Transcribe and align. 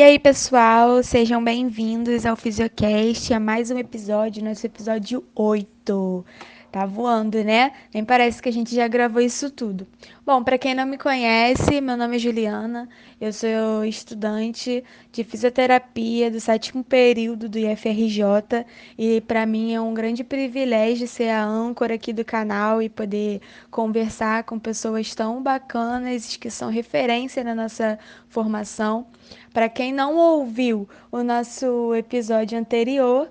E 0.00 0.02
aí, 0.02 0.18
pessoal, 0.18 1.02
sejam 1.02 1.44
bem-vindos 1.44 2.24
ao 2.24 2.34
Fisiocast, 2.34 3.34
a 3.34 3.38
mais 3.38 3.70
um 3.70 3.76
episódio, 3.76 4.42
nosso 4.42 4.64
episódio 4.64 5.22
8. 5.34 6.24
Tá 6.72 6.86
voando, 6.86 7.44
né? 7.44 7.72
Nem 7.92 8.02
parece 8.02 8.40
que 8.40 8.48
a 8.48 8.52
gente 8.52 8.74
já 8.74 8.88
gravou 8.88 9.20
isso 9.20 9.50
tudo. 9.50 9.86
Bom, 10.24 10.42
para 10.42 10.56
quem 10.56 10.74
não 10.74 10.86
me 10.86 10.96
conhece, 10.96 11.82
meu 11.82 11.98
nome 11.98 12.16
é 12.16 12.18
Juliana, 12.18 12.88
eu 13.20 13.30
sou 13.30 13.84
estudante 13.84 14.82
de 15.12 15.22
fisioterapia 15.22 16.30
do 16.30 16.40
sétimo 16.40 16.82
período 16.82 17.46
do 17.46 17.58
IFRJ 17.58 18.64
e 18.96 19.20
para 19.20 19.44
mim 19.44 19.74
é 19.74 19.80
um 19.80 19.92
grande 19.92 20.24
privilégio 20.24 21.08
ser 21.08 21.28
a 21.28 21.44
âncora 21.44 21.96
aqui 21.96 22.12
do 22.12 22.24
canal 22.24 22.80
e 22.80 22.88
poder 22.88 23.42
conversar 23.70 24.44
com 24.44 24.58
pessoas 24.58 25.14
tão 25.14 25.42
bacanas 25.42 26.36
que 26.36 26.48
são 26.48 26.70
referência 26.70 27.44
na 27.44 27.54
nossa 27.54 27.98
formação. 28.28 29.06
Para 29.52 29.68
quem 29.68 29.92
não 29.92 30.16
ouviu 30.16 30.88
o 31.10 31.22
nosso 31.22 31.94
episódio 31.94 32.58
anterior, 32.58 33.30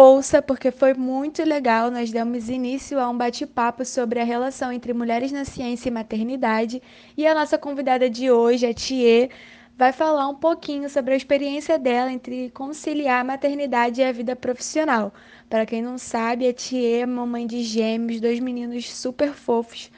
Ouça, 0.00 0.40
porque 0.40 0.70
foi 0.70 0.94
muito 0.94 1.42
legal. 1.42 1.90
Nós 1.90 2.12
demos 2.12 2.48
início 2.48 3.00
a 3.00 3.10
um 3.10 3.18
bate-papo 3.18 3.84
sobre 3.84 4.20
a 4.20 4.24
relação 4.24 4.70
entre 4.70 4.92
mulheres 4.92 5.32
na 5.32 5.44
ciência 5.44 5.88
e 5.88 5.92
maternidade. 5.92 6.80
E 7.16 7.26
a 7.26 7.34
nossa 7.34 7.58
convidada 7.58 8.08
de 8.08 8.30
hoje, 8.30 8.64
a 8.64 8.72
Thier, 8.72 9.28
vai 9.76 9.92
falar 9.92 10.28
um 10.28 10.36
pouquinho 10.36 10.88
sobre 10.88 11.14
a 11.14 11.16
experiência 11.16 11.76
dela 11.80 12.12
entre 12.12 12.48
conciliar 12.50 13.22
a 13.22 13.24
maternidade 13.24 14.00
e 14.00 14.04
a 14.04 14.12
vida 14.12 14.36
profissional. 14.36 15.12
Para 15.50 15.66
quem 15.66 15.82
não 15.82 15.98
sabe, 15.98 16.46
a 16.46 16.54
Thier 16.54 17.02
é 17.02 17.06
mamãe 17.06 17.44
de 17.44 17.64
gêmeos, 17.64 18.20
dois 18.20 18.38
meninos 18.38 18.88
super 18.94 19.32
fofos. 19.32 19.90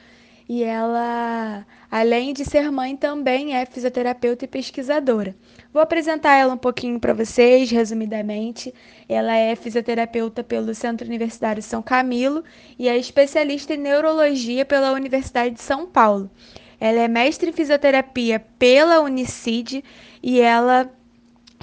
E 0.53 0.65
ela, 0.65 1.65
além 1.89 2.33
de 2.33 2.43
ser 2.43 2.69
mãe, 2.73 2.97
também 2.97 3.55
é 3.55 3.65
fisioterapeuta 3.65 4.43
e 4.43 4.47
pesquisadora. 4.49 5.33
Vou 5.71 5.81
apresentar 5.81 6.35
ela 6.35 6.53
um 6.53 6.57
pouquinho 6.57 6.99
para 6.99 7.13
vocês, 7.13 7.71
resumidamente. 7.71 8.73
Ela 9.07 9.33
é 9.33 9.55
fisioterapeuta 9.55 10.43
pelo 10.43 10.75
Centro 10.75 11.07
Universitário 11.07 11.63
São 11.63 11.81
Camilo 11.81 12.43
e 12.77 12.89
é 12.89 12.97
especialista 12.97 13.75
em 13.75 13.77
neurologia 13.77 14.65
pela 14.65 14.91
Universidade 14.91 15.55
de 15.55 15.61
São 15.61 15.87
Paulo. 15.87 16.29
Ela 16.81 16.99
é 16.99 17.07
mestre 17.07 17.49
em 17.49 17.53
fisioterapia 17.53 18.43
pela 18.59 18.99
Unicid 18.99 19.81
e 20.21 20.41
ela 20.41 20.91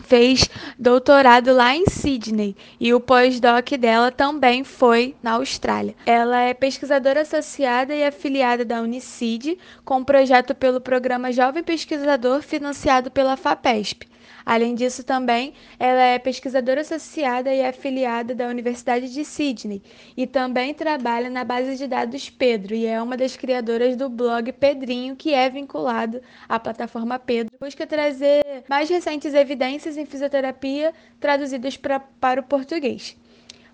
fez 0.08 0.48
doutorado 0.78 1.52
lá 1.52 1.76
em 1.76 1.84
Sydney 1.86 2.56
e 2.80 2.94
o 2.94 3.00
pós-doc 3.00 3.72
dela 3.78 4.10
também 4.10 4.64
foi 4.64 5.14
na 5.22 5.32
Austrália. 5.32 5.94
Ela 6.06 6.40
é 6.40 6.54
pesquisadora 6.54 7.20
associada 7.20 7.94
e 7.94 8.02
afiliada 8.02 8.64
da 8.64 8.80
Unicid, 8.80 9.58
com 9.84 10.02
projeto 10.02 10.54
pelo 10.54 10.80
programa 10.80 11.30
Jovem 11.30 11.62
Pesquisador 11.62 12.40
financiado 12.40 13.10
pela 13.10 13.36
FAPESP. 13.36 14.08
Além 14.48 14.74
disso, 14.74 15.04
também 15.04 15.52
ela 15.78 16.00
é 16.00 16.18
pesquisadora 16.18 16.80
associada 16.80 17.52
e 17.52 17.62
afiliada 17.62 18.34
da 18.34 18.48
Universidade 18.48 19.12
de 19.12 19.22
Sydney 19.22 19.82
e 20.16 20.26
também 20.26 20.72
trabalha 20.72 21.28
na 21.28 21.44
base 21.44 21.76
de 21.76 21.86
dados 21.86 22.30
Pedro 22.30 22.74
e 22.74 22.86
é 22.86 23.02
uma 23.02 23.14
das 23.14 23.36
criadoras 23.36 23.94
do 23.94 24.08
blog 24.08 24.50
Pedrinho, 24.52 25.14
que 25.14 25.34
é 25.34 25.50
vinculado 25.50 26.22
à 26.48 26.58
plataforma 26.58 27.18
Pedro. 27.18 27.52
Busca 27.60 27.86
trazer 27.86 28.42
mais 28.70 28.88
recentes 28.88 29.34
evidências 29.34 29.98
em 29.98 30.06
fisioterapia 30.06 30.94
traduzidas 31.20 31.76
pra, 31.76 32.00
para 32.00 32.40
o 32.40 32.42
português. 32.42 33.18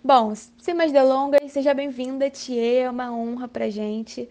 Bom, 0.03 0.35
sem 0.35 0.75
mais 0.75 0.91
delongas, 0.91 1.53
seja 1.53 1.73
bem-vinda, 1.73 2.29
Tia, 2.29 2.83
é 2.83 2.91
uma 2.91 3.13
honra 3.13 3.47
pra 3.47 3.71
gente 3.71 4.29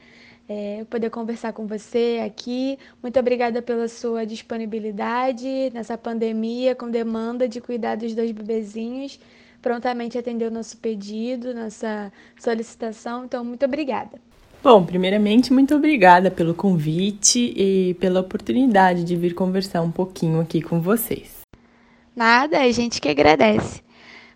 é, 0.53 0.85
poder 0.87 1.09
conversar 1.09 1.51
com 1.51 1.65
você 1.65 2.21
aqui. 2.23 2.77
Muito 3.01 3.19
obrigada 3.19 3.61
pela 3.61 3.87
sua 3.87 4.23
disponibilidade 4.23 5.71
nessa 5.73 5.97
pandemia, 5.97 6.75
com 6.75 6.89
demanda 6.89 7.47
de 7.47 7.59
cuidar 7.59 7.95
dos 7.95 8.13
dois 8.13 8.31
bebezinhos. 8.31 9.19
Prontamente 9.61 10.17
atendeu 10.17 10.51
nosso 10.51 10.77
pedido, 10.77 11.53
nossa 11.55 12.11
solicitação. 12.39 13.25
Então, 13.25 13.43
muito 13.43 13.65
obrigada. 13.65 14.21
Bom, 14.61 14.85
primeiramente, 14.85 15.51
muito 15.51 15.73
obrigada 15.75 16.29
pelo 16.29 16.53
convite 16.53 17.53
e 17.57 17.95
pela 17.95 18.19
oportunidade 18.21 19.03
de 19.03 19.15
vir 19.15 19.33
conversar 19.33 19.81
um 19.81 19.91
pouquinho 19.91 20.39
aqui 20.39 20.61
com 20.61 20.79
vocês. 20.79 21.41
Nada, 22.15 22.59
a 22.59 22.71
gente 22.71 23.01
que 23.01 23.09
agradece. 23.09 23.81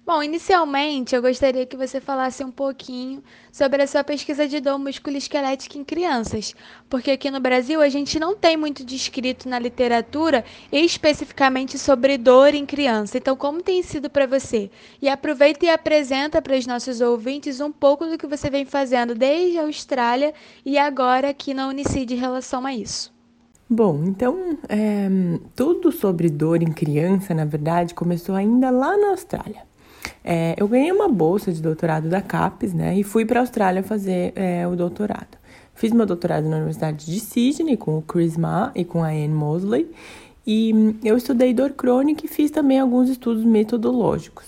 Bom, 0.08 0.24
inicialmente 0.24 1.14
eu 1.14 1.22
gostaria 1.22 1.66
que 1.66 1.76
você 1.76 2.00
falasse 2.00 2.42
um 2.42 2.50
pouquinho 2.50 3.22
sobre 3.52 3.84
a 3.84 3.88
sua 3.88 4.06
pesquisa 4.06 4.48
de 4.48 4.62
dor 4.62 4.80
musculoesquelética 4.80 5.78
em 5.78 5.84
crianças, 5.84 6.56
porque 6.90 7.12
aqui 7.12 7.30
no 7.30 7.42
Brasil 7.42 7.82
a 7.82 7.90
gente 7.90 8.18
não 8.18 8.34
tem 8.34 8.56
muito 8.56 8.86
descrito 8.86 9.50
na 9.50 9.60
literatura 9.60 10.46
especificamente 10.72 11.78
sobre 11.78 12.18
dor 12.18 12.54
em 12.54 12.66
criança. 12.66 13.18
Então, 13.18 13.36
como 13.36 13.62
tem 13.62 13.84
sido 13.84 14.10
para 14.10 14.26
você? 14.26 14.72
E 15.02 15.10
aproveita 15.10 15.66
e 15.66 15.70
apresenta 15.70 16.42
para 16.42 16.58
os 16.58 16.66
nossos 16.66 17.02
ouvintes 17.02 17.60
um 17.60 17.70
pouco 17.70 18.06
do 18.06 18.18
que 18.18 18.26
você 18.26 18.50
vem 18.50 18.64
fazendo 18.64 19.14
desde 19.14 19.58
a 19.58 19.64
Austrália 19.64 20.34
e 20.66 20.78
agora 20.78 21.32
aqui 21.32 21.54
na 21.54 21.68
Unicid 21.68 22.10
em 22.14 22.18
relação 22.18 22.66
a 22.66 22.74
isso. 22.74 23.14
Bom, 23.70 24.06
então, 24.06 24.58
é, 24.70 25.10
tudo 25.54 25.92
sobre 25.92 26.30
dor 26.30 26.64
em 26.64 26.72
criança, 26.72 27.34
na 27.34 27.44
verdade, 27.44 27.94
começou 27.94 28.36
ainda 28.36 28.70
lá 28.70 28.96
na 28.96 29.10
Austrália. 29.10 29.67
É, 30.30 30.56
eu 30.58 30.68
ganhei 30.68 30.92
uma 30.92 31.08
bolsa 31.08 31.54
de 31.54 31.62
doutorado 31.62 32.10
da 32.10 32.22
CAPES, 32.22 32.74
né? 32.74 33.00
E 33.00 33.02
fui 33.02 33.24
para 33.24 33.40
a 33.40 33.44
Austrália 33.44 33.82
fazer 33.82 34.34
é, 34.36 34.68
o 34.68 34.76
doutorado. 34.76 35.38
Fiz 35.74 35.94
meu 35.94 36.06
doutorado 36.06 36.50
na 36.50 36.58
Universidade 36.58 37.06
de 37.06 37.18
Sydney 37.18 37.78
com 37.78 37.98
o 37.98 38.02
Chris 38.02 38.36
Ma 38.36 38.70
e 38.76 38.84
com 38.84 39.06
a 39.06 39.08
Anne 39.08 39.30
Mosley. 39.30 39.90
E 40.46 40.98
eu 41.02 41.16
estudei 41.16 41.54
dor 41.54 41.70
crônica 41.72 42.26
e 42.26 42.28
fiz 42.28 42.52
também 42.52 42.78
alguns 42.78 43.08
estudos 43.08 43.46
metodológicos. 43.46 44.44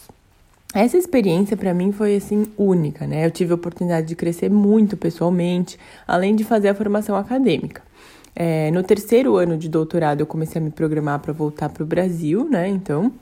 Essa 0.76 0.98
experiência 0.98 1.56
para 1.56 1.74
mim 1.74 1.94
foi 1.94 2.18
assim 2.18 2.46
única, 2.58 3.08
né? 3.08 3.26
Eu 3.26 3.32
tive 3.32 3.54
a 3.54 3.56
oportunidade 3.56 4.06
de 4.06 4.18
crescer 4.18 4.50
muito 4.50 4.98
pessoalmente, 4.98 5.80
além 6.06 6.36
de 6.36 6.44
fazer 6.44 6.68
a 6.68 6.76
formação 6.76 7.16
acadêmica. 7.16 7.82
É, 8.36 8.70
no 8.72 8.84
terceiro 8.84 9.38
ano 9.38 9.58
de 9.58 9.70
doutorado 9.70 10.20
eu 10.20 10.28
comecei 10.28 10.62
a 10.62 10.64
me 10.64 10.72
programar 10.72 11.20
para 11.20 11.32
voltar 11.32 11.70
para 11.70 11.84
o 11.84 11.86
Brasil, 11.86 12.50
né? 12.50 12.68
Então 12.68 13.14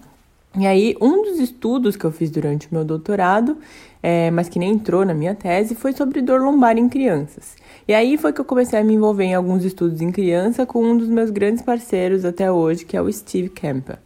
e 0.57 0.65
aí, 0.65 0.97
um 0.99 1.21
dos 1.21 1.39
estudos 1.39 1.95
que 1.95 2.03
eu 2.03 2.11
fiz 2.11 2.31
durante 2.31 2.67
o 2.67 2.73
meu 2.73 2.83
doutorado, 2.83 3.59
é, 4.01 4.31
mas 4.31 4.49
que 4.49 4.57
nem 4.57 4.71
entrou 4.71 5.05
na 5.05 5.13
minha 5.13 5.35
tese, 5.35 5.75
foi 5.75 5.93
sobre 5.93 6.19
dor 6.19 6.41
lombar 6.41 6.79
em 6.79 6.89
crianças. 6.89 7.55
E 7.87 7.93
aí 7.93 8.17
foi 8.17 8.33
que 8.33 8.41
eu 8.41 8.45
comecei 8.45 8.79
a 8.79 8.83
me 8.83 8.95
envolver 8.95 9.25
em 9.25 9.35
alguns 9.35 9.63
estudos 9.63 10.01
em 10.01 10.11
criança 10.11 10.65
com 10.65 10.83
um 10.83 10.97
dos 10.97 11.09
meus 11.09 11.29
grandes 11.29 11.61
parceiros 11.61 12.25
até 12.25 12.51
hoje, 12.51 12.85
que 12.85 12.97
é 12.97 13.01
o 13.01 13.11
Steve 13.11 13.49
Kemper. 13.49 13.99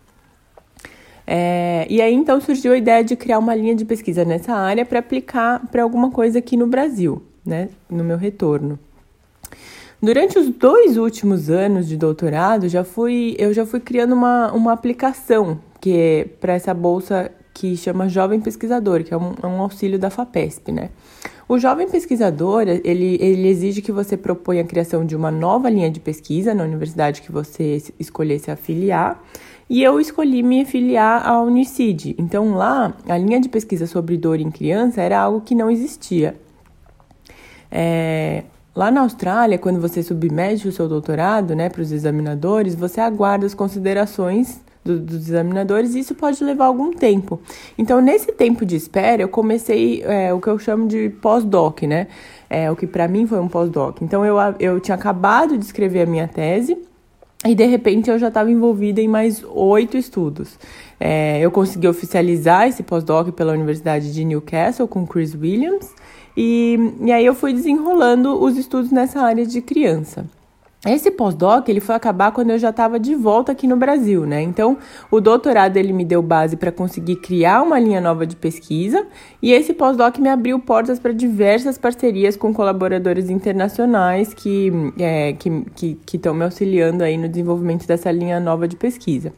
É, 1.25 1.87
e 1.89 2.01
aí 2.01 2.13
então 2.13 2.41
surgiu 2.41 2.73
a 2.73 2.77
ideia 2.77 3.01
de 3.01 3.15
criar 3.15 3.39
uma 3.39 3.55
linha 3.55 3.73
de 3.73 3.85
pesquisa 3.85 4.25
nessa 4.25 4.53
área 4.53 4.85
para 4.85 4.99
aplicar 4.99 5.65
para 5.67 5.83
alguma 5.83 6.11
coisa 6.11 6.39
aqui 6.39 6.57
no 6.57 6.67
Brasil, 6.67 7.23
né, 7.45 7.69
no 7.89 8.03
meu 8.03 8.17
retorno. 8.17 8.77
Durante 10.03 10.37
os 10.37 10.49
dois 10.49 10.97
últimos 10.97 11.49
anos 11.49 11.87
de 11.87 11.95
doutorado, 11.95 12.67
já 12.67 12.83
fui, 12.83 13.35
eu 13.39 13.53
já 13.53 13.65
fui 13.65 13.79
criando 13.79 14.13
uma, 14.13 14.51
uma 14.51 14.73
aplicação 14.73 15.59
que 15.81 15.97
é 15.97 16.25
para 16.39 16.53
essa 16.53 16.73
bolsa 16.73 17.31
que 17.53 17.75
chama 17.75 18.07
Jovem 18.07 18.39
Pesquisador, 18.39 19.03
que 19.03 19.13
é 19.13 19.17
um, 19.17 19.33
é 19.41 19.47
um, 19.47 19.61
auxílio 19.61 19.99
da 19.99 20.09
FAPESP, 20.09 20.71
né? 20.71 20.89
O 21.49 21.59
Jovem 21.59 21.89
Pesquisador, 21.89 22.61
ele, 22.61 23.17
ele 23.19 23.47
exige 23.49 23.81
que 23.81 23.91
você 23.91 24.15
proponha 24.15 24.61
a 24.61 24.65
criação 24.65 25.05
de 25.05 25.15
uma 25.15 25.29
nova 25.29 25.69
linha 25.69 25.91
de 25.91 25.99
pesquisa 25.99 26.53
na 26.53 26.63
universidade 26.63 27.21
que 27.21 27.31
você 27.31 27.83
escolher 27.99 28.39
se 28.39 28.49
afiliar, 28.49 29.21
e 29.69 29.83
eu 29.83 29.99
escolhi 29.99 30.43
me 30.43 30.61
afiliar 30.61 31.27
à 31.27 31.41
Unicid. 31.41 32.15
Então 32.17 32.53
lá, 32.53 32.93
a 33.07 33.17
linha 33.17 33.39
de 33.39 33.49
pesquisa 33.49 33.87
sobre 33.87 34.17
dor 34.17 34.39
em 34.39 34.51
criança 34.51 35.01
era 35.01 35.19
algo 35.19 35.41
que 35.41 35.55
não 35.55 35.69
existia. 35.69 36.39
É, 37.69 38.43
lá 38.75 38.91
na 38.91 39.01
Austrália, 39.01 39.57
quando 39.57 39.79
você 39.79 40.03
submete 40.03 40.67
o 40.67 40.71
seu 40.71 40.87
doutorado 40.87 41.55
né, 41.55 41.69
para 41.69 41.81
os 41.81 41.91
examinadores, 41.91 42.75
você 42.75 43.01
aguarda 43.01 43.45
as 43.45 43.53
considerações 43.53 44.61
do, 44.83 44.99
dos 44.99 45.29
examinadores, 45.29 45.95
e 45.95 45.99
isso 45.99 46.15
pode 46.15 46.43
levar 46.43 46.65
algum 46.65 46.91
tempo. 46.91 47.39
Então, 47.77 48.01
nesse 48.01 48.31
tempo 48.31 48.65
de 48.65 48.75
espera, 48.75 49.21
eu 49.21 49.29
comecei 49.29 50.01
é, 50.03 50.33
o 50.33 50.39
que 50.39 50.47
eu 50.47 50.57
chamo 50.57 50.87
de 50.87 51.09
pós-doc, 51.09 51.83
né? 51.83 52.07
É, 52.49 52.69
o 52.71 52.75
que 52.75 52.87
para 52.87 53.07
mim 53.07 53.25
foi 53.27 53.39
um 53.39 53.47
pós-doc. 53.47 54.01
Então, 54.01 54.25
eu, 54.25 54.37
eu 54.59 54.79
tinha 54.79 54.95
acabado 54.95 55.57
de 55.57 55.65
escrever 55.65 56.01
a 56.01 56.05
minha 56.05 56.27
tese. 56.27 56.77
E 57.43 57.55
de 57.55 57.65
repente 57.65 58.07
eu 58.07 58.19
já 58.19 58.27
estava 58.27 58.51
envolvida 58.51 59.01
em 59.01 59.07
mais 59.07 59.43
oito 59.49 59.97
estudos. 59.97 60.59
É, 60.99 61.39
eu 61.39 61.49
consegui 61.49 61.87
oficializar 61.87 62.67
esse 62.67 62.83
pós-doc 62.83 63.31
pela 63.31 63.51
Universidade 63.51 64.13
de 64.13 64.23
Newcastle 64.23 64.87
com 64.87 65.07
Chris 65.07 65.33
Williams, 65.33 65.89
e, 66.37 66.77
e 67.01 67.11
aí 67.11 67.25
eu 67.25 67.33
fui 67.33 67.51
desenrolando 67.51 68.39
os 68.39 68.57
estudos 68.57 68.91
nessa 68.91 69.21
área 69.21 69.43
de 69.43 69.59
criança. 69.59 70.25
Esse 70.85 71.11
pós-doc 71.11 71.69
ele 71.69 71.79
foi 71.79 71.93
acabar 71.93 72.31
quando 72.31 72.49
eu 72.49 72.57
já 72.57 72.71
estava 72.71 72.99
de 72.99 73.13
volta 73.13 73.51
aqui 73.51 73.67
no 73.67 73.77
Brasil, 73.77 74.25
né? 74.25 74.41
Então, 74.41 74.79
o 75.11 75.21
doutorado 75.21 75.77
ele 75.77 75.93
me 75.93 76.03
deu 76.03 76.23
base 76.23 76.57
para 76.57 76.71
conseguir 76.71 77.17
criar 77.17 77.61
uma 77.61 77.79
linha 77.79 78.01
nova 78.01 78.25
de 78.25 78.35
pesquisa 78.35 79.05
e 79.43 79.51
esse 79.51 79.73
pós-doc 79.73 80.17
me 80.17 80.27
abriu 80.27 80.57
portas 80.59 80.97
para 80.97 81.13
diversas 81.13 81.77
parcerias 81.77 82.35
com 82.35 82.51
colaboradores 82.51 83.29
internacionais 83.29 84.33
que 84.33 84.71
é, 84.97 85.33
que 85.33 85.97
estão 86.13 86.33
me 86.33 86.45
auxiliando 86.45 87.03
aí 87.03 87.15
no 87.15 87.29
desenvolvimento 87.29 87.85
dessa 87.85 88.11
linha 88.11 88.39
nova 88.39 88.67
de 88.67 88.75
pesquisa. 88.75 89.31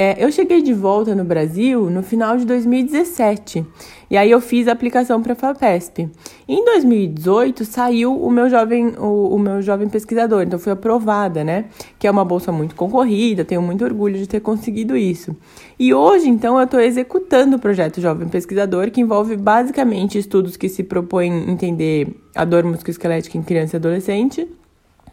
É, 0.00 0.14
eu 0.24 0.30
cheguei 0.30 0.62
de 0.62 0.72
volta 0.72 1.12
no 1.12 1.24
Brasil 1.24 1.90
no 1.90 2.04
final 2.04 2.36
de 2.36 2.44
2017 2.44 3.66
e 4.08 4.16
aí 4.16 4.30
eu 4.30 4.40
fiz 4.40 4.68
a 4.68 4.72
aplicação 4.72 5.20
para 5.20 5.32
a 5.32 5.34
FAPESP. 5.34 6.08
Em 6.46 6.64
2018 6.64 7.64
saiu 7.64 8.16
o 8.16 8.30
meu 8.30 8.48
jovem 8.48 8.94
o, 8.96 9.34
o, 9.34 9.38
meu 9.40 9.60
jovem 9.60 9.88
pesquisador, 9.88 10.44
então 10.44 10.56
fui 10.56 10.70
aprovada, 10.70 11.42
né? 11.42 11.64
Que 11.98 12.06
é 12.06 12.10
uma 12.12 12.24
bolsa 12.24 12.52
muito 12.52 12.76
concorrida, 12.76 13.44
tenho 13.44 13.60
muito 13.60 13.84
orgulho 13.84 14.16
de 14.16 14.28
ter 14.28 14.38
conseguido 14.38 14.96
isso. 14.96 15.36
E 15.76 15.92
hoje 15.92 16.28
então 16.28 16.56
eu 16.58 16.64
estou 16.64 16.78
executando 16.78 17.56
o 17.56 17.58
projeto 17.58 18.00
Jovem 18.00 18.28
Pesquisador, 18.28 18.92
que 18.92 19.00
envolve 19.00 19.36
basicamente 19.36 20.16
estudos 20.16 20.56
que 20.56 20.68
se 20.68 20.84
propõem 20.84 21.50
entender 21.50 22.16
a 22.36 22.44
dor 22.44 22.62
musculoesquelética 22.62 23.36
em 23.36 23.42
criança 23.42 23.74
e 23.74 23.78
adolescente 23.78 24.46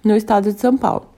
no 0.03 0.15
estado 0.15 0.53
de 0.53 0.61
São 0.61 0.77
Paulo. 0.77 1.14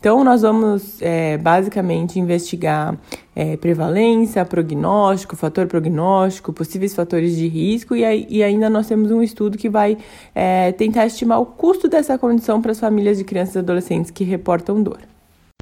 Então, 0.00 0.24
nós 0.24 0.40
vamos 0.40 1.00
é, 1.02 1.36
basicamente 1.36 2.18
investigar 2.18 2.98
é, 3.36 3.54
prevalência, 3.58 4.42
prognóstico, 4.46 5.36
fator 5.36 5.66
prognóstico, 5.66 6.54
possíveis 6.54 6.94
fatores 6.94 7.36
de 7.36 7.46
risco, 7.46 7.94
e, 7.94 8.26
e 8.30 8.42
ainda 8.42 8.70
nós 8.70 8.88
temos 8.88 9.10
um 9.10 9.22
estudo 9.22 9.58
que 9.58 9.68
vai 9.68 9.98
é, 10.34 10.72
tentar 10.72 11.04
estimar 11.04 11.38
o 11.38 11.44
custo 11.44 11.86
dessa 11.86 12.16
condição 12.16 12.62
para 12.62 12.72
as 12.72 12.80
famílias 12.80 13.18
de 13.18 13.24
crianças 13.24 13.56
e 13.56 13.58
adolescentes 13.58 14.10
que 14.10 14.24
reportam 14.24 14.82
dor. 14.82 15.00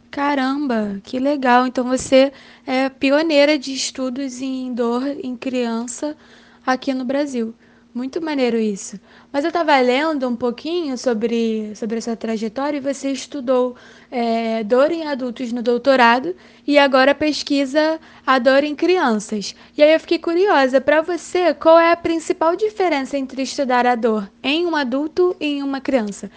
Caramba, 0.09 1.01
que 1.03 1.19
legal! 1.19 1.67
Então 1.67 1.85
você 1.85 2.33
é 2.65 2.89
pioneira 2.89 3.59
de 3.59 3.73
estudos 3.73 4.41
em 4.41 4.73
dor 4.73 5.05
em 5.21 5.37
criança 5.37 6.17
aqui 6.65 6.95
no 6.95 7.05
Brasil. 7.05 7.53
Muito 7.93 8.23
maneiro 8.23 8.57
isso. 8.57 9.01
Mas 9.31 9.45
eu 9.45 9.49
estava 9.49 9.79
lendo 9.79 10.27
um 10.27 10.35
pouquinho 10.35 10.97
sobre, 10.97 11.73
sobre 11.75 11.99
essa 11.99 12.17
trajetória 12.17 12.79
e 12.79 12.81
você 12.81 13.13
estudou 13.13 13.77
é, 14.11 14.65
dor 14.65 14.91
em 14.91 15.07
adultos 15.07 15.53
no 15.53 15.63
doutorado 15.63 16.35
e 16.67 16.79
agora 16.79 17.15
pesquisa 17.15 18.01
a 18.27 18.39
dor 18.39 18.65
em 18.65 18.75
crianças. 18.75 19.55
E 19.77 19.83
aí 19.83 19.93
eu 19.93 20.01
fiquei 20.01 20.19
curiosa, 20.19 20.81
para 20.81 21.03
você, 21.03 21.53
qual 21.53 21.79
é 21.79 21.93
a 21.93 21.97
principal 21.97 22.57
diferença 22.57 23.19
entre 23.19 23.43
estudar 23.43 23.87
a 23.87 23.95
dor 23.95 24.31
em 24.43 24.65
um 24.65 24.75
adulto 24.75 25.37
e 25.39 25.59
em 25.59 25.63
uma 25.63 25.81
criança? 25.81 26.31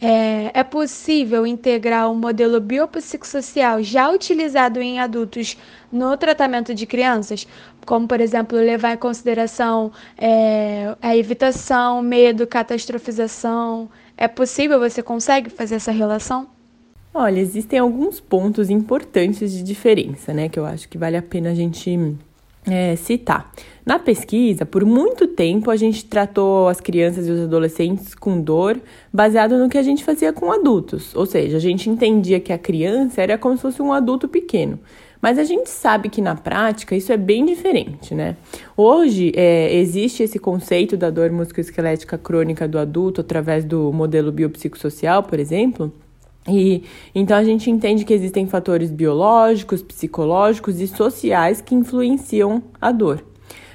É, 0.00 0.50
é 0.52 0.62
possível 0.62 1.46
integrar 1.46 2.06
o 2.08 2.12
um 2.12 2.16
modelo 2.16 2.60
biopsicossocial 2.60 3.82
já 3.82 4.10
utilizado 4.10 4.78
em 4.78 5.00
adultos 5.00 5.56
no 5.90 6.14
tratamento 6.18 6.74
de 6.74 6.84
crianças, 6.84 7.46
como, 7.86 8.06
por 8.06 8.20
exemplo, 8.20 8.58
levar 8.58 8.92
em 8.92 8.98
consideração 8.98 9.92
é, 10.18 10.94
a 11.00 11.16
evitação, 11.16 12.02
medo, 12.02 12.46
catastrofização. 12.46 13.88
É 14.16 14.28
possível? 14.28 14.78
Você 14.80 15.02
consegue 15.02 15.48
fazer 15.48 15.76
essa 15.76 15.92
relação? 15.92 16.48
Olha, 17.14 17.40
existem 17.40 17.78
alguns 17.78 18.20
pontos 18.20 18.68
importantes 18.68 19.50
de 19.50 19.62
diferença, 19.62 20.34
né, 20.34 20.50
que 20.50 20.58
eu 20.58 20.66
acho 20.66 20.86
que 20.86 20.98
vale 20.98 21.16
a 21.16 21.22
pena 21.22 21.50
a 21.50 21.54
gente 21.54 22.14
é, 22.66 22.94
citar. 22.96 23.50
Na 23.86 23.98
pesquisa, 23.98 24.66
por 24.66 24.84
muito 24.84 25.26
tempo 25.26 25.70
a 25.70 25.76
gente 25.76 26.04
tratou 26.04 26.68
as 26.68 26.80
crianças 26.80 27.26
e 27.26 27.30
os 27.30 27.40
adolescentes 27.40 28.14
com 28.14 28.40
dor 28.40 28.78
baseado 29.12 29.56
no 29.56 29.68
que 29.68 29.78
a 29.78 29.82
gente 29.82 30.04
fazia 30.04 30.32
com 30.32 30.52
adultos, 30.52 31.14
ou 31.14 31.24
seja, 31.24 31.56
a 31.56 31.60
gente 31.60 31.88
entendia 31.88 32.40
que 32.40 32.52
a 32.52 32.58
criança 32.58 33.22
era 33.22 33.38
como 33.38 33.56
se 33.56 33.62
fosse 33.62 33.80
um 33.80 33.92
adulto 33.92 34.28
pequeno. 34.28 34.78
Mas 35.20 35.38
a 35.38 35.44
gente 35.44 35.68
sabe 35.68 36.08
que 36.08 36.20
na 36.20 36.34
prática 36.34 36.94
isso 36.94 37.12
é 37.12 37.16
bem 37.16 37.44
diferente, 37.44 38.14
né? 38.14 38.36
Hoje 38.76 39.32
é, 39.34 39.74
existe 39.74 40.22
esse 40.22 40.38
conceito 40.38 40.96
da 40.96 41.10
dor 41.10 41.30
musculoesquelética 41.30 42.18
crônica 42.18 42.68
do 42.68 42.78
adulto 42.78 43.20
através 43.20 43.64
do 43.64 43.92
modelo 43.92 44.30
biopsicossocial, 44.30 45.22
por 45.22 45.38
exemplo, 45.38 45.92
e 46.48 46.84
então 47.14 47.36
a 47.36 47.44
gente 47.44 47.70
entende 47.70 48.04
que 48.04 48.14
existem 48.14 48.46
fatores 48.46 48.90
biológicos, 48.90 49.82
psicológicos 49.82 50.80
e 50.80 50.86
sociais 50.86 51.60
que 51.60 51.74
influenciam 51.74 52.62
a 52.80 52.92
dor. 52.92 53.24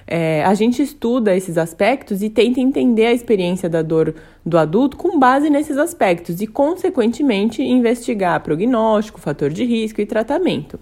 É, 0.08 0.44
a 0.44 0.54
gente 0.54 0.82
estuda 0.82 1.36
esses 1.36 1.58
aspectos 1.58 2.22
e 2.22 2.30
tenta 2.30 2.60
entender 2.60 3.06
a 3.06 3.14
experiência 3.14 3.70
da 3.70 3.82
dor 3.82 4.14
do 4.46 4.58
adulto 4.58 4.98
com 4.98 5.18
base 5.18 5.50
nesses 5.50 5.78
aspectos 5.78 6.42
e, 6.42 6.48
consequentemente, 6.48 7.62
investigar 7.62 8.42
prognóstico, 8.42 9.22
fator 9.22 9.50
de 9.50 9.64
risco 9.64 10.02
e 10.02 10.06
tratamento. 10.06 10.78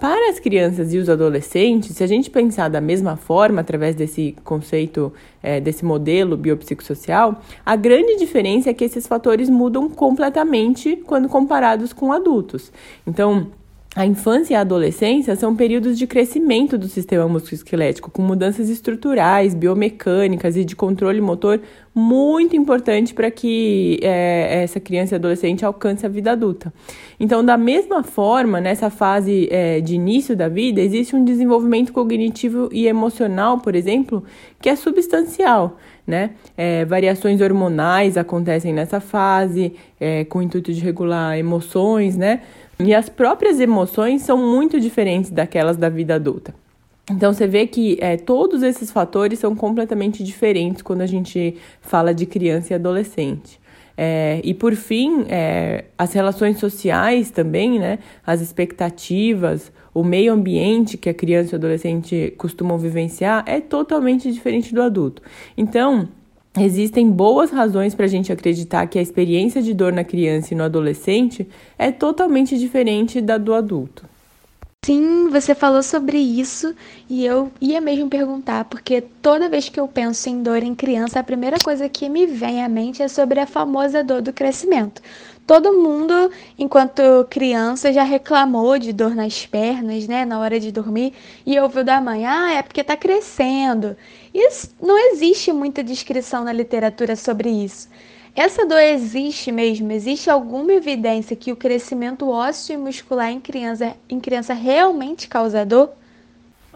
Para 0.00 0.30
as 0.30 0.38
crianças 0.38 0.94
e 0.94 0.98
os 0.98 1.08
adolescentes, 1.08 1.96
se 1.96 2.04
a 2.04 2.06
gente 2.06 2.30
pensar 2.30 2.68
da 2.68 2.80
mesma 2.80 3.16
forma, 3.16 3.60
através 3.60 3.96
desse 3.96 4.36
conceito, 4.44 5.12
é, 5.42 5.60
desse 5.60 5.84
modelo 5.84 6.36
biopsicossocial, 6.36 7.42
a 7.66 7.74
grande 7.74 8.16
diferença 8.16 8.70
é 8.70 8.74
que 8.74 8.84
esses 8.84 9.08
fatores 9.08 9.50
mudam 9.50 9.90
completamente 9.90 10.94
quando 11.04 11.28
comparados 11.28 11.92
com 11.92 12.12
adultos. 12.12 12.70
Então, 13.04 13.48
a 13.98 14.06
infância 14.06 14.54
e 14.54 14.56
a 14.56 14.60
adolescência 14.60 15.34
são 15.34 15.56
períodos 15.56 15.98
de 15.98 16.06
crescimento 16.06 16.78
do 16.78 16.86
sistema 16.86 17.26
musculoesquelético, 17.26 18.12
com 18.12 18.22
mudanças 18.22 18.68
estruturais, 18.68 19.54
biomecânicas 19.54 20.56
e 20.56 20.64
de 20.64 20.76
controle 20.76 21.20
motor 21.20 21.60
muito 21.92 22.54
importante 22.54 23.12
para 23.12 23.28
que 23.28 23.98
é, 24.00 24.62
essa 24.62 24.78
criança 24.78 25.14
e 25.14 25.16
adolescente 25.16 25.64
alcance 25.64 26.06
a 26.06 26.08
vida 26.08 26.30
adulta. 26.30 26.72
Então, 27.18 27.44
da 27.44 27.56
mesma 27.58 28.04
forma, 28.04 28.60
nessa 28.60 28.88
fase 28.88 29.48
é, 29.50 29.80
de 29.80 29.96
início 29.96 30.36
da 30.36 30.48
vida, 30.48 30.80
existe 30.80 31.16
um 31.16 31.24
desenvolvimento 31.24 31.92
cognitivo 31.92 32.68
e 32.70 32.86
emocional, 32.86 33.58
por 33.58 33.74
exemplo, 33.74 34.22
que 34.60 34.68
é 34.68 34.76
substancial. 34.76 35.76
Né? 36.06 36.30
É, 36.56 36.84
variações 36.84 37.40
hormonais 37.40 38.16
acontecem 38.16 38.72
nessa 38.72 39.00
fase, 39.00 39.74
é, 40.00 40.24
com 40.24 40.38
o 40.38 40.42
intuito 40.42 40.72
de 40.72 40.80
regular 40.80 41.36
emoções, 41.36 42.16
né? 42.16 42.40
E 42.80 42.94
as 42.94 43.08
próprias 43.08 43.58
emoções 43.58 44.22
são 44.22 44.38
muito 44.38 44.78
diferentes 44.78 45.30
daquelas 45.30 45.76
da 45.76 45.88
vida 45.88 46.14
adulta. 46.14 46.54
Então 47.10 47.32
você 47.32 47.46
vê 47.46 47.66
que 47.66 47.98
é, 48.00 48.16
todos 48.16 48.62
esses 48.62 48.90
fatores 48.90 49.38
são 49.38 49.56
completamente 49.56 50.22
diferentes 50.22 50.82
quando 50.82 51.00
a 51.00 51.06
gente 51.06 51.56
fala 51.80 52.14
de 52.14 52.26
criança 52.26 52.72
e 52.72 52.76
adolescente. 52.76 53.58
É, 53.96 54.40
e 54.44 54.54
por 54.54 54.76
fim, 54.76 55.24
é, 55.28 55.86
as 55.96 56.12
relações 56.12 56.58
sociais 56.58 57.32
também, 57.32 57.80
né? 57.80 57.98
As 58.24 58.40
expectativas, 58.40 59.72
o 59.92 60.04
meio 60.04 60.32
ambiente 60.32 60.96
que 60.96 61.08
a 61.08 61.14
criança 61.14 61.50
e 61.50 61.54
o 61.54 61.56
adolescente 61.56 62.32
costumam 62.38 62.78
vivenciar 62.78 63.42
é 63.44 63.60
totalmente 63.60 64.30
diferente 64.30 64.72
do 64.72 64.82
adulto. 64.82 65.20
Então, 65.56 66.08
Existem 66.60 67.10
boas 67.10 67.50
razões 67.50 67.94
para 67.94 68.06
a 68.06 68.08
gente 68.08 68.32
acreditar 68.32 68.86
que 68.86 68.98
a 68.98 69.02
experiência 69.02 69.62
de 69.62 69.72
dor 69.72 69.92
na 69.92 70.04
criança 70.04 70.52
e 70.52 70.56
no 70.56 70.64
adolescente 70.64 71.48
é 71.78 71.90
totalmente 71.90 72.58
diferente 72.58 73.20
da 73.20 73.38
do 73.38 73.54
adulto. 73.54 74.04
Sim, 74.84 75.28
você 75.28 75.54
falou 75.54 75.82
sobre 75.82 76.18
isso 76.18 76.74
e 77.10 77.24
eu 77.24 77.52
ia 77.60 77.80
mesmo 77.80 78.08
perguntar, 78.08 78.64
porque 78.64 79.00
toda 79.00 79.48
vez 79.48 79.68
que 79.68 79.78
eu 79.78 79.86
penso 79.86 80.28
em 80.30 80.42
dor 80.42 80.62
em 80.62 80.74
criança, 80.74 81.20
a 81.20 81.22
primeira 81.22 81.58
coisa 81.62 81.88
que 81.88 82.08
me 82.08 82.26
vem 82.26 82.64
à 82.64 82.68
mente 82.68 83.02
é 83.02 83.08
sobre 83.08 83.40
a 83.40 83.46
famosa 83.46 84.02
dor 84.02 84.22
do 84.22 84.32
crescimento. 84.32 85.02
Todo 85.46 85.72
mundo, 85.72 86.30
enquanto 86.58 87.02
criança, 87.28 87.92
já 87.92 88.02
reclamou 88.02 88.78
de 88.78 88.92
dor 88.92 89.14
nas 89.14 89.46
pernas, 89.46 90.06
né, 90.06 90.24
na 90.24 90.38
hora 90.38 90.60
de 90.60 90.70
dormir, 90.70 91.12
e 91.44 91.58
ouviu 91.58 91.82
da 91.82 92.00
mãe: 92.00 92.26
ah, 92.26 92.52
é 92.52 92.62
porque 92.62 92.82
está 92.82 92.96
crescendo. 92.96 93.96
Isso 94.32 94.74
não 94.80 94.98
existe 95.12 95.52
muita 95.52 95.82
descrição 95.82 96.44
na 96.44 96.52
literatura 96.52 97.16
sobre 97.16 97.50
isso. 97.50 97.88
Essa 98.34 98.64
dor 98.64 98.80
existe 98.80 99.50
mesmo? 99.50 99.90
Existe 99.90 100.30
alguma 100.30 100.72
evidência 100.72 101.34
que 101.34 101.50
o 101.50 101.56
crescimento 101.56 102.28
ósseo 102.28 102.74
e 102.74 102.76
muscular 102.76 103.32
em 103.32 103.40
criança, 103.40 103.96
em 104.08 104.20
criança 104.20 104.54
realmente 104.54 105.26
causa 105.26 105.66
dor? 105.66 105.90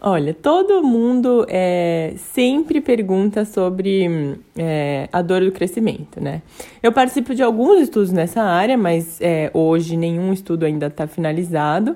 Olha, 0.05 0.33
todo 0.33 0.83
mundo 0.83 1.45
é, 1.47 2.15
sempre 2.17 2.81
pergunta 2.81 3.45
sobre 3.45 4.37
é, 4.57 5.07
a 5.13 5.21
dor 5.21 5.45
do 5.45 5.51
crescimento, 5.53 6.21
né? 6.21 6.41
Eu 6.81 6.91
participo 6.91 7.33
de 7.33 7.41
alguns 7.41 7.83
estudos 7.83 8.11
nessa 8.11 8.41
área, 8.41 8.77
mas 8.77 9.21
é, 9.21 9.49
hoje 9.53 9.95
nenhum 9.95 10.33
estudo 10.33 10.65
ainda 10.65 10.87
está 10.87 11.07
finalizado. 11.07 11.95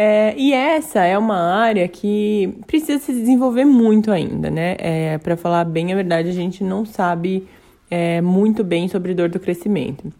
É, 0.00 0.32
e 0.36 0.52
essa 0.52 1.04
é 1.04 1.18
uma 1.18 1.36
área 1.36 1.88
que 1.88 2.54
precisa 2.68 3.00
se 3.00 3.12
desenvolver 3.12 3.64
muito 3.64 4.12
ainda, 4.12 4.48
né? 4.48 4.76
É, 4.78 5.18
Para 5.18 5.36
falar 5.36 5.64
bem 5.64 5.92
a 5.92 5.96
verdade, 5.96 6.28
a 6.28 6.32
gente 6.32 6.62
não 6.62 6.84
sabe 6.86 7.48
é, 7.90 8.20
muito 8.20 8.62
bem 8.62 8.86
sobre 8.86 9.12
dor 9.12 9.28
do 9.28 9.40
crescimento. 9.40 10.12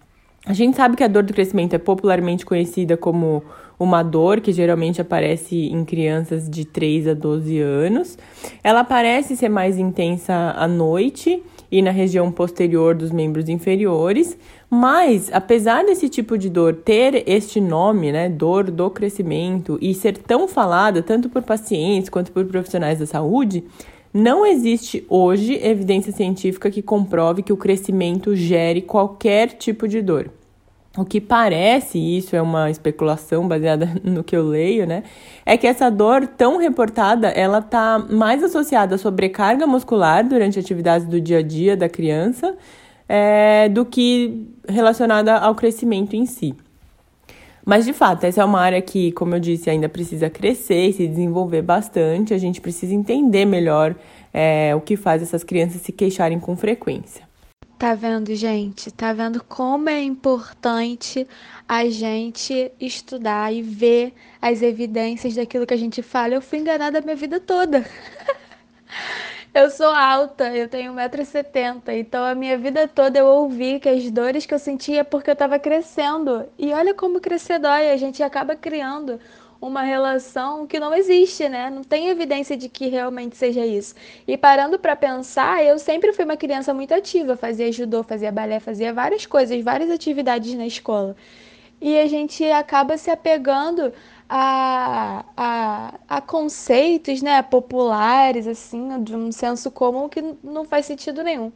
A 0.45 0.53
gente 0.53 0.77
sabe 0.77 0.97
que 0.97 1.05
a 1.05 1.09
dor 1.09 1.23
do 1.23 1.33
crescimento 1.33 1.75
é 1.75 1.79
popularmente 1.79 2.45
conhecida 2.45 2.97
como 2.97 3.45
uma 3.79 4.03
dor 4.03 4.41
que 4.41 4.51
geralmente 4.51 5.01
aparece 5.01 5.67
em 5.67 5.85
crianças 5.85 6.49
de 6.51 6.65
3 6.65 7.09
a 7.09 7.15
12 7.15 7.61
anos. 7.61 8.19
Ela 8.65 8.83
parece 8.83 9.37
ser 9.37 9.49
mais 9.49 9.79
intensa 9.79 10.55
à 10.57 10.67
noite 10.67 11.41
e 11.71 11.83
na 11.83 11.91
região 11.91 12.33
posterior 12.33 12.95
dos 12.95 13.13
membros 13.13 13.49
inferiores, 13.49 14.37
mas 14.71 15.31
apesar 15.33 15.85
desse 15.85 16.09
tipo 16.09 16.37
de 16.37 16.51
dor 16.51 16.75
ter 16.75 17.25
este 17.27 17.61
nome, 17.61 18.13
né, 18.13 18.29
dor 18.29 18.71
do 18.71 18.91
crescimento, 18.91 19.79
e 19.81 19.95
ser 19.95 20.19
tão 20.19 20.47
falada 20.47 21.03
tanto 21.03 21.31
por 21.31 21.43
pacientes 21.43 22.11
quanto 22.11 22.31
por 22.33 22.45
profissionais 22.45 22.99
da 22.99 23.07
saúde, 23.07 23.65
não 24.13 24.45
existe 24.45 25.07
hoje 25.09 25.55
evidência 25.55 26.13
científica 26.13 26.71
que 26.71 26.83
comprove 26.83 27.43
que 27.43 27.53
o 27.53 27.57
crescimento 27.57 28.35
gere 28.35 28.83
qualquer 28.83 29.49
tipo 29.53 29.89
de 29.89 30.03
dor. 30.03 30.31
o 30.97 31.05
que 31.05 31.21
parece, 31.21 31.97
e 31.97 32.19
isso 32.19 32.35
é 32.35 32.43
uma 32.43 32.71
especulação 32.71 33.47
baseada 33.47 33.89
no 34.03 34.25
que 34.25 34.37
eu 34.37 34.43
leio, 34.43 34.87
né? 34.87 35.05
É 35.47 35.57
que 35.57 35.67
essa 35.67 35.91
dor 35.91 36.27
tão 36.27 36.59
reportada, 36.59 37.29
ela 37.29 37.63
tá 37.63 38.05
mais 38.11 38.43
associada 38.43 38.97
à 38.97 38.99
sobrecarga 38.99 39.67
muscular 39.67 40.27
durante 40.27 40.59
atividades 40.59 41.07
do 41.07 41.21
dia 41.21 41.39
a 41.39 41.43
dia 41.43 41.77
da 41.77 41.89
criança 41.89 42.57
é, 43.09 43.69
do 43.69 43.85
que 43.85 44.47
relacionada 44.69 45.37
ao 45.37 45.55
crescimento 45.55 46.15
em 46.15 46.27
si. 46.27 46.55
Mas, 47.65 47.85
de 47.85 47.93
fato, 47.93 48.25
essa 48.25 48.41
é 48.41 48.45
uma 48.45 48.61
área 48.61 48.81
que, 48.81 49.13
como 49.13 49.35
eu 49.35 49.41
disse, 49.41 49.69
ainda 49.69 49.89
precisa 49.89 50.31
crescer 50.31 50.89
e 50.89 50.93
se 50.93 51.07
desenvolver 51.07 51.61
bastante. 51.61 52.33
A 52.33 52.39
gente 52.39 52.61
precisa 52.61 52.95
entender 52.95 53.45
melhor 53.45 53.95
é, 54.33 54.75
o 54.75 54.81
que 54.81 54.97
faz 54.97 55.23
essas 55.23 55.45
crianças 55.45 55.83
se 55.83 55.93
queixarem 55.93 56.41
com 56.41 56.57
frequência. 56.57 57.29
Tá 57.79 57.95
vendo, 57.95 58.35
gente? 58.35 58.91
Tá 58.91 59.13
vendo 59.13 59.45
como 59.45 59.89
é 59.89 60.03
importante 60.03 61.27
a 61.69 61.89
gente 61.89 62.73
estudar 62.81 63.53
e 63.53 63.63
ver 63.63 64.15
as 64.41 64.63
evidências 64.63 65.35
daquilo 65.35 65.67
que 65.67 65.75
a 65.75 65.79
gente 65.79 66.03
fala? 66.03 66.35
Eu 66.35 66.41
fui 66.41 66.59
enganada 66.59 66.99
a 66.99 67.03
minha 67.03 67.15
vida 67.15 67.39
toda. 67.39 67.85
eu 69.55 69.71
sou 69.71 69.89
alta, 69.89 70.55
eu 70.55 70.69
tenho 70.69 70.93
1,70m, 70.93 71.83
então 71.99 72.25
a 72.25 72.35
minha 72.35 72.57
vida 72.57 72.87
toda 72.87 73.19
eu 73.19 73.27
ouvi 73.27 73.81
que 73.81 73.89
as 73.89 74.11
dores 74.11 74.47
que 74.47 74.55
eu 74.55 74.59
sentia 74.59 75.01
é 75.01 75.05
porque 75.05 75.31
eu 75.31 75.33
estava 75.33 75.59
crescendo. 75.59 76.47
E 76.59 76.73
olha 76.73 76.95
como 76.95 77.21
crescer 77.21 77.59
dói, 77.59 77.91
a 77.91 77.97
gente 77.97 78.23
acaba 78.23 78.55
criando 78.55 79.19
uma 79.61 79.83
relação 79.83 80.67
que 80.67 80.79
não 80.79 80.95
existe, 80.95 81.49
né? 81.49 81.69
Não 81.71 81.83
tem 81.83 82.09
evidência 82.09 82.57
de 82.57 82.69
que 82.69 82.87
realmente 82.89 83.37
seja 83.37 83.67
isso. 83.67 83.95
E 84.27 84.37
parando 84.37 84.79
para 84.79 84.95
pensar, 84.95 85.65
eu 85.65 85.79
sempre 85.79 86.13
fui 86.13 86.25
uma 86.25 86.37
criança 86.37 86.73
muito 86.73 86.95
ativa, 86.95 87.37
fazia 87.37 87.73
judô, 87.73 88.03
fazia 88.03 88.31
balé, 88.31 88.61
fazia 88.61 88.93
várias 88.93 89.27
coisas, 89.27 89.61
várias 89.63 89.91
atividades 89.91 90.55
na 90.55 90.67
escola. 90.67 91.17
E 91.81 91.99
a 91.99 92.07
gente 92.07 92.45
acaba 92.51 92.97
se 92.97 93.11
apegando 93.11 93.93
a, 94.29 95.25
a, 95.37 95.95
a 96.09 96.21
conceitos, 96.21 97.23
né, 97.23 97.43
populares, 97.43 98.47
assim, 98.47 99.03
de 99.03 99.17
um 99.17 99.33
senso 99.33 99.71
comum 99.71 100.09
que 100.09 100.23
não 100.43 100.65
faz 100.65 100.87
sentido 100.87 101.23
nenhum. 101.23 101.53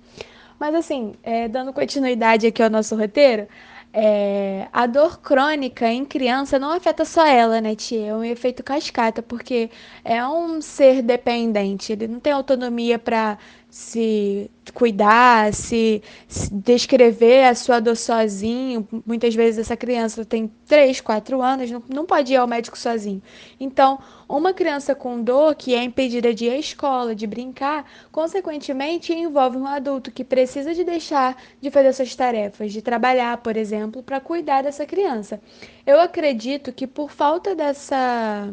Mas 0.58 0.74
assim, 0.74 1.14
é, 1.22 1.48
dando 1.48 1.72
continuidade 1.72 2.46
aqui 2.46 2.62
ao 2.62 2.70
nosso 2.70 2.96
roteiro, 2.96 3.48
é, 3.92 4.68
a 4.72 4.86
dor 4.86 5.20
crônica 5.20 5.86
em 5.86 6.04
criança 6.04 6.58
não 6.58 6.70
afeta 6.70 7.04
só 7.04 7.26
ela, 7.26 7.60
né, 7.60 7.74
tia? 7.74 8.06
É 8.06 8.14
um 8.14 8.24
efeito 8.24 8.62
cascata, 8.62 9.22
porque 9.22 9.70
é 10.04 10.26
um 10.26 10.62
ser 10.62 11.02
dependente, 11.02 11.92
ele 11.92 12.08
não 12.08 12.20
tem 12.20 12.32
autonomia 12.32 12.98
para 12.98 13.36
se 13.72 14.50
cuidar, 14.74 15.54
se, 15.54 16.02
se, 16.28 16.52
descrever 16.52 17.44
a 17.44 17.54
sua 17.54 17.80
dor 17.80 17.96
sozinho. 17.96 18.86
Muitas 19.06 19.34
vezes 19.34 19.60
essa 19.60 19.74
criança 19.74 20.26
tem 20.26 20.52
3, 20.66 21.00
4 21.00 21.40
anos, 21.40 21.70
não, 21.70 21.82
não 21.88 22.04
pode 22.04 22.34
ir 22.34 22.36
ao 22.36 22.46
médico 22.46 22.78
sozinho. 22.78 23.22
Então, 23.58 23.98
uma 24.28 24.52
criança 24.52 24.94
com 24.94 25.22
dor 25.22 25.54
que 25.54 25.74
é 25.74 25.82
impedida 25.82 26.34
de 26.34 26.44
ir 26.44 26.50
à 26.50 26.58
escola, 26.58 27.14
de 27.14 27.26
brincar, 27.26 27.90
consequentemente 28.12 29.10
envolve 29.14 29.56
um 29.56 29.66
adulto 29.66 30.10
que 30.12 30.22
precisa 30.22 30.74
de 30.74 30.84
deixar 30.84 31.34
de 31.58 31.70
fazer 31.70 31.94
suas 31.94 32.14
tarefas, 32.14 32.74
de 32.74 32.82
trabalhar, 32.82 33.38
por 33.38 33.56
exemplo, 33.56 34.02
para 34.02 34.20
cuidar 34.20 34.60
dessa 34.60 34.84
criança. 34.84 35.40
Eu 35.86 35.98
acredito 35.98 36.74
que 36.74 36.86
por 36.86 37.10
falta 37.10 37.54
dessa 37.54 38.52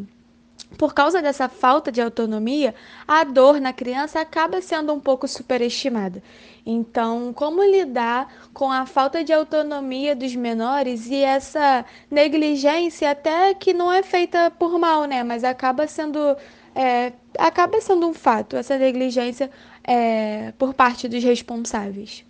por 0.78 0.94
causa 0.94 1.20
dessa 1.20 1.48
falta 1.48 1.90
de 1.90 2.00
autonomia, 2.00 2.74
a 3.06 3.24
dor 3.24 3.60
na 3.60 3.72
criança 3.72 4.20
acaba 4.20 4.60
sendo 4.60 4.92
um 4.92 5.00
pouco 5.00 5.26
superestimada. 5.28 6.22
Então, 6.64 7.32
como 7.32 7.62
lidar 7.62 8.32
com 8.52 8.70
a 8.70 8.86
falta 8.86 9.24
de 9.24 9.32
autonomia 9.32 10.14
dos 10.14 10.34
menores 10.34 11.06
e 11.08 11.16
essa 11.16 11.84
negligência, 12.10 13.10
até 13.10 13.54
que 13.54 13.72
não 13.72 13.92
é 13.92 14.02
feita 14.02 14.50
por 14.50 14.78
mal, 14.78 15.04
né? 15.04 15.22
Mas 15.22 15.42
acaba 15.42 15.86
sendo, 15.86 16.36
é, 16.74 17.12
acaba 17.38 17.80
sendo 17.80 18.06
um 18.06 18.14
fato, 18.14 18.56
essa 18.56 18.78
negligência 18.78 19.50
é, 19.84 20.52
por 20.58 20.74
parte 20.74 21.08
dos 21.08 21.22
responsáveis. 21.24 22.24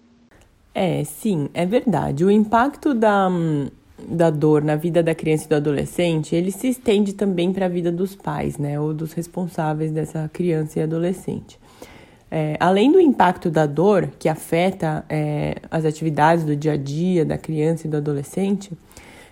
É, 0.74 1.02
sim, 1.04 1.50
é 1.52 1.66
verdade. 1.66 2.24
O 2.24 2.30
impacto 2.30 2.94
da, 2.94 3.28
da 4.08 4.30
dor 4.30 4.62
na 4.62 4.76
vida 4.76 5.02
da 5.02 5.14
criança 5.14 5.44
e 5.44 5.48
do 5.48 5.54
adolescente, 5.54 6.34
ele 6.34 6.50
se 6.50 6.68
estende 6.68 7.12
também 7.12 7.52
para 7.52 7.66
a 7.66 7.68
vida 7.68 7.90
dos 7.90 8.14
pais, 8.14 8.58
né, 8.58 8.78
ou 8.78 8.92
dos 8.94 9.12
responsáveis 9.12 9.90
dessa 9.90 10.28
criança 10.32 10.78
e 10.78 10.82
adolescente. 10.82 11.58
É, 12.30 12.56
além 12.60 12.92
do 12.92 13.00
impacto 13.00 13.50
da 13.50 13.66
dor, 13.66 14.08
que 14.18 14.28
afeta 14.28 15.04
é, 15.08 15.56
as 15.70 15.84
atividades 15.84 16.44
do 16.44 16.54
dia 16.54 16.72
a 16.72 16.76
dia 16.76 17.24
da 17.24 17.36
criança 17.36 17.86
e 17.86 17.90
do 17.90 17.96
adolescente, 17.96 18.72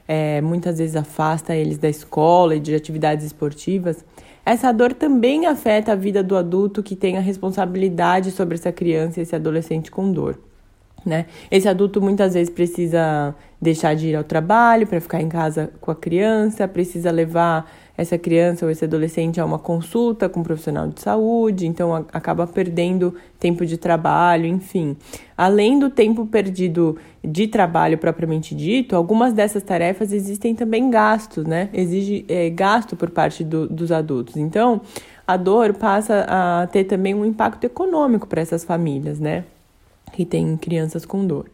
é, 0.07 0.41
muitas 0.41 0.79
vezes 0.79 0.97
afasta 0.97 1.55
eles 1.55 1.79
da 1.79 1.89
escola 1.89 2.57
e 2.57 2.61
de 2.61 2.75
atividades 2.75 3.25
esportivas, 3.25 4.05
essa 4.45 4.73
dor 4.73 4.95
também 4.95 5.47
afeta 5.47 5.93
a 5.93 5.95
vida 5.95 6.23
do 6.23 6.37
adulto 6.37 6.83
que 6.83 6.97
tem 6.97 7.19
a 7.19 7.21
responsabilidade 7.21 8.31
sobre 8.31 8.55
essa 8.55 8.73
criança 8.73 9.21
e 9.21 9.23
esse 9.23 9.37
adolescente 9.37 9.91
com 9.91 10.11
dor 10.11 10.48
né? 11.05 11.27
Esse 11.51 11.69
adulto 11.69 12.01
muitas 12.01 12.35
vezes 12.35 12.51
precisa 12.51 13.35
deixar 13.61 13.95
de 13.95 14.09
ir 14.09 14.17
ao 14.17 14.25
trabalho 14.25 14.87
para 14.87 15.01
ficar 15.01 15.21
em 15.21 15.29
casa 15.29 15.71
com 15.81 15.91
a 15.91 15.95
criança, 15.95 16.69
precisa 16.69 17.11
levar 17.11 17.69
essa 17.97 18.17
criança 18.17 18.65
ou 18.65 18.71
esse 18.71 18.85
adolescente 18.85 19.41
a 19.41 19.45
uma 19.45 19.59
consulta 19.59 20.29
com 20.29 20.39
um 20.39 20.43
profissional 20.45 20.87
de 20.87 21.01
saúde, 21.01 21.67
então 21.67 21.93
acaba 22.13 22.47
perdendo 22.47 23.13
tempo 23.41 23.67
de 23.67 23.77
trabalho, 23.77 24.47
enfim. 24.47 24.97
Além 25.37 25.81
do 25.81 25.91
tempo 25.91 26.25
perdido 26.25 26.97
de 27.25 27.49
trabalho 27.49 27.99
propriamente 27.99 28.55
dito, 28.55 28.95
algumas 28.95 29.33
dessas 29.33 29.65
tarefas 29.65 30.13
existem 30.13 30.55
também 30.55 30.89
gastos, 30.89 31.45
né? 31.45 31.69
Exige 31.73 32.25
é, 32.29 32.49
gasto 32.49 32.95
por 32.95 33.11
parte 33.11 33.43
do, 33.43 33.69
dos 33.69 33.91
adultos. 33.91 34.37
Então, 34.37 34.81
a 35.27 35.37
dor 35.37 35.75
passa 35.75 36.25
a 36.29 36.69
ter 36.69 36.85
também 36.85 37.15
um 37.17 37.25
impacto 37.25 37.65
econômico 37.65 38.29
para 38.29 38.41
essas 38.41 38.63
famílias, 38.63 39.19
né? 39.19 39.45
Que 40.11 40.25
tem 40.25 40.57
crianças 40.57 41.05
com 41.05 41.27
dor. 41.27 41.51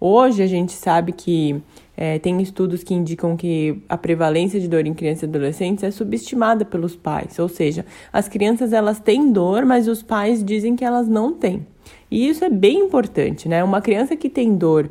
Hoje 0.00 0.42
a 0.42 0.46
gente 0.46 0.72
sabe 0.72 1.12
que 1.12 1.60
é, 1.96 2.18
tem 2.18 2.40
estudos 2.42 2.84
que 2.84 2.92
indicam 2.92 3.36
que 3.36 3.82
a 3.88 3.96
prevalência 3.96 4.60
de 4.60 4.68
dor 4.68 4.86
em 4.86 4.92
crianças 4.92 5.22
e 5.22 5.26
adolescentes 5.26 5.82
é 5.82 5.90
subestimada 5.90 6.64
pelos 6.64 6.94
pais, 6.94 7.38
ou 7.38 7.48
seja, 7.48 7.86
as 8.12 8.28
crianças 8.28 8.72
elas 8.72 9.00
têm 9.00 9.32
dor, 9.32 9.64
mas 9.64 9.88
os 9.88 10.02
pais 10.02 10.44
dizem 10.44 10.76
que 10.76 10.84
elas 10.84 11.08
não 11.08 11.32
têm. 11.32 11.66
E 12.10 12.28
isso 12.28 12.44
é 12.44 12.50
bem 12.50 12.80
importante, 12.80 13.48
né? 13.48 13.64
Uma 13.64 13.80
criança 13.80 14.14
que 14.14 14.28
tem 14.28 14.54
dor 14.54 14.90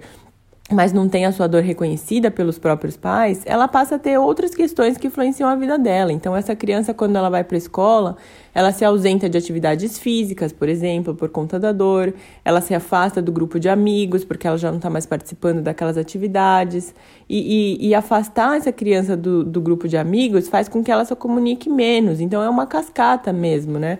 mas 0.71 0.91
não 0.91 1.07
tem 1.07 1.25
a 1.25 1.31
sua 1.31 1.47
dor 1.47 1.61
reconhecida 1.61 2.31
pelos 2.31 2.57
próprios 2.57 2.97
pais, 2.97 3.43
ela 3.45 3.67
passa 3.67 3.95
a 3.95 3.99
ter 3.99 4.17
outras 4.17 4.55
questões 4.55 4.97
que 4.97 5.05
influenciam 5.05 5.47
a 5.47 5.55
vida 5.55 5.77
dela. 5.77 6.11
Então, 6.11 6.35
essa 6.35 6.55
criança, 6.55 6.91
quando 6.91 7.15
ela 7.15 7.29
vai 7.29 7.43
para 7.43 7.55
a 7.55 7.59
escola, 7.59 8.17
ela 8.53 8.71
se 8.71 8.83
ausenta 8.83 9.29
de 9.29 9.37
atividades 9.37 9.99
físicas, 9.99 10.51
por 10.51 10.67
exemplo, 10.67 11.13
por 11.13 11.29
conta 11.29 11.59
da 11.59 11.71
dor, 11.71 12.15
ela 12.43 12.61
se 12.61 12.73
afasta 12.73 13.21
do 13.21 13.31
grupo 13.31 13.59
de 13.59 13.69
amigos, 13.69 14.25
porque 14.25 14.47
ela 14.47 14.57
já 14.57 14.71
não 14.71 14.77
está 14.77 14.89
mais 14.89 15.05
participando 15.05 15.61
daquelas 15.61 15.99
atividades. 15.99 16.95
E, 17.29 17.77
e, 17.79 17.89
e 17.89 17.93
afastar 17.93 18.57
essa 18.57 18.71
criança 18.71 19.15
do, 19.15 19.43
do 19.43 19.61
grupo 19.61 19.87
de 19.87 19.97
amigos 19.97 20.47
faz 20.47 20.67
com 20.67 20.83
que 20.83 20.91
ela 20.91 21.05
se 21.05 21.15
comunique 21.15 21.69
menos. 21.69 22.19
Então, 22.19 22.41
é 22.41 22.49
uma 22.49 22.65
cascata 22.65 23.31
mesmo, 23.31 23.77
né? 23.77 23.99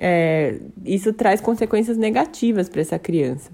É, 0.00 0.60
isso 0.82 1.12
traz 1.12 1.42
consequências 1.42 1.98
negativas 1.98 2.70
para 2.70 2.80
essa 2.80 2.98
criança. 2.98 3.50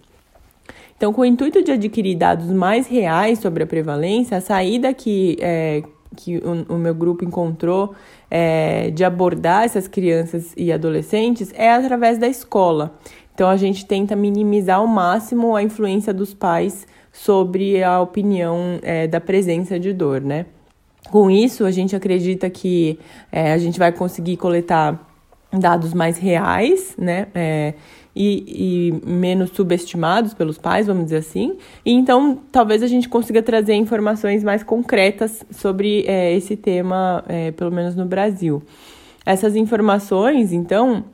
Então, 1.02 1.12
com 1.12 1.23
o 1.23 1.25
intuito 1.25 1.64
de 1.64 1.73
adquirir 1.73 2.14
dados 2.14 2.47
mais 2.52 2.87
reais 2.87 3.40
sobre 3.40 3.64
a 3.64 3.66
prevalência, 3.66 4.37
a 4.37 4.40
saída 4.40 4.94
que, 4.94 5.37
é, 5.40 5.82
que 6.14 6.37
o, 6.37 6.75
o, 6.75 6.78
meu 6.78 6.94
grupo 6.94 7.25
encontrou 7.25 7.92
é, 8.30 8.88
de 8.90 9.02
abordar 9.02 9.64
essas 9.64 9.88
crianças 9.88 10.52
e 10.56 10.73
adolescentes 10.73 11.52
é 11.56 11.73
através 11.73 12.18
da 12.18 12.28
escola. 12.28 12.94
Então, 13.35 13.49
a 13.49 13.56
gente 13.56 13.85
tenta 13.85 14.14
minimizar 14.14 14.78
ao 14.78 14.87
máximo 14.87 15.56
a 15.56 15.62
influência 15.64 16.14
dos 16.14 16.32
pais 16.32 16.87
sobre 17.12 17.82
a 17.82 18.00
opinião 18.00 18.78
é, 18.80 19.09
da 19.09 19.21
presença 19.21 19.80
de 19.80 19.92
dor, 19.92 20.21
né? 20.21 20.47
Com 21.11 21.28
isso, 21.28 21.64
a 21.64 21.73
gente 21.73 21.97
acredita 21.97 22.49
que 22.49 22.97
é, 23.32 23.52
a 23.52 23.59
gente 23.59 23.76
vai 23.76 23.90
conseguir 23.90 24.37
coletar 24.37 25.04
dados 25.52 25.92
mais 25.92 26.16
reais, 26.16 26.94
né? 26.97 27.26
É, 27.35 27.75
e, 28.14 29.00
e, 29.04 29.09
menos 29.09 29.50
subestimados 29.50 30.35
pelos 30.35 30.59
pais, 30.59 30.87
vamos 30.87 31.04
dizer 31.04 31.19
assim. 31.19 31.57
E 31.85 31.92
então, 31.92 32.38
talvez 32.50 32.83
a 32.83 32.87
gente 32.87 33.09
consiga 33.09 33.42
trazer 33.42 33.75
informações 33.75 34.45
mais 34.45 34.62
concretas 34.62 35.45
sobre 35.50 36.04
é, 36.07 36.35
esse 36.35 36.57
tema, 36.57 37.25
é, 37.28 37.50
pelo 37.52 37.71
menos 37.71 37.97
no 37.97 38.04
Brasil. 38.04 38.62
Essas 39.25 39.57
informações, 39.57 40.52
então, 40.52 41.04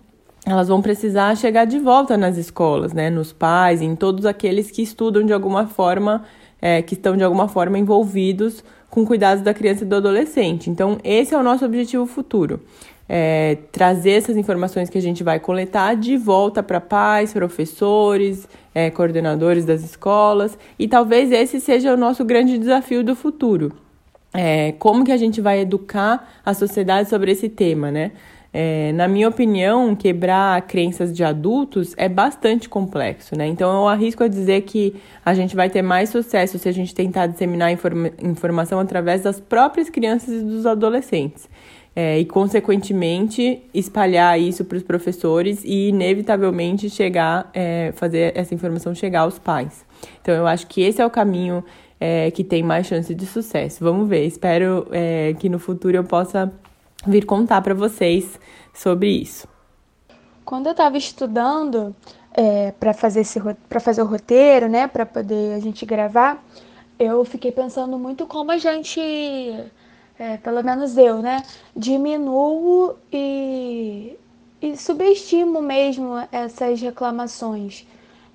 elas 0.44 0.68
vão 0.68 0.82
precisar 0.82 1.36
chegar 1.36 1.66
de 1.66 1.78
volta 1.78 2.16
nas 2.16 2.36
escolas, 2.36 2.92
né, 2.92 3.10
nos 3.10 3.32
pais, 3.32 3.80
em 3.82 3.94
todos 3.94 4.26
aqueles 4.26 4.70
que 4.70 4.82
estudam 4.82 5.24
de 5.24 5.32
alguma 5.32 5.66
forma, 5.66 6.24
é, 6.60 6.82
que 6.82 6.94
estão 6.94 7.16
de 7.16 7.22
alguma 7.22 7.46
forma 7.48 7.78
envolvidos 7.78 8.64
com 8.90 9.04
cuidados 9.06 9.44
da 9.44 9.52
criança 9.52 9.84
e 9.84 9.86
do 9.86 9.96
adolescente. 9.96 10.70
Então, 10.70 10.98
esse 11.04 11.34
é 11.34 11.38
o 11.38 11.42
nosso 11.42 11.64
objetivo 11.64 12.06
futuro 12.06 12.60
é, 13.08 13.56
trazer 13.72 14.10
essas 14.10 14.36
informações 14.36 14.90
que 14.90 14.98
a 14.98 15.02
gente 15.02 15.24
vai 15.24 15.40
coletar 15.40 15.94
de 15.94 16.16
volta 16.16 16.62
para 16.62 16.80
pais, 16.80 17.32
professores, 17.32 18.46
é, 18.74 18.90
coordenadores 18.90 19.64
das 19.64 19.82
escolas, 19.82 20.58
e 20.78 20.86
talvez 20.86 21.32
esse 21.32 21.60
seja 21.60 21.94
o 21.94 21.96
nosso 21.96 22.24
grande 22.24 22.58
desafio 22.58 23.02
do 23.02 23.16
futuro. 23.16 23.72
É, 24.34 24.72
como 24.72 25.04
que 25.04 25.12
a 25.12 25.16
gente 25.16 25.40
vai 25.40 25.60
educar 25.60 26.28
a 26.44 26.52
sociedade 26.52 27.08
sobre 27.08 27.32
esse 27.32 27.48
tema, 27.48 27.90
né? 27.90 28.12
É, 28.52 28.92
na 28.92 29.06
minha 29.06 29.28
opinião, 29.28 29.94
quebrar 29.94 30.60
crenças 30.62 31.14
de 31.14 31.22
adultos 31.22 31.94
é 31.98 32.08
bastante 32.08 32.68
complexo, 32.68 33.36
né? 33.36 33.46
Então 33.46 33.70
eu 33.82 33.88
arrisco 33.88 34.24
a 34.24 34.28
dizer 34.28 34.62
que 34.62 34.96
a 35.24 35.34
gente 35.34 35.54
vai 35.54 35.68
ter 35.68 35.82
mais 35.82 36.08
sucesso 36.08 36.58
se 36.58 36.68
a 36.68 36.72
gente 36.72 36.94
tentar 36.94 37.26
disseminar 37.26 37.70
informa 37.70 38.10
informação 38.22 38.80
através 38.80 39.22
das 39.22 39.38
próprias 39.38 39.90
crianças 39.90 40.42
e 40.42 40.44
dos 40.44 40.64
adolescentes 40.66 41.48
é, 42.00 42.16
e, 42.16 42.24
consequentemente, 42.24 43.60
espalhar 43.74 44.38
isso 44.38 44.64
para 44.64 44.76
os 44.76 44.84
professores 44.84 45.64
e, 45.64 45.88
inevitavelmente, 45.88 46.88
chegar, 46.88 47.50
é, 47.52 47.90
fazer 47.96 48.36
essa 48.36 48.54
informação 48.54 48.94
chegar 48.94 49.22
aos 49.22 49.36
pais. 49.36 49.84
Então, 50.22 50.32
eu 50.32 50.46
acho 50.46 50.68
que 50.68 50.80
esse 50.80 51.02
é 51.02 51.04
o 51.04 51.10
caminho 51.10 51.64
é, 51.98 52.30
que 52.30 52.44
tem 52.44 52.62
mais 52.62 52.86
chance 52.86 53.12
de 53.12 53.26
sucesso. 53.26 53.82
Vamos 53.82 54.08
ver, 54.08 54.24
espero 54.24 54.86
é, 54.92 55.34
que 55.40 55.48
no 55.48 55.58
futuro 55.58 55.96
eu 55.96 56.04
possa 56.04 56.52
vir 57.04 57.26
contar 57.26 57.62
para 57.62 57.74
vocês 57.74 58.38
sobre 58.72 59.10
isso. 59.10 59.48
Quando 60.44 60.66
eu 60.66 60.72
estava 60.72 60.96
estudando 60.96 61.96
é, 62.32 62.70
para 62.78 62.94
fazer, 62.94 63.22
esse, 63.22 63.42
fazer 63.80 64.02
o 64.02 64.06
roteiro, 64.06 64.68
né, 64.68 64.86
para 64.86 65.04
poder 65.04 65.54
a 65.54 65.58
gente 65.58 65.84
gravar, 65.84 66.46
eu 66.96 67.24
fiquei 67.24 67.50
pensando 67.50 67.98
muito 67.98 68.24
como 68.24 68.52
a 68.52 68.56
gente 68.56 69.00
é, 70.18 70.36
pelo 70.36 70.62
menos 70.64 70.96
eu, 70.96 71.22
né, 71.22 71.42
diminuo 71.76 72.96
e, 73.12 74.18
e 74.60 74.76
subestimo 74.76 75.62
mesmo 75.62 76.14
essas 76.32 76.80
reclamações. 76.80 77.86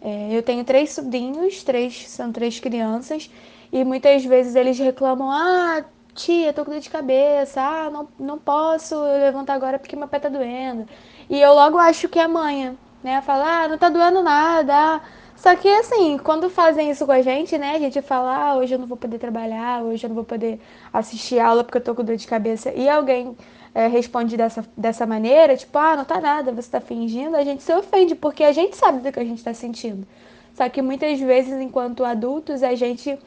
É, 0.02 0.30
eu 0.32 0.44
tenho 0.44 0.64
três 0.64 0.92
sobrinhos, 0.94 1.64
três 1.64 2.10
são 2.10 2.32
três 2.32 2.60
crianças, 2.60 3.30
e 3.72 3.84
muitas 3.84 4.24
vezes 4.26 4.56
eles 4.56 4.78
reclamam: 4.80 5.30
ah, 5.32 5.84
tia, 6.14 6.54
tô 6.54 6.64
com 6.66 6.72
dor 6.72 6.80
de 6.80 6.90
cabeça, 6.90 7.62
ah, 7.62 7.90
não, 7.90 8.08
não 8.20 8.40
posso 8.40 9.02
levantar 9.04 9.54
agora 9.54 9.80
porque 9.80 9.96
meu 9.96 10.08
pé 10.08 10.20
tá 10.20 10.30
doendo. 10.30 10.88
E 11.30 11.40
eu 11.40 11.54
logo 11.54 11.78
acho 11.78 12.08
que 12.10 12.20
é 12.20 12.28
manha, 12.28 12.76
né? 13.04 13.22
Fala, 13.22 13.64
ah, 13.64 13.68
não 13.68 13.78
tá 13.78 13.90
doendo 13.90 14.22
nada, 14.22 14.74
ah, 14.76 15.02
só 15.44 15.58
que 15.58 15.68
assim, 15.68 16.18
quando 16.18 16.50
fazem 16.50 16.90
isso 16.90 17.06
com 17.06 17.12
a 17.12 17.22
gente, 17.22 17.58
né? 17.58 17.76
A 17.76 17.80
gente 17.80 18.02
fala, 18.02 18.34
ah, 18.34 18.56
hoje 18.56 18.76
eu 18.76 18.80
não 18.80 18.88
vou 18.88 18.96
poder 18.96 19.20
trabalhar, 19.20 19.84
hoje 19.84 20.06
eu 20.06 20.08
não 20.08 20.16
vou 20.16 20.24
poder 20.24 20.58
assistir 20.94 21.38
aula 21.38 21.66
porque 21.66 21.80
eu 21.80 21.84
tô 21.84 21.94
com 21.94 22.02
dor 22.02 22.16
de 22.16 22.26
cabeça. 22.26 22.72
E 22.74 22.88
alguém 22.88 23.36
é, 23.76 23.88
responde 23.88 24.38
dessa, 24.38 24.66
dessa 24.78 25.06
maneira, 25.06 25.58
tipo, 25.58 25.78
ah, 25.78 25.98
não 25.98 26.06
tá 26.06 26.22
nada, 26.22 26.54
você 26.54 26.72
tá 26.72 26.80
fingindo, 26.80 27.36
a 27.36 27.44
gente 27.44 27.62
se 27.62 27.74
ofende, 27.74 28.16
porque 28.16 28.42
a 28.42 28.54
gente 28.54 28.78
sabe 28.78 29.00
do 29.00 29.12
que 29.12 29.20
a 29.20 29.26
gente 29.26 29.44
tá 29.44 29.54
sentindo. 29.54 30.08
Só 30.54 30.70
que 30.70 30.82
muitas 30.82 31.20
vezes, 31.20 31.60
enquanto 31.60 32.06
adultos, 32.06 32.64
a 32.64 32.74
gente 32.74 33.20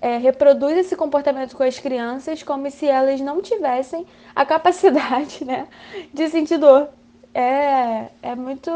é, 0.00 0.16
reproduz 0.16 0.74
esse 0.74 0.96
comportamento 0.96 1.54
com 1.54 1.64
as 1.64 1.78
crianças 1.78 2.42
como 2.42 2.70
se 2.70 2.86
elas 2.86 3.20
não 3.20 3.42
tivessem 3.42 4.06
a 4.34 4.46
capacidade, 4.46 5.44
né, 5.44 5.68
de 6.14 6.30
sentir 6.30 6.56
dor. 6.56 6.88
É, 7.34 8.08
é 8.22 8.34
muito, 8.34 8.70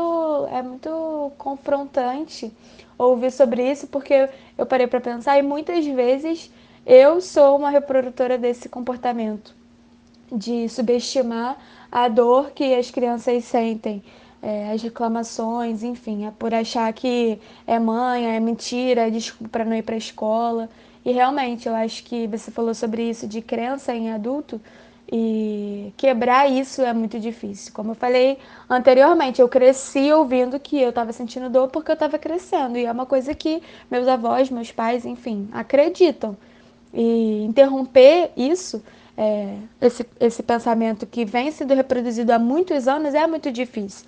é 0.50 0.62
muito 0.62 1.32
confrontante 1.38 2.52
ouvir 2.96 3.32
sobre 3.32 3.70
isso, 3.70 3.86
porque 3.86 4.28
eu 4.56 4.66
parei 4.66 4.86
para 4.86 5.00
pensar 5.00 5.38
e 5.38 5.42
muitas 5.42 5.84
vezes 5.86 6.50
eu 6.86 7.20
sou 7.20 7.56
uma 7.56 7.70
reprodutora 7.70 8.38
desse 8.38 8.68
comportamento 8.68 9.54
de 10.30 10.68
subestimar 10.68 11.56
a 11.90 12.08
dor 12.08 12.52
que 12.52 12.74
as 12.74 12.90
crianças 12.90 13.44
sentem, 13.44 14.02
é, 14.42 14.72
as 14.72 14.82
reclamações, 14.82 15.82
enfim, 15.82 16.26
é 16.26 16.30
por 16.30 16.52
achar 16.54 16.92
que 16.92 17.38
é 17.66 17.78
mãe, 17.78 18.34
é 18.34 18.40
mentira, 18.40 19.06
é 19.06 19.10
desculpa 19.10 19.50
para 19.50 19.64
não 19.64 19.76
ir 19.76 19.82
para 19.82 19.94
a 19.94 19.98
escola. 19.98 20.68
E 21.04 21.12
realmente, 21.12 21.68
eu 21.68 21.74
acho 21.74 22.02
que 22.04 22.26
você 22.26 22.50
falou 22.50 22.74
sobre 22.74 23.08
isso 23.08 23.26
de 23.26 23.40
crença 23.42 23.94
em 23.94 24.10
adulto. 24.10 24.60
E 25.14 25.92
quebrar 25.98 26.50
isso 26.50 26.80
é 26.80 26.94
muito 26.94 27.20
difícil. 27.20 27.70
Como 27.74 27.90
eu 27.90 27.94
falei 27.94 28.38
anteriormente, 28.68 29.42
eu 29.42 29.48
cresci 29.48 30.10
ouvindo 30.10 30.58
que 30.58 30.80
eu 30.80 30.88
estava 30.88 31.12
sentindo 31.12 31.50
dor 31.50 31.68
porque 31.68 31.90
eu 31.90 31.94
estava 31.94 32.18
crescendo. 32.18 32.78
E 32.78 32.86
é 32.86 32.90
uma 32.90 33.04
coisa 33.04 33.34
que 33.34 33.62
meus 33.90 34.08
avós, 34.08 34.48
meus 34.48 34.72
pais, 34.72 35.04
enfim, 35.04 35.50
acreditam. 35.52 36.34
E 36.94 37.44
interromper 37.44 38.30
isso, 38.34 38.82
é, 39.14 39.56
esse, 39.82 40.06
esse 40.18 40.42
pensamento 40.42 41.04
que 41.04 41.26
vem 41.26 41.50
sendo 41.50 41.74
reproduzido 41.74 42.32
há 42.32 42.38
muitos 42.38 42.88
anos, 42.88 43.12
é 43.12 43.26
muito 43.26 43.52
difícil. 43.52 44.06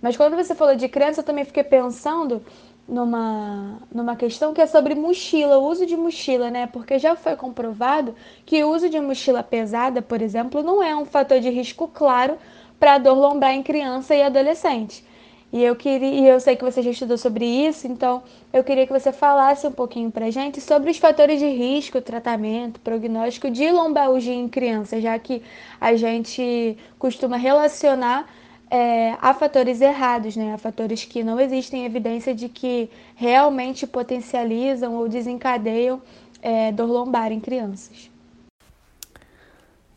Mas 0.00 0.16
quando 0.16 0.36
você 0.36 0.54
falou 0.54 0.74
de 0.74 0.88
criança, 0.88 1.20
eu 1.20 1.24
também 1.24 1.44
fiquei 1.44 1.64
pensando 1.64 2.42
numa, 2.88 3.78
numa 3.92 4.16
questão 4.16 4.54
que 4.54 4.60
é 4.60 4.66
sobre 4.66 4.94
mochila, 4.94 5.58
o 5.58 5.66
uso 5.66 5.84
de 5.86 5.96
mochila, 5.96 6.50
né? 6.50 6.66
Porque 6.66 6.98
já 6.98 7.16
foi 7.16 7.36
comprovado 7.36 8.14
que 8.44 8.62
o 8.62 8.70
uso 8.70 8.88
de 8.88 9.00
mochila 9.00 9.42
pesada, 9.42 10.00
por 10.00 10.22
exemplo, 10.22 10.62
não 10.62 10.82
é 10.82 10.94
um 10.94 11.04
fator 11.04 11.40
de 11.40 11.50
risco 11.50 11.88
claro 11.88 12.36
para 12.78 12.98
dor 12.98 13.14
lombar 13.14 13.52
em 13.52 13.62
criança 13.62 14.14
e 14.14 14.22
adolescente. 14.22 15.04
E 15.52 15.62
eu 15.62 15.76
queria, 15.76 16.08
e 16.08 16.28
eu 16.28 16.40
sei 16.40 16.56
que 16.56 16.64
você 16.64 16.82
já 16.82 16.90
estudou 16.90 17.16
sobre 17.16 17.44
isso, 17.44 17.86
então 17.86 18.22
eu 18.52 18.64
queria 18.64 18.86
que 18.86 18.92
você 18.92 19.12
falasse 19.12 19.66
um 19.66 19.72
pouquinho 19.72 20.10
pra 20.10 20.28
gente 20.28 20.60
sobre 20.60 20.90
os 20.90 20.98
fatores 20.98 21.38
de 21.38 21.46
risco, 21.46 22.00
tratamento, 22.00 22.80
prognóstico 22.80 23.50
de 23.50 23.70
lombalgia 23.70 24.34
em 24.34 24.48
criança, 24.48 25.00
já 25.00 25.18
que 25.18 25.42
a 25.80 25.94
gente 25.94 26.76
costuma 26.98 27.36
relacionar 27.36 28.28
é, 28.70 29.16
há 29.20 29.32
fatores 29.32 29.80
errados, 29.80 30.36
né? 30.36 30.52
há 30.54 30.58
fatores 30.58 31.04
que 31.04 31.22
não 31.22 31.38
existem 31.38 31.84
evidência 31.84 32.34
de 32.34 32.48
que 32.48 32.90
realmente 33.14 33.86
potencializam 33.86 34.94
ou 34.94 35.08
desencadeiam 35.08 36.00
é, 36.42 36.72
dor 36.72 36.88
lombar 36.88 37.32
em 37.32 37.40
crianças. 37.40 38.10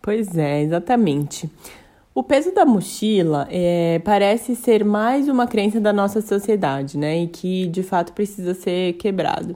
Pois 0.01 0.37
é, 0.37 0.61
exatamente. 0.61 1.49
O 2.13 2.23
peso 2.23 2.53
da 2.53 2.65
mochila 2.65 3.47
é, 3.51 3.99
parece 4.03 4.55
ser 4.55 4.83
mais 4.83 5.27
uma 5.27 5.47
crença 5.47 5.79
da 5.79 5.93
nossa 5.93 6.21
sociedade, 6.21 6.97
né? 6.97 7.23
E 7.23 7.27
que 7.27 7.67
de 7.67 7.83
fato 7.83 8.13
precisa 8.13 8.53
ser 8.53 8.93
quebrado. 8.93 9.55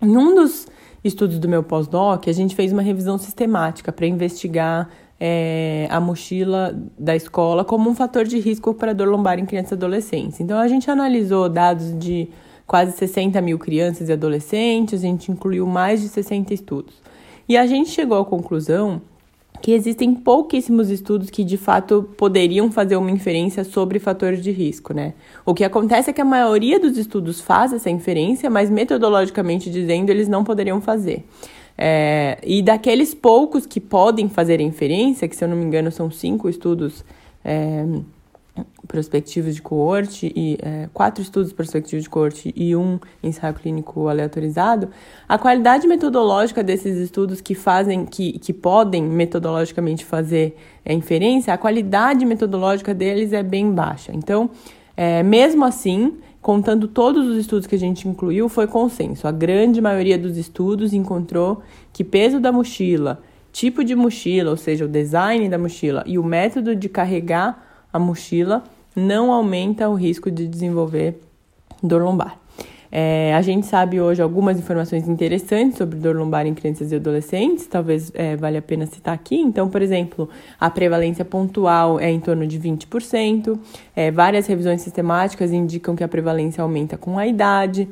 Em 0.00 0.16
um 0.16 0.34
dos 0.34 0.66
estudos 1.04 1.38
do 1.38 1.48
meu 1.48 1.62
pós-doc, 1.62 2.28
a 2.28 2.32
gente 2.32 2.56
fez 2.56 2.72
uma 2.72 2.82
revisão 2.82 3.18
sistemática 3.18 3.92
para 3.92 4.06
investigar 4.06 4.88
é, 5.24 5.86
a 5.88 6.00
mochila 6.00 6.76
da 6.98 7.14
escola 7.14 7.64
como 7.64 7.88
um 7.88 7.94
fator 7.94 8.24
de 8.24 8.40
risco 8.40 8.74
para 8.74 8.92
dor 8.92 9.06
lombar 9.06 9.38
em 9.38 9.46
crianças 9.46 9.70
e 9.70 9.74
adolescentes. 9.74 10.40
Então, 10.40 10.58
a 10.58 10.66
gente 10.66 10.90
analisou 10.90 11.48
dados 11.48 11.96
de 11.96 12.28
quase 12.66 12.90
60 12.96 13.40
mil 13.40 13.56
crianças 13.56 14.08
e 14.08 14.12
adolescentes, 14.12 14.98
a 14.98 15.06
gente 15.06 15.30
incluiu 15.30 15.64
mais 15.64 16.00
de 16.00 16.08
60 16.08 16.52
estudos. 16.52 16.94
E 17.48 17.56
a 17.56 17.64
gente 17.66 17.90
chegou 17.90 18.18
à 18.18 18.24
conclusão 18.24 19.00
que 19.60 19.70
existem 19.70 20.12
pouquíssimos 20.12 20.90
estudos 20.90 21.30
que 21.30 21.44
de 21.44 21.56
fato 21.56 22.10
poderiam 22.16 22.72
fazer 22.72 22.96
uma 22.96 23.10
inferência 23.10 23.62
sobre 23.62 24.00
fatores 24.00 24.42
de 24.42 24.50
risco, 24.50 24.92
né? 24.92 25.14
O 25.46 25.54
que 25.54 25.62
acontece 25.62 26.10
é 26.10 26.12
que 26.12 26.20
a 26.20 26.24
maioria 26.24 26.80
dos 26.80 26.98
estudos 26.98 27.40
faz 27.40 27.72
essa 27.72 27.88
inferência, 27.88 28.50
mas 28.50 28.68
metodologicamente 28.68 29.70
dizendo, 29.70 30.10
eles 30.10 30.26
não 30.26 30.42
poderiam 30.42 30.80
fazer. 30.80 31.24
É, 31.76 32.38
e 32.44 32.62
daqueles 32.62 33.14
poucos 33.14 33.66
que 33.66 33.80
podem 33.80 34.28
fazer 34.28 34.60
inferência, 34.60 35.26
que 35.26 35.34
se 35.34 35.44
eu 35.44 35.48
não 35.48 35.56
me 35.56 35.64
engano 35.64 35.90
são 35.90 36.10
cinco 36.10 36.48
estudos 36.48 37.04
é, 37.44 37.84
prospectivos 38.86 39.54
de 39.54 39.62
coorte, 39.62 40.30
e 40.36 40.58
é, 40.60 40.88
quatro 40.92 41.22
estudos 41.22 41.52
prospectivos 41.52 42.04
de 42.04 42.10
coorte 42.10 42.52
e 42.54 42.76
um 42.76 42.98
ensaio 43.22 43.54
clínico 43.54 44.08
aleatorizado, 44.08 44.90
a 45.28 45.38
qualidade 45.38 45.86
metodológica 45.86 46.62
desses 46.62 46.98
estudos 46.98 47.40
que 47.40 47.54
fazem, 47.54 48.04
que, 48.04 48.38
que 48.38 48.52
podem 48.52 49.02
metodologicamente 49.02 50.04
fazer 50.04 50.56
é, 50.84 50.92
inferência, 50.92 51.54
a 51.54 51.58
qualidade 51.58 52.26
metodológica 52.26 52.92
deles 52.92 53.32
é 53.32 53.42
bem 53.42 53.72
baixa. 53.72 54.12
Então, 54.14 54.50
é, 54.96 55.22
mesmo 55.22 55.64
assim, 55.64 56.18
contando 56.42 56.88
todos 56.88 57.28
os 57.28 57.38
estudos 57.38 57.68
que 57.68 57.76
a 57.76 57.78
gente 57.78 58.08
incluiu, 58.08 58.48
foi 58.48 58.66
consenso. 58.66 59.28
A 59.28 59.32
grande 59.32 59.80
maioria 59.80 60.18
dos 60.18 60.36
estudos 60.36 60.92
encontrou 60.92 61.62
que 61.92 62.02
peso 62.02 62.40
da 62.40 62.50
mochila, 62.50 63.22
tipo 63.52 63.84
de 63.84 63.94
mochila, 63.94 64.50
ou 64.50 64.56
seja, 64.56 64.84
o 64.84 64.88
design 64.88 65.48
da 65.48 65.56
mochila 65.56 66.02
e 66.04 66.18
o 66.18 66.24
método 66.24 66.74
de 66.74 66.88
carregar 66.88 67.86
a 67.92 67.98
mochila 67.98 68.64
não 68.94 69.30
aumenta 69.30 69.88
o 69.88 69.94
risco 69.94 70.30
de 70.30 70.48
desenvolver 70.48 71.20
dor 71.80 72.02
lombar. 72.02 72.41
É, 72.94 73.34
a 73.34 73.40
gente 73.40 73.66
sabe 73.66 74.02
hoje 74.02 74.20
algumas 74.20 74.58
informações 74.58 75.08
interessantes 75.08 75.78
sobre 75.78 75.98
dor 75.98 76.14
lombar 76.14 76.46
em 76.46 76.52
crianças 76.52 76.92
e 76.92 76.96
adolescentes, 76.96 77.66
talvez 77.66 78.12
é, 78.14 78.36
valha 78.36 78.58
a 78.58 78.62
pena 78.62 78.84
citar 78.84 79.14
aqui. 79.14 79.36
Então, 79.36 79.70
por 79.70 79.80
exemplo, 79.80 80.28
a 80.60 80.68
prevalência 80.68 81.24
pontual 81.24 81.98
é 81.98 82.10
em 82.10 82.20
torno 82.20 82.46
de 82.46 82.60
20%, 82.60 83.58
é, 83.96 84.10
várias 84.10 84.46
revisões 84.46 84.82
sistemáticas 84.82 85.52
indicam 85.52 85.96
que 85.96 86.04
a 86.04 86.08
prevalência 86.08 86.60
aumenta 86.60 86.98
com 86.98 87.18
a 87.18 87.26
idade. 87.26 87.88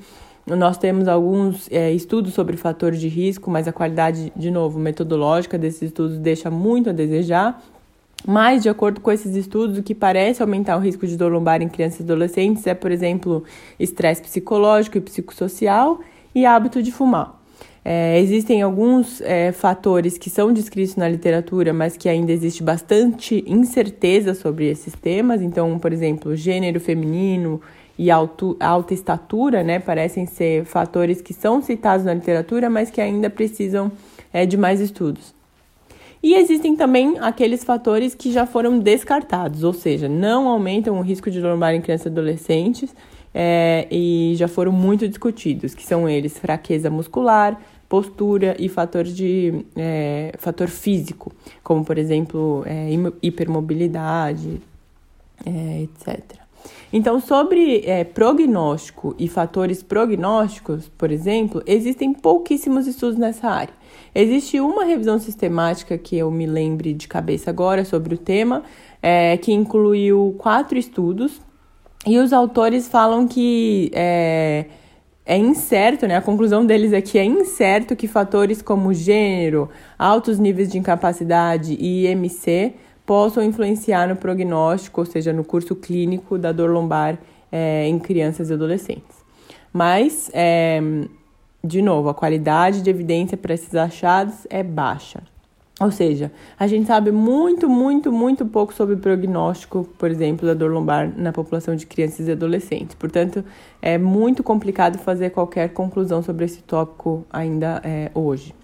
Nós 0.47 0.77
temos 0.77 1.09
alguns 1.09 1.67
é, 1.71 1.91
estudos 1.93 2.35
sobre 2.35 2.59
fatores 2.59 3.01
de 3.01 3.09
risco, 3.09 3.51
mas 3.51 3.67
a 3.67 3.73
qualidade, 3.73 4.31
de 4.37 4.51
novo, 4.51 4.79
metodológica 4.79 5.57
desses 5.57 5.83
estudos 5.83 6.19
deixa 6.19 6.51
muito 6.51 6.91
a 6.91 6.93
desejar. 6.93 7.63
Mas, 8.27 8.63
de 8.63 8.69
acordo 8.69 9.01
com 9.01 9.11
esses 9.11 9.35
estudos, 9.35 9.79
o 9.79 9.83
que 9.83 9.95
parece 9.95 10.43
aumentar 10.43 10.77
o 10.77 10.81
risco 10.81 11.07
de 11.07 11.17
dor 11.17 11.33
lombar 11.33 11.63
em 11.63 11.69
crianças 11.69 12.01
e 12.01 12.03
adolescentes 12.03 12.67
é, 12.67 12.75
por 12.75 12.93
exemplo, 12.93 13.45
estresse 13.79 14.23
psicológico 14.23 14.99
e 14.99 15.01
psicossocial 15.01 16.01
e 16.35 16.45
hábito 16.45 16.83
de 16.83 16.93
fumar. 16.93 17.41
É, 17.83 18.21
existem 18.21 18.61
alguns 18.61 19.23
é, 19.23 19.53
fatores 19.53 20.19
que 20.19 20.29
são 20.29 20.53
descritos 20.53 20.97
na 20.97 21.09
literatura, 21.09 21.73
mas 21.73 21.97
que 21.97 22.09
ainda 22.11 22.31
existe 22.31 22.63
bastante 22.63 23.43
incerteza 23.47 24.35
sobre 24.35 24.69
esses 24.69 24.95
temas. 24.95 25.41
Então, 25.41 25.79
por 25.79 25.93
exemplo, 25.93 26.37
gênero 26.37 26.79
feminino 26.79 27.61
e 27.99 28.11
alto, 28.11 28.55
alta 28.61 28.93
estatura, 28.93 29.63
né, 29.63 29.79
parecem 29.79 30.27
ser 30.27 30.65
fatores 30.67 31.23
que 31.23 31.33
são 31.33 31.63
citados 31.63 32.05
na 32.05 32.13
literatura, 32.13 32.69
mas 32.69 32.91
que 32.91 33.01
ainda 33.01 33.31
precisam 33.31 33.91
é, 34.33 34.45
de 34.45 34.59
mais 34.59 34.81
estudos. 34.81 35.40
E 36.23 36.35
existem 36.35 36.77
também 36.77 37.19
aqueles 37.19 37.65
fatores 37.65 38.15
que 38.15 38.31
já 38.31 38.45
foram 38.45 38.79
descartados, 38.79 39.65
ou 39.65 39.73
seja, 39.73 40.09
não 40.09 40.49
aumentam 40.49 40.99
o 40.99 41.01
risco 41.01 41.31
de 41.31 41.41
lombar 41.41 41.75
em 41.75 41.81
crianças 41.81 42.07
e 42.07 42.09
adolescentes 42.11 42.95
é, 43.33 43.87
e 43.91 44.35
já 44.37 44.47
foram 44.47 44.71
muito 44.71 45.09
discutidos, 45.09 45.75
que 45.75 45.85
são 45.85 46.07
eles 46.07 46.39
fraqueza 46.39 46.91
muscular, 46.91 47.59
postura 47.89 48.55
e 48.59 48.69
fatores 48.69 49.17
de 49.17 49.65
é, 49.75 50.33
fator 50.39 50.69
físico, 50.69 51.33
como 51.65 51.85
por 51.85 51.97
exemplo 51.97 52.63
é, 52.67 52.91
hipermobilidade, 53.23 54.61
é, 55.45 55.83
etc. 55.83 56.39
Então, 56.93 57.21
sobre 57.21 57.83
é, 57.87 58.05
prognóstico 58.05 59.15
e 59.19 59.29
fatores 59.29 59.83
prognósticos, 59.83 60.89
por 60.99 61.11
exemplo, 61.11 61.63
existem 61.65 62.13
pouquíssimos 62.13 62.87
estudos 62.87 63.17
nessa 63.17 63.49
área. 63.49 63.80
Existe 64.15 64.61
uma 64.61 64.85
revisão 64.85 65.19
sistemática 65.19 65.97
que 65.97 66.17
eu 66.17 66.31
me 66.31 66.47
lembre 66.47 66.93
de 66.93 67.07
cabeça 67.07 67.51
agora 67.51 67.85
sobre 67.85 68.15
o 68.15 68.19
tema, 68.19 68.63
é, 69.03 69.37
que 69.37 69.53
incluiu 69.53 70.35
quatro 70.39 70.79
estudos, 70.79 71.41
e 72.07 72.19
os 72.19 72.33
autores 72.33 72.89
falam 72.89 73.29
que 73.29 73.91
é, 73.95 74.65
é 75.25 75.37
incerto, 75.37 76.07
né? 76.07 76.17
A 76.17 76.23
conclusão 76.23 76.65
deles 76.65 76.93
é 76.93 77.01
que 77.01 77.19
é 77.19 77.25
incerto 77.25 77.95
que 77.95 78.09
fatores 78.09 78.63
como 78.63 78.93
gênero, 78.95 79.69
altos 79.99 80.39
níveis 80.39 80.71
de 80.71 80.79
incapacidade 80.79 81.77
e 81.79 82.07
IMC 82.07 82.75
possam 83.05 83.43
influenciar 83.43 84.09
no 84.09 84.17
prognóstico, 84.17 85.01
ou 85.03 85.05
seja, 85.07 85.33
no 85.33 85.45
curso 85.45 85.77
clínico 85.77 86.39
da 86.39 86.53
dor 86.53 86.71
lombar 86.71 87.19
é, 87.53 87.87
em 87.87 87.99
crianças 87.99 88.51
e 88.51 88.55
adolescentes. 88.55 89.21
Mas 89.73 90.31
é, 90.33 90.81
de 91.63 91.83
novo, 91.83 92.09
a 92.09 92.15
qualidade 92.15 92.83
de 92.83 92.91
evidência 92.91 93.37
para 93.37 93.55
esses 93.55 93.75
achados 93.75 94.47
é 94.49 94.63
baixa. 94.63 95.23
Ou 95.81 95.91
seja, 95.91 96.31
a 96.59 96.67
gente 96.67 96.87
sabe 96.87 97.11
muito, 97.11 97.67
muito, 97.67 98.13
muito 98.13 98.45
pouco 98.45 98.75
sobre 98.75 98.97
o 98.97 98.99
prognóstico, 98.99 99.89
por 99.97 100.11
exemplo, 100.11 100.47
da 100.47 100.53
dor 100.53 100.71
lombar 100.71 101.11
na 101.17 101.33
população 101.33 101.75
de 101.75 101.87
crianças 101.87 102.29
e 102.29 102.33
adolescentes. 102.33 102.95
Portanto, 102.95 103.43
é 103.81 103.97
muito 103.97 104.43
complicado 104.43 104.99
fazer 104.99 105.31
qualquer 105.31 105.71
conclusão 105.71 106.23
sobre 106.23 106.45
esse 106.45 106.63
tópico 106.63 107.25
ainda 107.33 107.81
é, 107.83 108.11
hoje. 108.15 108.55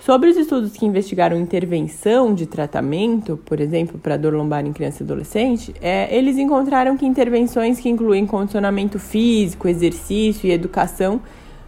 Sobre 0.00 0.28
os 0.28 0.36
estudos 0.36 0.72
que 0.72 0.84
investigaram 0.84 1.38
intervenção 1.38 2.34
de 2.34 2.46
tratamento, 2.46 3.38
por 3.44 3.58
exemplo, 3.58 3.98
para 3.98 4.18
dor 4.18 4.34
lombar 4.34 4.64
em 4.66 4.72
criança 4.72 5.02
e 5.02 5.04
adolescente, 5.04 5.74
é, 5.80 6.14
eles 6.14 6.36
encontraram 6.36 6.96
que 6.96 7.06
intervenções 7.06 7.80
que 7.80 7.88
incluem 7.88 8.26
condicionamento 8.26 8.98
físico, 8.98 9.66
exercício 9.66 10.46
e 10.46 10.52
educação 10.52 11.20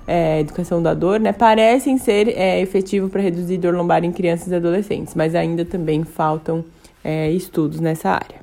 é, 0.06 0.40
educação 0.40 0.82
da 0.82 0.94
dor, 0.94 1.20
né, 1.20 1.32
parecem 1.32 1.98
ser 1.98 2.28
é, 2.36 2.60
efetivo 2.60 3.08
para 3.08 3.20
reduzir 3.20 3.58
dor 3.58 3.74
lombar 3.74 4.04
em 4.04 4.12
crianças 4.12 4.48
e 4.48 4.54
adolescentes, 4.54 5.14
mas 5.14 5.34
ainda 5.34 5.64
também 5.64 6.04
faltam 6.04 6.64
é, 7.04 7.30
estudos 7.30 7.80
nessa 7.80 8.10
área. 8.10 8.40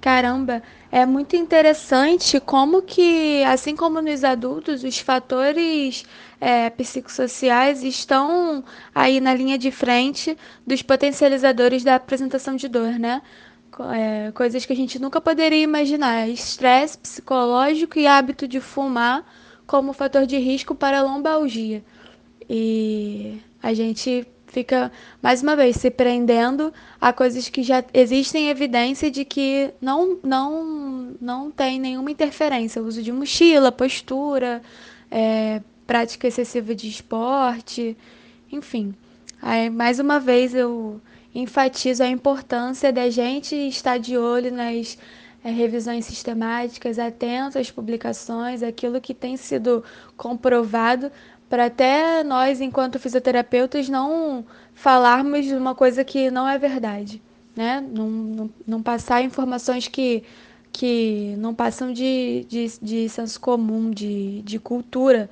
Caramba, 0.00 0.62
é 0.92 1.04
muito 1.04 1.34
interessante 1.34 2.38
como 2.38 2.82
que, 2.82 3.42
assim 3.44 3.74
como 3.74 4.00
nos 4.00 4.22
adultos, 4.22 4.84
os 4.84 4.98
fatores 5.00 6.04
é, 6.40 6.70
psicossociais 6.70 7.82
estão 7.82 8.62
aí 8.94 9.20
na 9.20 9.34
linha 9.34 9.58
de 9.58 9.72
frente 9.72 10.38
dos 10.64 10.82
potencializadores 10.82 11.82
da 11.82 11.96
apresentação 11.96 12.54
de 12.54 12.68
dor, 12.68 12.92
né? 12.92 13.20
É, 13.92 14.32
coisas 14.32 14.64
que 14.64 14.72
a 14.72 14.76
gente 14.76 14.98
nunca 14.98 15.20
poderia 15.20 15.62
imaginar. 15.62 16.28
Estresse 16.28 16.96
psicológico 16.96 17.98
e 17.98 18.06
hábito 18.06 18.46
de 18.46 18.60
fumar 18.60 19.24
como 19.68 19.92
fator 19.92 20.26
de 20.26 20.38
risco 20.38 20.74
para 20.74 21.02
lombalgia. 21.02 21.84
E 22.48 23.38
a 23.62 23.74
gente 23.74 24.26
fica, 24.46 24.90
mais 25.22 25.42
uma 25.42 25.54
vez, 25.54 25.76
se 25.76 25.90
prendendo 25.90 26.72
a 26.98 27.12
coisas 27.12 27.50
que 27.50 27.62
já 27.62 27.84
existem 27.92 28.48
evidência 28.48 29.10
de 29.10 29.26
que 29.26 29.70
não, 29.78 30.18
não, 30.24 31.14
não 31.20 31.50
tem 31.50 31.78
nenhuma 31.78 32.10
interferência. 32.10 32.82
O 32.82 32.86
uso 32.86 33.02
de 33.02 33.12
mochila, 33.12 33.70
postura, 33.70 34.62
é, 35.10 35.60
prática 35.86 36.26
excessiva 36.26 36.74
de 36.74 36.88
esporte, 36.88 37.94
enfim. 38.50 38.94
Aí, 39.40 39.68
mais 39.68 40.00
uma 40.00 40.18
vez, 40.18 40.54
eu 40.54 40.98
enfatizo 41.34 42.02
a 42.02 42.08
importância 42.08 42.90
da 42.90 43.10
gente 43.10 43.54
estar 43.54 43.98
de 43.98 44.16
olho 44.16 44.50
nas 44.50 44.96
é, 45.42 45.50
revisões 45.50 46.04
sistemáticas, 46.04 46.98
atento 46.98 47.58
às 47.58 47.70
publicações, 47.70 48.62
aquilo 48.62 49.00
que 49.00 49.14
tem 49.14 49.36
sido 49.36 49.84
comprovado, 50.16 51.10
para 51.48 51.66
até 51.66 52.22
nós, 52.22 52.60
enquanto 52.60 52.98
fisioterapeutas, 52.98 53.88
não 53.88 54.44
falarmos 54.74 55.46
de 55.46 55.54
uma 55.54 55.74
coisa 55.74 56.04
que 56.04 56.30
não 56.30 56.46
é 56.46 56.58
verdade, 56.58 57.22
né? 57.56 57.80
Não, 57.80 58.08
não, 58.08 58.50
não 58.66 58.82
passar 58.82 59.22
informações 59.22 59.88
que, 59.88 60.22
que 60.70 61.34
não 61.38 61.54
passam 61.54 61.92
de, 61.92 62.46
de, 62.48 62.66
de 62.82 63.08
senso 63.08 63.40
comum, 63.40 63.90
de, 63.90 64.42
de 64.42 64.58
cultura, 64.58 65.30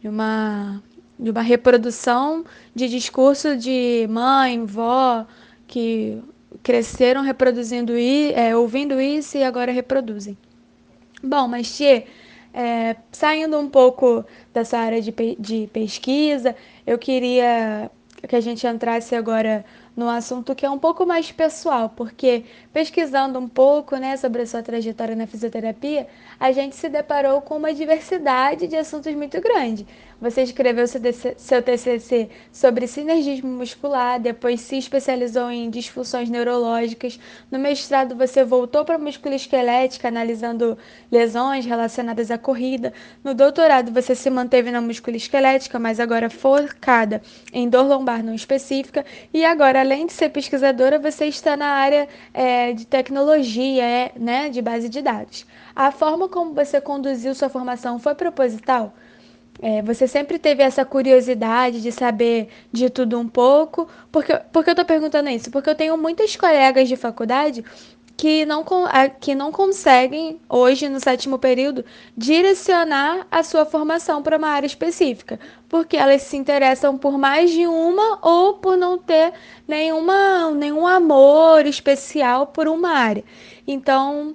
de 0.00 0.08
uma, 0.08 0.82
de 1.18 1.30
uma 1.30 1.42
reprodução 1.42 2.44
de 2.74 2.88
discurso 2.88 3.56
de 3.56 4.06
mãe, 4.10 4.64
vó, 4.64 5.24
que 5.68 6.20
cresceram 6.62 7.22
reproduzindo 7.22 7.96
e 7.96 8.32
é, 8.32 8.56
ouvindo 8.56 9.00
isso 9.00 9.36
e 9.36 9.44
agora 9.44 9.72
reproduzem. 9.72 10.36
Bom, 11.22 11.46
mas 11.46 11.74
Tchê, 11.74 12.04
é, 12.52 12.96
saindo 13.10 13.58
um 13.58 13.68
pouco 13.68 14.24
dessa 14.52 14.78
área 14.78 15.00
de, 15.00 15.14
de 15.38 15.68
pesquisa, 15.72 16.54
eu 16.86 16.98
queria 16.98 17.90
que 18.28 18.36
a 18.36 18.40
gente 18.40 18.66
entrasse 18.66 19.14
agora 19.14 19.64
num 19.96 20.08
assunto 20.08 20.54
que 20.54 20.64
é 20.64 20.70
um 20.70 20.78
pouco 20.78 21.04
mais 21.04 21.30
pessoal, 21.30 21.90
porque 21.90 22.44
pesquisando 22.72 23.38
um 23.38 23.48
pouco 23.48 23.96
né, 23.96 24.16
sobre 24.16 24.42
a 24.42 24.46
sua 24.46 24.62
trajetória 24.62 25.14
na 25.14 25.26
fisioterapia, 25.26 26.06
a 26.38 26.50
gente 26.52 26.76
se 26.76 26.88
deparou 26.88 27.40
com 27.42 27.56
uma 27.56 27.74
diversidade 27.74 28.66
de 28.66 28.76
assuntos 28.76 29.14
muito 29.14 29.40
grande. 29.40 29.86
Você 30.22 30.42
escreveu 30.42 30.86
seu 30.86 31.60
TCC 31.60 32.30
sobre 32.52 32.86
sinergismo 32.86 33.50
muscular, 33.50 34.20
depois 34.20 34.60
se 34.60 34.78
especializou 34.78 35.50
em 35.50 35.68
disfunções 35.68 36.30
neurológicas. 36.30 37.18
No 37.50 37.58
mestrado, 37.58 38.14
você 38.14 38.44
voltou 38.44 38.84
para 38.84 38.94
a 38.94 38.98
musculoesquelética, 38.98 40.06
analisando 40.06 40.78
lesões 41.10 41.66
relacionadas 41.66 42.30
à 42.30 42.38
corrida. 42.38 42.92
No 43.24 43.34
doutorado, 43.34 43.90
você 43.90 44.14
se 44.14 44.30
manteve 44.30 44.70
na 44.70 44.80
musculoesquelética, 44.80 45.76
mas 45.80 45.98
agora 45.98 46.30
focada 46.30 47.20
em 47.52 47.68
dor 47.68 47.88
lombar 47.88 48.22
não 48.22 48.32
específica. 48.32 49.04
E 49.34 49.44
agora, 49.44 49.80
além 49.80 50.06
de 50.06 50.12
ser 50.12 50.28
pesquisadora, 50.28 51.00
você 51.00 51.26
está 51.26 51.56
na 51.56 51.66
área 51.66 52.08
é, 52.32 52.72
de 52.72 52.86
tecnologia, 52.86 53.82
é, 53.82 54.12
né, 54.16 54.48
de 54.50 54.62
base 54.62 54.88
de 54.88 55.02
dados. 55.02 55.44
A 55.74 55.90
forma 55.90 56.28
como 56.28 56.54
você 56.54 56.80
conduziu 56.80 57.34
sua 57.34 57.48
formação 57.48 57.98
foi 57.98 58.14
proposital? 58.14 58.94
É, 59.62 59.80
você 59.80 60.08
sempre 60.08 60.40
teve 60.40 60.60
essa 60.60 60.84
curiosidade 60.84 61.80
de 61.80 61.92
saber 61.92 62.48
de 62.72 62.90
tudo 62.90 63.16
um 63.16 63.28
pouco? 63.28 63.88
Porque, 64.10 64.36
porque 64.52 64.70
eu 64.70 64.72
estou 64.72 64.84
perguntando 64.84 65.30
isso? 65.30 65.52
Porque 65.52 65.70
eu 65.70 65.74
tenho 65.76 65.96
muitas 65.96 66.34
colegas 66.34 66.88
de 66.88 66.96
faculdade 66.96 67.64
que 68.16 68.44
não, 68.44 68.64
que 69.20 69.34
não 69.36 69.52
conseguem, 69.52 70.40
hoje 70.48 70.88
no 70.88 70.98
sétimo 70.98 71.38
período, 71.38 71.84
direcionar 72.16 73.26
a 73.30 73.42
sua 73.44 73.64
formação 73.64 74.20
para 74.20 74.36
uma 74.36 74.48
área 74.48 74.66
específica, 74.66 75.38
porque 75.68 75.96
elas 75.96 76.22
se 76.22 76.36
interessam 76.36 76.98
por 76.98 77.16
mais 77.16 77.50
de 77.50 77.64
uma 77.66 78.18
ou 78.20 78.54
por 78.54 78.76
não 78.76 78.98
ter 78.98 79.32
nenhuma, 79.66 80.50
nenhum 80.50 80.86
amor 80.86 81.66
especial 81.66 82.48
por 82.48 82.66
uma 82.66 82.90
área. 82.90 83.24
Então, 83.66 84.34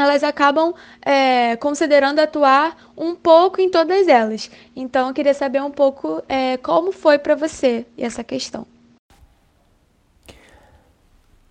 elas 0.00 0.24
acabam 0.24 0.74
é, 1.04 1.56
considerando 1.56 2.18
atuar 2.18 2.76
um 2.96 3.14
pouco 3.14 3.60
em 3.60 3.70
todas 3.70 4.08
elas. 4.08 4.50
Então, 4.74 5.08
eu 5.08 5.14
queria 5.14 5.34
saber 5.34 5.62
um 5.62 5.70
pouco 5.70 6.22
é, 6.28 6.56
como 6.56 6.92
foi 6.92 7.18
para 7.18 7.34
você 7.34 7.86
essa 7.96 8.24
questão. 8.24 8.66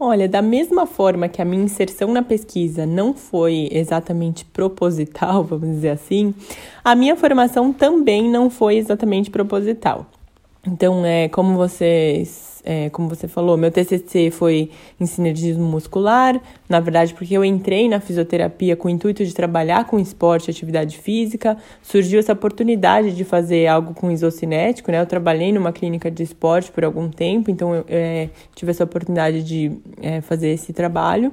Olha, 0.01 0.29
da 0.29 0.41
mesma 0.41 0.85
forma 0.85 1.27
que 1.27 1.41
a 1.41 1.45
minha 1.45 1.61
inserção 1.61 2.13
na 2.13 2.23
pesquisa 2.23 2.85
não 2.85 3.13
foi 3.13 3.67
exatamente 3.69 4.45
proposital, 4.45 5.43
vamos 5.45 5.67
dizer 5.67 5.89
assim, 5.89 6.33
a 6.83 6.95
minha 6.95 7.17
formação 7.17 7.73
também 7.73 8.29
não 8.29 8.49
foi 8.49 8.77
exatamente 8.77 9.29
proposital. 9.29 10.05
Então, 10.65 11.05
é 11.05 11.27
como 11.27 11.57
vocês 11.57 12.48
é, 12.63 12.89
como 12.89 13.07
você 13.07 13.27
falou, 13.27 13.57
meu 13.57 13.71
TCC 13.71 14.31
foi 14.31 14.69
em 14.99 15.05
sinergismo 15.05 15.63
muscular, 15.63 16.39
na 16.67 16.79
verdade, 16.79 17.13
porque 17.13 17.35
eu 17.35 17.43
entrei 17.43 17.87
na 17.87 17.99
fisioterapia 17.99 18.75
com 18.75 18.87
o 18.87 18.91
intuito 18.91 19.25
de 19.25 19.33
trabalhar 19.33 19.85
com 19.85 19.99
esporte 19.99 20.47
e 20.47 20.51
atividade 20.51 20.97
física, 20.97 21.57
surgiu 21.81 22.19
essa 22.19 22.33
oportunidade 22.33 23.15
de 23.15 23.23
fazer 23.23 23.67
algo 23.67 23.93
com 23.93 24.11
isocinético, 24.11 24.91
né? 24.91 25.01
Eu 25.01 25.05
trabalhei 25.05 25.51
numa 25.51 25.71
clínica 25.71 26.11
de 26.11 26.23
esporte 26.23 26.71
por 26.71 26.83
algum 26.83 27.09
tempo, 27.09 27.49
então 27.49 27.73
eu 27.73 27.85
é, 27.87 28.29
tive 28.55 28.71
essa 28.71 28.83
oportunidade 28.83 29.43
de 29.43 29.71
é, 30.01 30.21
fazer 30.21 30.49
esse 30.49 30.73
trabalho. 30.73 31.31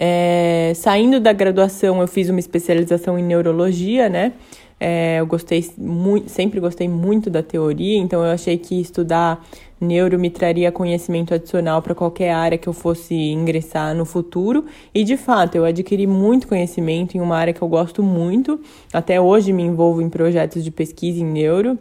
É, 0.00 0.72
saindo 0.76 1.18
da 1.18 1.32
graduação, 1.32 2.00
eu 2.00 2.06
fiz 2.06 2.28
uma 2.28 2.38
especialização 2.38 3.18
em 3.18 3.22
neurologia, 3.22 4.08
né? 4.08 4.32
É, 4.80 5.16
eu 5.18 5.26
gostei 5.26 5.68
muito, 5.76 6.28
sempre 6.28 6.60
gostei 6.60 6.88
muito 6.88 7.28
da 7.28 7.42
teoria, 7.42 7.98
então 7.98 8.24
eu 8.24 8.30
achei 8.30 8.56
que 8.56 8.80
estudar 8.80 9.44
neuro 9.80 10.18
me 10.18 10.30
traria 10.30 10.72
conhecimento 10.72 11.34
adicional 11.34 11.80
para 11.82 11.94
qualquer 11.94 12.32
área 12.32 12.58
que 12.58 12.68
eu 12.68 12.72
fosse 12.72 13.14
ingressar 13.14 13.94
no 13.94 14.04
futuro. 14.04 14.64
E 14.94 15.04
de 15.04 15.16
fato, 15.16 15.56
eu 15.56 15.64
adquiri 15.64 16.06
muito 16.06 16.48
conhecimento 16.48 17.16
em 17.16 17.20
uma 17.20 17.36
área 17.36 17.52
que 17.52 17.62
eu 17.62 17.68
gosto 17.68 18.02
muito. 18.02 18.60
Até 18.92 19.20
hoje 19.20 19.52
me 19.52 19.62
envolvo 19.62 20.02
em 20.02 20.08
projetos 20.08 20.64
de 20.64 20.70
pesquisa 20.70 21.20
em 21.20 21.26
neuro 21.26 21.78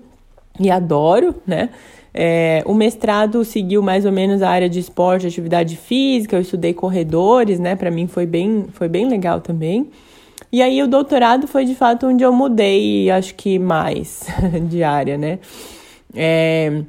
e 0.59 0.69
adoro, 0.69 1.35
né? 1.45 1.69
É, 2.13 2.63
o 2.65 2.73
mestrado 2.73 3.45
seguiu 3.45 3.83
mais 3.83 4.03
ou 4.03 4.11
menos 4.11 4.41
a 4.41 4.49
área 4.49 4.67
de 4.67 4.79
esporte, 4.79 5.27
atividade 5.27 5.75
física. 5.75 6.35
Eu 6.35 6.41
estudei 6.41 6.73
corredores, 6.73 7.59
né? 7.59 7.75
Para 7.75 7.91
mim 7.91 8.07
foi 8.07 8.25
bem, 8.25 8.65
foi 8.73 8.87
bem 8.87 9.07
legal 9.07 9.39
também. 9.39 9.87
E 10.51 10.61
aí 10.61 10.81
o 10.81 10.87
doutorado 10.87 11.47
foi 11.47 11.65
de 11.65 11.75
fato 11.75 12.07
onde 12.07 12.23
eu 12.23 12.31
mudei, 12.31 13.09
acho 13.11 13.35
que 13.35 13.59
mais 13.59 14.27
de 14.69 14.83
área, 14.83 15.17
né? 15.17 15.39
É, 16.15 16.83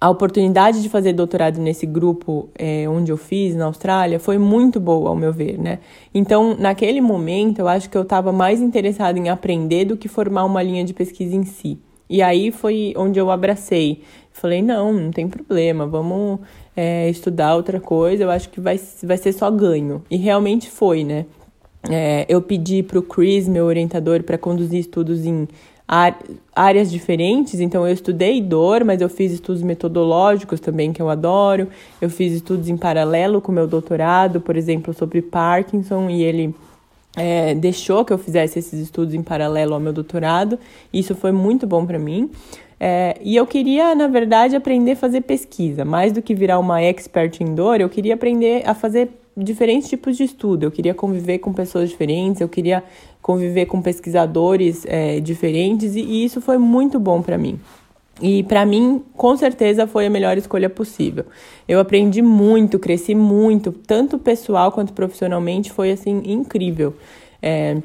a 0.00 0.08
oportunidade 0.10 0.80
de 0.80 0.88
fazer 0.88 1.12
doutorado 1.12 1.58
nesse 1.58 1.84
grupo 1.84 2.48
é, 2.56 2.88
onde 2.88 3.10
eu 3.10 3.16
fiz, 3.16 3.56
na 3.56 3.64
Austrália, 3.64 4.20
foi 4.20 4.38
muito 4.38 4.78
boa, 4.78 5.08
ao 5.08 5.16
meu 5.16 5.32
ver, 5.32 5.58
né? 5.58 5.80
Então, 6.14 6.56
naquele 6.56 7.00
momento, 7.00 7.58
eu 7.58 7.68
acho 7.68 7.90
que 7.90 7.96
eu 7.96 8.02
estava 8.02 8.30
mais 8.30 8.60
interessada 8.60 9.18
em 9.18 9.28
aprender 9.28 9.86
do 9.86 9.96
que 9.96 10.06
formar 10.06 10.44
uma 10.44 10.62
linha 10.62 10.84
de 10.84 10.94
pesquisa 10.94 11.34
em 11.34 11.44
si. 11.44 11.78
E 12.08 12.22
aí 12.22 12.52
foi 12.52 12.94
onde 12.96 13.18
eu 13.18 13.30
abracei. 13.30 14.02
Falei, 14.32 14.62
não, 14.62 14.92
não 14.92 15.10
tem 15.10 15.26
problema, 15.26 15.84
vamos 15.84 16.38
é, 16.76 17.10
estudar 17.10 17.56
outra 17.56 17.80
coisa, 17.80 18.22
eu 18.22 18.30
acho 18.30 18.48
que 18.50 18.60
vai, 18.60 18.80
vai 19.02 19.16
ser 19.16 19.32
só 19.32 19.50
ganho. 19.50 20.02
E 20.08 20.16
realmente 20.16 20.70
foi, 20.70 21.02
né? 21.02 21.26
É, 21.88 22.26
eu 22.28 22.40
pedi 22.42 22.82
para 22.82 22.98
o 22.98 23.02
Chris, 23.02 23.48
meu 23.48 23.64
orientador, 23.64 24.22
para 24.22 24.38
conduzir 24.38 24.80
estudos 24.80 25.24
em 25.24 25.48
áreas 26.54 26.90
diferentes. 26.90 27.60
Então, 27.60 27.86
eu 27.86 27.92
estudei 27.94 28.42
dor, 28.42 28.84
mas 28.84 29.00
eu 29.00 29.08
fiz 29.08 29.32
estudos 29.32 29.62
metodológicos 29.62 30.60
também, 30.60 30.92
que 30.92 31.00
eu 31.00 31.08
adoro. 31.08 31.68
Eu 32.00 32.10
fiz 32.10 32.32
estudos 32.32 32.68
em 32.68 32.76
paralelo 32.76 33.40
com 33.40 33.50
meu 33.50 33.66
doutorado, 33.66 34.40
por 34.40 34.56
exemplo, 34.56 34.92
sobre 34.92 35.22
Parkinson, 35.22 36.10
e 36.10 36.22
ele 36.22 36.54
é, 37.16 37.54
deixou 37.54 38.04
que 38.04 38.12
eu 38.12 38.18
fizesse 38.18 38.58
esses 38.58 38.78
estudos 38.78 39.14
em 39.14 39.22
paralelo 39.22 39.74
ao 39.74 39.80
meu 39.80 39.92
doutorado. 39.92 40.58
Isso 40.92 41.14
foi 41.14 41.32
muito 41.32 41.66
bom 41.66 41.86
para 41.86 41.98
mim. 41.98 42.30
É, 42.80 43.16
e 43.22 43.34
eu 43.34 43.46
queria, 43.46 43.94
na 43.94 44.06
verdade, 44.06 44.54
aprender 44.54 44.92
a 44.92 44.96
fazer 44.96 45.22
pesquisa. 45.22 45.84
Mais 45.84 46.12
do 46.12 46.22
que 46.22 46.34
virar 46.34 46.58
uma 46.58 46.80
expert 46.82 47.40
em 47.40 47.54
dor, 47.54 47.80
eu 47.80 47.88
queria 47.88 48.14
aprender 48.14 48.62
a 48.68 48.74
fazer 48.74 49.08
diferentes 49.38 49.88
tipos 49.88 50.16
de 50.16 50.24
estudo. 50.24 50.64
Eu 50.64 50.70
queria 50.70 50.94
conviver 50.94 51.38
com 51.38 51.52
pessoas 51.52 51.88
diferentes, 51.88 52.40
eu 52.40 52.48
queria 52.48 52.82
conviver 53.22 53.66
com 53.66 53.80
pesquisadores 53.80 54.84
é, 54.86 55.20
diferentes, 55.20 55.94
e, 55.94 56.00
e 56.00 56.24
isso 56.24 56.40
foi 56.40 56.58
muito 56.58 56.98
bom 56.98 57.22
para 57.22 57.38
mim. 57.38 57.58
E 58.20 58.42
para 58.42 58.66
mim, 58.66 59.02
com 59.16 59.36
certeza, 59.36 59.86
foi 59.86 60.06
a 60.06 60.10
melhor 60.10 60.36
escolha 60.36 60.68
possível. 60.68 61.24
Eu 61.68 61.78
aprendi 61.78 62.20
muito, 62.20 62.78
cresci 62.78 63.14
muito, 63.14 63.70
tanto 63.70 64.18
pessoal 64.18 64.72
quanto 64.72 64.92
profissionalmente, 64.92 65.70
foi 65.70 65.92
assim 65.92 66.22
incrível. 66.24 66.94
É, 67.40 67.76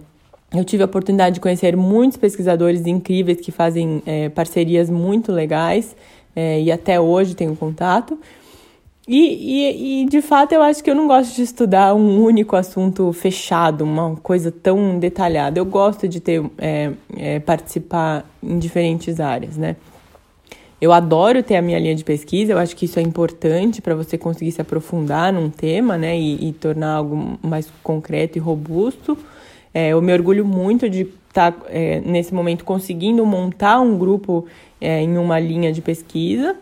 eu 0.52 0.64
tive 0.64 0.84
a 0.84 0.86
oportunidade 0.86 1.36
de 1.36 1.40
conhecer 1.40 1.76
muitos 1.76 2.18
pesquisadores 2.18 2.86
incríveis 2.88 3.40
que 3.40 3.52
fazem 3.52 4.02
é, 4.06 4.30
parcerias 4.30 4.90
muito 4.90 5.32
legais 5.32 5.96
é, 6.36 6.62
e 6.62 6.72
até 6.72 7.00
hoje 7.00 7.36
tenho 7.36 7.56
contato. 7.56 8.18
E, 9.06 9.18
e, 9.18 10.04
e, 10.04 10.06
de 10.06 10.22
fato 10.22 10.54
eu 10.54 10.62
acho 10.62 10.82
que 10.82 10.90
eu 10.90 10.96
não 10.96 11.08
gosto 11.08 11.36
de 11.36 11.42
estudar 11.42 11.94
um 11.94 12.24
único 12.24 12.56
assunto 12.56 13.12
fechado, 13.12 13.84
uma 13.84 14.16
coisa 14.16 14.50
tão 14.50 14.98
detalhada. 14.98 15.60
Eu 15.60 15.66
gosto 15.66 16.08
de 16.08 16.22
ter 16.22 16.42
é, 16.58 16.92
é, 17.18 17.40
participar 17.40 18.26
em 18.42 18.58
diferentes 18.58 19.20
áreas, 19.20 19.58
né? 19.58 19.76
Eu 20.80 20.92
adoro 20.92 21.42
ter 21.42 21.56
a 21.56 21.62
minha 21.62 21.80
linha 21.80 21.96
de 21.96 22.04
pesquisa, 22.04 22.54
eu 22.54 22.58
acho 22.58 22.76
que 22.76 22.86
isso 22.86 23.00
é 23.00 23.02
importante 23.02 23.82
para 23.82 23.96
você 23.96 24.18
conseguir 24.18 24.52
se 24.52 24.62
aprofundar 24.62 25.32
num 25.32 25.50
tema, 25.50 25.98
né? 25.98 26.18
E, 26.18 26.50
e 26.50 26.54
tornar 26.54 26.96
algo 26.96 27.38
mais 27.42 27.70
concreto 27.84 28.38
e 28.38 28.42
robusto. 28.42 29.18
É, 29.74 29.90
eu 29.90 30.02
me 30.02 30.14
orgulho 30.14 30.46
muito 30.46 30.90
de 30.90 31.02
estar, 31.02 31.52
tá, 31.52 31.66
é, 31.70 32.00
nesse 32.02 32.34
momento, 32.34 32.64
conseguindo 32.64 33.26
montar 33.26 33.82
um 33.82 33.98
grupo 33.98 34.46
é, 34.80 35.02
em 35.02 35.18
uma 35.18 35.40
linha 35.40 35.74
de 35.74 35.82
pesquisa. 35.82 36.56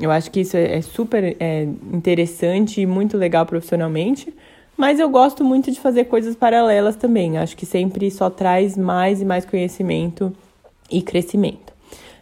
Eu 0.00 0.10
acho 0.10 0.30
que 0.30 0.40
isso 0.40 0.56
é, 0.56 0.76
é 0.76 0.82
super 0.82 1.36
é, 1.38 1.62
interessante 1.92 2.80
e 2.80 2.86
muito 2.86 3.16
legal 3.16 3.46
profissionalmente. 3.46 4.32
Mas 4.76 4.98
eu 4.98 5.08
gosto 5.08 5.44
muito 5.44 5.70
de 5.70 5.78
fazer 5.78 6.04
coisas 6.04 6.34
paralelas 6.34 6.96
também. 6.96 7.38
Acho 7.38 7.56
que 7.56 7.64
sempre 7.64 8.10
só 8.10 8.28
traz 8.28 8.76
mais 8.76 9.20
e 9.20 9.24
mais 9.24 9.44
conhecimento 9.44 10.32
e 10.90 11.00
crescimento. 11.00 11.72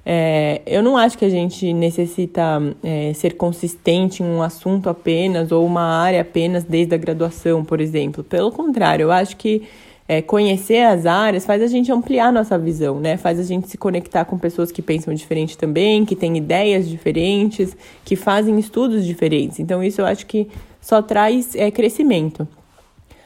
É, 0.05 0.61
eu 0.67 0.83
não 0.83 0.97
acho 0.97 1.17
que 1.17 1.25
a 1.25 1.29
gente 1.29 1.73
necessita 1.73 2.61
é, 2.83 3.13
ser 3.15 3.37
consistente 3.37 4.23
em 4.23 4.27
um 4.27 4.43
assunto 4.43 4.91
apenas 4.91 5.53
ou 5.53 5.65
uma 5.65 5.83
área 5.83 6.21
apenas 6.21 6.65
desde 6.65 6.95
a 6.95 6.99
graduação, 6.99 7.65
por 7.65 7.81
exemplo. 7.81 8.25
Pelo 8.25 8.51
contrário, 8.51 9.05
eu 9.05 9.13
acho 9.13 9.37
que 9.37 9.63
é, 10.09 10.21
conhecer 10.21 10.85
as 10.85 11.07
áreas 11.07 11.47
faz 11.47 11.63
a 11.63 11.67
gente 11.67 11.91
ampliar 11.93 12.33
nossa 12.33 12.59
visão, 12.59 12.99
né? 12.99 13.17
Faz 13.17 13.39
a 13.39 13.43
gente 13.43 13.69
se 13.69 13.79
conectar 13.79 14.25
com 14.25 14.39
pessoas 14.39 14.73
que 14.73 14.83
pensam 14.83 15.15
diferente 15.15 15.57
também, 15.57 16.05
que 16.05 16.17
têm 16.17 16.37
ideias 16.37 16.89
diferentes, 16.89 17.77
que 18.05 18.17
fazem 18.17 18.59
estudos 18.59 19.05
diferentes. 19.05 19.61
Então, 19.61 19.83
isso 19.83 20.01
eu 20.01 20.07
acho 20.07 20.27
que 20.27 20.49
só 20.81 21.01
traz 21.01 21.55
é, 21.55 21.71
crescimento. 21.71 22.47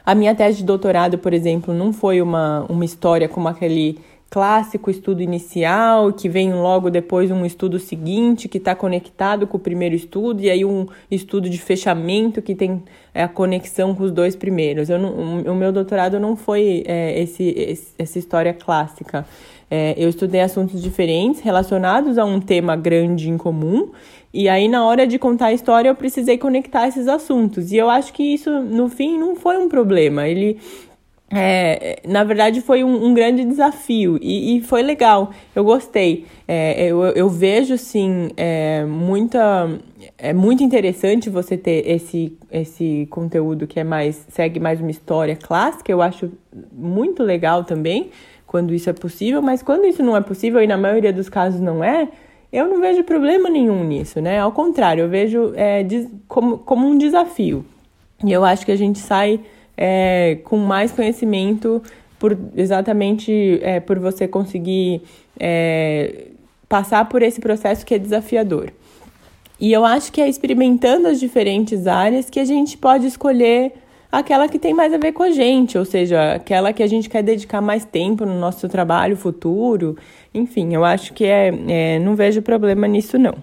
A 0.05 0.15
minha 0.15 0.35
tese 0.35 0.59
de 0.59 0.65
doutorado, 0.65 1.19
por 1.19 1.33
exemplo, 1.33 1.75
não 1.75 1.93
foi 1.93 2.23
uma, 2.23 2.65
uma 2.69 2.85
história 2.85 3.29
como 3.29 3.49
aquele 3.49 3.99
clássico 4.29 4.91
estudo 4.91 5.23
inicial, 5.23 6.13
que 6.13 6.29
vem 6.29 6.53
logo 6.53 6.91
depois 6.91 7.31
um 7.31 7.45
estudo 7.47 7.79
seguinte 7.79 8.49
que 8.49 8.59
está 8.59 8.75
conectado 8.75 9.47
com 9.47 9.57
o 9.57 9.61
primeiro 9.61 9.95
estudo, 9.95 10.43
e 10.43 10.51
aí 10.51 10.65
um 10.65 10.87
estudo 11.11 11.49
de 11.49 11.59
fechamento 11.59 12.43
que 12.43 12.55
tem 12.55 12.83
é, 13.15 13.23
a 13.23 13.29
conexão 13.29 13.95
com 13.95 14.03
os 14.03 14.11
dois 14.11 14.35
primeiros. 14.35 14.91
Eu 14.91 14.99
não, 14.99 15.41
o 15.41 15.55
meu 15.55 15.73
doutorado 15.73 16.19
não 16.19 16.37
foi 16.37 16.83
é, 16.87 17.21
esse, 17.21 17.45
esse, 17.57 17.95
essa 17.99 18.19
história 18.19 18.53
clássica. 18.53 19.25
É, 19.71 19.95
eu 19.97 20.09
estudei 20.09 20.41
assuntos 20.41 20.83
diferentes 20.83 21.41
relacionados 21.41 22.19
a 22.19 22.25
um 22.25 22.41
tema 22.41 22.77
grande 22.77 23.31
em 23.31 23.37
comum, 23.37 23.91
e 24.33 24.49
aí 24.49 24.69
na 24.69 24.85
hora 24.85 25.07
de 25.07 25.19
contar 25.19 25.47
a 25.47 25.53
história 25.53 25.89
eu 25.89 25.95
precisei 25.95 26.37
conectar 26.37 26.87
esses 26.87 27.09
assuntos. 27.09 27.73
E 27.73 27.77
eu 27.77 27.89
acho 27.89 28.13
que 28.13 28.23
isso, 28.23 28.51
no 28.51 28.89
fim, 28.89 29.19
não 29.19 29.35
foi 29.35 29.57
um 29.57 29.69
problema. 29.69 30.29
Ele 30.29 30.59
é, 31.29 32.01
na 32.07 32.23
verdade 32.23 32.61
foi 32.61 32.85
um, 32.85 33.07
um 33.07 33.13
grande 33.13 33.45
desafio 33.45 34.17
e, 34.23 34.57
e, 34.57 34.61
foi 34.61 34.83
legal, 34.83 35.31
eu 35.55 35.65
gostei. 35.65 36.25
É, 36.47 36.87
eu, 36.87 37.03
eu 37.03 37.29
vejo 37.29 37.77
sim 37.77 38.31
é, 38.37 38.85
muita 38.85 39.69
é 40.17 40.33
muito 40.33 40.63
interessante 40.63 41.29
você 41.29 41.57
ter 41.57 41.89
esse, 41.91 42.39
esse 42.51 43.09
conteúdo 43.11 43.67
que 43.67 43.81
é 43.81 43.85
mais 43.85 44.25
segue 44.29 44.61
mais 44.61 44.81
uma 44.81 44.91
história 44.91 45.35
clássica, 45.35 45.91
eu 45.91 46.01
acho 46.01 46.31
muito 46.73 47.25
legal 47.25 47.65
também 47.65 48.11
quando 48.47 48.73
isso 48.73 48.89
é 48.89 48.93
possível, 48.93 49.43
mas 49.43 49.63
quando 49.63 49.85
isso 49.85 50.03
não 50.03 50.17
é 50.17 50.21
possível, 50.21 50.63
e 50.63 50.67
na 50.67 50.77
maioria 50.77 51.13
dos 51.13 51.29
casos 51.29 51.61
não 51.61 51.83
é, 51.83 52.09
eu 52.53 52.69
não 52.69 52.81
vejo 52.81 53.03
problema 53.03 53.51
nenhum 53.51 53.85
nisso, 53.85 54.21
né? 54.21 54.39
Ao 54.39 54.53
contrário, 54.53 55.03
eu 55.03 55.09
vejo 55.09 55.53
é, 55.57 55.85
como, 56.29 56.59
como 56.59 56.87
um 56.87 56.97
desafio. 56.97 57.67
E 58.25 58.33
eu 58.33 58.45
acho 58.45 58.65
que 58.65 58.73
a 58.73 58.77
gente 58.77 58.99
sai 58.99 59.41
é, 59.77 60.39
com 60.45 60.57
mais 60.57 60.93
conhecimento 60.93 61.83
por 62.19 62.37
exatamente 62.57 63.61
é, 63.63 63.79
por 63.81 63.99
você 63.99 64.27
conseguir 64.27 65.03
é, 65.39 66.29
passar 66.69 67.09
por 67.09 67.23
esse 67.23 67.41
processo 67.41 67.85
que 67.85 67.95
é 67.95 67.99
desafiador. 67.99 68.73
E 69.59 69.73
eu 69.73 69.85
acho 69.85 70.13
que 70.13 70.21
é 70.21 70.29
experimentando 70.29 71.09
as 71.09 71.19
diferentes 71.19 71.87
áreas 71.87 72.29
que 72.29 72.39
a 72.39 72.45
gente 72.45 72.77
pode 72.77 73.07
escolher 73.07 73.73
aquela 74.11 74.49
que 74.49 74.59
tem 74.59 74.75
mais 74.75 74.93
a 74.93 74.99
ver 74.99 75.13
com 75.13 75.23
a 75.23 75.31
gente, 75.31 75.77
ou 75.79 75.85
seja, 75.85 76.35
aquela 76.35 76.73
que 76.73 76.83
a 76.83 76.87
gente 76.87 77.09
quer 77.09 77.23
dedicar 77.23 77.61
mais 77.61 77.85
tempo 77.85 78.25
no 78.25 78.39
nosso 78.39 78.69
trabalho 78.69 79.17
futuro. 79.17 79.97
Enfim, 80.33 80.75
eu 80.75 80.85
acho 80.85 81.13
que 81.13 81.25
é, 81.25 81.49
é 81.69 81.99
não 81.99 82.15
vejo 82.15 82.43
problema 82.43 82.87
nisso 82.87 83.19
não. 83.19 83.35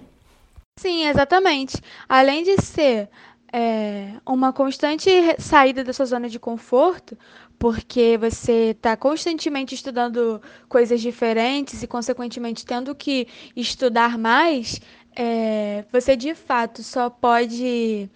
Sim, 0.78 1.06
exatamente. 1.06 1.76
Além 2.08 2.42
de 2.42 2.60
ser 2.60 3.08
é, 3.56 4.14
uma 4.26 4.52
constante 4.52 5.08
saída 5.38 5.84
da 5.84 5.92
sua 5.92 6.06
zona 6.06 6.28
de 6.28 6.40
conforto, 6.40 7.16
porque 7.56 8.18
você 8.18 8.72
está 8.72 8.96
constantemente 8.96 9.76
estudando 9.76 10.42
coisas 10.68 11.00
diferentes 11.00 11.80
e, 11.80 11.86
consequentemente, 11.86 12.66
tendo 12.66 12.92
que 12.96 13.28
estudar 13.54 14.18
mais, 14.18 14.80
é, 15.14 15.84
você 15.92 16.16
de 16.16 16.34
fato 16.34 16.82
só 16.82 17.08
pode 17.08 18.10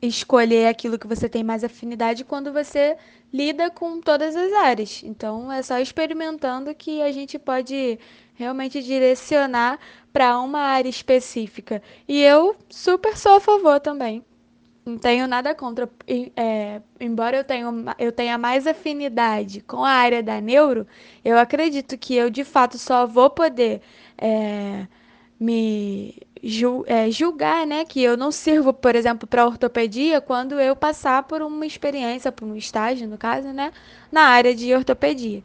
escolher 0.00 0.68
aquilo 0.68 0.96
que 0.96 1.08
você 1.08 1.28
tem 1.28 1.42
mais 1.42 1.64
afinidade 1.64 2.22
quando 2.22 2.52
você 2.52 2.96
lida 3.32 3.70
com 3.70 4.00
todas 4.00 4.36
as 4.36 4.52
áreas. 4.52 5.02
Então 5.02 5.50
é 5.50 5.60
só 5.60 5.80
experimentando 5.80 6.72
que 6.72 7.02
a 7.02 7.10
gente 7.10 7.36
pode 7.36 7.98
realmente 8.34 8.80
direcionar 8.80 9.76
para 10.12 10.38
uma 10.38 10.60
área 10.60 10.88
específica. 10.88 11.82
E 12.06 12.22
eu 12.22 12.54
super 12.70 13.16
sou 13.16 13.32
a 13.32 13.40
favor 13.40 13.80
também. 13.80 14.24
Não 14.84 14.98
tenho 14.98 15.26
nada 15.26 15.54
contra. 15.54 15.88
É, 16.36 16.82
embora 17.00 17.38
eu 17.38 17.44
tenha, 17.44 17.66
eu 17.98 18.12
tenha 18.12 18.36
mais 18.36 18.66
afinidade 18.66 19.62
com 19.62 19.82
a 19.82 19.90
área 19.90 20.22
da 20.22 20.40
neuro, 20.40 20.86
eu 21.24 21.38
acredito 21.38 21.96
que 21.96 22.14
eu 22.14 22.28
de 22.28 22.44
fato 22.44 22.76
só 22.78 23.06
vou 23.06 23.30
poder 23.30 23.80
é, 24.18 24.86
me 25.40 26.14
jul, 26.42 26.84
é, 26.86 27.10
julgar, 27.10 27.66
né, 27.66 27.84
que 27.86 28.02
eu 28.02 28.16
não 28.16 28.30
sirvo, 28.30 28.72
por 28.74 28.94
exemplo, 28.94 29.26
para 29.26 29.46
ortopedia 29.46 30.20
quando 30.20 30.60
eu 30.60 30.76
passar 30.76 31.22
por 31.24 31.40
uma 31.42 31.64
experiência, 31.66 32.30
por 32.30 32.46
um 32.46 32.54
estágio, 32.56 33.08
no 33.08 33.16
caso, 33.18 33.48
né, 33.52 33.72
na 34.12 34.22
área 34.22 34.54
de 34.54 34.74
ortopedia. 34.74 35.42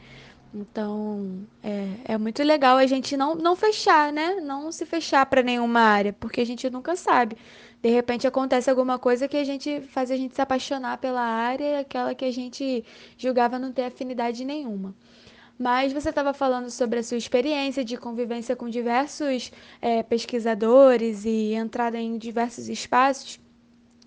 Então, 0.54 1.48
é, 1.62 2.14
é 2.16 2.18
muito 2.18 2.42
legal 2.44 2.78
a 2.78 2.86
gente 2.88 3.16
não, 3.16 3.36
não 3.36 3.56
fechar, 3.56 4.12
né? 4.12 4.36
Não 4.42 4.72
se 4.72 4.84
fechar 4.86 5.26
para 5.28 5.44
nenhuma 5.44 5.80
área, 5.82 6.12
porque 6.14 6.42
a 6.42 6.46
gente 6.46 6.68
nunca 6.72 6.96
sabe. 6.96 7.38
De 7.82 7.90
repente 7.90 8.28
acontece 8.28 8.70
alguma 8.70 9.00
coisa 9.00 9.28
que 9.28 9.38
a 9.38 9.44
gente 9.44 9.82
faz 9.82 10.12
a 10.12 10.18
gente 10.18 10.36
se 10.36 10.42
apaixonar 10.42 10.98
pela 10.98 11.22
área, 11.22 11.80
aquela 11.80 12.14
que 12.14 12.26
a 12.26 12.32
gente 12.32 12.84
julgava 13.18 13.58
não 13.58 13.72
ter 13.72 13.84
afinidade 13.84 14.44
nenhuma. 14.44 14.94
Mas 15.58 15.92
você 15.94 16.10
estava 16.10 16.34
falando 16.34 16.70
sobre 16.70 17.00
a 17.00 17.04
sua 17.04 17.18
experiência 17.18 17.84
de 17.84 17.98
convivência 17.98 18.56
com 18.56 18.70
diversos 18.70 19.52
é, 19.82 20.04
pesquisadores 20.04 21.26
e 21.26 21.54
entrada 21.54 21.98
em 21.98 22.18
diversos 22.18 22.70
espaços. 22.70 23.40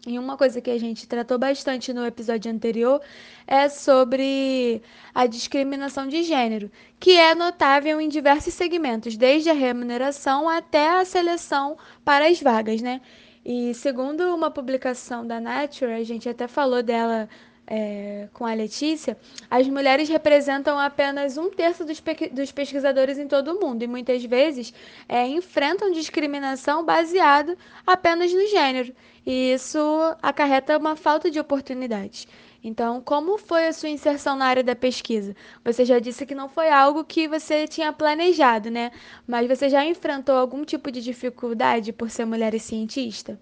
E 0.07 0.19
uma 0.19 0.37
coisa 0.37 0.61
que 0.61 0.71
a 0.71 0.79
gente 0.79 1.07
tratou 1.07 1.39
bastante 1.39 1.93
no 1.93 2.05
episódio 2.05 2.51
anterior 2.51 3.01
é 3.47 3.69
sobre 3.69 4.83
a 5.15 5.27
discriminação 5.27 6.09
de 6.09 6.25
gênero, 6.25 6.71
que 6.99 7.13
é 7.13 7.35
notável 7.35 8.01
em 8.01 8.09
diversos 8.09 8.53
segmentos, 8.53 9.17
desde 9.17 9.49
a 9.49 9.55
remuneração 9.55 10.49
até 10.49 10.91
a 10.99 11.05
seleção 11.05 11.77
para 12.05 12.27
as 12.27 12.41
vagas, 12.41 12.83
né? 12.83 13.01
E 13.45 13.75
segundo 13.75 14.35
uma 14.35 14.51
publicação 14.51 15.27
da 15.27 15.41
Nature, 15.41 15.93
a 15.93 16.05
gente 16.05 16.29
até 16.29 16.47
falou 16.47 16.83
dela 16.83 17.29
é, 17.67 18.29
com 18.33 18.45
a 18.45 18.55
Letícia, 18.55 19.17
as 19.51 19.67
mulheres 19.69 20.09
representam 20.09 20.79
apenas 20.79 21.37
um 21.37 21.51
terço 21.51 21.85
dos, 21.85 22.01
pe 22.01 22.29
dos 22.29 22.53
pesquisadores 22.53 23.19
em 23.19 23.27
todo 23.27 23.53
o 23.53 23.61
mundo 23.61 23.83
e 23.83 23.87
muitas 23.87 24.25
vezes 24.25 24.73
é, 25.09 25.27
enfrentam 25.27 25.91
discriminação 25.91 26.85
baseada 26.85 27.57
apenas 27.87 28.33
no 28.33 28.47
gênero. 28.47 28.95
E 29.25 29.53
isso 29.53 29.79
acarreta 30.21 30.77
uma 30.77 30.97
falta 30.97 31.31
de 31.31 31.39
oportunidades. 31.39 32.27
Então, 32.65 33.01
como 33.01 33.39
foi 33.39 33.67
a 33.67 33.73
sua 33.73 33.89
inserção 33.89 34.37
na 34.37 34.45
área 34.45 34.63
da 34.63 34.77
pesquisa? 34.77 35.35
Você 35.65 35.85
já 35.85 35.99
disse 35.99 36.25
que 36.25 36.35
não 36.35 36.49
foi 36.49 36.71
algo 36.71 37.03
que 37.03 37.27
você 37.27 37.67
tinha 37.67 37.93
planejado, 37.93 38.71
né? 38.71 38.93
Mas 39.27 39.49
você 39.49 39.69
já 39.69 39.85
enfrentou 39.85 40.37
algum 40.37 40.65
tipo 40.65 40.91
de 40.93 41.03
dificuldade 41.03 41.93
por 41.93 42.09
ser 42.09 42.25
mulher 42.25 42.55
e 42.55 42.61
cientista? 42.61 43.39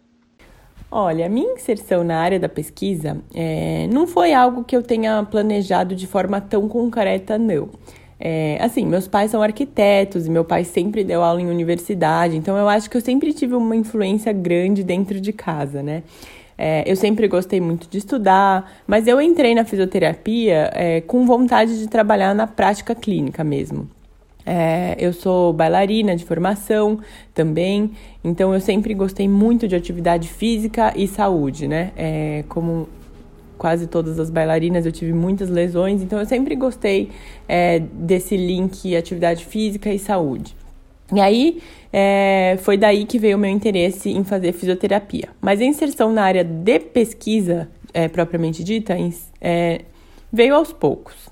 Olha, 0.91 1.27
a 1.27 1.29
minha 1.29 1.53
inserção 1.53 2.03
na 2.03 2.19
área 2.19 2.41
da 2.41 2.49
pesquisa 2.49 3.19
é, 3.35 3.87
não 3.93 4.07
foi 4.07 4.33
algo 4.33 4.65
que 4.65 4.75
eu 4.75 4.83
tenha 4.83 5.23
planejado 5.23 5.95
de 5.95 6.07
forma 6.07 6.41
tão 6.41 6.67
concreta, 6.67 7.39
não. 7.39 7.69
É, 8.19 8.59
assim, 8.61 8.85
meus 8.85 9.07
pais 9.07 9.31
são 9.31 9.41
arquitetos 9.41 10.27
e 10.27 10.31
meu 10.31 10.45
pai 10.45 10.65
sempre 10.65 11.05
deu 11.05 11.23
aula 11.23 11.41
em 11.41 11.49
universidade, 11.49 12.37
então 12.37 12.57
eu 12.57 12.69
acho 12.69 12.91
que 12.91 12.97
eu 12.97 13.01
sempre 13.01 13.33
tive 13.33 13.55
uma 13.55 13.75
influência 13.77 14.33
grande 14.33 14.83
dentro 14.83 15.21
de 15.21 15.33
casa, 15.33 15.83
né? 15.83 16.03
É, 16.63 16.85
eu 16.85 16.95
sempre 16.95 17.27
gostei 17.27 17.59
muito 17.59 17.89
de 17.89 17.97
estudar, 17.97 18.71
mas 18.87 19.07
eu 19.07 19.19
entrei 19.19 19.55
na 19.55 19.65
fisioterapia 19.65 20.71
é, 20.75 21.01
com 21.01 21.25
vontade 21.25 21.79
de 21.79 21.89
trabalhar 21.89 22.35
na 22.35 22.47
prática 22.47 22.95
clínica 22.95 23.43
mesmo. 23.43 23.89
É, 24.45 24.95
eu 24.99 25.15
sou 25.15 25.55
bailarina 25.55 26.15
de 26.15 26.23
formação 26.23 26.99
também, 27.33 27.93
então 28.23 28.53
eu 28.53 28.61
sempre 28.61 28.93
gostei 28.93 29.27
muito 29.27 29.67
de 29.67 29.75
atividade 29.75 30.29
física 30.29 30.93
e 30.95 31.09
saúde, 31.09 31.67
né? 31.67 31.93
É, 31.97 32.45
como 32.47 32.87
quase 33.57 33.87
todas 33.87 34.21
as 34.21 34.29
bailarinas, 34.29 34.85
eu 34.85 34.93
tive 34.93 35.15
muitas 35.15 35.49
lesões, 35.49 36.03
então 36.03 36.19
eu 36.19 36.27
sempre 36.27 36.55
gostei 36.55 37.09
é, 37.49 37.79
desse 37.79 38.37
link 38.37 38.95
atividade 38.95 39.47
física 39.47 39.91
e 39.91 39.99
saúde. 39.99 40.60
E 41.13 41.21
aí 41.21 41.63
é, 41.93 42.57
foi 42.63 42.77
daí 42.77 43.05
que 43.05 43.19
veio 43.19 43.37
o 43.37 43.41
meu 43.41 43.51
interesse 43.51 44.11
em 44.11 44.25
fazer 44.25 44.53
fisioterapia. 44.53 45.29
Mas 45.41 45.61
a 45.61 45.65
inserção 45.65 46.13
na 46.13 46.23
área 46.23 46.45
de 46.45 46.79
pesquisa, 46.79 47.69
é, 47.93 48.09
propriamente 48.09 48.63
dita, 48.63 48.97
é, 49.41 49.83
veio 50.33 50.55
aos 50.55 50.73
poucos. 50.73 51.29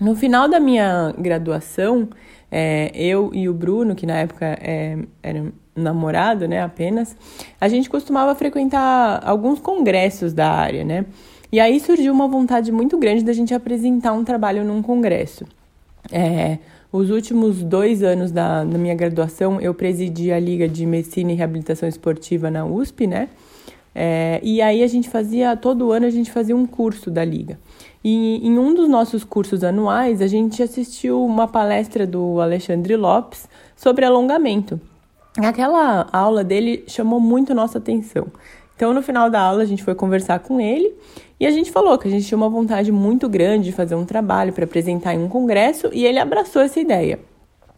No 0.00 0.14
final 0.14 0.48
da 0.48 0.60
minha 0.60 1.14
graduação, 1.16 2.08
é, 2.50 2.90
eu 2.94 3.30
e 3.32 3.48
o 3.48 3.54
Bruno, 3.54 3.94
que 3.94 4.04
na 4.04 4.18
época 4.18 4.58
é, 4.60 4.98
era 5.22 5.44
namorado, 5.74 6.46
né, 6.46 6.62
apenas, 6.62 7.16
a 7.60 7.68
gente 7.68 7.88
costumava 7.88 8.34
frequentar 8.34 9.20
alguns 9.24 9.60
congressos 9.60 10.32
da 10.32 10.50
área, 10.50 10.84
né? 10.84 11.04
E 11.52 11.60
aí 11.60 11.78
surgiu 11.78 12.12
uma 12.12 12.26
vontade 12.26 12.72
muito 12.72 12.98
grande 12.98 13.22
da 13.22 13.32
gente 13.32 13.54
apresentar 13.54 14.12
um 14.12 14.24
trabalho 14.24 14.64
num 14.64 14.82
congresso. 14.82 15.44
É, 16.10 16.58
os 16.92 17.10
últimos 17.10 17.62
dois 17.62 18.02
anos 18.02 18.30
da, 18.30 18.64
da 18.64 18.78
minha 18.78 18.94
graduação, 18.94 19.60
eu 19.60 19.74
presidi 19.74 20.32
a 20.32 20.38
Liga 20.38 20.68
de 20.68 20.86
Medicina 20.86 21.32
e 21.32 21.34
Reabilitação 21.34 21.88
Esportiva 21.88 22.50
na 22.50 22.64
USP, 22.64 23.06
né? 23.06 23.28
É, 23.94 24.40
e 24.42 24.60
aí 24.60 24.82
a 24.82 24.86
gente 24.86 25.08
fazia, 25.08 25.56
todo 25.56 25.90
ano 25.90 26.04
a 26.04 26.10
gente 26.10 26.30
fazia 26.30 26.54
um 26.54 26.66
curso 26.66 27.10
da 27.10 27.24
Liga. 27.24 27.58
E 28.04 28.46
em 28.46 28.58
um 28.58 28.74
dos 28.74 28.88
nossos 28.88 29.24
cursos 29.24 29.64
anuais, 29.64 30.20
a 30.20 30.26
gente 30.26 30.62
assistiu 30.62 31.24
uma 31.24 31.48
palestra 31.48 32.06
do 32.06 32.40
Alexandre 32.40 32.94
Lopes 32.94 33.48
sobre 33.74 34.04
alongamento. 34.04 34.78
Aquela 35.38 36.06
aula 36.12 36.44
dele 36.44 36.84
chamou 36.86 37.18
muito 37.18 37.54
nossa 37.54 37.78
atenção. 37.78 38.26
Então, 38.76 38.92
no 38.92 39.02
final 39.02 39.30
da 39.30 39.40
aula, 39.40 39.62
a 39.62 39.66
gente 39.66 39.82
foi 39.82 39.94
conversar 39.94 40.40
com 40.40 40.60
ele 40.60 40.94
e 41.38 41.46
a 41.46 41.50
gente 41.50 41.70
falou 41.70 41.96
que 41.98 42.08
a 42.08 42.10
gente 42.10 42.26
tinha 42.26 42.36
uma 42.36 42.48
vontade 42.48 42.90
muito 42.90 43.28
grande 43.28 43.66
de 43.66 43.72
fazer 43.72 43.94
um 43.94 44.04
trabalho 44.04 44.52
para 44.52 44.64
apresentar 44.64 45.14
em 45.14 45.18
um 45.18 45.28
congresso 45.28 45.90
e 45.92 46.04
ele 46.04 46.18
abraçou 46.18 46.62
essa 46.62 46.80
ideia. 46.80 47.18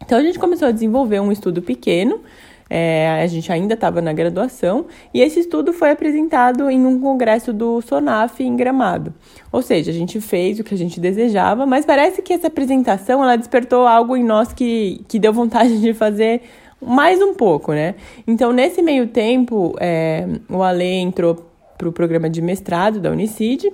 Então, 0.01 0.17
a 0.17 0.23
gente 0.23 0.39
começou 0.39 0.67
a 0.67 0.71
desenvolver 0.71 1.19
um 1.19 1.31
estudo 1.31 1.61
pequeno 1.61 2.21
é, 2.69 3.21
a 3.23 3.25
gente 3.25 3.51
ainda 3.51 3.73
estava 3.73 3.99
na 3.99 4.13
graduação 4.13 4.85
e 5.11 5.21
esse 5.21 5.39
estudo 5.39 5.73
foi 5.73 5.89
apresentado 5.89 6.69
em 6.69 6.85
um 6.85 6.99
congresso 6.99 7.51
do 7.51 7.81
SONAF 7.81 8.43
em 8.43 8.55
Gramado. 8.55 9.11
Ou 9.51 9.61
seja, 9.61 9.89
a 9.89 9.93
gente 9.93 10.21
fez 10.21 10.59
o 10.59 10.63
que 10.63 10.75
a 10.75 10.77
gente 10.77 10.99
desejava, 10.99 11.65
mas 11.65 11.85
parece 11.85 12.21
que 12.21 12.31
essa 12.31 12.47
apresentação 12.47 13.23
ela 13.23 13.35
despertou 13.35 13.87
algo 13.87 14.15
em 14.15 14.23
nós 14.23 14.53
que, 14.53 15.03
que 15.07 15.17
deu 15.17 15.33
vontade 15.33 15.81
de 15.81 15.93
fazer 15.95 16.43
mais 16.79 17.19
um 17.21 17.33
pouco, 17.33 17.73
né? 17.73 17.95
Então, 18.25 18.53
nesse 18.53 18.81
meio 18.81 19.07
tempo, 19.07 19.75
é, 19.79 20.27
o 20.47 20.61
Ale 20.61 20.85
entrou 20.85 21.48
para 21.79 21.87
o 21.87 21.93
programa 21.93 22.29
de 22.29 22.41
mestrado 22.41 22.99
da 22.99 23.09
Unicid 23.09 23.71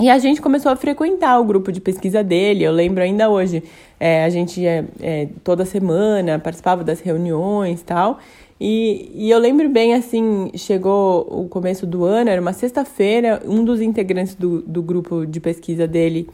e 0.00 0.08
a 0.10 0.18
gente 0.18 0.42
começou 0.42 0.72
a 0.72 0.76
frequentar 0.76 1.38
o 1.38 1.44
grupo 1.44 1.70
de 1.70 1.80
pesquisa 1.80 2.24
dele. 2.24 2.64
Eu 2.64 2.72
lembro 2.72 3.02
ainda 3.02 3.28
hoje, 3.28 3.62
é, 4.00 4.24
a 4.24 4.30
gente 4.30 4.60
ia 4.60 4.88
é, 5.00 5.28
toda 5.44 5.64
semana, 5.64 6.38
participava 6.38 6.82
das 6.82 7.00
reuniões 7.00 7.82
tal. 7.82 8.18
E, 8.58 9.10
e 9.14 9.30
eu 9.30 9.38
lembro 9.38 9.68
bem 9.68 9.94
assim: 9.94 10.50
chegou 10.56 11.28
o 11.30 11.48
começo 11.48 11.86
do 11.86 12.04
ano, 12.04 12.30
era 12.30 12.40
uma 12.40 12.52
sexta-feira, 12.52 13.40
um 13.44 13.62
dos 13.62 13.80
integrantes 13.80 14.34
do, 14.34 14.62
do 14.62 14.82
grupo 14.82 15.26
de 15.26 15.38
pesquisa 15.38 15.86
dele 15.86 16.28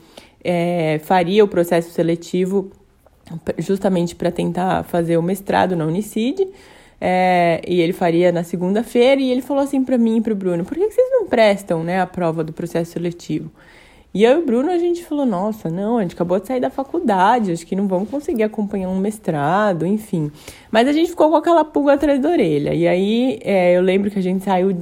é, 0.44 1.00
faria 1.02 1.44
o 1.44 1.48
processo 1.48 1.90
seletivo 1.90 2.70
justamente 3.58 4.14
para 4.14 4.30
tentar 4.30 4.84
fazer 4.84 5.16
o 5.16 5.22
mestrado 5.22 5.76
na 5.76 5.84
Unicid. 5.84 6.48
É, 7.00 7.62
e 7.66 7.80
ele 7.80 7.94
faria 7.94 8.30
na 8.30 8.44
segunda-feira, 8.44 9.20
e 9.20 9.30
ele 9.30 9.40
falou 9.40 9.62
assim 9.62 9.82
para 9.82 9.96
mim 9.96 10.18
e 10.18 10.20
para 10.20 10.32
o 10.32 10.36
Bruno: 10.36 10.64
por 10.64 10.76
que 10.76 10.90
vocês 10.90 11.10
não 11.10 11.26
prestam 11.26 11.82
né, 11.82 12.00
a 12.00 12.06
prova 12.06 12.44
do 12.44 12.52
processo 12.52 12.92
seletivo? 12.92 13.50
E 14.12 14.24
eu 14.24 14.38
e 14.38 14.42
o 14.42 14.44
Bruno, 14.44 14.70
a 14.70 14.78
gente 14.78 15.04
falou: 15.04 15.24
nossa, 15.24 15.70
não, 15.70 15.98
a 15.98 16.02
gente 16.02 16.14
acabou 16.14 16.40
de 16.40 16.46
sair 16.46 16.60
da 16.60 16.68
faculdade, 16.68 17.52
acho 17.52 17.64
que 17.64 17.76
não 17.76 17.86
vamos 17.86 18.10
conseguir 18.10 18.42
acompanhar 18.42 18.88
um 18.88 18.98
mestrado, 18.98 19.86
enfim. 19.86 20.30
Mas 20.70 20.88
a 20.88 20.92
gente 20.92 21.10
ficou 21.10 21.30
com 21.30 21.36
aquela 21.36 21.64
pulga 21.64 21.94
atrás 21.94 22.20
da 22.20 22.28
orelha. 22.28 22.74
E 22.74 22.88
aí 22.88 23.38
é, 23.42 23.76
eu 23.76 23.82
lembro 23.82 24.10
que 24.10 24.18
a 24.18 24.22
gente 24.22 24.44
saiu, 24.44 24.76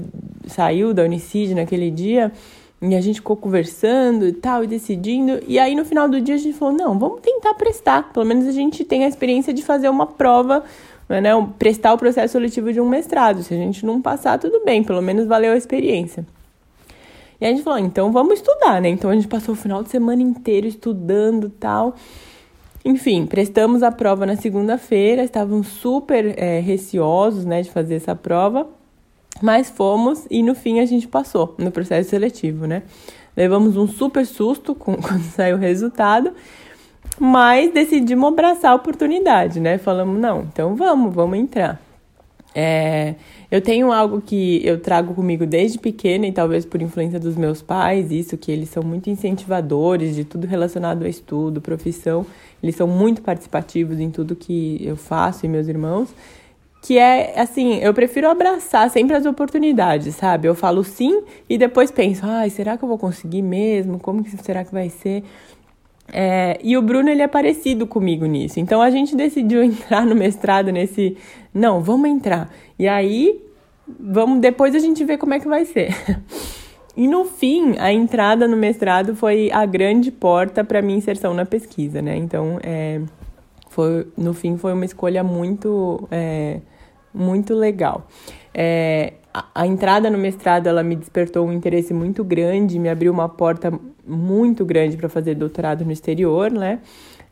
saiu 0.46 0.94
da 0.94 1.02
Unicid 1.02 1.54
naquele 1.54 1.90
dia. 1.90 2.32
E 2.80 2.94
a 2.94 3.00
gente 3.00 3.16
ficou 3.16 3.36
conversando 3.36 4.26
e 4.26 4.32
tal, 4.32 4.62
e 4.62 4.66
decidindo. 4.68 5.40
E 5.48 5.58
aí, 5.58 5.74
no 5.74 5.84
final 5.84 6.08
do 6.08 6.20
dia, 6.20 6.36
a 6.36 6.38
gente 6.38 6.56
falou: 6.56 6.72
não, 6.72 6.98
vamos 6.98 7.20
tentar 7.20 7.54
prestar. 7.54 8.12
Pelo 8.12 8.24
menos 8.24 8.46
a 8.46 8.52
gente 8.52 8.84
tem 8.84 9.04
a 9.04 9.08
experiência 9.08 9.52
de 9.52 9.62
fazer 9.62 9.88
uma 9.88 10.06
prova 10.06 10.62
né, 11.08 11.30
prestar 11.58 11.94
o 11.94 11.98
processo 11.98 12.32
seletivo 12.32 12.72
de 12.72 12.80
um 12.80 12.88
mestrado. 12.88 13.42
Se 13.42 13.54
a 13.54 13.56
gente 13.56 13.84
não 13.86 14.00
passar, 14.00 14.38
tudo 14.38 14.62
bem, 14.64 14.84
pelo 14.84 15.00
menos 15.00 15.26
valeu 15.26 15.52
a 15.52 15.56
experiência. 15.56 16.26
E 17.40 17.46
a 17.46 17.48
gente 17.48 17.62
falou, 17.62 17.78
então 17.78 18.10
vamos 18.12 18.34
estudar, 18.34 18.80
né? 18.80 18.88
Então 18.88 19.10
a 19.10 19.14
gente 19.14 19.28
passou 19.28 19.54
o 19.54 19.56
final 19.56 19.82
de 19.82 19.90
semana 19.90 20.20
inteiro 20.20 20.66
estudando 20.66 21.48
tal. 21.48 21.94
Enfim, 22.84 23.26
prestamos 23.26 23.82
a 23.82 23.92
prova 23.92 24.26
na 24.26 24.36
segunda-feira, 24.36 25.22
estavam 25.22 25.62
super 25.62 26.34
é, 26.38 26.60
receosos 26.60 27.44
né, 27.44 27.62
de 27.62 27.70
fazer 27.70 27.96
essa 27.96 28.14
prova, 28.14 28.66
mas 29.42 29.70
fomos 29.70 30.26
e 30.30 30.42
no 30.42 30.54
fim 30.54 30.80
a 30.80 30.86
gente 30.86 31.06
passou 31.06 31.54
no 31.58 31.70
processo 31.70 32.10
seletivo, 32.10 32.66
né? 32.66 32.82
Levamos 33.36 33.76
um 33.76 33.86
super 33.86 34.26
susto 34.26 34.74
com, 34.74 34.96
quando 35.00 35.22
saiu 35.22 35.56
o 35.56 35.60
resultado, 35.60 36.32
mas 37.18 37.72
decidimos 37.72 38.28
abraçar 38.28 38.72
a 38.72 38.74
oportunidade, 38.74 39.60
né? 39.60 39.78
Falamos, 39.78 40.20
não, 40.20 40.42
então 40.42 40.74
vamos, 40.76 41.14
vamos 41.14 41.38
entrar. 41.38 41.80
É, 42.54 43.14
eu 43.50 43.60
tenho 43.60 43.92
algo 43.92 44.20
que 44.20 44.60
eu 44.66 44.80
trago 44.80 45.14
comigo 45.14 45.46
desde 45.46 45.78
pequena 45.78 46.26
e 46.26 46.32
talvez 46.32 46.64
por 46.64 46.80
influência 46.80 47.20
dos 47.20 47.36
meus 47.36 47.62
pais, 47.62 48.10
isso 48.10 48.36
que 48.36 48.50
eles 48.50 48.68
são 48.70 48.82
muito 48.82 49.10
incentivadores 49.10 50.14
de 50.14 50.24
tudo 50.24 50.46
relacionado 50.46 51.04
a 51.04 51.08
estudo, 51.08 51.60
profissão, 51.60 52.26
eles 52.62 52.74
são 52.74 52.86
muito 52.86 53.22
participativos 53.22 54.00
em 54.00 54.10
tudo 54.10 54.34
que 54.34 54.80
eu 54.82 54.96
faço 54.96 55.44
e 55.44 55.48
meus 55.48 55.68
irmãos, 55.68 56.08
que 56.82 56.96
é 56.98 57.38
assim, 57.38 57.76
eu 57.78 57.92
prefiro 57.92 58.28
abraçar 58.28 58.88
sempre 58.90 59.14
as 59.14 59.26
oportunidades, 59.26 60.14
sabe? 60.14 60.48
Eu 60.48 60.54
falo 60.54 60.82
sim 60.82 61.22
e 61.48 61.58
depois 61.58 61.90
penso, 61.90 62.22
ai, 62.24 62.50
será 62.50 62.76
que 62.76 62.84
eu 62.84 62.88
vou 62.88 62.98
conseguir 62.98 63.42
mesmo? 63.42 63.98
Como 63.98 64.24
que 64.24 64.30
será 64.42 64.64
que 64.64 64.72
vai 64.72 64.88
ser? 64.88 65.22
É, 66.12 66.58
e 66.62 66.76
o 66.76 66.82
Bruno 66.82 67.08
ele 67.08 67.22
é 67.22 67.28
parecido 67.28 67.86
comigo 67.86 68.26
nisso. 68.26 68.58
Então 68.60 68.80
a 68.80 68.90
gente 68.90 69.14
decidiu 69.14 69.62
entrar 69.64 70.04
no 70.04 70.14
mestrado 70.14 70.72
nesse. 70.72 71.16
Não, 71.52 71.80
vamos 71.80 72.08
entrar. 72.08 72.50
E 72.78 72.88
aí, 72.88 73.42
vamos 73.98 74.40
depois 74.40 74.74
a 74.74 74.78
gente 74.78 75.04
vê 75.04 75.16
como 75.16 75.34
é 75.34 75.40
que 75.40 75.48
vai 75.48 75.64
ser. 75.64 75.94
E 76.98 77.06
no 77.06 77.24
fim, 77.24 77.76
a 77.78 77.92
entrada 77.92 78.48
no 78.48 78.56
mestrado 78.56 79.14
foi 79.14 79.52
a 79.52 79.64
grande 79.64 80.10
porta 80.10 80.64
para 80.64 80.82
minha 80.82 80.98
inserção 80.98 81.32
na 81.32 81.46
pesquisa, 81.46 82.02
né? 82.02 82.16
Então, 82.16 82.58
é, 82.60 83.00
foi, 83.70 84.08
no 84.16 84.34
fim, 84.34 84.56
foi 84.56 84.72
uma 84.72 84.84
escolha 84.84 85.22
muito, 85.22 86.08
é, 86.10 86.58
muito 87.14 87.54
legal. 87.54 88.04
É, 88.52 89.12
a, 89.32 89.44
a, 89.54 89.64
entrada 89.68 90.10
no 90.10 90.18
mestrado 90.18 90.66
ela 90.66 90.82
me 90.82 90.96
despertou 90.96 91.46
um 91.46 91.52
interesse 91.52 91.94
muito 91.94 92.24
grande, 92.24 92.80
me 92.80 92.88
abriu 92.88 93.12
uma 93.12 93.28
porta 93.28 93.72
muito 94.08 94.64
grande 94.64 94.96
para 94.96 95.08
fazer 95.08 95.34
doutorado 95.34 95.84
no 95.84 95.92
exterior, 95.92 96.50
né? 96.50 96.80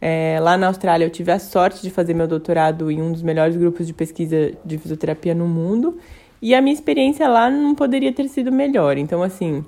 É, 0.00 0.38
lá 0.40 0.58
na 0.58 0.66
Austrália 0.66 1.06
eu 1.06 1.10
tive 1.10 1.32
a 1.32 1.38
sorte 1.38 1.80
de 1.82 1.90
fazer 1.90 2.12
meu 2.12 2.28
doutorado 2.28 2.90
em 2.90 3.00
um 3.00 3.12
dos 3.12 3.22
melhores 3.22 3.56
grupos 3.56 3.86
de 3.86 3.94
pesquisa 3.94 4.52
de 4.64 4.76
fisioterapia 4.76 5.34
no 5.34 5.48
mundo 5.48 5.96
e 6.40 6.54
a 6.54 6.60
minha 6.60 6.74
experiência 6.74 7.26
lá 7.28 7.50
não 7.50 7.74
poderia 7.74 8.12
ter 8.12 8.28
sido 8.28 8.52
melhor. 8.52 8.98
Então, 8.98 9.22
assim, 9.22 9.64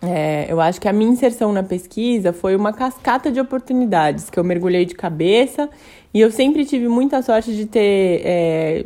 é, 0.00 0.46
eu 0.48 0.60
acho 0.60 0.80
que 0.80 0.88
a 0.88 0.92
minha 0.92 1.10
inserção 1.10 1.52
na 1.52 1.62
pesquisa 1.62 2.32
foi 2.32 2.56
uma 2.56 2.72
cascata 2.72 3.30
de 3.30 3.40
oportunidades 3.40 4.30
que 4.30 4.38
eu 4.38 4.44
mergulhei 4.44 4.84
de 4.84 4.94
cabeça 4.94 5.68
e 6.12 6.20
eu 6.20 6.30
sempre 6.30 6.64
tive 6.64 6.88
muita 6.88 7.22
sorte 7.22 7.54
de 7.54 7.66
ter 7.66 8.22
é, 8.24 8.84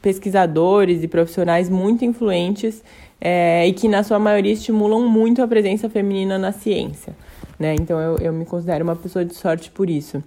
pesquisadores 0.00 1.02
e 1.02 1.08
profissionais 1.08 1.68
muito 1.68 2.04
influentes 2.04 2.82
é, 3.24 3.68
e 3.68 3.72
que, 3.72 3.86
na 3.86 4.02
sua 4.02 4.18
maioria, 4.18 4.52
estimulam 4.52 5.08
muito 5.08 5.40
a 5.40 5.46
presença 5.46 5.88
feminina 5.88 6.36
na 6.36 6.50
ciência. 6.50 7.14
Né? 7.56 7.74
Então, 7.74 8.00
eu, 8.00 8.16
eu 8.18 8.32
me 8.32 8.44
considero 8.44 8.82
uma 8.82 8.96
pessoa 8.96 9.24
de 9.24 9.32
sorte 9.32 9.70
por 9.70 9.88
isso. 9.88 10.20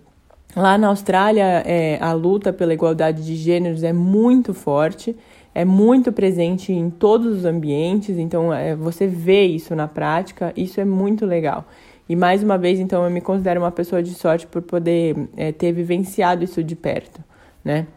Lá 0.56 0.78
na 0.78 0.88
Austrália, 0.88 1.62
é, 1.66 1.98
a 2.00 2.14
luta 2.14 2.54
pela 2.54 2.74
igualdade 2.74 3.26
de 3.26 3.36
gêneros 3.36 3.84
é 3.84 3.92
muito 3.92 4.54
forte, 4.54 5.14
é 5.54 5.66
muito 5.66 6.14
presente 6.14 6.72
em 6.72 6.90
todos 6.90 7.40
os 7.40 7.44
ambientes, 7.44 8.18
então 8.18 8.54
é, 8.54 8.74
você 8.74 9.06
vê 9.08 9.46
isso 9.46 9.76
na 9.76 9.90
prática, 9.90 10.54
isso 10.56 10.80
é 10.80 10.86
muito 10.86 11.26
legal. 11.26 11.66
E 12.08 12.16
mais 12.16 12.42
uma 12.42 12.58
vez, 12.58 12.80
então, 12.80 13.04
eu 13.04 13.12
me 13.12 13.20
considero 13.20 13.60
uma 13.60 13.72
pessoa 13.72 14.02
de 14.02 14.14
sorte 14.14 14.48
por 14.48 14.62
poder 14.62 15.28
é, 15.36 15.52
ter 15.52 15.74
vivenciado 15.74 16.46
isso 16.46 16.64
de 16.64 16.76
perto, 16.78 17.22
né? 17.62 17.88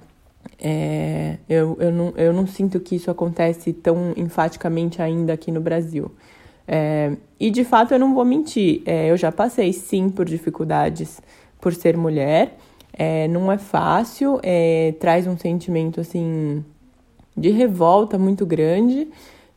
É, 0.60 1.36
eu, 1.48 1.76
eu, 1.80 1.92
não, 1.92 2.12
eu 2.16 2.32
não 2.32 2.46
sinto 2.46 2.80
que 2.80 2.96
isso 2.96 3.10
acontece 3.10 3.72
tão 3.72 4.12
enfaticamente 4.16 5.00
ainda 5.00 5.32
aqui 5.32 5.52
no 5.52 5.60
Brasil. 5.60 6.10
É, 6.66 7.12
e 7.40 7.50
de 7.50 7.64
fato 7.64 7.94
eu 7.94 7.98
não 7.98 8.14
vou 8.14 8.26
mentir, 8.26 8.82
é, 8.84 9.10
eu 9.10 9.16
já 9.16 9.32
passei 9.32 9.72
sim 9.72 10.10
por 10.10 10.26
dificuldades 10.26 11.20
por 11.60 11.72
ser 11.72 11.96
mulher. 11.96 12.58
É, 12.92 13.28
não 13.28 13.50
é 13.50 13.56
fácil, 13.56 14.40
é, 14.42 14.92
traz 14.98 15.26
um 15.26 15.38
sentimento 15.38 16.00
assim 16.00 16.64
de 17.36 17.50
revolta 17.50 18.18
muito 18.18 18.44
grande. 18.44 19.08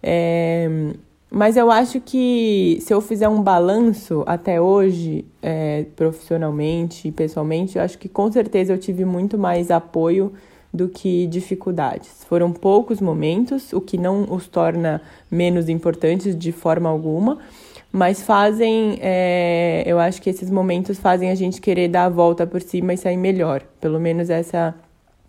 É, 0.01 0.69
mas 1.29 1.57
eu 1.57 1.71
acho 1.71 1.99
que 1.99 2.77
se 2.81 2.93
eu 2.93 3.01
fizer 3.01 3.27
um 3.29 3.41
balanço 3.41 4.21
até 4.27 4.59
hoje, 4.59 5.23
profissionalmente 5.95 7.07
e 7.07 7.11
pessoalmente, 7.11 7.77
eu 7.77 7.83
acho 7.83 7.97
que 7.97 8.09
com 8.09 8.29
certeza 8.29 8.73
eu 8.73 8.77
tive 8.77 9.05
muito 9.05 9.37
mais 9.37 9.71
apoio 9.71 10.33
do 10.73 10.87
que 10.87 11.27
dificuldades. 11.27 12.23
Foram 12.27 12.51
poucos 12.51 13.01
momentos, 13.01 13.73
o 13.73 13.81
que 13.81 13.97
não 13.97 14.31
os 14.31 14.47
torna 14.47 15.01
menos 15.29 15.67
importantes 15.67 16.37
de 16.37 16.51
forma 16.51 16.89
alguma, 16.89 17.39
mas 17.91 18.23
fazem, 18.23 18.97
é, 19.01 19.83
eu 19.85 19.99
acho 19.99 20.21
que 20.21 20.29
esses 20.29 20.49
momentos 20.49 20.97
fazem 20.97 21.29
a 21.29 21.35
gente 21.35 21.59
querer 21.59 21.89
dar 21.89 22.05
a 22.05 22.09
volta 22.09 22.47
por 22.47 22.61
cima 22.61 22.93
e 22.93 22.97
sair 22.97 23.17
melhor. 23.17 23.63
Pelo 23.81 23.99
menos 23.99 24.29
essa, 24.29 24.73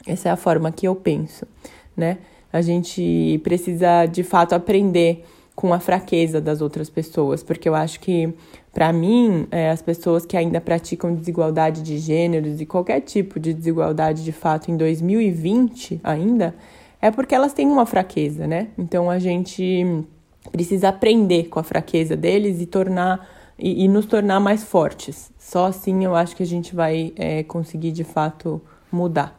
essa 0.06 0.28
é 0.28 0.32
a 0.32 0.36
forma 0.36 0.70
que 0.70 0.86
eu 0.86 0.94
penso, 0.94 1.44
né? 1.96 2.18
A 2.52 2.60
gente 2.60 3.40
precisa 3.42 4.06
de 4.06 4.22
fato 4.22 4.52
aprender 4.52 5.24
com 5.56 5.72
a 5.72 5.80
fraqueza 5.80 6.40
das 6.40 6.60
outras 6.60 6.88
pessoas, 6.88 7.42
porque 7.42 7.68
eu 7.68 7.74
acho 7.74 7.98
que 7.98 8.32
para 8.72 8.92
mim, 8.92 9.46
é, 9.50 9.70
as 9.70 9.82
pessoas 9.82 10.24
que 10.24 10.36
ainda 10.36 10.60
praticam 10.60 11.14
desigualdade 11.14 11.82
de 11.82 11.98
gêneros 11.98 12.60
e 12.60 12.66
qualquer 12.66 13.00
tipo 13.00 13.38
de 13.38 13.52
desigualdade 13.52 14.24
de 14.24 14.32
fato 14.32 14.70
em 14.70 14.76
2020 14.76 16.00
ainda, 16.02 16.54
é 17.00 17.10
porque 17.10 17.34
elas 17.34 17.52
têm 17.52 17.66
uma 17.66 17.84
fraqueza, 17.84 18.46
né? 18.46 18.68
Então 18.78 19.10
a 19.10 19.18
gente 19.18 20.04
precisa 20.50 20.88
aprender 20.88 21.48
com 21.48 21.58
a 21.58 21.62
fraqueza 21.62 22.16
deles 22.16 22.60
e 22.60 22.66
tornar 22.66 23.28
e, 23.58 23.84
e 23.84 23.88
nos 23.88 24.06
tornar 24.06 24.40
mais 24.40 24.64
fortes. 24.64 25.30
Só 25.38 25.66
assim 25.66 26.04
eu 26.04 26.16
acho 26.16 26.34
que 26.34 26.42
a 26.42 26.46
gente 26.46 26.74
vai 26.74 27.12
é, 27.16 27.42
conseguir 27.42 27.92
de 27.92 28.04
fato 28.04 28.60
mudar. 28.90 29.38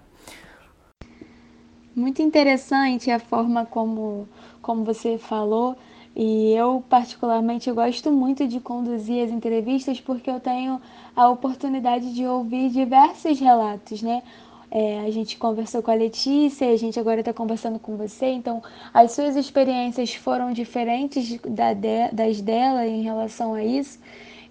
Muito 1.96 2.22
interessante 2.22 3.12
a 3.12 3.20
forma 3.20 3.66
como, 3.66 4.28
como 4.62 4.84
você 4.84 5.18
falou 5.18 5.76
e 6.16 6.54
eu, 6.54 6.84
particularmente, 6.88 7.72
gosto 7.72 8.12
muito 8.12 8.48
de 8.48 8.60
conduzir 8.60 9.26
as 9.26 9.32
entrevistas 9.32 10.00
porque 10.00 10.30
eu 10.30 10.40
tenho 10.40 10.80
a 11.16 11.28
oportunidade 11.30 12.14
de 12.14 12.26
ouvir 12.26 12.70
diversos 12.70 13.40
relatos, 13.40 14.02
né? 14.02 14.22
É, 14.70 15.02
a 15.02 15.12
gente 15.12 15.38
conversou 15.38 15.84
com 15.84 15.92
a 15.92 15.96
Letícia, 15.96 16.70
a 16.72 16.78
gente 16.78 17.00
agora 17.00 17.20
está 17.20 17.32
conversando 17.32 17.78
com 17.80 17.96
você, 17.96 18.28
então 18.28 18.62
as 18.94 19.12
suas 19.12 19.36
experiências 19.36 20.14
foram 20.16 20.52
diferentes 20.52 21.40
da 21.48 21.74
de, 21.74 22.10
das 22.12 22.42
dela 22.42 22.86
em 22.88 23.04
relação 23.04 23.54
a 23.54 23.64
isso, 23.64 24.00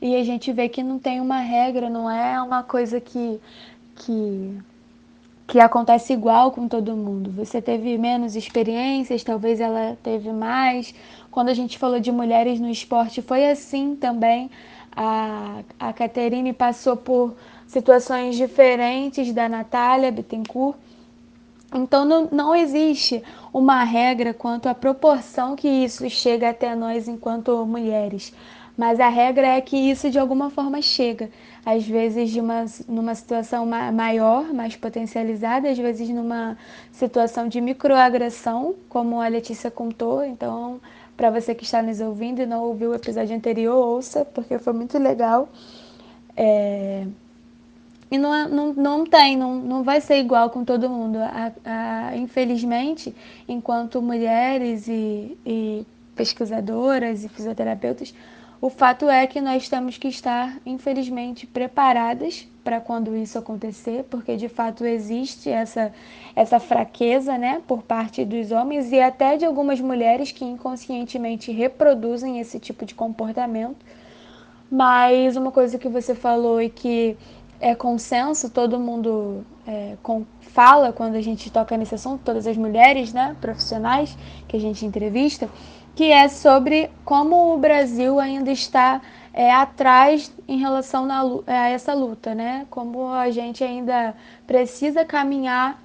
e 0.01 0.15
a 0.17 0.23
gente 0.25 0.53
vê 0.53 0.69
que 0.69 0.83
não 0.83 0.99
tem 0.99 1.21
uma 1.21 1.39
regra, 1.39 1.91
não 1.91 2.09
é 2.11 2.41
uma 2.41 2.63
coisa 2.63 3.01
que, 3.01 3.41
que 3.97 4.63
que 5.53 5.61
acontece 5.61 6.15
igual 6.15 6.51
com 6.51 6.67
todo 6.67 6.97
mundo. 6.97 7.31
Você 7.33 7.61
teve 7.61 7.99
menos 7.99 8.37
experiências, 8.37 9.23
talvez 9.23 9.61
ela 9.61 9.99
teve 10.03 10.33
mais. 10.33 10.95
Quando 11.33 11.49
a 11.49 11.55
gente 11.55 11.79
falou 11.79 11.99
de 11.99 12.13
mulheres 12.13 12.61
no 12.61 12.69
esporte, 12.69 13.23
foi 13.23 13.51
assim 13.51 13.97
também. 13.97 14.51
A, 14.95 15.63
a 15.81 15.93
Caterine 15.93 16.53
passou 16.53 16.95
por 16.95 17.35
situações 17.67 18.37
diferentes 18.37 19.33
da 19.33 19.49
Natália 19.49 20.13
Bittencourt. 20.13 20.77
Então 21.75 22.05
não, 22.05 22.29
não 22.31 22.55
existe 22.55 23.23
uma 23.51 23.83
regra 23.83 24.35
quanto 24.35 24.69
à 24.69 24.75
proporção 24.75 25.57
que 25.57 25.67
isso 25.67 26.09
chega 26.11 26.51
até 26.51 26.77
nós 26.77 27.09
enquanto 27.09 27.65
mulheres. 27.65 28.31
Mas 28.77 29.01
a 29.01 29.09
regra 29.09 29.47
é 29.47 29.61
que 29.63 29.77
isso 29.77 30.11
de 30.11 30.19
alguma 30.19 30.51
forma 30.51 30.83
chega 30.83 31.31
às 31.65 31.87
vezes 31.87 32.31
de 32.31 32.41
uma, 32.41 32.65
numa 32.89 33.15
situação 33.15 33.65
maior, 33.65 34.53
mais 34.53 34.77
potencializada, 34.77 35.71
às 35.71 35.79
vezes 35.79 36.09
numa 36.09 36.59
situação 36.91 37.49
de 37.49 37.61
microagressão, 37.61 38.75
como 38.89 39.21
a 39.21 39.29
Letícia 39.29 39.71
contou. 39.71 40.25
Então, 40.25 40.81
para 41.23 41.31
você 41.31 41.55
que 41.55 41.63
está 41.63 41.81
nos 41.81 42.01
ouvindo 42.01 42.43
e 42.43 42.47
não 42.47 42.65
ouviu 42.65 42.91
o 42.91 42.95
episódio 42.97 43.37
anterior, 43.37 43.77
ouça, 43.77 44.25
porque 44.25 44.59
foi 44.59 44.73
muito 44.73 44.99
legal. 44.99 45.49
É... 46.37 47.07
E 48.11 48.19
não, 48.19 48.35
é, 48.35 48.49
não, 48.49 48.73
não 48.73 49.07
tem, 49.07 49.37
não, 49.37 49.55
não 49.55 49.85
vai 49.85 50.01
ser 50.01 50.17
igual 50.17 50.51
com 50.51 50.65
todo 50.65 50.91
mundo. 50.91 51.19
A, 51.19 51.53
a, 51.65 52.17
infelizmente, 52.17 53.15
enquanto 53.49 54.03
mulheres 54.03 54.89
e, 54.89 55.39
e 55.47 55.87
pesquisadoras 56.17 57.23
e 57.23 57.29
fisioterapeutas, 57.29 58.13
o 58.63 58.71
fato 58.71 59.11
é 59.11 59.27
que 59.27 59.41
nós 59.41 59.69
temos 59.69 59.99
que 59.99 60.07
estar, 60.07 60.57
infelizmente, 60.65 61.49
preparadas 61.49 62.49
para 62.63 62.81
quando 62.81 63.17
isso 63.17 63.37
acontecer, 63.37 64.05
porque 64.09 64.37
de 64.37 64.49
fato 64.49 64.85
existe 64.85 65.51
essa, 65.51 65.93
essa 66.37 66.61
fraqueza 66.61 67.37
né, 67.37 67.61
por 67.67 67.83
parte 67.83 68.25
dos 68.25 68.53
homens 68.53 68.93
e 68.93 69.01
até 69.01 69.37
de 69.37 69.45
algumas 69.45 69.81
mulheres 69.81 70.31
que 70.31 70.45
inconscientemente 70.45 71.51
reproduzem 71.51 72.39
esse 72.39 72.61
tipo 72.61 72.87
de 72.87 72.95
comportamento. 72.95 73.85
Mas 74.71 75.37
uma 75.37 75.51
coisa 75.51 75.77
que 75.77 75.89
você 75.89 76.15
falou 76.15 76.63
e 76.63 76.71
que 76.71 77.17
é 77.61 77.75
consenso, 77.75 78.49
todo 78.49 78.79
mundo 78.79 79.45
é, 79.67 79.97
com, 80.05 80.25
fala 80.41 80.93
quando 80.93 81.17
a 81.17 81.21
gente 81.21 81.51
toca 81.51 81.77
nesse 81.77 81.97
assunto, 81.97 82.21
todas 82.25 82.47
as 82.47 82.57
mulheres 82.57 83.13
né, 83.13 83.37
profissionais 83.41 84.17
que 84.47 84.57
a 84.57 84.61
gente 84.61 84.87
entrevista, 84.87 85.49
que 85.95 86.11
é 86.11 86.29
sobre 86.29 86.91
como 87.05 87.55
o 87.55 87.59
Brasil 87.59 88.19
ainda 88.19 88.51
está 88.51 89.01
é, 89.33 89.53
atrás 89.53 90.33
em 90.47 90.59
relação 90.59 91.07
na, 91.07 91.23
a 91.47 91.69
essa 91.69 91.95
luta, 91.95 92.35
né? 92.35 92.67
Como 92.71 93.09
a 93.09 93.31
gente 93.31 93.65
ainda 93.65 94.15
precisa 94.47 95.05
caminhar 95.05 95.83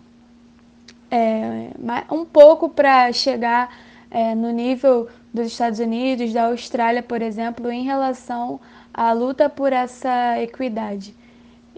é, 1.10 1.70
um 2.12 2.26
pouco 2.26 2.70
para 2.70 3.12
chegar 3.12 3.74
é, 4.12 4.36
no 4.36 4.51
nível 4.51 5.08
dos 5.34 5.47
Estados 5.47 5.80
Unidos, 5.80 6.34
da 6.34 6.47
Austrália, 6.47 7.03
por 7.03 7.22
exemplo, 7.22 7.72
em 7.72 7.84
relação 7.84 8.60
à 8.93 9.12
luta 9.12 9.49
por 9.49 9.72
essa 9.72 10.41
equidade. 10.41 11.16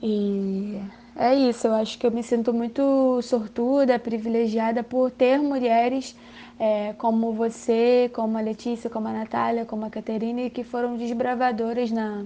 E 0.01 0.79
é 1.15 1.35
isso, 1.35 1.67
eu 1.67 1.75
acho 1.75 1.97
que 1.99 2.07
eu 2.07 2.11
me 2.11 2.23
sinto 2.23 2.53
muito 2.53 3.21
sortuda, 3.21 3.99
privilegiada 3.99 4.81
por 4.83 5.11
ter 5.11 5.37
mulheres 5.39 6.15
é, 6.59 6.93
como 6.93 7.31
você, 7.31 8.11
como 8.13 8.37
a 8.37 8.41
Letícia, 8.41 8.89
como 8.89 9.07
a 9.07 9.13
Natália, 9.13 9.65
como 9.65 9.85
a 9.85 9.89
Caterine, 9.89 10.49
que 10.49 10.63
foram 10.63 10.97
desbravadoras 10.97 11.89
na, 11.89 12.25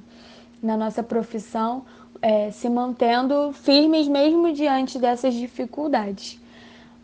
na 0.62 0.76
nossa 0.76 1.04
profissão, 1.04 1.86
é, 2.22 2.50
se 2.52 2.68
mantendo 2.70 3.52
firmes 3.54 4.08
mesmo 4.08 4.52
diante 4.52 4.98
dessas 4.98 5.36
dificuldades. 5.36 6.42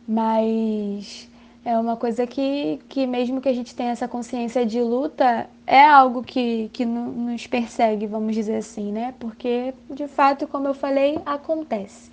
Mas 0.08 1.30
é 1.64 1.78
uma 1.78 1.96
coisa 1.96 2.26
que, 2.26 2.80
que 2.90 3.06
mesmo 3.06 3.40
que 3.40 3.50
a 3.50 3.54
gente 3.54 3.76
tenha 3.76 3.92
essa 3.92 4.08
consciência 4.08 4.66
de 4.66 4.82
luta, 4.82 5.48
é 5.68 5.86
algo 5.86 6.24
que, 6.24 6.70
que 6.74 6.84
nos 6.84 7.46
persegue, 7.46 8.08
vamos 8.08 8.34
dizer 8.34 8.56
assim, 8.56 8.92
né? 8.92 9.14
Porque, 9.20 9.74
de 9.88 10.08
fato, 10.08 10.48
como 10.48 10.68
eu 10.68 10.74
falei, 10.74 11.20
acontece. 11.26 12.10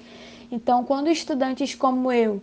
Então, 0.53 0.85
quando 0.85 1.09
estudantes 1.09 1.75
como 1.75 2.13
eu, 2.13 2.43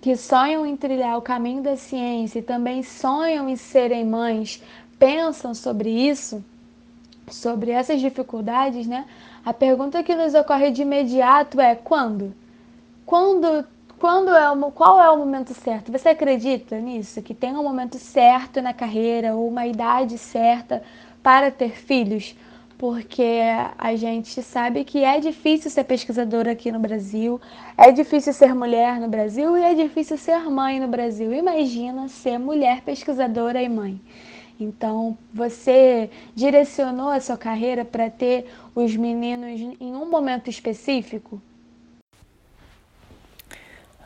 que 0.00 0.16
sonham 0.16 0.64
em 0.64 0.76
trilhar 0.76 1.18
o 1.18 1.22
caminho 1.22 1.62
da 1.62 1.76
ciência 1.76 2.38
e 2.38 2.42
também 2.42 2.82
sonham 2.82 3.48
em 3.48 3.56
serem 3.56 4.04
mães, 4.04 4.62
pensam 4.98 5.54
sobre 5.54 5.90
isso, 5.90 6.42
sobre 7.28 7.70
essas 7.70 8.00
dificuldades, 8.00 8.86
né? 8.86 9.04
A 9.44 9.52
pergunta 9.52 10.02
que 10.02 10.14
nos 10.14 10.34
ocorre 10.34 10.70
de 10.70 10.82
imediato 10.82 11.60
é 11.60 11.74
quando? 11.74 12.34
Quando 13.04 13.64
quando 14.00 14.30
é 14.30 14.50
o, 14.50 14.72
qual 14.72 14.98
é 14.98 15.10
o 15.10 15.18
momento 15.18 15.52
certo? 15.52 15.92
Você 15.92 16.08
acredita 16.08 16.78
nisso? 16.78 17.20
Que 17.20 17.34
tem 17.34 17.54
um 17.54 17.62
momento 17.62 17.98
certo 17.98 18.62
na 18.62 18.72
carreira 18.72 19.34
ou 19.34 19.46
uma 19.46 19.66
idade 19.66 20.16
certa 20.16 20.82
para 21.22 21.50
ter 21.50 21.72
filhos? 21.72 22.34
Porque 22.80 23.42
a 23.76 23.94
gente 23.94 24.42
sabe 24.42 24.84
que 24.84 25.04
é 25.04 25.20
difícil 25.20 25.70
ser 25.70 25.84
pesquisadora 25.84 26.52
aqui 26.52 26.72
no 26.72 26.78
Brasil, 26.78 27.38
é 27.76 27.92
difícil 27.92 28.32
ser 28.32 28.54
mulher 28.54 28.98
no 28.98 29.06
Brasil 29.06 29.54
e 29.54 29.62
é 29.62 29.74
difícil 29.74 30.16
ser 30.16 30.48
mãe 30.48 30.80
no 30.80 30.88
Brasil. 30.88 31.30
Imagina 31.30 32.08
ser 32.08 32.38
mulher 32.38 32.80
pesquisadora 32.80 33.62
e 33.62 33.68
mãe. 33.68 34.00
Então, 34.58 35.18
você 35.30 36.08
direcionou 36.34 37.10
a 37.10 37.20
sua 37.20 37.36
carreira 37.36 37.84
para 37.84 38.08
ter 38.08 38.46
os 38.74 38.96
meninos 38.96 39.60
em 39.78 39.94
um 39.94 40.08
momento 40.08 40.48
específico? 40.48 41.38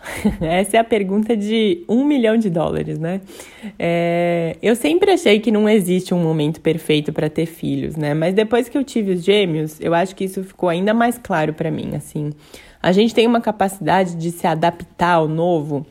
Essa 0.40 0.76
é 0.76 0.80
a 0.80 0.84
pergunta 0.84 1.36
de 1.36 1.84
um 1.88 2.04
milhão 2.04 2.36
de 2.36 2.50
dólares, 2.50 2.98
né? 2.98 3.20
É, 3.78 4.56
eu 4.62 4.76
sempre 4.76 5.10
achei 5.10 5.40
que 5.40 5.50
não 5.50 5.68
existe 5.68 6.14
um 6.14 6.22
momento 6.22 6.60
perfeito 6.60 7.12
para 7.12 7.28
ter 7.28 7.46
filhos, 7.46 7.96
né? 7.96 8.14
Mas 8.14 8.34
depois 8.34 8.68
que 8.68 8.76
eu 8.76 8.84
tive 8.84 9.12
os 9.12 9.24
gêmeos, 9.24 9.80
eu 9.80 9.94
acho 9.94 10.14
que 10.14 10.24
isso 10.24 10.42
ficou 10.42 10.68
ainda 10.68 10.92
mais 10.92 11.18
claro 11.18 11.52
para 11.52 11.70
mim. 11.70 11.94
Assim, 11.94 12.30
a 12.82 12.92
gente 12.92 13.14
tem 13.14 13.26
uma 13.26 13.40
capacidade 13.40 14.16
de 14.16 14.30
se 14.30 14.46
adaptar 14.46 15.14
ao 15.14 15.28
novo. 15.28 15.86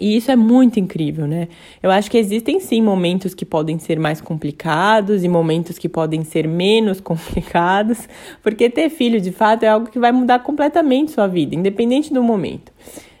E 0.00 0.16
isso 0.16 0.30
é 0.30 0.36
muito 0.36 0.78
incrível, 0.78 1.26
né? 1.26 1.48
Eu 1.82 1.90
acho 1.90 2.08
que 2.08 2.16
existem 2.16 2.60
sim 2.60 2.80
momentos 2.80 3.34
que 3.34 3.44
podem 3.44 3.80
ser 3.80 3.98
mais 3.98 4.20
complicados 4.20 5.24
e 5.24 5.28
momentos 5.28 5.76
que 5.76 5.88
podem 5.88 6.22
ser 6.22 6.46
menos 6.46 7.00
complicados, 7.02 8.08
porque 8.40 8.70
ter 8.70 8.90
filho 8.90 9.20
de 9.20 9.32
fato 9.32 9.64
é 9.64 9.68
algo 9.68 9.90
que 9.90 9.98
vai 9.98 10.12
mudar 10.12 10.38
completamente 10.38 11.10
sua 11.10 11.26
vida, 11.26 11.56
independente 11.56 12.14
do 12.14 12.22
momento. 12.22 12.70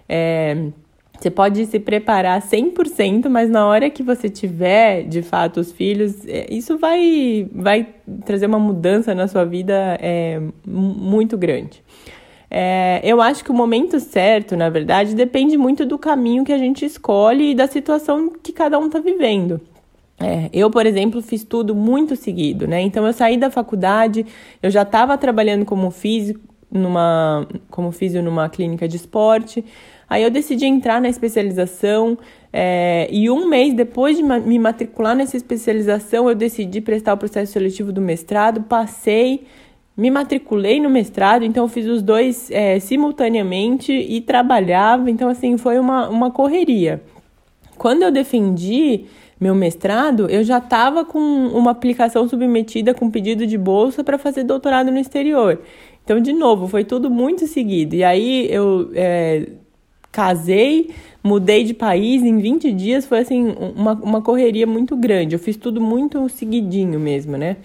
É, 0.08 0.70
você 1.18 1.30
pode 1.30 1.66
se 1.66 1.80
preparar 1.80 2.40
100%, 2.40 3.28
mas 3.28 3.50
na 3.50 3.66
hora 3.66 3.90
que 3.90 4.04
você 4.04 4.28
tiver, 4.28 5.02
de 5.02 5.20
fato, 5.20 5.58
os 5.58 5.72
filhos, 5.72 6.24
é, 6.26 6.46
isso 6.48 6.78
vai, 6.78 7.48
vai 7.52 7.88
trazer 8.24 8.46
uma 8.46 8.58
mudança 8.58 9.14
na 9.14 9.26
sua 9.26 9.44
vida 9.44 9.98
é, 10.00 10.40
muito 10.64 11.36
grande. 11.36 11.82
É, 12.50 13.00
eu 13.02 13.20
acho 13.20 13.44
que 13.44 13.50
o 13.50 13.54
momento 13.54 13.98
certo, 13.98 14.56
na 14.56 14.70
verdade, 14.70 15.14
depende 15.14 15.58
muito 15.58 15.84
do 15.84 15.98
caminho 15.98 16.44
que 16.44 16.52
a 16.52 16.58
gente 16.58 16.84
escolhe 16.84 17.50
e 17.50 17.54
da 17.54 17.66
situação 17.66 18.32
que 18.42 18.52
cada 18.52 18.78
um 18.78 18.86
está 18.86 19.00
vivendo. 19.00 19.60
É, 20.20 20.48
eu, 20.52 20.70
por 20.70 20.86
exemplo, 20.86 21.20
fiz 21.20 21.44
tudo 21.44 21.74
muito 21.74 22.14
seguido, 22.16 22.66
né? 22.66 22.80
Então, 22.80 23.06
eu 23.06 23.12
saí 23.12 23.36
da 23.36 23.50
faculdade, 23.50 24.24
eu 24.62 24.70
já 24.70 24.82
estava 24.82 25.18
trabalhando 25.18 25.64
como 25.64 25.90
físico, 25.90 26.40
numa, 26.70 27.46
como 27.70 27.90
físico 27.92 28.22
numa 28.22 28.48
clínica 28.48 28.86
de 28.88 28.96
esporte, 28.96 29.64
Aí 30.08 30.22
eu 30.22 30.30
decidi 30.30 30.64
entrar 30.64 31.00
na 31.00 31.08
especialização 31.08 32.16
é, 32.52 33.08
e 33.10 33.28
um 33.28 33.46
mês 33.46 33.74
depois 33.74 34.16
de 34.16 34.22
me 34.22 34.58
matricular 34.58 35.14
nessa 35.14 35.36
especialização, 35.36 36.28
eu 36.28 36.34
decidi 36.34 36.80
prestar 36.80 37.14
o 37.14 37.16
processo 37.18 37.52
seletivo 37.52 37.92
do 37.92 38.00
mestrado, 38.00 38.62
passei, 38.62 39.44
me 39.96 40.10
matriculei 40.10 40.80
no 40.80 40.88
mestrado, 40.88 41.44
então 41.44 41.64
eu 41.64 41.68
fiz 41.68 41.86
os 41.86 42.00
dois 42.00 42.50
é, 42.50 42.78
simultaneamente 42.80 43.92
e 43.92 44.20
trabalhava, 44.20 45.10
então 45.10 45.28
assim, 45.28 45.58
foi 45.58 45.78
uma, 45.78 46.08
uma 46.08 46.30
correria. 46.30 47.02
Quando 47.76 48.02
eu 48.02 48.10
defendi 48.10 49.04
meu 49.40 49.54
mestrado, 49.54 50.28
eu 50.28 50.42
já 50.42 50.58
estava 50.58 51.04
com 51.04 51.18
uma 51.18 51.70
aplicação 51.70 52.28
submetida 52.28 52.92
com 52.92 53.10
pedido 53.10 53.46
de 53.46 53.56
bolsa 53.56 54.02
para 54.02 54.18
fazer 54.18 54.42
doutorado 54.42 54.90
no 54.90 54.98
exterior. 54.98 55.60
Então, 56.02 56.18
de 56.18 56.32
novo, 56.32 56.66
foi 56.66 56.84
tudo 56.84 57.08
muito 57.10 57.46
seguido. 57.46 57.94
E 57.94 58.02
aí 58.02 58.50
eu 58.50 58.90
é, 58.94 59.46
casei, 60.10 60.90
mudei 61.22 61.64
de 61.64 61.74
país 61.74 62.22
em 62.22 62.38
20 62.38 62.72
dias, 62.72 63.06
foi 63.06 63.18
assim, 63.18 63.54
uma, 63.76 63.92
uma 63.92 64.22
correria 64.22 64.66
muito 64.66 64.96
grande. 64.96 65.34
Eu 65.34 65.38
fiz 65.38 65.56
tudo 65.56 65.80
muito 65.80 66.28
seguidinho 66.28 66.98
mesmo, 66.98 67.36
né? 67.36 67.56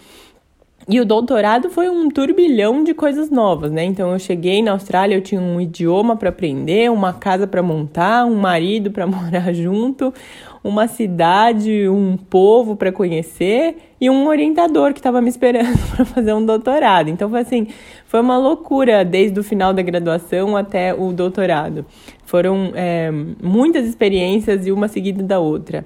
E 0.88 1.00
o 1.00 1.06
doutorado 1.06 1.70
foi 1.70 1.90
um 1.90 2.10
turbilhão 2.10 2.84
de 2.84 2.94
coisas 2.94 3.30
novas, 3.30 3.72
né? 3.72 3.86
Então 3.86 4.12
eu 4.12 4.20
cheguei 4.20 4.62
na 4.62 4.72
Austrália, 4.72 5.16
eu 5.16 5.22
tinha 5.22 5.40
um 5.40 5.62
idioma 5.62 6.18
para 6.18 6.28
aprender, 6.28 6.92
uma 6.92 7.14
casa 7.14 7.48
para 7.48 7.64
montar, 7.64 8.26
um 8.26 8.36
marido 8.36 8.92
para 8.92 9.08
morar 9.08 9.54
junto, 9.54 10.14
uma 10.62 10.88
cidade, 10.88 11.88
um 11.88 12.18
povo 12.18 12.76
para 12.76 12.92
conhecer 12.92 13.93
e 14.04 14.10
um 14.10 14.28
orientador 14.28 14.92
que 14.92 15.00
estava 15.00 15.22
me 15.22 15.30
esperando 15.30 15.80
para 15.96 16.04
fazer 16.04 16.34
um 16.34 16.46
doutorado. 16.46 17.10
Então 17.10 17.30
foi 17.30 17.40
assim, 17.40 17.68
foi 18.06 18.20
uma 18.20 18.38
loucura 18.38 19.06
desde 19.06 19.40
o 19.40 19.44
final 19.44 19.74
da 19.74 19.82
graduação 19.82 20.58
até 20.58 20.94
o 20.94 21.14
doutorado. 21.14 21.86
Foram 22.26 22.74
é, 22.76 23.10
muitas 23.42 23.88
experiências 23.88 24.68
e 24.68 24.74
uma 24.74 24.90
seguida 24.90 25.24
da 25.24 25.40
outra. 25.40 25.86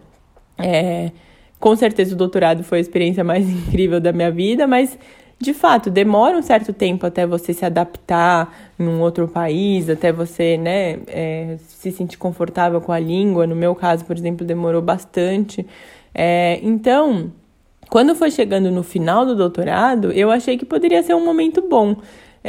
É, 0.57 1.11
com 1.59 1.75
certeza 1.75 2.15
o 2.15 2.17
doutorado 2.17 2.63
foi 2.63 2.79
a 2.79 2.81
experiência 2.81 3.23
mais 3.23 3.45
incrível 3.67 3.99
da 3.99 4.11
minha 4.11 4.31
vida, 4.31 4.65
mas 4.65 4.97
de 5.39 5.53
fato, 5.53 5.91
demora 5.91 6.35
um 6.35 6.41
certo 6.41 6.73
tempo 6.73 7.05
até 7.05 7.27
você 7.27 7.53
se 7.53 7.63
adaptar 7.63 8.71
em 8.79 8.87
um 8.87 8.99
outro 8.99 9.27
país, 9.27 9.87
até 9.87 10.11
você 10.11 10.57
né, 10.57 10.97
é, 11.05 11.57
se 11.67 11.91
sentir 11.91 12.17
confortável 12.17 12.81
com 12.81 12.91
a 12.91 12.97
língua. 12.97 13.45
No 13.45 13.55
meu 13.55 13.75
caso, 13.75 14.03
por 14.03 14.17
exemplo, 14.17 14.43
demorou 14.43 14.81
bastante. 14.81 15.63
É, 16.15 16.59
então, 16.63 17.31
quando 17.89 18.15
foi 18.15 18.31
chegando 18.31 18.71
no 18.71 18.83
final 18.83 19.25
do 19.25 19.35
doutorado, 19.35 20.11
eu 20.11 20.29
achei 20.31 20.57
que 20.57 20.65
poderia 20.65 21.01
ser 21.03 21.15
um 21.15 21.23
momento 21.23 21.61
bom. 21.61 21.95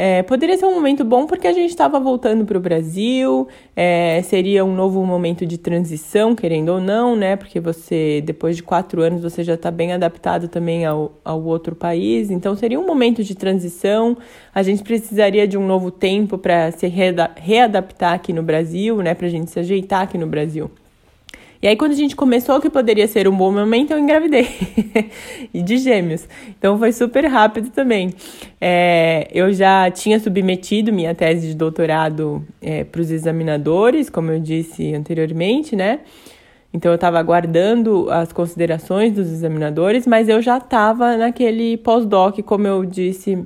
É, 0.01 0.23
poderia 0.23 0.57
ser 0.57 0.65
um 0.65 0.73
momento 0.73 1.03
bom 1.03 1.25
porque 1.25 1.45
a 1.45 1.51
gente 1.51 1.71
estava 1.71 1.99
voltando 1.99 2.45
para 2.45 2.57
o 2.57 2.61
Brasil, 2.61 3.49
é, 3.75 4.21
seria 4.21 4.63
um 4.63 4.73
novo 4.73 5.05
momento 5.05 5.45
de 5.45 5.57
transição, 5.57 6.33
querendo 6.33 6.69
ou 6.69 6.79
não, 6.79 7.17
né? 7.17 7.35
Porque 7.35 7.59
você, 7.59 8.21
depois 8.25 8.55
de 8.55 8.63
quatro 8.63 9.01
anos, 9.01 9.21
você 9.21 9.43
já 9.43 9.55
está 9.55 9.69
bem 9.69 9.91
adaptado 9.91 10.47
também 10.47 10.85
ao, 10.85 11.19
ao 11.21 11.43
outro 11.43 11.75
país, 11.75 12.31
então 12.31 12.55
seria 12.55 12.79
um 12.79 12.85
momento 12.85 13.25
de 13.25 13.35
transição. 13.35 14.17
A 14.55 14.63
gente 14.63 14.83
precisaria 14.83 15.45
de 15.45 15.57
um 15.57 15.67
novo 15.67 15.91
tempo 15.91 16.37
para 16.37 16.71
se 16.71 16.87
readaptar 16.87 18.13
aqui 18.13 18.31
no 18.31 18.41
Brasil, 18.41 19.01
né? 19.01 19.13
Para 19.13 19.27
a 19.27 19.29
gente 19.29 19.51
se 19.51 19.59
ajeitar 19.59 20.03
aqui 20.03 20.17
no 20.17 20.27
Brasil. 20.27 20.71
E 21.61 21.67
aí, 21.67 21.75
quando 21.75 21.91
a 21.91 21.95
gente 21.95 22.15
começou 22.15 22.61
que 22.61 22.69
poderia 22.69 23.05
ser 23.05 23.27
um 23.27 23.35
bom 23.35 23.51
momento, 23.51 23.91
eu 23.91 23.99
engravidei. 23.99 24.47
e 25.53 25.61
de 25.61 25.77
gêmeos. 25.77 26.25
Então, 26.57 26.79
foi 26.79 26.93
super 26.93 27.25
rápido 27.25 27.69
também. 27.69 28.13
É, 28.61 29.27
eu 29.33 29.51
já 29.51 29.91
tinha 29.91 30.17
submetido 30.21 30.93
minha 30.93 31.13
tese 31.13 31.47
de 31.49 31.55
doutorado 31.55 32.41
é, 32.61 32.85
para 32.85 33.01
os 33.01 33.11
examinadores, 33.11 34.09
como 34.09 34.31
eu 34.31 34.39
disse 34.39 34.93
anteriormente, 34.93 35.75
né? 35.75 35.99
Então, 36.73 36.93
eu 36.93 36.95
estava 36.95 37.19
aguardando 37.19 38.09
as 38.09 38.31
considerações 38.31 39.11
dos 39.11 39.27
examinadores, 39.27 40.07
mas 40.07 40.29
eu 40.29 40.41
já 40.41 40.59
estava 40.59 41.17
naquele 41.17 41.75
pós-doc, 41.75 42.39
como 42.43 42.67
eu 42.67 42.85
disse 42.85 43.37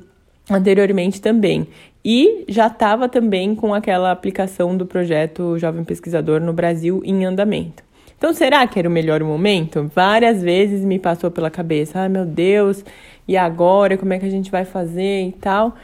anteriormente 0.51 1.19
também. 1.19 1.67
E 2.05 2.45
já 2.47 2.67
estava 2.67 3.09
também 3.09 3.55
com 3.55 3.73
aquela 3.73 4.11
aplicação 4.11 4.77
do 4.77 4.85
projeto 4.85 5.57
Jovem 5.57 5.83
Pesquisador 5.83 6.39
no 6.41 6.53
Brasil 6.53 7.01
em 7.03 7.25
andamento. 7.25 7.81
Então, 8.23 8.33
será 8.33 8.65
que 8.65 8.79
era 8.79 8.87
o 8.87 8.91
melhor 8.91 9.21
momento? 9.21 9.91
Várias 9.93 10.41
vezes 10.41 10.79
me 10.85 10.97
passou 10.97 11.29
pela 11.29 11.51
cabeça: 11.51 11.99
ai 11.99 12.05
ah, 12.05 12.09
meu 12.09 12.25
Deus, 12.25 12.81
e 13.27 13.35
agora? 13.35 13.97
Como 13.97 14.13
é 14.13 14.17
que 14.17 14.25
a 14.25 14.29
gente 14.29 14.49
vai 14.49 14.63
fazer 14.63 15.27
e 15.27 15.33
tal? 15.33 15.75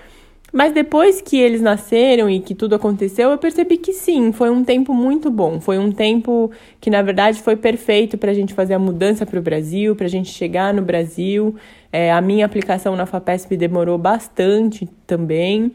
Mas 0.54 0.72
depois 0.72 1.20
que 1.20 1.38
eles 1.38 1.60
nasceram 1.60 2.30
e 2.30 2.40
que 2.40 2.56
tudo 2.56 2.76
aconteceu, 2.76 3.32
eu 3.32 3.38
percebi 3.38 3.76
que 3.76 3.92
sim, 3.92 4.32
foi 4.32 4.50
um 4.50 4.64
tempo 4.64 4.94
muito 4.94 5.30
bom. 5.30 5.60
Foi 5.60 5.78
um 5.78 5.92
tempo 5.92 6.50
que, 6.80 6.90
na 6.90 7.02
verdade, 7.02 7.42
foi 7.42 7.58
perfeito 7.58 8.18
para 8.18 8.32
a 8.32 8.34
gente 8.34 8.54
fazer 8.54 8.74
a 8.74 8.80
mudança 8.80 9.26
para 9.26 9.38
o 9.38 9.42
Brasil, 9.42 9.94
para 9.94 10.06
a 10.06 10.10
gente 10.10 10.30
chegar 10.30 10.74
no 10.74 10.82
Brasil. 10.82 11.54
É, 11.92 12.10
a 12.10 12.22
minha 12.22 12.46
aplicação 12.46 12.96
na 12.96 13.06
FAPESP 13.06 13.58
demorou 13.58 13.98
bastante 13.98 14.88
também. 15.06 15.74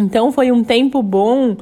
Então 0.00 0.30
foi 0.30 0.52
um 0.52 0.62
tempo 0.62 1.02
bom, 1.02 1.56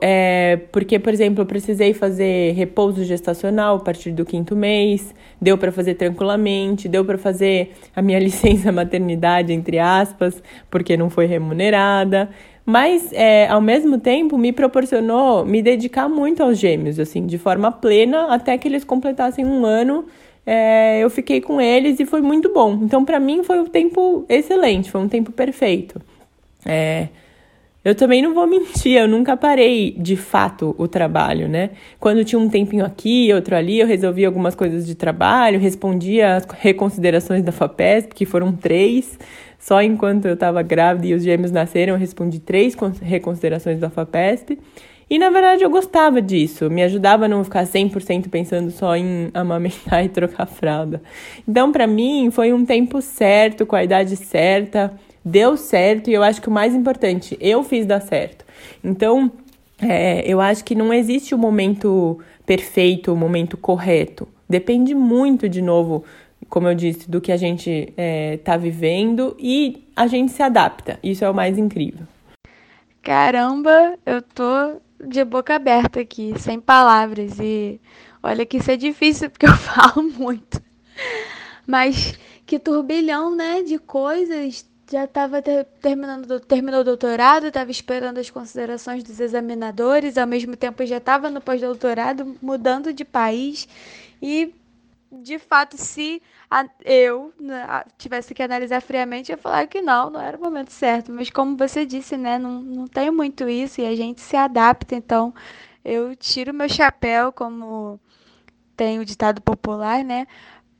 é, 0.00 0.60
porque, 0.70 0.96
por 0.96 1.12
exemplo, 1.12 1.42
eu 1.42 1.46
precisei 1.46 1.92
fazer 1.92 2.52
repouso 2.52 3.02
gestacional 3.02 3.76
a 3.76 3.80
partir 3.80 4.12
do 4.12 4.24
quinto 4.24 4.54
mês, 4.54 5.12
deu 5.40 5.58
para 5.58 5.72
fazer 5.72 5.94
tranquilamente, 5.94 6.88
deu 6.88 7.04
para 7.04 7.18
fazer 7.18 7.72
a 7.94 8.00
minha 8.00 8.18
licença 8.20 8.70
maternidade, 8.70 9.52
entre 9.52 9.80
aspas, 9.80 10.40
porque 10.70 10.96
não 10.96 11.10
foi 11.10 11.26
remunerada. 11.26 12.30
Mas, 12.64 13.12
é, 13.12 13.48
ao 13.48 13.60
mesmo 13.60 13.98
tempo, 13.98 14.38
me 14.38 14.52
proporcionou 14.52 15.44
me 15.44 15.60
dedicar 15.60 16.08
muito 16.08 16.44
aos 16.44 16.58
gêmeos, 16.58 17.00
assim, 17.00 17.26
de 17.26 17.38
forma 17.38 17.72
plena, 17.72 18.32
até 18.32 18.56
que 18.56 18.68
eles 18.68 18.84
completassem 18.84 19.44
um 19.44 19.66
ano. 19.66 20.04
É, 20.46 21.00
eu 21.00 21.10
fiquei 21.10 21.40
com 21.40 21.60
eles 21.60 21.98
e 21.98 22.06
foi 22.06 22.20
muito 22.20 22.52
bom. 22.52 22.78
Então, 22.82 23.04
para 23.04 23.18
mim, 23.18 23.42
foi 23.42 23.58
um 23.58 23.66
tempo 23.66 24.24
excelente, 24.28 24.90
foi 24.90 25.00
um 25.00 25.08
tempo 25.08 25.32
perfeito. 25.32 26.00
É, 26.64 27.08
eu 27.82 27.94
também 27.94 28.20
não 28.20 28.34
vou 28.34 28.46
mentir, 28.46 28.98
eu 28.98 29.08
nunca 29.08 29.36
parei 29.36 29.92
de 29.98 30.14
fato 30.14 30.74
o 30.76 30.86
trabalho, 30.86 31.48
né? 31.48 31.70
Quando 31.98 32.22
tinha 32.24 32.38
um 32.38 32.48
tempinho 32.48 32.84
aqui, 32.84 33.32
outro 33.32 33.56
ali, 33.56 33.80
eu 33.80 33.86
resolvia 33.86 34.26
algumas 34.26 34.54
coisas 34.54 34.86
de 34.86 34.94
trabalho, 34.94 35.58
respondia 35.58 36.36
as 36.36 36.44
reconsiderações 36.44 37.42
da 37.42 37.52
FAPESP, 37.52 38.14
que 38.14 38.26
foram 38.26 38.52
três. 38.52 39.18
Só 39.58 39.80
enquanto 39.82 40.26
eu 40.26 40.34
estava 40.34 40.62
grávida 40.62 41.06
e 41.06 41.14
os 41.14 41.22
gêmeos 41.22 41.50
nasceram, 41.50 41.94
eu 41.94 41.98
respondi 41.98 42.38
três 42.38 42.76
reconsiderações 43.00 43.78
da 43.78 43.88
FAPESP. 43.88 44.58
E 45.08 45.18
na 45.18 45.30
verdade 45.30 45.64
eu 45.64 45.70
gostava 45.70 46.20
disso, 46.20 46.70
me 46.70 46.82
ajudava 46.82 47.24
a 47.24 47.28
não 47.28 47.42
ficar 47.42 47.64
100% 47.64 48.28
pensando 48.28 48.70
só 48.70 48.94
em 48.94 49.30
amamentar 49.32 50.04
e 50.06 50.08
trocar 50.08 50.46
fralda. 50.46 51.02
Então, 51.48 51.72
para 51.72 51.86
mim, 51.86 52.30
foi 52.30 52.52
um 52.52 52.64
tempo 52.64 53.00
certo, 53.00 53.64
com 53.64 53.74
a 53.74 53.82
idade 53.82 54.16
certa 54.16 54.92
deu 55.24 55.56
certo 55.56 56.10
e 56.10 56.14
eu 56.14 56.22
acho 56.22 56.40
que 56.40 56.48
o 56.48 56.52
mais 56.52 56.74
importante, 56.74 57.36
eu 57.40 57.62
fiz 57.62 57.86
dar 57.86 58.00
certo. 58.00 58.44
Então, 58.82 59.30
é, 59.80 60.22
eu 60.30 60.40
acho 60.40 60.64
que 60.64 60.74
não 60.74 60.92
existe 60.92 61.34
o 61.34 61.38
momento 61.38 62.18
perfeito, 62.44 63.12
o 63.12 63.16
momento 63.16 63.56
correto. 63.56 64.28
Depende 64.48 64.94
muito, 64.94 65.48
de 65.48 65.62
novo, 65.62 66.04
como 66.48 66.68
eu 66.68 66.74
disse, 66.74 67.10
do 67.10 67.20
que 67.20 67.32
a 67.32 67.36
gente 67.36 67.70
está 67.70 67.92
é, 67.96 68.36
tá 68.38 68.56
vivendo 68.56 69.36
e 69.38 69.86
a 69.94 70.06
gente 70.06 70.32
se 70.32 70.42
adapta. 70.42 70.98
Isso 71.02 71.24
é 71.24 71.30
o 71.30 71.34
mais 71.34 71.56
incrível. 71.56 72.06
Caramba, 73.02 73.98
eu 74.04 74.20
tô 74.20 74.80
de 75.06 75.24
boca 75.24 75.54
aberta 75.54 76.00
aqui, 76.00 76.34
sem 76.38 76.60
palavras. 76.60 77.38
E 77.40 77.80
olha 78.22 78.44
que 78.44 78.58
isso 78.58 78.70
é 78.70 78.76
difícil 78.76 79.30
porque 79.30 79.46
eu 79.46 79.54
falo 79.56 80.02
muito. 80.02 80.60
Mas 81.66 82.18
que 82.44 82.58
turbilhão, 82.58 83.34
né, 83.34 83.62
de 83.62 83.78
coisas 83.78 84.68
já 84.90 85.04
estava 85.04 85.40
ter, 85.40 85.64
terminando 85.80 86.40
terminou 86.40 86.80
o 86.80 86.84
doutorado, 86.84 87.46
estava 87.46 87.70
esperando 87.70 88.18
as 88.18 88.28
considerações 88.28 89.04
dos 89.04 89.20
examinadores, 89.20 90.18
ao 90.18 90.26
mesmo 90.26 90.56
tempo 90.56 90.84
já 90.84 90.96
estava 90.96 91.30
no 91.30 91.40
pós-doutorado, 91.40 92.36
mudando 92.42 92.92
de 92.92 93.04
país 93.04 93.68
e 94.20 94.52
de 95.12 95.38
fato 95.38 95.76
se 95.76 96.20
a, 96.50 96.66
eu 96.84 97.32
né, 97.40 97.84
tivesse 97.98 98.34
que 98.34 98.42
analisar 98.42 98.80
friamente, 98.80 99.30
eu 99.30 99.36
ia 99.36 99.42
falar 99.42 99.66
que 99.66 99.80
não, 99.80 100.10
não 100.10 100.20
era 100.20 100.36
o 100.36 100.40
momento 100.40 100.72
certo, 100.72 101.12
mas 101.12 101.30
como 101.30 101.56
você 101.56 101.86
disse, 101.86 102.16
né, 102.16 102.38
não, 102.38 102.60
não 102.60 102.86
tem 102.86 103.10
muito 103.10 103.48
isso 103.48 103.80
e 103.80 103.86
a 103.86 103.94
gente 103.94 104.20
se 104.20 104.36
adapta, 104.36 104.94
então 104.94 105.32
eu 105.84 106.16
tiro 106.16 106.52
meu 106.52 106.68
chapéu 106.68 107.32
como 107.32 108.00
tem 108.76 108.98
o 108.98 109.04
ditado 109.04 109.42
popular, 109.42 110.02
né? 110.02 110.26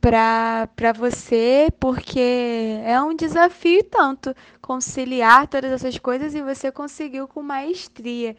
Para 0.01 0.91
você, 0.95 1.67
porque 1.79 2.79
é 2.83 2.99
um 2.99 3.15
desafio 3.15 3.83
tanto 3.83 4.35
conciliar 4.59 5.47
todas 5.47 5.71
essas 5.71 5.99
coisas 5.99 6.33
e 6.33 6.41
você 6.41 6.71
conseguiu 6.71 7.27
com 7.27 7.43
maestria. 7.43 8.35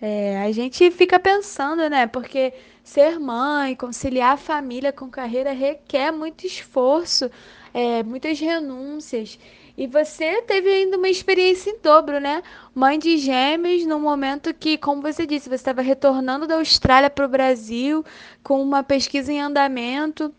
É, 0.00 0.42
a 0.42 0.52
gente 0.52 0.90
fica 0.90 1.18
pensando, 1.18 1.88
né? 1.88 2.06
Porque 2.06 2.52
ser 2.84 3.18
mãe, 3.18 3.74
conciliar 3.74 4.34
a 4.34 4.36
família 4.36 4.92
com 4.92 5.08
carreira 5.08 5.52
requer 5.52 6.12
muito 6.12 6.46
esforço, 6.46 7.30
é, 7.72 8.02
muitas 8.02 8.38
renúncias. 8.38 9.38
E 9.78 9.86
você 9.86 10.42
teve 10.42 10.68
ainda 10.68 10.98
uma 10.98 11.08
experiência 11.08 11.70
em 11.70 11.78
dobro, 11.80 12.20
né? 12.20 12.42
Mãe 12.74 12.98
de 12.98 13.16
gêmeos, 13.16 13.86
num 13.86 14.00
momento 14.00 14.52
que, 14.52 14.76
como 14.76 15.00
você 15.00 15.26
disse, 15.26 15.48
você 15.48 15.54
estava 15.54 15.80
retornando 15.80 16.46
da 16.46 16.56
Austrália 16.56 17.08
para 17.08 17.24
o 17.24 17.28
Brasil 17.28 18.04
com 18.42 18.60
uma 18.60 18.82
pesquisa 18.82 19.32
em 19.32 19.40
andamento 19.40 20.34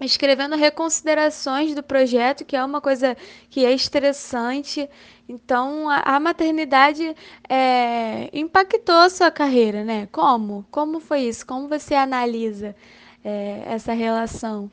escrevendo 0.00 0.56
reconsiderações 0.56 1.74
do 1.74 1.82
projeto, 1.82 2.44
que 2.44 2.56
é 2.56 2.64
uma 2.64 2.80
coisa 2.80 3.16
que 3.48 3.64
é 3.64 3.72
estressante. 3.72 4.88
Então, 5.28 5.88
a, 5.88 6.16
a 6.16 6.20
maternidade 6.20 7.14
é, 7.48 8.28
impactou 8.32 8.94
a 8.96 9.10
sua 9.10 9.30
carreira, 9.30 9.84
né? 9.84 10.08
Como? 10.12 10.64
Como 10.70 11.00
foi 11.00 11.20
isso? 11.22 11.46
Como 11.46 11.68
você 11.68 11.94
analisa 11.94 12.76
é, 13.24 13.62
essa 13.66 13.92
relação? 13.92 14.70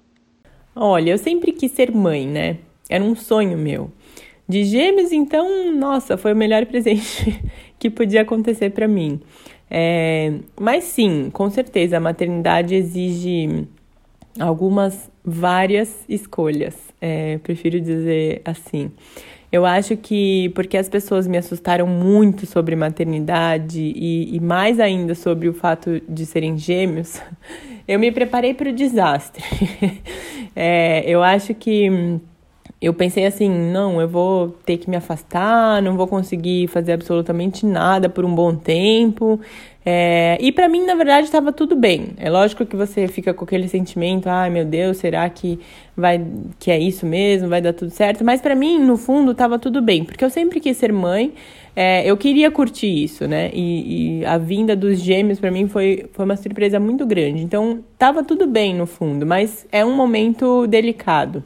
Olha, 0.76 1.12
eu 1.12 1.18
sempre 1.18 1.52
quis 1.52 1.72
ser 1.72 1.92
mãe, 1.92 2.28
né? 2.28 2.58
Era 2.90 3.04
um 3.04 3.16
sonho 3.16 3.58
meu. 3.58 3.92
De 4.48 4.66
gêmeos, 4.66 5.12
então, 5.12 5.72
nossa, 5.74 6.18
foi 6.18 6.34
o 6.34 6.36
melhor 6.36 6.66
presente 6.68 7.42
que 7.80 7.90
podia 7.90 8.22
acontecer 8.22 8.72
para 8.72 8.88
mim. 8.88 9.22
É, 9.70 10.34
mas 10.60 10.84
sim, 10.84 11.30
com 11.32 11.50
certeza, 11.50 11.98
a 11.98 12.00
maternidade 12.00 12.76
exige 12.76 13.68
algumas 14.40 15.12
várias 15.24 16.04
escolhas, 16.10 16.76
é, 17.00 17.38
prefiro 17.38 17.80
dizer 17.80 18.42
assim. 18.44 18.92
Eu 19.52 19.68
acho 19.68 19.96
que 19.96 20.50
porque 20.56 20.76
as 20.78 20.90
pessoas 20.90 21.28
me 21.28 21.38
assustaram 21.38 21.86
muito 21.86 22.48
sobre 22.48 22.76
maternidade 22.76 23.80
e, 23.80 24.36
e 24.36 24.40
mais 24.40 24.80
ainda 24.80 25.14
sobre 25.14 25.48
o 25.48 25.54
fato 25.54 26.02
de 26.10 26.26
serem 26.26 26.58
gêmeos, 26.58 27.22
eu 27.88 28.00
me 28.00 28.12
preparei 28.12 28.54
para 28.54 28.70
o 28.70 28.74
desastre. 28.74 29.44
é, 30.56 31.04
eu 31.08 31.22
acho 31.22 31.54
que 31.54 32.20
eu 32.84 32.94
pensei 32.94 33.26
assim, 33.26 33.50
não, 33.50 34.02
eu 34.02 34.10
vou 34.10 34.50
ter 34.66 34.78
que 34.78 34.90
me 34.90 34.98
afastar, 34.98 35.82
não 35.82 35.96
vou 35.96 36.06
conseguir 36.06 36.68
fazer 36.68 36.92
absolutamente 36.92 37.66
nada 37.66 38.10
por 38.10 38.26
um 38.26 38.36
bom 38.36 38.54
tempo. 38.54 39.40
É, 39.86 40.38
e 40.40 40.52
para 40.52 40.70
mim, 40.70 40.86
na 40.86 40.96
verdade, 40.96 41.26
estava 41.26 41.52
tudo 41.52 41.76
bem. 41.76 42.10
É 42.18 42.30
lógico 42.30 42.66
que 42.66 42.76
você 42.76 43.08
fica 43.08 43.34
com 43.34 43.44
aquele 43.44 43.68
sentimento, 43.68 44.28
ai 44.30 44.50
meu 44.50 44.64
Deus, 44.64 44.98
será 44.98 45.30
que 45.30 45.60
vai 45.96 46.26
que 46.58 46.72
é 46.72 46.80
isso 46.80 47.06
mesmo, 47.06 47.50
vai 47.50 47.62
dar 47.62 47.74
tudo 47.74 47.92
certo? 47.92 48.24
Mas 48.24 48.42
para 48.42 48.56
mim, 48.56 48.80
no 48.80 48.98
fundo, 48.98 49.32
estava 49.32 49.60
tudo 49.60 49.82
bem, 49.82 50.04
porque 50.06 50.24
eu 50.24 50.30
sempre 50.30 50.60
quis 50.60 50.78
ser 50.78 50.94
mãe. 50.94 51.34
É, 51.76 52.10
eu 52.10 52.16
queria 52.16 52.52
curtir 52.52 53.04
isso, 53.04 53.28
né? 53.28 53.50
E, 53.54 54.20
e 54.22 54.26
a 54.26 54.38
vinda 54.38 54.76
dos 54.76 55.00
gêmeos 55.00 55.40
para 55.40 55.52
mim 55.52 55.68
foi, 55.68 56.06
foi 56.14 56.24
uma 56.24 56.38
surpresa 56.38 56.80
muito 56.80 57.06
grande. 57.06 57.44
Então, 57.44 57.84
estava 57.94 58.24
tudo 58.24 58.48
bem 58.48 58.74
no 58.76 58.86
fundo, 58.86 59.26
mas 59.26 59.68
é 59.72 59.84
um 59.84 59.96
momento 59.96 60.68
delicado. 60.68 61.44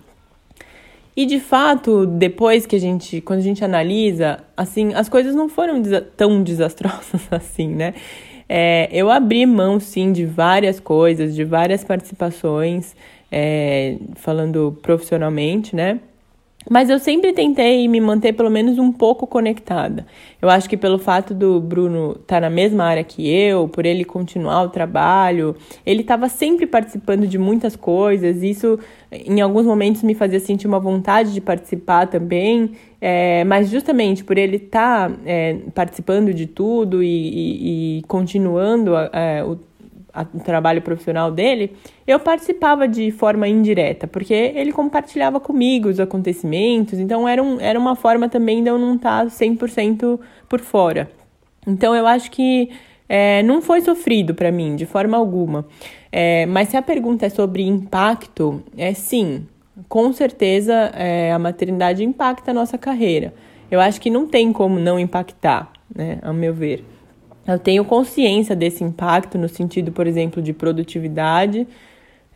E 1.16 1.26
de 1.26 1.40
fato, 1.40 2.06
depois 2.06 2.68
que 2.68 2.76
a 2.76 2.80
gente, 2.80 3.22
quando 3.22 3.40
a 3.40 3.44
gente 3.44 3.66
analisa, 3.66 4.38
assim, 4.56 4.94
as 4.94 5.10
coisas 5.10 5.34
não 5.34 5.50
foram 5.50 5.82
tão 6.16 6.44
desastrosas 6.44 7.22
assim, 7.32 7.70
né? 7.70 7.96
É, 8.50 8.90
eu 8.92 9.10
abri 9.10 9.46
mão, 9.46 9.80
sim, 9.80 10.12
de 10.12 10.26
várias 10.26 10.80
coisas, 10.80 11.36
de 11.36 11.44
várias 11.44 11.84
participações, 11.84 12.96
é, 13.32 13.98
falando 14.16 14.78
profissionalmente, 14.82 15.76
né? 15.76 16.00
Mas 16.70 16.90
eu 16.90 17.00
sempre 17.00 17.32
tentei 17.32 17.88
me 17.88 18.02
manter 18.02 18.34
pelo 18.34 18.50
menos 18.50 18.78
um 18.78 18.92
pouco 18.92 19.26
conectada. 19.26 20.06
Eu 20.42 20.50
acho 20.50 20.70
que 20.70 20.76
pelo 20.76 21.00
fato 21.00 21.34
do 21.34 21.62
Bruno 21.62 22.12
estar 22.12 22.36
tá 22.36 22.42
na 22.42 22.50
mesma 22.50 22.84
área 22.84 23.04
que 23.04 23.28
eu, 23.28 23.68
por 23.68 23.86
ele 23.86 24.04
continuar 24.04 24.64
o 24.64 24.70
trabalho, 24.70 25.56
ele 25.86 26.02
estava 26.02 26.28
sempre 26.28 26.68
participando 26.68 27.26
de 27.26 27.38
muitas 27.38 27.76
coisas. 27.76 28.44
Isso, 28.44 28.78
em 29.12 29.40
alguns 29.40 29.66
momentos, 29.66 30.04
me 30.04 30.14
fazia 30.14 30.40
sentir 30.40 30.68
uma 30.68 30.80
vontade 30.80 31.34
de 31.34 31.40
participar 31.40 32.08
também. 32.08 32.72
É, 33.00 33.44
mas 33.44 33.70
justamente 33.70 34.24
por 34.24 34.38
ele 34.38 34.58
estar 34.58 35.10
tá, 35.10 35.16
é, 35.24 35.58
participando 35.74 36.34
de 36.34 36.48
tudo 36.48 37.04
e, 37.04 37.08
e, 37.08 38.00
e 38.00 38.02
continuando 38.08 38.96
a, 38.96 39.10
a, 39.14 39.20
é, 39.20 39.44
o 40.34 40.40
trabalho 40.40 40.82
profissional 40.82 41.32
dele, 41.32 41.76
eu 42.06 42.20
participava 42.20 42.88
de 42.88 43.12
forma 43.12 43.48
indireta, 43.48 44.08
porque 44.08 44.34
ele 44.34 44.72
compartilhava 44.72 45.40
comigo 45.40 45.90
os 45.90 46.00
acontecimentos, 46.00 47.00
então 47.00 47.28
era, 47.28 47.42
um, 47.42 47.60
era 47.60 47.78
uma 47.78 47.96
forma 47.96 48.30
também 48.30 48.64
de 48.64 48.70
eu 48.70 48.78
não 48.78 48.96
estar 48.96 49.28
100% 49.28 50.20
por 50.48 50.60
fora. 50.60 51.10
Então 51.66 51.96
eu 51.96 52.08
acho 52.08 52.32
que 52.32 52.70
é, 53.10 53.44
não 53.44 53.62
foi 53.62 53.82
sofrido 53.82 54.34
para 54.34 54.52
mim, 54.52 54.76
de 54.76 54.86
forma 54.86 55.18
alguma. 55.18 55.66
É, 56.12 56.46
mas 56.46 56.70
se 56.70 56.78
a 56.78 56.82
pergunta 56.82 57.26
é 57.26 57.30
sobre 57.30 57.64
impacto, 57.64 58.64
é 58.78 58.94
sim, 58.94 59.46
com 59.88 60.12
certeza 60.12 60.74
é, 60.96 61.32
a 61.32 61.40
maternidade 61.40 62.04
impacta 62.04 62.52
a 62.52 62.54
nossa 62.54 62.78
carreira. 62.78 63.34
Eu 63.70 63.80
acho 63.80 64.00
que 64.00 64.10
não 64.10 64.28
tem 64.28 64.52
como 64.52 64.80
não 64.80 65.00
impactar, 65.00 65.72
né, 65.94 66.20
ao 66.22 66.34
meu 66.34 66.54
ver. 66.54 66.84
Eu 67.48 67.58
tenho 67.58 67.86
consciência 67.86 68.56
desse 68.56 68.84
impacto 68.84 69.38
no 69.38 69.48
sentido, 69.48 69.92
por 69.92 70.06
exemplo, 70.06 70.42
de 70.42 70.52
produtividade, 70.52 71.66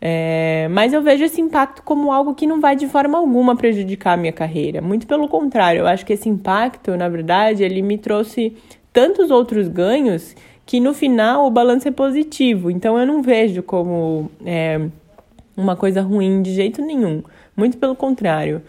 é, 0.00 0.66
mas 0.70 0.92
eu 0.92 1.02
vejo 1.02 1.22
esse 1.22 1.40
impacto 1.40 1.82
como 1.82 2.10
algo 2.10 2.34
que 2.34 2.46
não 2.46 2.60
vai 2.60 2.74
de 2.74 2.88
forma 2.88 3.18
alguma 3.18 3.54
prejudicar 3.54 4.14
a 4.14 4.16
minha 4.16 4.32
carreira. 4.32 4.80
Muito 4.80 5.06
pelo 5.06 5.28
contrário, 5.28 5.80
eu 5.80 5.86
acho 5.86 6.04
que 6.04 6.14
esse 6.14 6.28
impacto, 6.28 6.96
na 6.96 7.08
verdade, 7.08 7.62
ele 7.62 7.82
me 7.82 7.98
trouxe 7.98 8.56
tantos 8.92 9.30
outros 9.30 9.68
ganhos 9.68 10.34
que 10.66 10.80
no 10.80 10.94
final 10.94 11.46
o 11.46 11.50
balanço 11.50 11.86
é 11.86 11.90
positivo. 11.90 12.70
Então 12.70 12.98
eu 12.98 13.06
não 13.06 13.22
vejo 13.22 13.62
como 13.62 14.30
é, 14.44 14.80
uma 15.56 15.76
coisa 15.76 16.02
ruim 16.02 16.42
de 16.42 16.52
jeito 16.52 16.82
nenhum. 16.82 17.22
Muito 17.56 17.76
pelo 17.78 17.94
contrário. 17.94 18.62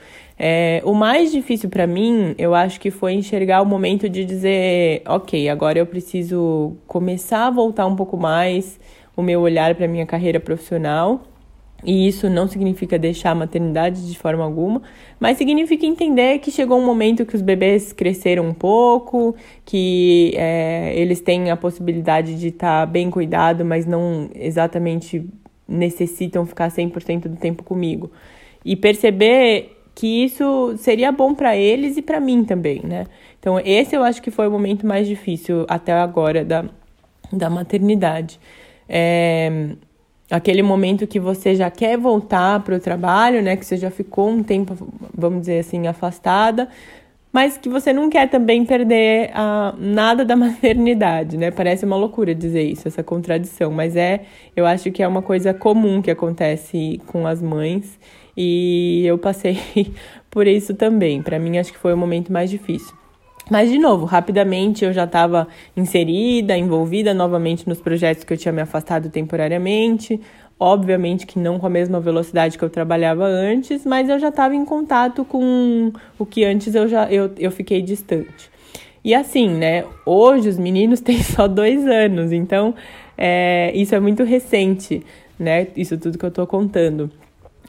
É, 0.46 0.82
o 0.84 0.94
mais 0.94 1.32
difícil 1.32 1.70
para 1.70 1.88
mim, 1.88 2.36
eu 2.38 2.54
acho 2.54 2.78
que 2.78 2.92
foi 2.92 3.14
enxergar 3.14 3.62
o 3.62 3.66
momento 3.66 4.10
de 4.10 4.26
dizer, 4.26 5.02
ok, 5.08 5.48
agora 5.48 5.80
eu 5.80 5.86
preciso 5.86 6.76
começar 6.86 7.48
a 7.48 7.50
voltar 7.50 7.86
um 7.86 7.96
pouco 7.96 8.18
mais 8.18 8.78
o 9.16 9.22
meu 9.22 9.40
olhar 9.40 9.74
para 9.74 9.88
minha 9.88 10.06
carreira 10.06 10.42
profissional. 10.42 11.22
E 11.82 12.10
isso 12.10 12.30
não 12.30 12.46
significa 12.46 13.00
deixar 13.00 13.32
a 13.32 13.36
maternidade 13.36 14.06
de 14.06 14.20
forma 14.20 14.44
alguma, 14.44 14.82
mas 15.18 15.38
significa 15.38 15.86
entender 15.86 16.40
que 16.40 16.52
chegou 16.52 16.78
um 16.78 16.86
momento 16.86 17.26
que 17.26 17.38
os 17.38 17.42
bebês 17.42 17.94
cresceram 17.94 18.46
um 18.46 18.54
pouco, 18.54 19.34
que 19.64 20.34
é, 20.36 20.92
eles 20.94 21.22
têm 21.22 21.52
a 21.52 21.56
possibilidade 21.56 22.38
de 22.38 22.50
estar 22.50 22.82
tá 22.82 22.86
bem 22.86 23.10
cuidado, 23.10 23.64
mas 23.64 23.86
não 23.86 24.30
exatamente 24.36 25.26
necessitam 25.66 26.46
ficar 26.46 26.70
100% 26.70 27.30
do 27.30 27.38
tempo 27.38 27.64
comigo. 27.64 28.12
E 28.66 28.76
perceber 28.76 29.83
que 29.96 30.24
isso 30.24 30.76
seria 30.78 31.12
bom 31.12 31.34
para 31.34 31.56
eles 31.56 31.98
e 31.98 32.02
para 32.02 32.20
mim 32.20 32.44
também, 32.44 32.82
né? 32.84 33.06
Então, 33.40 33.60
esse 33.60 33.96
eu 33.96 34.04
acho 34.04 34.22
que 34.22 34.32
foi 34.32 34.48
o 34.48 34.52
momento 34.52 34.86
mais 34.86 35.08
difícil 35.08 35.66
até 35.68 35.94
agora 35.94 36.44
da, 36.44 36.66
da 37.32 37.50
maternidade. 37.50 38.40
É, 38.88 39.70
aquele 40.32 40.64
momento 40.64 41.06
que 41.06 41.20
você 41.20 41.56
já 41.56 41.70
quer 41.70 41.98
voltar 41.98 42.62
para 42.62 42.76
o 42.76 42.80
trabalho, 42.80 43.42
né? 43.42 43.56
Que 43.56 43.66
você 43.66 43.78
já 43.78 43.92
ficou 43.92 44.30
um 44.30 44.42
tempo, 44.42 44.76
vamos 45.16 45.42
dizer 45.42 45.60
assim, 45.60 45.88
afastada, 45.88 46.68
mas 47.32 47.58
que 47.58 47.68
você 47.70 47.92
não 47.92 48.10
quer 48.10 48.30
também 48.30 48.66
perder 48.66 49.32
a, 49.34 49.76
nada 49.78 50.26
da 50.26 50.36
maternidade, 50.38 51.38
né? 51.38 51.52
Parece 51.52 51.86
uma 51.86 51.96
loucura 51.96 52.34
dizer 52.34 52.64
isso, 52.64 52.88
essa 52.88 53.04
contradição, 53.04 53.72
mas 53.72 53.96
é, 53.96 54.22
eu 54.56 54.66
acho 54.66 54.92
que 54.92 55.04
é 55.04 55.08
uma 55.08 55.22
coisa 55.22 55.54
comum 55.54 56.02
que 56.02 56.10
acontece 56.10 57.00
com 57.08 57.28
as 57.28 57.42
mães 57.42 58.00
e 58.36 59.04
eu 59.06 59.18
passei 59.18 59.58
por 60.30 60.48
isso 60.48 60.74
também. 60.74 61.22
Para 61.22 61.40
mim, 61.40 61.58
acho 61.58 61.72
que 61.72 61.80
foi 61.80 61.94
o 61.94 61.98
momento 61.98 62.32
mais 62.32 62.50
difícil. 62.50 62.94
Mas, 63.50 63.70
de 63.70 63.78
novo, 63.78 64.06
rapidamente 64.06 64.86
eu 64.86 64.94
já 64.94 65.04
estava 65.04 65.48
inserida, 65.76 66.58
envolvida 66.58 67.14
novamente 67.14 67.68
nos 67.68 67.80
projetos 67.80 68.24
que 68.24 68.34
eu 68.34 68.38
tinha 68.38 68.54
me 68.54 68.62
afastado 68.62 69.10
temporariamente. 69.10 70.20
Obviamente 70.60 71.26
que 71.26 71.38
não 71.38 71.60
com 71.60 71.68
a 71.68 71.70
mesma 71.70 72.00
velocidade 72.00 72.58
que 72.58 72.64
eu 72.64 72.70
trabalhava 72.70 73.26
antes, 73.26 73.86
mas 73.86 74.08
eu 74.08 74.18
já 74.18 74.30
estava 74.30 74.56
em 74.56 74.64
contato 74.64 75.26
com 75.26 75.92
o 76.18 76.26
que 76.26 76.46
antes 76.46 76.74
eu 76.74 76.88
já 76.88 77.12
eu, 77.12 77.32
eu 77.38 77.52
fiquei 77.52 77.82
distante. 77.82 78.50
E 79.04 79.14
assim, 79.14 79.50
né? 79.50 79.84
Hoje 80.06 80.48
os 80.48 80.58
meninos 80.58 81.02
têm 81.02 81.22
só 81.22 81.48
dois 81.48 81.86
anos, 81.86 82.32
então 82.32 82.74
é, 83.18 83.72
isso 83.76 83.94
é 83.94 84.00
muito 84.00 84.24
recente, 84.24 85.04
né? 85.38 85.68
Isso 85.76 85.98
tudo 85.98 86.18
que 86.18 86.24
eu 86.24 86.30
estou 86.30 86.48
contando. 86.48 87.12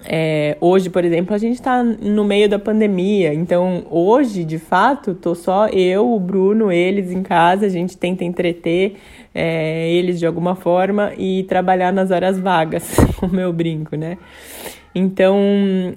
É, 0.07 0.57
hoje, 0.61 0.91
por 0.91 1.05
exemplo, 1.05 1.35
a 1.35 1.39
gente 1.39 1.55
está 1.55 1.83
no 1.83 2.25
meio 2.25 2.49
da 2.49 2.59
pandemia, 2.59 3.33
então 3.33 3.85
hoje, 3.91 4.45
de 4.45 4.59
fato, 4.59 5.15
tô 5.15 5.35
só 5.35 5.67
eu, 5.69 6.13
o 6.13 6.21
Bruno, 6.21 6.71
eles 6.71 7.11
em 7.11 7.23
casa, 7.23 7.65
a 7.65 7.71
gente 7.71 7.97
tenta 7.97 8.23
entreter 8.23 8.97
é, 9.35 9.91
eles 9.91 10.19
de 10.19 10.27
alguma 10.27 10.55
forma 10.55 11.13
e 11.17 11.45
trabalhar 11.45 11.93
nas 11.93 12.11
horas 12.11 12.39
vagas, 12.39 12.97
o 13.23 13.29
meu 13.29 13.53
brinco, 13.53 13.97
né? 13.97 14.19
Então, 14.95 15.37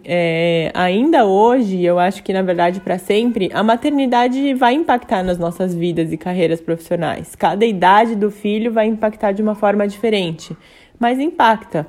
é, 0.03 0.72
ainda 0.74 1.26
hoje, 1.26 1.84
eu 1.84 1.99
acho 1.99 2.24
que 2.24 2.34
na 2.34 2.41
verdade 2.41 2.80
para 2.80 2.97
sempre, 2.97 3.49
a 3.53 3.62
maternidade 3.62 4.53
vai 4.55 4.74
impactar 4.74 5.22
nas 5.22 5.38
nossas 5.38 5.76
vidas 5.76 6.12
e 6.12 6.18
carreiras 6.18 6.60
profissionais. 6.60 7.36
Cada 7.36 7.64
idade 7.66 8.16
do 8.16 8.32
filho 8.32 8.72
vai 8.72 8.88
impactar 8.88 9.34
de 9.34 9.41
uma 9.41 9.53
forma 9.53 9.88
diferente, 9.88 10.58
mas 10.97 11.20
impacta. 11.20 11.86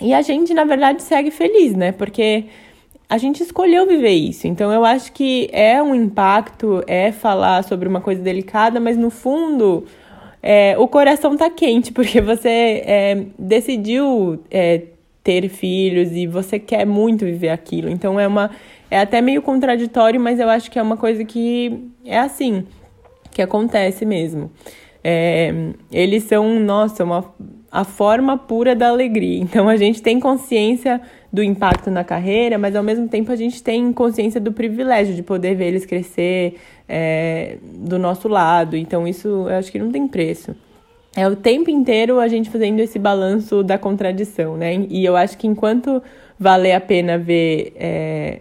E 0.00 0.14
a 0.14 0.22
gente, 0.22 0.54
na 0.54 0.64
verdade, 0.64 1.02
segue 1.02 1.30
feliz, 1.30 1.74
né? 1.74 1.92
Porque 1.92 2.46
a 3.08 3.18
gente 3.18 3.42
escolheu 3.42 3.86
viver 3.86 4.12
isso. 4.12 4.46
Então 4.46 4.72
eu 4.72 4.84
acho 4.84 5.12
que 5.12 5.50
é 5.52 5.82
um 5.82 5.94
impacto, 5.94 6.82
é 6.86 7.10
falar 7.10 7.64
sobre 7.64 7.88
uma 7.88 8.00
coisa 8.00 8.22
delicada, 8.22 8.78
mas 8.78 8.96
no 8.96 9.10
fundo 9.10 9.84
é, 10.40 10.76
o 10.78 10.86
coração 10.86 11.36
tá 11.36 11.50
quente, 11.50 11.90
porque 11.92 12.20
você 12.20 12.82
é, 12.86 13.24
decidiu 13.38 14.40
é, 14.50 14.82
ter 15.24 15.48
filhos 15.48 16.12
e 16.12 16.26
você 16.26 16.58
quer 16.58 16.86
muito 16.86 17.24
viver 17.24 17.50
aquilo. 17.50 17.90
Então 17.90 18.18
é 18.18 18.26
uma. 18.26 18.50
É 18.90 18.98
até 18.98 19.20
meio 19.20 19.40
contraditório, 19.42 20.20
mas 20.20 20.40
eu 20.40 20.48
acho 20.48 20.70
que 20.70 20.78
é 20.78 20.82
uma 20.82 20.96
coisa 20.96 21.24
que 21.24 21.90
é 22.04 22.18
assim, 22.18 22.66
que 23.30 23.40
acontece 23.40 24.04
mesmo. 24.04 24.50
É, 25.02 25.52
eles 25.92 26.24
são, 26.24 26.58
nossa, 26.58 27.04
uma 27.04 27.24
a 27.70 27.84
forma 27.84 28.36
pura 28.36 28.74
da 28.74 28.88
alegria. 28.88 29.38
Então 29.38 29.68
a 29.68 29.76
gente 29.76 30.02
tem 30.02 30.18
consciência 30.18 31.00
do 31.32 31.42
impacto 31.42 31.90
na 31.90 32.02
carreira, 32.02 32.58
mas 32.58 32.74
ao 32.74 32.82
mesmo 32.82 33.06
tempo 33.08 33.30
a 33.30 33.36
gente 33.36 33.62
tem 33.62 33.92
consciência 33.92 34.40
do 34.40 34.52
privilégio 34.52 35.14
de 35.14 35.22
poder 35.22 35.54
ver 35.54 35.66
eles 35.66 35.86
crescer 35.86 36.56
é, 36.88 37.58
do 37.62 37.98
nosso 37.98 38.26
lado. 38.26 38.76
Então 38.76 39.06
isso 39.06 39.28
eu 39.28 39.56
acho 39.56 39.70
que 39.70 39.78
não 39.78 39.92
tem 39.92 40.08
preço. 40.08 40.54
É 41.14 41.26
o 41.26 41.36
tempo 41.36 41.70
inteiro 41.70 42.20
a 42.20 42.28
gente 42.28 42.50
fazendo 42.50 42.80
esse 42.80 42.98
balanço 42.98 43.62
da 43.62 43.76
contradição, 43.76 44.56
né? 44.56 44.86
E 44.88 45.04
eu 45.04 45.16
acho 45.16 45.36
que 45.36 45.46
enquanto 45.46 46.02
valer 46.38 46.72
a 46.72 46.80
pena 46.80 47.18
ver 47.18 47.72
é, 47.76 48.40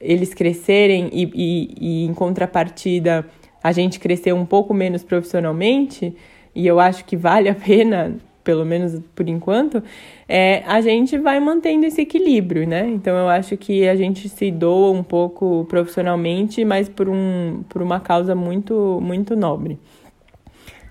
eles 0.00 0.34
crescerem 0.34 1.08
e, 1.12 1.30
e, 1.34 1.74
e 1.80 2.04
em 2.04 2.14
contrapartida 2.14 3.26
a 3.62 3.72
gente 3.72 3.98
crescer 3.98 4.32
um 4.32 4.46
pouco 4.46 4.72
menos 4.72 5.02
profissionalmente, 5.02 6.14
e 6.54 6.66
eu 6.66 6.78
acho 6.78 7.04
que 7.04 7.16
vale 7.16 7.48
a 7.48 7.54
pena 7.54 8.16
pelo 8.48 8.64
menos 8.64 8.98
por 9.14 9.28
enquanto, 9.28 9.82
é, 10.26 10.62
a 10.66 10.80
gente 10.80 11.18
vai 11.18 11.38
mantendo 11.38 11.84
esse 11.84 12.00
equilíbrio, 12.00 12.66
né? 12.66 12.88
Então 12.88 13.14
eu 13.14 13.28
acho 13.28 13.58
que 13.58 13.86
a 13.86 13.94
gente 13.94 14.26
se 14.26 14.50
doa 14.50 14.90
um 14.90 15.02
pouco 15.02 15.66
profissionalmente, 15.68 16.64
mas 16.64 16.88
por, 16.88 17.10
um, 17.10 17.62
por 17.68 17.82
uma 17.82 18.00
causa 18.00 18.34
muito, 18.34 18.98
muito 19.02 19.36
nobre. 19.36 19.78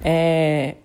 É, 0.05 0.76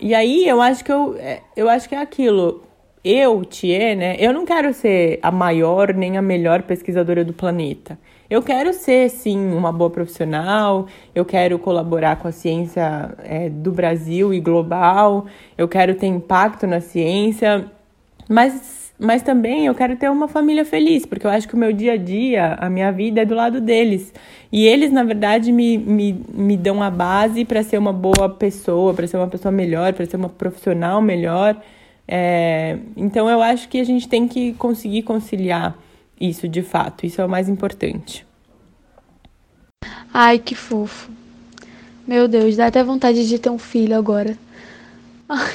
e 0.00 0.14
aí 0.14 0.48
eu 0.48 0.62
acho 0.62 0.82
que 0.82 0.90
eu, 0.90 1.16
é, 1.18 1.42
eu 1.54 1.68
acho 1.68 1.86
que 1.86 1.94
é 1.94 2.00
aquilo. 2.00 2.62
Eu, 3.04 3.44
Thier, 3.44 3.94
né? 3.94 4.16
Eu 4.18 4.32
não 4.32 4.46
quero 4.46 4.72
ser 4.72 5.18
a 5.22 5.30
maior 5.30 5.92
nem 5.92 6.16
a 6.16 6.22
melhor 6.22 6.62
pesquisadora 6.62 7.22
do 7.22 7.34
planeta. 7.34 7.98
Eu 8.32 8.42
quero 8.42 8.72
ser, 8.72 9.10
sim, 9.10 9.52
uma 9.52 9.70
boa 9.70 9.90
profissional, 9.90 10.86
eu 11.14 11.22
quero 11.22 11.58
colaborar 11.58 12.16
com 12.16 12.26
a 12.26 12.32
ciência 12.32 13.14
é, 13.22 13.50
do 13.50 13.70
Brasil 13.70 14.32
e 14.32 14.40
global, 14.40 15.26
eu 15.58 15.68
quero 15.68 15.94
ter 15.94 16.06
impacto 16.06 16.66
na 16.66 16.80
ciência, 16.80 17.70
mas, 18.26 18.90
mas 18.98 19.20
também 19.20 19.66
eu 19.66 19.74
quero 19.74 19.96
ter 19.96 20.10
uma 20.10 20.28
família 20.28 20.64
feliz, 20.64 21.04
porque 21.04 21.26
eu 21.26 21.30
acho 21.30 21.46
que 21.46 21.54
o 21.54 21.58
meu 21.58 21.74
dia 21.74 21.92
a 21.92 21.96
dia, 21.98 22.54
a 22.58 22.70
minha 22.70 22.90
vida 22.90 23.20
é 23.20 23.26
do 23.26 23.34
lado 23.34 23.60
deles. 23.60 24.14
E 24.50 24.64
eles, 24.64 24.90
na 24.90 25.04
verdade, 25.04 25.52
me, 25.52 25.76
me, 25.76 26.24
me 26.32 26.56
dão 26.56 26.82
a 26.82 26.88
base 26.88 27.44
para 27.44 27.62
ser 27.62 27.76
uma 27.76 27.92
boa 27.92 28.30
pessoa, 28.30 28.94
para 28.94 29.06
ser 29.06 29.18
uma 29.18 29.28
pessoa 29.28 29.52
melhor, 29.52 29.92
para 29.92 30.06
ser 30.06 30.16
uma 30.16 30.30
profissional 30.30 31.02
melhor. 31.02 31.60
É, 32.08 32.78
então 32.96 33.28
eu 33.28 33.42
acho 33.42 33.68
que 33.68 33.78
a 33.78 33.84
gente 33.84 34.08
tem 34.08 34.26
que 34.26 34.54
conseguir 34.54 35.02
conciliar 35.02 35.76
isso 36.22 36.48
de 36.48 36.62
fato. 36.62 37.04
Isso 37.04 37.20
é 37.20 37.24
o 37.24 37.28
mais 37.28 37.48
importante. 37.48 38.26
Ai, 40.12 40.38
que 40.38 40.54
fofo. 40.54 41.10
Meu 42.06 42.28
Deus, 42.28 42.56
dá 42.56 42.66
até 42.66 42.82
vontade 42.82 43.28
de 43.28 43.38
ter 43.38 43.50
um 43.50 43.58
filho 43.58 43.96
agora. 43.96 44.36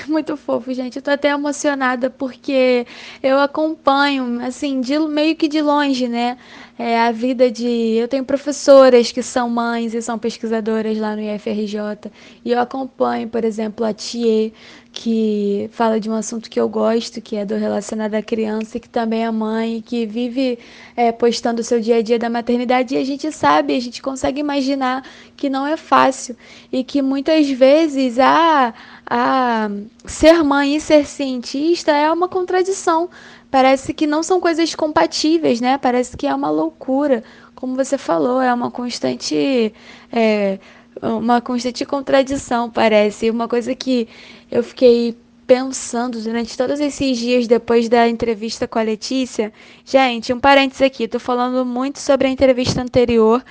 muito 0.07 0.35
fofo, 0.37 0.73
gente. 0.73 0.97
Eu 0.97 1.01
tô 1.01 1.11
até 1.11 1.29
emocionada 1.29 2.09
porque 2.09 2.85
eu 3.21 3.39
acompanho, 3.39 4.41
assim, 4.41 4.81
de, 4.81 4.97
meio 4.99 5.35
que 5.35 5.47
de 5.47 5.61
longe, 5.61 6.07
né? 6.07 6.37
É, 6.77 6.99
a 6.99 7.11
vida 7.11 7.49
de. 7.49 7.67
Eu 7.67 8.07
tenho 8.07 8.23
professoras 8.23 9.11
que 9.11 9.23
são 9.23 9.49
mães 9.49 9.93
e 9.93 10.01
são 10.01 10.19
pesquisadoras 10.19 10.97
lá 10.97 11.15
no 11.15 11.21
IFRJ. 11.21 12.11
E 12.45 12.51
eu 12.51 12.59
acompanho, 12.59 13.27
por 13.27 13.43
exemplo, 13.43 13.85
a 13.85 13.93
Thier, 13.93 14.51
que 14.99 15.69
fala 15.73 15.99
de 15.99 16.09
um 16.09 16.15
assunto 16.15 16.49
que 16.49 16.59
eu 16.59 16.67
gosto, 16.67 17.21
que 17.21 17.35
é 17.35 17.45
do 17.45 17.53
relacionado 17.53 18.15
à 18.15 18.21
criança, 18.23 18.79
que 18.79 18.89
também 18.89 19.23
é 19.23 19.29
mãe, 19.29 19.79
que 19.79 20.07
vive 20.07 20.57
é, 20.95 21.11
postando 21.11 21.61
o 21.61 21.63
seu 21.63 21.79
dia 21.79 21.97
a 21.97 22.01
dia 22.01 22.17
da 22.17 22.31
maternidade. 22.31 22.95
E 22.95 22.97
a 22.97 23.05
gente 23.05 23.31
sabe, 23.31 23.75
a 23.75 23.79
gente 23.79 24.01
consegue 24.01 24.39
imaginar 24.39 25.03
que 25.35 25.51
não 25.51 25.67
é 25.67 25.77
fácil. 25.77 26.35
E 26.71 26.83
que 26.83 27.03
muitas 27.03 27.47
vezes 27.47 28.17
a, 28.17 28.73
a 29.05 29.69
ser 30.03 30.43
mãe 30.43 30.75
e 30.75 30.81
ser 30.81 31.05
cientista 31.05 31.91
é 31.91 32.11
uma 32.11 32.27
contradição 32.27 33.07
parece 33.51 33.93
que 33.93 34.07
não 34.07 34.23
são 34.23 34.41
coisas 34.41 34.73
compatíveis, 34.73 35.61
né? 35.61 35.77
Parece 35.77 36.17
que 36.17 36.25
é 36.25 36.33
uma 36.33 36.49
loucura. 36.49 37.23
Como 37.53 37.75
você 37.75 37.99
falou, 37.99 38.41
é 38.41 38.51
uma 38.53 38.71
constante. 38.71 39.71
É, 40.11 40.59
uma 41.01 41.41
constante 41.41 41.85
contradição, 41.85 42.69
parece. 42.69 43.29
Uma 43.29 43.47
coisa 43.47 43.75
que 43.75 44.07
eu 44.49 44.63
fiquei 44.63 45.15
pensando 45.47 46.21
durante 46.21 46.57
todos 46.57 46.79
esses 46.79 47.17
dias 47.17 47.47
depois 47.47 47.87
da 47.87 48.07
entrevista 48.07 48.67
com 48.67 48.77
a 48.77 48.81
Letícia. 48.81 49.53
Gente, 49.85 50.33
um 50.33 50.39
parênteses 50.39 50.81
aqui, 50.81 51.07
tô 51.07 51.19
falando 51.19 51.65
muito 51.65 51.99
sobre 51.99 52.27
a 52.27 52.29
entrevista 52.29 52.81
anterior, 52.81 53.43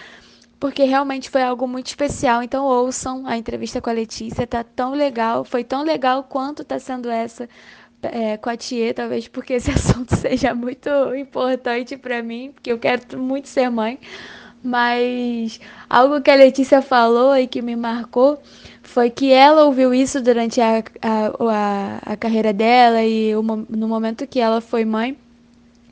porque 0.61 0.85
realmente 0.85 1.31
foi 1.31 1.43
algo 1.43 1.67
muito 1.67 1.87
especial. 1.87 2.43
Então 2.43 2.67
ouçam 2.67 3.27
a 3.27 3.37
entrevista 3.39 3.81
com 3.81 3.89
a 3.89 3.95
Letícia, 3.95 4.47
tá 4.47 4.63
tão 4.63 4.93
legal, 4.93 5.43
foi 5.43 5.65
tão 5.65 5.83
legal 5.83 6.25
quanto 6.25 6.63
tá 6.65 6.79
sendo 6.79 7.09
essa 7.11 7.49
é, 8.03 8.37
com 8.37 8.51
a 8.51 8.57
Tia, 8.57 8.93
talvez 8.93 9.27
porque 9.29 9.55
esse 9.55 9.71
assunto 9.73 10.15
seja 10.15 10.55
muito 10.55 10.89
importante 11.15 11.97
para 11.97 12.23
mim, 12.23 12.53
porque 12.53 12.71
eu 12.71 12.79
quero 12.79 13.19
muito 13.19 13.49
ser 13.49 13.71
mãe. 13.71 13.99
Mas 14.67 15.61
algo 15.89 16.21
que 16.21 16.29
a 16.29 16.35
Letícia 16.35 16.83
falou 16.83 17.37
e 17.37 17.47
que 17.47 17.63
me 17.63 17.77
marcou 17.77 18.43
foi 18.83 19.11
que 19.11 19.31
ela 19.31 19.65
ouviu 19.65 19.95
isso 19.95 20.21
durante 20.21 20.61
a, 20.61 20.83
a, 21.01 21.27
a, 21.39 22.13
a 22.15 22.17
carreira 22.17 22.53
dela 22.53 23.01
e 23.05 23.33
no 23.33 23.87
momento 23.87 24.27
que 24.27 24.41
ela 24.41 24.61
foi 24.61 24.85
mãe. 24.85 25.17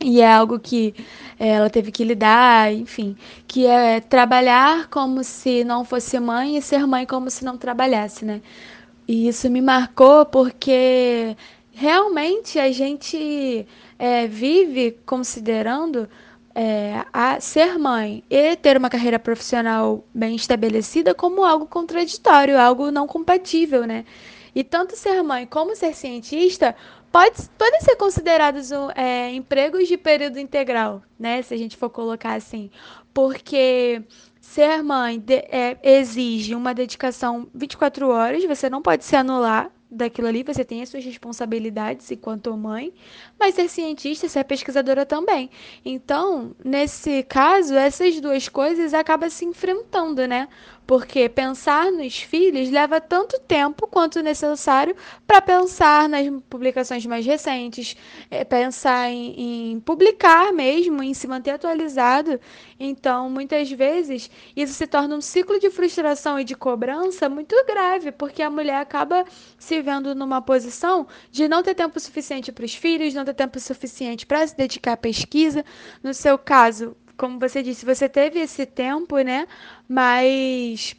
E 0.01 0.20
é 0.20 0.31
algo 0.31 0.59
que 0.59 0.93
é, 1.39 1.51
ela 1.51 1.70
teve 1.70 1.93
que 1.93 2.03
lidar, 2.03 2.72
enfim, 2.72 3.16
que 3.47 3.64
é 3.64 4.01
trabalhar 4.01 4.89
como 4.89 5.22
se 5.22 5.62
não 5.62 5.85
fosse 5.85 6.18
mãe 6.18 6.57
e 6.57 6.62
ser 6.62 6.85
mãe 6.85 7.07
como 7.07 7.31
se 7.31 7.45
não 7.45 7.57
trabalhasse, 7.57 8.25
né? 8.25 8.43
E 9.07 9.29
isso 9.29 9.49
me 9.49 9.61
marcou 9.61 10.27
porque 10.27 11.37
realmente 11.72 12.59
a 12.59 12.72
gente 12.72 13.66
é, 13.99 14.27
vive 14.27 14.99
considerando 15.07 16.09
é, 16.55 17.05
a 17.13 17.41
ser 17.41 17.79
mãe 17.79 18.23
e 18.31 18.55
ter 18.57 18.77
uma 18.77 18.89
carreira 18.89 19.19
profissional 19.19 20.05
bem 20.15 20.37
estabelecida 20.37 21.15
como 21.15 21.45
algo 21.45 21.67
contraditório, 21.67 22.59
algo 22.59 22.91
não 22.91 23.07
compatível, 23.07 23.85
né? 23.85 24.05
E 24.55 24.63
tanto 24.63 24.97
ser 24.97 25.21
mãe 25.23 25.47
como 25.47 25.75
ser 25.75 25.95
cientista 25.95 26.77
pode, 27.11 27.43
podem 27.59 27.81
ser 27.81 27.97
considerados 27.97 28.71
é, 28.95 29.31
empregos 29.31 29.89
de 29.89 29.97
período 29.97 30.39
integral, 30.39 31.03
né? 31.19 31.43
Se 31.43 31.55
a 31.55 31.57
gente 31.57 31.77
for 31.77 31.91
colocar 31.91 32.35
assim. 32.35 32.71
Porque 33.13 34.03
ser 34.41 34.83
mãe 34.83 35.19
de, 35.19 35.35
é, 35.35 35.79
exige 35.83 36.55
uma 36.55 36.73
dedicação 36.73 37.49
24 37.53 38.09
horas, 38.09 38.45
você 38.45 38.71
não 38.71 38.81
pode 38.81 39.05
se 39.05 39.17
anular 39.17 39.71
daquilo 39.95 40.28
ali, 40.28 40.42
você 40.42 40.64
tem 40.64 40.82
as 40.82 40.88
suas 40.88 41.05
responsabilidades 41.05 42.11
enquanto 42.11 42.57
mãe, 42.57 42.92
mas 43.38 43.55
ser 43.55 43.68
cientista, 43.68 44.28
ser 44.28 44.45
pesquisadora 44.45 45.07
também. 45.07 45.51
Então, 45.84 46.55
nesse 46.64 47.22
caso, 47.22 47.74
essas 47.74 48.20
duas 48.20 48.49
coisas 48.49 48.92
acabam 48.92 49.30
se 49.30 49.45
enfrentando, 49.45 50.26
né? 50.26 50.49
Porque 50.87 51.28
pensar 51.28 51.91
nos 51.91 52.18
filhos 52.18 52.70
leva 52.70 53.01
tanto 53.01 53.41
tempo 53.41 53.87
quanto 53.87 54.22
necessário 54.22 54.95
para 55.26 55.41
pensar 55.41 56.09
nas 56.09 56.28
publicações 56.49 57.07
mais 57.07 57.24
recentes, 57.24 57.97
é, 58.30 58.45
pensar 58.45 59.11
em, 59.11 59.72
em 59.72 59.80
publicar 59.80 60.53
mesmo, 60.53 61.03
em 61.03 61.14
se 61.14 61.26
manter 61.26 61.53
atualizado. 61.53 62.39
Então, 62.78 63.30
muitas 63.30 63.70
vezes, 63.70 64.30
isso 64.55 64.74
se 64.74 64.87
torna 64.87 65.16
um 65.16 65.20
ciclo 65.20 65.59
de 65.59 65.70
frustração 65.70 66.39
e 66.39 66.45
de 66.45 66.55
cobrança 66.55 67.28
muito 67.28 67.57
grave, 67.66 68.12
porque 68.12 68.43
a 68.43 68.51
mulher 68.51 68.76
acaba 68.76 69.24
se 69.59 69.80
vendo 69.80 70.14
numa 70.14 70.43
posição 70.43 71.07
de 71.30 71.49
não 71.49 71.62
ter 71.62 71.74
tempo 71.74 71.99
suficiente 71.99 72.53
para 72.53 72.64
os 72.64 72.74
filhos, 72.74 73.14
não 73.14 73.24
ter 73.24 73.35
tempo 73.35 73.59
suficiente 73.59 74.26
para 74.26 74.47
se 74.47 74.57
dedicar 74.57 74.93
à 74.93 74.97
pesquisa. 74.97 75.64
No 76.03 76.12
seu 76.12 76.37
caso, 76.37 76.97
como 77.17 77.39
você 77.39 77.62
disse, 77.62 77.85
você 77.85 78.09
teve 78.09 78.41
esse 78.41 78.67
tempo, 78.67 79.19
né? 79.19 79.47
Mas 79.89 80.97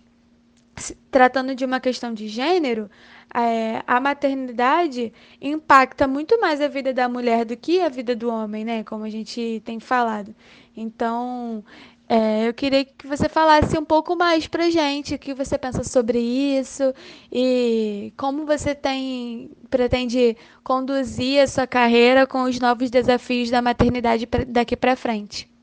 tratando 1.09 1.55
de 1.55 1.63
uma 1.63 1.79
questão 1.79 2.13
de 2.13 2.27
gênero, 2.27 2.89
é, 3.33 3.83
a 3.87 3.99
maternidade 3.99 5.13
impacta 5.41 6.07
muito 6.07 6.39
mais 6.39 6.61
a 6.61 6.67
vida 6.67 6.93
da 6.93 7.07
mulher 7.09 7.45
do 7.45 7.55
que 7.57 7.81
a 7.81 7.89
vida 7.89 8.15
do 8.15 8.29
homem, 8.29 8.63
né? 8.65 8.83
Como 8.83 9.03
a 9.03 9.09
gente 9.09 9.61
tem 9.65 9.79
falado. 9.79 10.35
Então, 10.75 11.63
é, 12.07 12.47
eu 12.47 12.53
queria 12.53 12.85
que 12.85 13.07
você 13.07 13.27
falasse 13.27 13.77
um 13.77 13.83
pouco 13.83 14.15
mais 14.15 14.47
pra 14.47 14.69
gente 14.69 15.15
o 15.15 15.19
que 15.19 15.33
você 15.33 15.57
pensa 15.57 15.83
sobre 15.83 16.19
isso 16.19 16.93
e 17.31 18.13
como 18.15 18.45
você 18.45 18.75
tem 18.75 19.49
pretende 19.69 20.37
conduzir 20.63 21.41
a 21.41 21.47
sua 21.47 21.65
carreira 21.65 22.27
com 22.27 22.43
os 22.43 22.59
novos 22.59 22.91
desafios 22.91 23.49
da 23.49 23.61
maternidade 23.61 24.27
daqui 24.47 24.75
para 24.77 24.95
frente. 24.95 25.54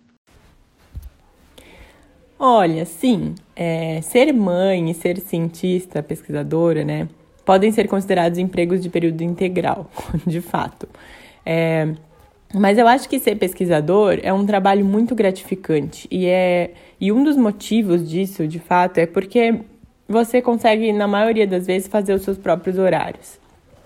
Olha, 2.44 2.84
sim, 2.84 3.36
é, 3.54 4.00
ser 4.02 4.32
mãe 4.32 4.90
e 4.90 4.94
ser 4.94 5.20
cientista, 5.20 6.02
pesquisadora, 6.02 6.84
né, 6.84 7.08
podem 7.44 7.70
ser 7.70 7.86
considerados 7.86 8.36
empregos 8.36 8.82
de 8.82 8.90
período 8.90 9.22
integral, 9.22 9.88
de 10.26 10.40
fato. 10.40 10.88
É, 11.46 11.94
mas 12.52 12.78
eu 12.78 12.88
acho 12.88 13.08
que 13.08 13.20
ser 13.20 13.36
pesquisador 13.36 14.18
é 14.24 14.32
um 14.32 14.44
trabalho 14.44 14.84
muito 14.84 15.14
gratificante 15.14 16.08
e 16.10 16.26
é 16.26 16.72
e 17.00 17.12
um 17.12 17.22
dos 17.22 17.36
motivos 17.36 18.10
disso, 18.10 18.48
de 18.48 18.58
fato, 18.58 18.98
é 18.98 19.06
porque 19.06 19.60
você 20.08 20.42
consegue 20.42 20.92
na 20.92 21.06
maioria 21.06 21.46
das 21.46 21.68
vezes 21.68 21.86
fazer 21.86 22.12
os 22.12 22.22
seus 22.22 22.38
próprios 22.38 22.76
horários. 22.76 23.38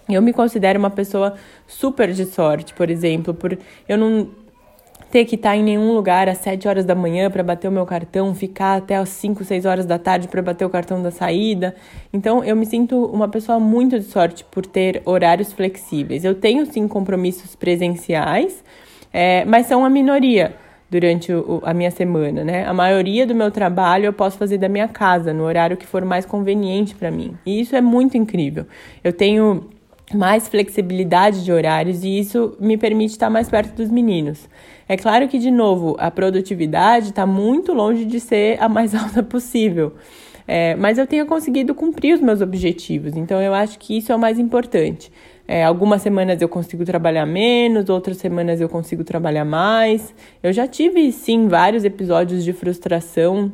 Eu 0.08 0.22
me 0.22 0.32
considero 0.32 0.78
uma 0.78 0.90
pessoa 0.90 1.34
super 1.66 2.10
de 2.10 2.24
sorte, 2.24 2.72
por 2.72 2.88
exemplo, 2.88 3.34
por 3.34 3.58
eu 3.86 3.98
não 3.98 4.30
ter 5.10 5.24
que 5.24 5.36
estar 5.36 5.56
em 5.56 5.62
nenhum 5.62 5.92
lugar 5.92 6.28
às 6.28 6.38
7 6.38 6.66
horas 6.66 6.84
da 6.84 6.94
manhã 6.94 7.30
para 7.30 7.42
bater 7.42 7.68
o 7.68 7.72
meu 7.72 7.86
cartão, 7.86 8.34
ficar 8.34 8.76
até 8.76 8.96
às 8.96 9.08
5, 9.10 9.44
6 9.44 9.64
horas 9.64 9.86
da 9.86 9.98
tarde 9.98 10.28
para 10.28 10.42
bater 10.42 10.64
o 10.64 10.70
cartão 10.70 11.02
da 11.02 11.10
saída. 11.10 11.74
Então, 12.12 12.42
eu 12.42 12.56
me 12.56 12.66
sinto 12.66 13.06
uma 13.06 13.28
pessoa 13.28 13.60
muito 13.60 13.98
de 13.98 14.04
sorte 14.04 14.44
por 14.44 14.66
ter 14.66 15.02
horários 15.04 15.52
flexíveis. 15.52 16.24
Eu 16.24 16.34
tenho 16.34 16.66
sim 16.66 16.86
compromissos 16.88 17.54
presenciais, 17.54 18.64
é, 19.12 19.44
mas 19.44 19.66
são 19.66 19.84
a 19.84 19.90
minoria 19.90 20.54
durante 20.90 21.32
o, 21.32 21.60
a 21.64 21.74
minha 21.74 21.90
semana, 21.90 22.44
né? 22.44 22.64
A 22.64 22.72
maioria 22.72 23.26
do 23.26 23.34
meu 23.34 23.50
trabalho 23.50 24.06
eu 24.06 24.12
posso 24.12 24.38
fazer 24.38 24.58
da 24.58 24.68
minha 24.68 24.88
casa, 24.88 25.32
no 25.32 25.44
horário 25.44 25.76
que 25.76 25.86
for 25.86 26.04
mais 26.04 26.24
conveniente 26.24 26.94
para 26.94 27.10
mim. 27.10 27.36
E 27.44 27.60
isso 27.60 27.74
é 27.74 27.80
muito 27.80 28.16
incrível. 28.16 28.66
Eu 29.02 29.12
tenho 29.12 29.68
mais 30.14 30.46
flexibilidade 30.48 31.44
de 31.44 31.52
horários 31.52 32.04
e 32.04 32.18
isso 32.18 32.56
me 32.60 32.76
permite 32.76 33.12
estar 33.12 33.28
mais 33.28 33.48
perto 33.48 33.74
dos 33.74 33.90
meninos. 33.90 34.48
É 34.88 34.96
claro 34.96 35.26
que, 35.26 35.38
de 35.38 35.50
novo, 35.50 35.96
a 35.98 36.10
produtividade 36.10 37.08
está 37.08 37.26
muito 37.26 37.72
longe 37.72 38.04
de 38.04 38.20
ser 38.20 38.62
a 38.62 38.68
mais 38.68 38.94
alta 38.96 39.22
possível, 39.22 39.94
é, 40.46 40.76
mas 40.76 40.96
eu 40.96 41.06
tenho 41.06 41.26
conseguido 41.26 41.74
cumprir 41.74 42.14
os 42.14 42.20
meus 42.20 42.40
objetivos, 42.40 43.16
então 43.16 43.42
eu 43.42 43.52
acho 43.52 43.78
que 43.78 43.98
isso 43.98 44.12
é 44.12 44.14
o 44.14 44.18
mais 44.18 44.38
importante. 44.38 45.10
É, 45.48 45.64
algumas 45.64 46.02
semanas 46.02 46.42
eu 46.42 46.48
consigo 46.48 46.84
trabalhar 46.84 47.24
menos, 47.24 47.88
outras 47.88 48.16
semanas 48.16 48.60
eu 48.60 48.68
consigo 48.68 49.04
trabalhar 49.04 49.44
mais. 49.44 50.12
Eu 50.42 50.52
já 50.52 50.66
tive, 50.66 51.12
sim, 51.12 51.46
vários 51.46 51.84
episódios 51.84 52.42
de 52.42 52.52
frustração 52.52 53.52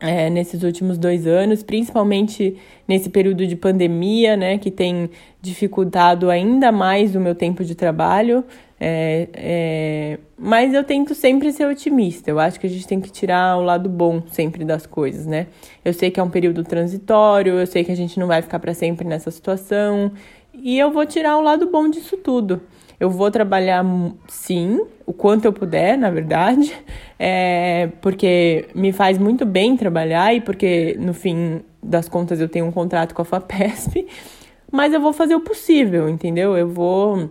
é, 0.00 0.30
nesses 0.30 0.62
últimos 0.62 0.98
dois 0.98 1.26
anos, 1.26 1.62
principalmente 1.62 2.56
nesse 2.88 3.10
período 3.10 3.46
de 3.46 3.54
pandemia, 3.54 4.36
né, 4.36 4.58
que 4.58 4.70
tem 4.70 5.10
dificultado 5.40 6.30
ainda 6.30 6.72
mais 6.72 7.14
o 7.14 7.20
meu 7.20 7.34
tempo 7.34 7.62
de 7.62 7.74
trabalho. 7.74 8.44
É, 8.82 9.28
é, 9.34 10.18
mas 10.38 10.72
eu 10.72 10.82
tento 10.82 11.14
sempre 11.14 11.52
ser 11.52 11.66
otimista. 11.66 12.30
Eu 12.30 12.40
acho 12.40 12.58
que 12.58 12.66
a 12.66 12.70
gente 12.70 12.86
tem 12.88 12.98
que 12.98 13.12
tirar 13.12 13.58
o 13.58 13.62
lado 13.62 13.90
bom 13.90 14.22
sempre 14.32 14.64
das 14.64 14.86
coisas, 14.86 15.26
né? 15.26 15.48
Eu 15.84 15.92
sei 15.92 16.10
que 16.10 16.18
é 16.18 16.22
um 16.22 16.30
período 16.30 16.64
transitório, 16.64 17.58
eu 17.58 17.66
sei 17.66 17.84
que 17.84 17.92
a 17.92 17.96
gente 17.96 18.18
não 18.18 18.26
vai 18.26 18.40
ficar 18.40 18.58
para 18.58 18.72
sempre 18.72 19.06
nessa 19.06 19.30
situação, 19.30 20.10
e 20.54 20.78
eu 20.78 20.90
vou 20.90 21.04
tirar 21.06 21.36
o 21.36 21.42
lado 21.42 21.70
bom 21.70 21.88
disso 21.88 22.16
tudo. 22.16 22.60
Eu 23.00 23.10
vou 23.10 23.30
trabalhar 23.30 23.82
sim, 24.28 24.78
o 25.06 25.12
quanto 25.12 25.46
eu 25.46 25.52
puder, 25.52 25.96
na 25.96 26.10
verdade, 26.10 26.72
é, 27.18 27.88
porque 28.02 28.68
me 28.74 28.92
faz 28.92 29.16
muito 29.16 29.46
bem 29.46 29.76
trabalhar 29.76 30.34
e 30.34 30.40
porque, 30.42 30.96
no 31.00 31.14
fim 31.14 31.62
das 31.82 32.08
contas, 32.08 32.40
eu 32.40 32.48
tenho 32.48 32.66
um 32.66 32.70
contrato 32.70 33.14
com 33.14 33.22
a 33.22 33.24
FAPESP. 33.24 34.06
mas 34.70 34.92
eu 34.92 35.00
vou 35.00 35.12
fazer 35.12 35.34
o 35.34 35.40
possível, 35.40 36.08
entendeu? 36.08 36.56
Eu 36.56 36.68
vou, 36.68 37.30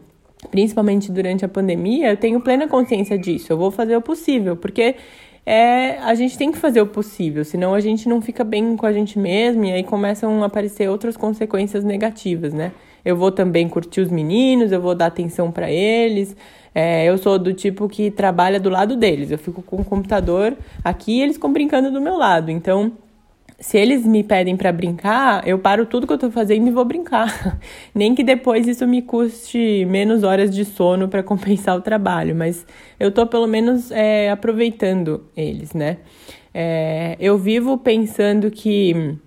principalmente 0.51 1.11
durante 1.11 1.45
a 1.45 1.47
pandemia, 1.47 2.11
eu 2.11 2.17
tenho 2.17 2.41
plena 2.41 2.67
consciência 2.67 3.17
disso. 3.17 3.53
Eu 3.53 3.57
vou 3.57 3.71
fazer 3.71 3.95
o 3.95 4.01
possível, 4.01 4.57
porque 4.57 4.95
é, 5.45 5.97
a 5.99 6.13
gente 6.15 6.37
tem 6.37 6.51
que 6.51 6.57
fazer 6.57 6.81
o 6.81 6.87
possível, 6.87 7.45
senão 7.45 7.73
a 7.73 7.79
gente 7.79 8.09
não 8.09 8.21
fica 8.21 8.43
bem 8.43 8.75
com 8.75 8.85
a 8.85 8.91
gente 8.93 9.17
mesmo 9.17 9.63
e 9.65 9.71
aí 9.71 9.83
começam 9.83 10.43
a 10.43 10.47
aparecer 10.47 10.89
outras 10.89 11.15
consequências 11.15 11.83
negativas, 11.83 12.53
né? 12.53 12.71
Eu 13.03 13.15
vou 13.15 13.31
também 13.31 13.67
curtir 13.67 14.01
os 14.01 14.09
meninos, 14.09 14.71
eu 14.71 14.81
vou 14.81 14.95
dar 14.95 15.07
atenção 15.07 15.51
para 15.51 15.71
eles. 15.71 16.35
É, 16.73 17.05
eu 17.05 17.17
sou 17.17 17.39
do 17.39 17.53
tipo 17.53 17.87
que 17.89 18.11
trabalha 18.11 18.59
do 18.59 18.69
lado 18.69 18.95
deles. 18.95 19.31
Eu 19.31 19.37
fico 19.37 19.61
com 19.61 19.77
o 19.77 19.85
computador 19.85 20.55
aqui 20.83 21.19
e 21.19 21.21
eles 21.21 21.35
ficam 21.35 21.51
brincando 21.51 21.91
do 21.91 22.01
meu 22.01 22.17
lado. 22.17 22.51
Então, 22.51 22.91
se 23.59 23.77
eles 23.77 24.05
me 24.05 24.23
pedem 24.23 24.55
para 24.55 24.71
brincar, 24.71 25.45
eu 25.45 25.59
paro 25.59 25.85
tudo 25.85 26.07
que 26.07 26.13
eu 26.13 26.17
tô 26.17 26.31
fazendo 26.31 26.67
e 26.67 26.71
vou 26.71 26.85
brincar. 26.85 27.59
Nem 27.93 28.15
que 28.15 28.23
depois 28.23 28.67
isso 28.67 28.87
me 28.87 29.01
custe 29.01 29.85
menos 29.85 30.23
horas 30.23 30.53
de 30.53 30.63
sono 30.63 31.09
para 31.09 31.21
compensar 31.23 31.77
o 31.77 31.81
trabalho, 31.81 32.35
mas 32.35 32.65
eu 32.99 33.11
tô 33.11 33.27
pelo 33.27 33.47
menos 33.47 33.91
é, 33.91 34.29
aproveitando 34.29 35.25
eles, 35.35 35.73
né? 35.73 35.97
É, 36.53 37.17
eu 37.19 37.37
vivo 37.37 37.77
pensando 37.77 38.49
que 38.49 39.17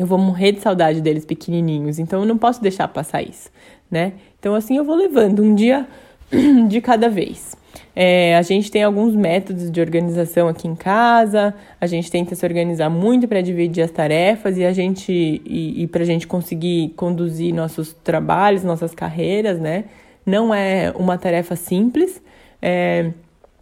eu 0.00 0.06
vou 0.06 0.18
morrer 0.18 0.52
de 0.52 0.60
saudade 0.60 1.00
deles 1.00 1.24
pequenininhos, 1.24 1.98
então 1.98 2.20
eu 2.20 2.26
não 2.26 2.38
posso 2.38 2.62
deixar 2.62 2.88
passar 2.88 3.22
isso, 3.22 3.50
né? 3.90 4.14
Então 4.38 4.54
assim 4.54 4.76
eu 4.76 4.84
vou 4.84 4.96
levando 4.96 5.42
um 5.42 5.54
dia 5.54 5.86
de 6.68 6.80
cada 6.80 7.08
vez. 7.08 7.54
É, 7.94 8.36
a 8.36 8.42
gente 8.42 8.70
tem 8.70 8.82
alguns 8.82 9.14
métodos 9.14 9.70
de 9.70 9.80
organização 9.80 10.48
aqui 10.48 10.66
em 10.66 10.74
casa, 10.74 11.54
a 11.80 11.86
gente 11.86 12.10
tenta 12.10 12.34
se 12.34 12.46
organizar 12.46 12.88
muito 12.88 13.28
para 13.28 13.42
dividir 13.42 13.82
as 13.82 13.90
tarefas 13.90 14.56
e 14.56 14.64
a 14.64 14.72
gente 14.72 15.12
e, 15.12 15.82
e 15.82 15.86
para 15.86 16.02
a 16.02 16.06
gente 16.06 16.26
conseguir 16.26 16.94
conduzir 16.96 17.54
nossos 17.54 17.92
trabalhos, 17.92 18.64
nossas 18.64 18.94
carreiras, 18.94 19.60
né? 19.60 19.84
Não 20.24 20.54
é 20.54 20.92
uma 20.96 21.18
tarefa 21.18 21.56
simples, 21.56 22.22
é, 22.62 23.10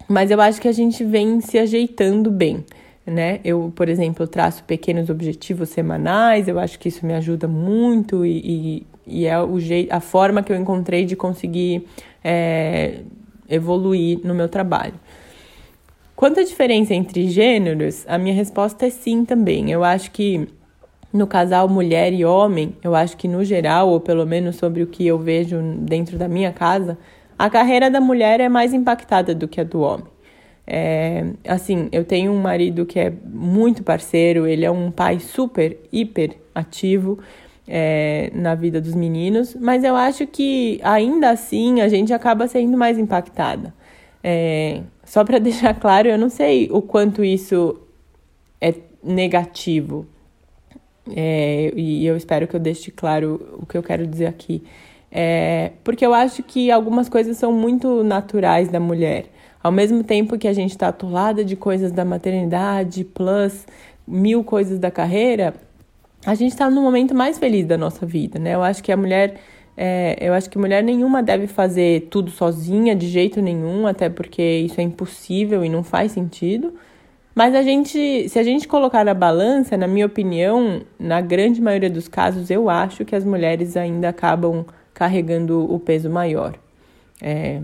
mas 0.06 0.30
eu 0.30 0.40
acho 0.40 0.60
que 0.60 0.68
a 0.68 0.72
gente 0.72 1.02
vem 1.02 1.40
se 1.40 1.58
ajeitando 1.58 2.30
bem. 2.30 2.64
Né? 3.08 3.40
Eu, 3.42 3.72
por 3.74 3.88
exemplo, 3.88 4.26
traço 4.26 4.62
pequenos 4.64 5.08
objetivos 5.08 5.70
semanais, 5.70 6.46
eu 6.46 6.58
acho 6.58 6.78
que 6.78 6.90
isso 6.90 7.06
me 7.06 7.14
ajuda 7.14 7.48
muito 7.48 8.26
e, 8.26 8.36
e, 8.44 8.86
e 9.06 9.26
é 9.26 9.40
o 9.40 9.58
jeito, 9.58 9.90
a 9.90 9.98
forma 9.98 10.42
que 10.42 10.52
eu 10.52 10.56
encontrei 10.56 11.06
de 11.06 11.16
conseguir 11.16 11.88
é, 12.22 13.00
evoluir 13.48 14.20
no 14.22 14.34
meu 14.34 14.46
trabalho. 14.46 14.92
Quanto 16.14 16.40
à 16.40 16.42
diferença 16.42 16.92
entre 16.92 17.28
gêneros, 17.28 18.04
a 18.06 18.18
minha 18.18 18.34
resposta 18.34 18.84
é 18.86 18.90
sim 18.90 19.24
também. 19.24 19.70
Eu 19.70 19.82
acho 19.82 20.10
que 20.10 20.46
no 21.10 21.26
casal 21.26 21.66
mulher 21.66 22.12
e 22.12 22.26
homem, 22.26 22.76
eu 22.82 22.94
acho 22.94 23.16
que 23.16 23.26
no 23.26 23.42
geral, 23.42 23.88
ou 23.88 24.00
pelo 24.00 24.26
menos 24.26 24.56
sobre 24.56 24.82
o 24.82 24.86
que 24.86 25.06
eu 25.06 25.18
vejo 25.18 25.56
dentro 25.78 26.18
da 26.18 26.28
minha 26.28 26.52
casa, 26.52 26.98
a 27.38 27.48
carreira 27.48 27.90
da 27.90 28.00
mulher 28.00 28.40
é 28.40 28.48
mais 28.50 28.74
impactada 28.74 29.34
do 29.34 29.48
que 29.48 29.60
a 29.60 29.64
do 29.64 29.80
homem. 29.80 30.17
É, 30.70 31.24
assim, 31.46 31.88
eu 31.90 32.04
tenho 32.04 32.30
um 32.30 32.38
marido 32.38 32.84
que 32.84 33.00
é 33.00 33.10
muito 33.24 33.82
parceiro, 33.82 34.46
ele 34.46 34.66
é 34.66 34.70
um 34.70 34.90
pai 34.90 35.18
super, 35.18 35.78
hiper 35.90 36.36
ativo, 36.54 37.18
é, 37.66 38.30
na 38.34 38.54
vida 38.54 38.78
dos 38.78 38.94
meninos, 38.94 39.54
mas 39.54 39.82
eu 39.82 39.96
acho 39.96 40.26
que 40.26 40.78
ainda 40.82 41.30
assim 41.30 41.80
a 41.80 41.88
gente 41.88 42.12
acaba 42.12 42.46
sendo 42.46 42.76
mais 42.76 42.98
impactada. 42.98 43.72
É, 44.22 44.82
só 45.04 45.24
para 45.24 45.38
deixar 45.40 45.72
claro, 45.74 46.08
eu 46.08 46.18
não 46.18 46.28
sei 46.28 46.68
o 46.70 46.82
quanto 46.82 47.24
isso 47.24 47.80
é 48.60 48.74
negativo. 49.02 50.06
É, 51.16 51.72
e 51.74 52.06
eu 52.06 52.14
espero 52.14 52.46
que 52.46 52.54
eu 52.54 52.60
deixe 52.60 52.90
claro 52.90 53.58
o 53.58 53.64
que 53.64 53.78
eu 53.78 53.82
quero 53.82 54.06
dizer 54.06 54.26
aqui. 54.26 54.62
É, 55.10 55.72
porque 55.82 56.04
eu 56.04 56.12
acho 56.12 56.42
que 56.42 56.70
algumas 56.70 57.08
coisas 57.08 57.38
são 57.38 57.50
muito 57.52 58.04
naturais 58.04 58.68
da 58.68 58.78
mulher. 58.78 59.26
Ao 59.68 59.72
mesmo 59.72 60.02
tempo 60.02 60.38
que 60.38 60.48
a 60.48 60.52
gente 60.54 60.70
está 60.70 60.88
atolada 60.88 61.44
de 61.44 61.54
coisas 61.54 61.92
da 61.92 62.02
maternidade, 62.02 63.04
plus 63.04 63.66
mil 64.06 64.42
coisas 64.42 64.78
da 64.78 64.90
carreira, 64.90 65.52
a 66.24 66.34
gente 66.34 66.52
está 66.52 66.70
no 66.70 66.80
momento 66.80 67.14
mais 67.14 67.38
feliz 67.38 67.66
da 67.66 67.76
nossa 67.76 68.06
vida, 68.06 68.38
né? 68.38 68.54
Eu 68.54 68.62
acho 68.62 68.82
que 68.82 68.90
a 68.90 68.96
mulher, 68.96 69.34
é, 69.76 70.16
eu 70.22 70.32
acho 70.32 70.48
que 70.48 70.56
mulher 70.56 70.82
nenhuma 70.82 71.22
deve 71.22 71.46
fazer 71.46 72.08
tudo 72.10 72.30
sozinha, 72.30 72.96
de 72.96 73.08
jeito 73.08 73.42
nenhum, 73.42 73.86
até 73.86 74.08
porque 74.08 74.42
isso 74.42 74.80
é 74.80 74.84
impossível 74.84 75.62
e 75.62 75.68
não 75.68 75.84
faz 75.84 76.12
sentido. 76.12 76.72
Mas 77.34 77.54
a 77.54 77.62
gente, 77.62 78.26
se 78.26 78.38
a 78.38 78.42
gente 78.42 78.66
colocar 78.66 79.04
na 79.04 79.12
balança, 79.12 79.76
na 79.76 79.86
minha 79.86 80.06
opinião, 80.06 80.80
na 80.98 81.20
grande 81.20 81.60
maioria 81.60 81.90
dos 81.90 82.08
casos, 82.08 82.48
eu 82.48 82.70
acho 82.70 83.04
que 83.04 83.14
as 83.14 83.22
mulheres 83.22 83.76
ainda 83.76 84.08
acabam 84.08 84.64
carregando 84.94 85.70
o 85.70 85.78
peso 85.78 86.08
maior. 86.08 86.54
É, 87.20 87.60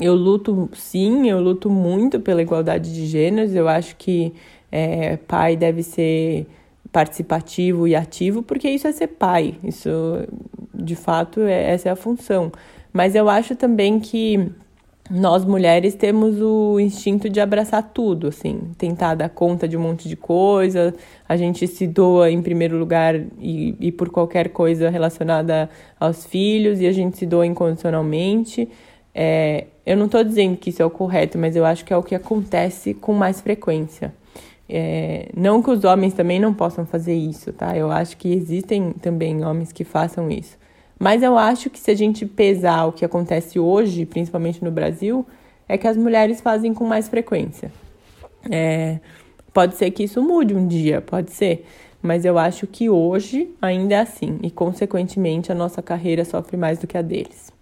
eu 0.00 0.14
luto, 0.14 0.68
sim, 0.72 1.28
eu 1.28 1.40
luto 1.40 1.68
muito 1.70 2.20
pela 2.20 2.42
igualdade 2.42 2.92
de 2.92 3.06
gêneros. 3.06 3.54
Eu 3.54 3.68
acho 3.68 3.96
que 3.96 4.32
é, 4.72 5.16
pai 5.16 5.56
deve 5.56 5.82
ser 5.82 6.46
participativo 6.90 7.86
e 7.86 7.94
ativo, 7.94 8.42
porque 8.42 8.68
isso 8.68 8.88
é 8.88 8.92
ser 8.92 9.08
pai, 9.08 9.54
isso 9.62 9.90
de 10.74 10.96
fato 10.96 11.40
é, 11.42 11.72
essa 11.72 11.88
é 11.88 11.92
a 11.92 11.96
função. 11.96 12.50
Mas 12.92 13.14
eu 13.14 13.28
acho 13.28 13.54
também 13.54 14.00
que 14.00 14.50
nós 15.10 15.44
mulheres 15.44 15.94
temos 15.94 16.40
o 16.40 16.78
instinto 16.78 17.28
de 17.28 17.40
abraçar 17.40 17.82
tudo, 17.92 18.28
assim, 18.28 18.60
tentar 18.78 19.16
dar 19.16 19.28
conta 19.28 19.66
de 19.66 19.76
um 19.76 19.80
monte 19.80 20.08
de 20.08 20.16
coisa, 20.16 20.94
a 21.28 21.36
gente 21.36 21.66
se 21.66 21.86
doa 21.86 22.30
em 22.30 22.40
primeiro 22.40 22.78
lugar 22.78 23.16
e, 23.40 23.76
e 23.80 23.92
por 23.92 24.08
qualquer 24.10 24.50
coisa 24.50 24.88
relacionada 24.88 25.68
aos 25.98 26.24
filhos 26.24 26.80
e 26.80 26.86
a 26.86 26.92
gente 26.92 27.18
se 27.18 27.26
doa 27.26 27.44
incondicionalmente. 27.44 28.68
É, 29.14 29.66
eu 29.84 29.96
não 29.96 30.06
estou 30.06 30.22
dizendo 30.22 30.56
que 30.56 30.70
isso 30.70 30.82
é 30.82 30.84
o 30.84 30.90
correto, 30.90 31.38
mas 31.38 31.56
eu 31.56 31.64
acho 31.64 31.84
que 31.84 31.92
é 31.92 31.96
o 31.96 32.02
que 32.02 32.14
acontece 32.14 32.94
com 32.94 33.12
mais 33.12 33.40
frequência. 33.40 34.14
É, 34.68 35.28
não 35.36 35.60
que 35.60 35.70
os 35.70 35.82
homens 35.82 36.14
também 36.14 36.38
não 36.38 36.54
possam 36.54 36.86
fazer 36.86 37.14
isso, 37.14 37.52
tá? 37.52 37.76
Eu 37.76 37.90
acho 37.90 38.16
que 38.16 38.32
existem 38.32 38.92
também 38.92 39.44
homens 39.44 39.72
que 39.72 39.82
façam 39.82 40.30
isso. 40.30 40.56
Mas 40.98 41.22
eu 41.22 41.36
acho 41.36 41.68
que 41.70 41.80
se 41.80 41.90
a 41.90 41.94
gente 41.94 42.24
pesar 42.24 42.84
o 42.84 42.92
que 42.92 43.04
acontece 43.04 43.58
hoje, 43.58 44.06
principalmente 44.06 44.62
no 44.62 44.70
Brasil, 44.70 45.26
é 45.68 45.76
que 45.76 45.88
as 45.88 45.96
mulheres 45.96 46.40
fazem 46.40 46.72
com 46.72 46.84
mais 46.84 47.08
frequência. 47.08 47.72
É, 48.48 49.00
pode 49.52 49.76
ser 49.76 49.90
que 49.90 50.04
isso 50.04 50.22
mude 50.22 50.54
um 50.54 50.66
dia, 50.66 51.00
pode 51.00 51.32
ser. 51.32 51.66
Mas 52.02 52.24
eu 52.24 52.38
acho 52.38 52.66
que 52.66 52.88
hoje 52.88 53.50
ainda 53.60 53.94
é 53.94 53.98
assim. 54.00 54.38
E, 54.42 54.50
consequentemente, 54.50 55.50
a 55.50 55.54
nossa 55.54 55.82
carreira 55.82 56.24
sofre 56.24 56.56
mais 56.56 56.78
do 56.78 56.86
que 56.86 56.96
a 56.96 57.02
deles. 57.02 57.52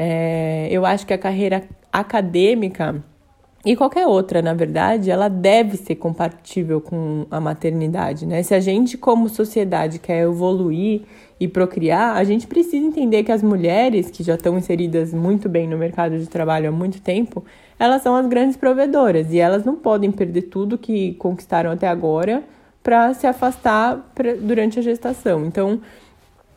É, 0.00 0.68
eu 0.70 0.86
acho 0.86 1.04
que 1.04 1.12
a 1.12 1.18
carreira 1.18 1.64
acadêmica 1.92 3.02
e 3.66 3.74
qualquer 3.74 4.06
outra, 4.06 4.40
na 4.40 4.54
verdade, 4.54 5.10
ela 5.10 5.28
deve 5.28 5.76
ser 5.76 5.96
compatível 5.96 6.80
com 6.80 7.26
a 7.28 7.40
maternidade, 7.40 8.24
né? 8.24 8.40
Se 8.44 8.54
a 8.54 8.60
gente, 8.60 8.96
como 8.96 9.28
sociedade, 9.28 9.98
quer 9.98 10.22
evoluir 10.22 11.02
e 11.40 11.48
procriar, 11.48 12.16
a 12.16 12.22
gente 12.22 12.46
precisa 12.46 12.76
entender 12.76 13.24
que 13.24 13.32
as 13.32 13.42
mulheres, 13.42 14.08
que 14.08 14.22
já 14.22 14.36
estão 14.36 14.56
inseridas 14.56 15.12
muito 15.12 15.48
bem 15.48 15.66
no 15.66 15.76
mercado 15.76 16.16
de 16.16 16.28
trabalho 16.28 16.68
há 16.68 16.72
muito 16.72 17.02
tempo, 17.02 17.44
elas 17.76 18.00
são 18.00 18.14
as 18.14 18.26
grandes 18.28 18.56
provedoras 18.56 19.32
e 19.32 19.40
elas 19.40 19.64
não 19.64 19.74
podem 19.74 20.12
perder 20.12 20.42
tudo 20.42 20.78
que 20.78 21.14
conquistaram 21.14 21.72
até 21.72 21.88
agora 21.88 22.44
para 22.84 23.12
se 23.14 23.26
afastar 23.26 24.12
pra, 24.14 24.36
durante 24.36 24.78
a 24.78 24.82
gestação. 24.82 25.44
Então, 25.44 25.80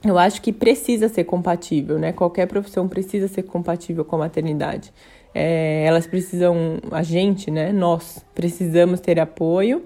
eu 0.04 0.18
acho 0.18 0.41
que 0.41 0.52
precisa 0.52 1.08
ser 1.08 1.26
compatível, 1.26 1.99
né? 1.99 2.12
Qualquer 2.12 2.47
profissão 2.47 2.88
precisa 2.88 3.28
ser 3.28 3.43
compatível 3.43 4.04
com 4.04 4.16
a 4.16 4.20
maternidade. 4.20 4.91
É, 5.34 5.86
elas 5.86 6.08
precisam, 6.08 6.80
a 6.91 7.04
gente, 7.04 7.49
né, 7.49 7.72
nós 7.72 8.26
precisamos 8.36 8.99
ter 8.99 9.20
apoio 9.20 9.84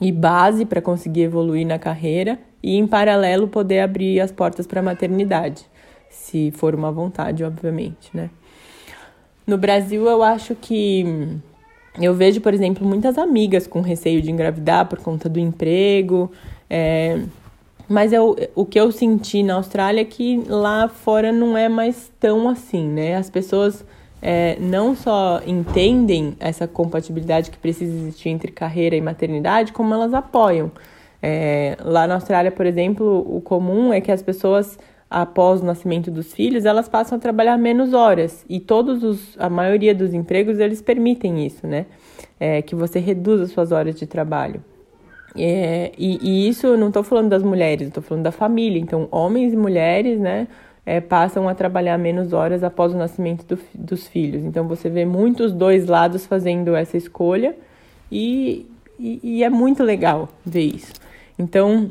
e 0.00 0.10
base 0.10 0.64
para 0.64 0.80
conseguir 0.80 1.22
evoluir 1.22 1.66
na 1.66 1.78
carreira 1.78 2.38
e, 2.62 2.76
em 2.76 2.86
paralelo, 2.86 3.46
poder 3.46 3.80
abrir 3.80 4.20
as 4.20 4.32
portas 4.32 4.66
para 4.66 4.80
a 4.80 4.82
maternidade, 4.82 5.64
se 6.10 6.50
for 6.50 6.74
uma 6.74 6.90
vontade, 6.90 7.44
obviamente, 7.44 8.10
né. 8.12 8.30
No 9.46 9.56
Brasil, 9.58 10.06
eu 10.06 10.22
acho 10.22 10.54
que 10.54 11.04
eu 12.00 12.14
vejo, 12.14 12.40
por 12.40 12.54
exemplo, 12.54 12.86
muitas 12.86 13.18
amigas 13.18 13.66
com 13.66 13.80
receio 13.80 14.22
de 14.22 14.30
engravidar 14.30 14.88
por 14.88 14.98
conta 14.98 15.28
do 15.28 15.38
emprego, 15.38 16.30
é, 16.70 17.20
mas 17.92 18.10
eu, 18.10 18.34
o 18.54 18.64
que 18.64 18.80
eu 18.80 18.90
senti 18.90 19.42
na 19.42 19.54
Austrália 19.54 20.00
é 20.00 20.04
que 20.04 20.42
lá 20.48 20.88
fora 20.88 21.30
não 21.30 21.58
é 21.58 21.68
mais 21.68 22.10
tão 22.18 22.48
assim, 22.48 22.88
né? 22.88 23.16
As 23.16 23.28
pessoas 23.28 23.84
é, 24.22 24.56
não 24.58 24.96
só 24.96 25.42
entendem 25.46 26.34
essa 26.40 26.66
compatibilidade 26.66 27.50
que 27.50 27.58
precisa 27.58 27.94
existir 27.94 28.30
entre 28.30 28.50
carreira 28.50 28.96
e 28.96 29.00
maternidade, 29.02 29.74
como 29.74 29.92
elas 29.92 30.14
apoiam. 30.14 30.72
É, 31.22 31.76
lá 31.84 32.06
na 32.06 32.14
Austrália, 32.14 32.50
por 32.50 32.64
exemplo, 32.64 33.26
o 33.28 33.42
comum 33.42 33.92
é 33.92 34.00
que 34.00 34.10
as 34.10 34.22
pessoas, 34.22 34.78
após 35.10 35.60
o 35.60 35.64
nascimento 35.66 36.10
dos 36.10 36.32
filhos, 36.32 36.64
elas 36.64 36.88
passam 36.88 37.18
a 37.18 37.20
trabalhar 37.20 37.58
menos 37.58 37.92
horas. 37.92 38.42
E 38.48 38.58
todos 38.58 39.04
os, 39.04 39.36
a 39.38 39.50
maioria 39.50 39.94
dos 39.94 40.14
empregos, 40.14 40.58
eles 40.58 40.80
permitem 40.80 41.44
isso, 41.44 41.66
né? 41.66 41.84
É, 42.40 42.62
que 42.62 42.74
você 42.74 42.98
reduza 42.98 43.46
suas 43.48 43.70
horas 43.70 43.96
de 43.96 44.06
trabalho. 44.06 44.64
É, 45.36 45.92
e, 45.96 46.18
e, 46.20 46.48
isso 46.48 46.66
eu 46.66 46.76
não 46.76 46.88
estou 46.88 47.02
falando 47.02 47.30
das 47.30 47.42
mulheres, 47.42 47.88
estou 47.88 48.02
falando 48.02 48.24
da 48.24 48.32
família. 48.32 48.78
Então, 48.78 49.08
homens 49.10 49.52
e 49.52 49.56
mulheres, 49.56 50.20
né, 50.20 50.46
é, 50.84 51.00
passam 51.00 51.48
a 51.48 51.54
trabalhar 51.54 51.96
menos 51.98 52.32
horas 52.32 52.62
após 52.62 52.92
o 52.92 52.96
nascimento 52.96 53.44
do, 53.46 53.58
dos 53.74 54.06
filhos. 54.06 54.44
Então, 54.44 54.66
você 54.68 54.90
vê 54.90 55.04
muitos 55.04 55.52
dois 55.52 55.86
lados 55.86 56.26
fazendo 56.26 56.74
essa 56.74 56.96
escolha 56.96 57.56
e, 58.10 58.66
e, 58.98 59.20
e 59.22 59.44
é 59.44 59.50
muito 59.50 59.82
legal 59.82 60.28
ver 60.44 60.74
isso. 60.74 60.92
Então, 61.38 61.90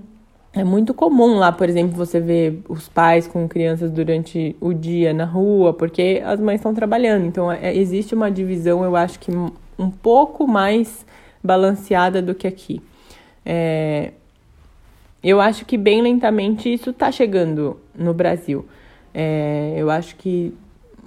é 0.54 0.64
muito 0.64 0.94
comum 0.94 1.38
lá, 1.38 1.52
por 1.52 1.70
exemplo, 1.70 1.96
você 1.96 2.20
ver 2.20 2.62
os 2.68 2.90
pais 2.90 3.26
com 3.26 3.48
crianças 3.48 3.90
durante 3.90 4.56
o 4.60 4.74
dia 4.74 5.14
na 5.14 5.26
rua, 5.26 5.74
porque 5.74 6.22
as 6.26 6.40
mães 6.40 6.58
estão 6.58 6.74
trabalhando. 6.74 7.26
Então, 7.26 7.52
é, 7.52 7.76
existe 7.76 8.14
uma 8.14 8.30
divisão, 8.30 8.84
eu 8.84 8.96
acho 8.96 9.18
que 9.20 9.32
um 9.32 9.90
pouco 9.90 10.46
mais 10.46 11.06
balanceada 11.44 12.22
do 12.22 12.36
que 12.36 12.46
aqui. 12.46 12.82
É, 13.46 14.12
eu 15.24 15.40
acho 15.40 15.66
que 15.66 15.78
bem 15.78 16.02
lentamente 16.02 16.72
isso 16.72 16.90
está 16.90 17.12
chegando 17.12 17.80
no 17.96 18.14
Brasil. 18.14 18.66
É, 19.14 19.76
eu 19.78 19.90
acho 19.90 20.16
que 20.16 20.54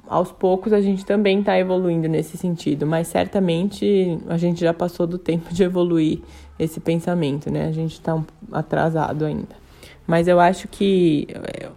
aos 0.06 0.30
poucos 0.30 0.72
a 0.72 0.80
gente 0.80 1.04
também 1.04 1.40
está 1.40 1.58
evoluindo 1.58 2.08
nesse 2.08 2.36
sentido, 2.36 2.86
mas 2.86 3.08
certamente 3.08 4.18
a 4.28 4.36
gente 4.36 4.60
já 4.60 4.74
passou 4.74 5.06
do 5.06 5.18
tempo 5.18 5.52
de 5.52 5.62
evoluir 5.62 6.20
esse 6.58 6.78
pensamento, 6.78 7.50
né? 7.50 7.66
A 7.66 7.72
gente 7.72 7.92
está 7.92 8.22
atrasado 8.52 9.24
ainda. 9.24 9.56
Mas 10.06 10.28
eu 10.28 10.38
acho 10.38 10.68
que 10.68 11.26
é, 11.30 11.68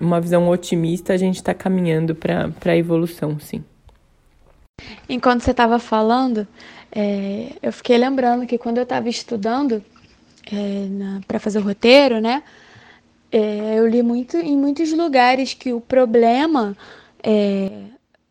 uma 0.00 0.20
visão 0.20 0.48
otimista 0.48 1.12
a 1.12 1.16
gente 1.16 1.36
está 1.36 1.54
caminhando 1.54 2.14
para 2.14 2.52
a 2.66 2.76
evolução, 2.76 3.38
sim. 3.40 3.64
Enquanto 5.08 5.42
você 5.42 5.50
estava 5.50 5.78
falando, 5.78 6.46
é, 6.92 7.52
eu 7.62 7.72
fiquei 7.72 7.98
lembrando 7.98 8.46
que 8.46 8.58
quando 8.58 8.78
eu 8.78 8.84
estava 8.84 9.08
estudando 9.08 9.82
é, 10.46 11.20
para 11.26 11.38
fazer 11.38 11.58
o 11.58 11.62
roteiro, 11.62 12.20
né? 12.20 12.42
É, 13.32 13.78
eu 13.78 13.86
li 13.86 14.02
muito 14.02 14.36
em 14.36 14.56
muitos 14.56 14.92
lugares 14.92 15.54
que 15.54 15.72
o 15.72 15.80
problema 15.80 16.76
é, 17.22 17.70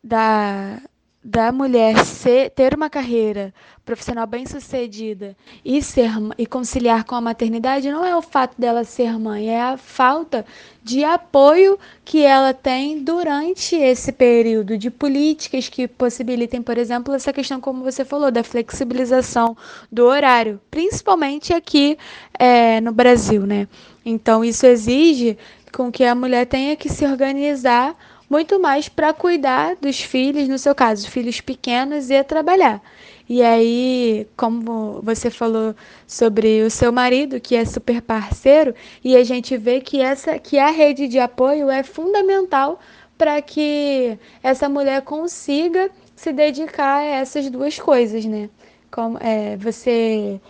da, 0.02 0.80
da 1.22 1.52
mulher 1.52 2.04
ser, 2.06 2.50
ter 2.50 2.74
uma 2.74 2.88
carreira 2.88 3.52
profissional 3.84 4.26
bem 4.26 4.46
sucedida 4.46 5.36
e 5.62 5.82
ser 5.82 6.10
e 6.38 6.46
conciliar 6.46 7.04
com 7.04 7.14
a 7.14 7.20
maternidade 7.20 7.90
não 7.90 8.04
é 8.04 8.16
o 8.16 8.22
fato 8.22 8.58
dela 8.58 8.84
ser 8.84 9.18
mãe, 9.18 9.48
é 9.48 9.60
a 9.60 9.76
falta 9.76 10.46
de 10.82 11.04
apoio 11.04 11.78
que 12.06 12.22
ela 12.22 12.54
tem 12.54 13.04
durante 13.04 13.76
esse 13.76 14.12
período 14.12 14.78
de 14.78 14.90
políticas 14.90 15.68
que 15.68 15.86
possibilitem, 15.86 16.62
por 16.62 16.78
exemplo, 16.78 17.12
essa 17.12 17.34
questão 17.34 17.60
como 17.60 17.84
você 17.84 18.02
falou 18.02 18.30
da 18.30 18.42
flexibilização 18.42 19.54
do 19.92 20.06
horário, 20.06 20.58
principalmente 20.70 21.52
aqui 21.52 21.98
é, 22.38 22.80
no 22.80 22.92
Brasil, 22.92 23.46
né? 23.46 23.68
Então 24.06 24.42
isso 24.42 24.64
exige 24.64 25.36
com 25.70 25.92
que 25.92 26.04
a 26.04 26.14
mulher 26.14 26.46
tenha 26.46 26.74
que 26.76 26.88
se 26.88 27.04
organizar 27.04 27.94
muito 28.30 28.60
mais 28.60 28.88
para 28.88 29.12
cuidar 29.12 29.74
dos 29.74 30.00
filhos, 30.00 30.48
no 30.48 30.56
seu 30.56 30.72
caso, 30.72 31.10
filhos 31.10 31.40
pequenos, 31.40 32.10
e 32.10 32.22
trabalhar. 32.22 32.80
E 33.28 33.42
aí, 33.42 34.26
como 34.36 35.00
você 35.02 35.30
falou 35.30 35.74
sobre 36.06 36.62
o 36.62 36.70
seu 36.70 36.92
marido, 36.92 37.40
que 37.40 37.56
é 37.56 37.64
super 37.64 38.00
parceiro, 38.00 38.74
e 39.04 39.16
a 39.16 39.24
gente 39.24 39.56
vê 39.56 39.80
que 39.80 40.00
essa 40.00 40.38
que 40.38 40.58
a 40.58 40.70
rede 40.70 41.08
de 41.08 41.18
apoio 41.18 41.68
é 41.68 41.82
fundamental 41.82 42.78
para 43.18 43.42
que 43.42 44.18
essa 44.42 44.68
mulher 44.68 45.02
consiga 45.02 45.90
se 46.16 46.32
dedicar 46.32 46.98
a 46.98 47.04
essas 47.04 47.50
duas 47.50 47.78
coisas, 47.78 48.24
né? 48.24 48.48
Como 48.90 49.18
é, 49.20 49.56
você 49.56 50.40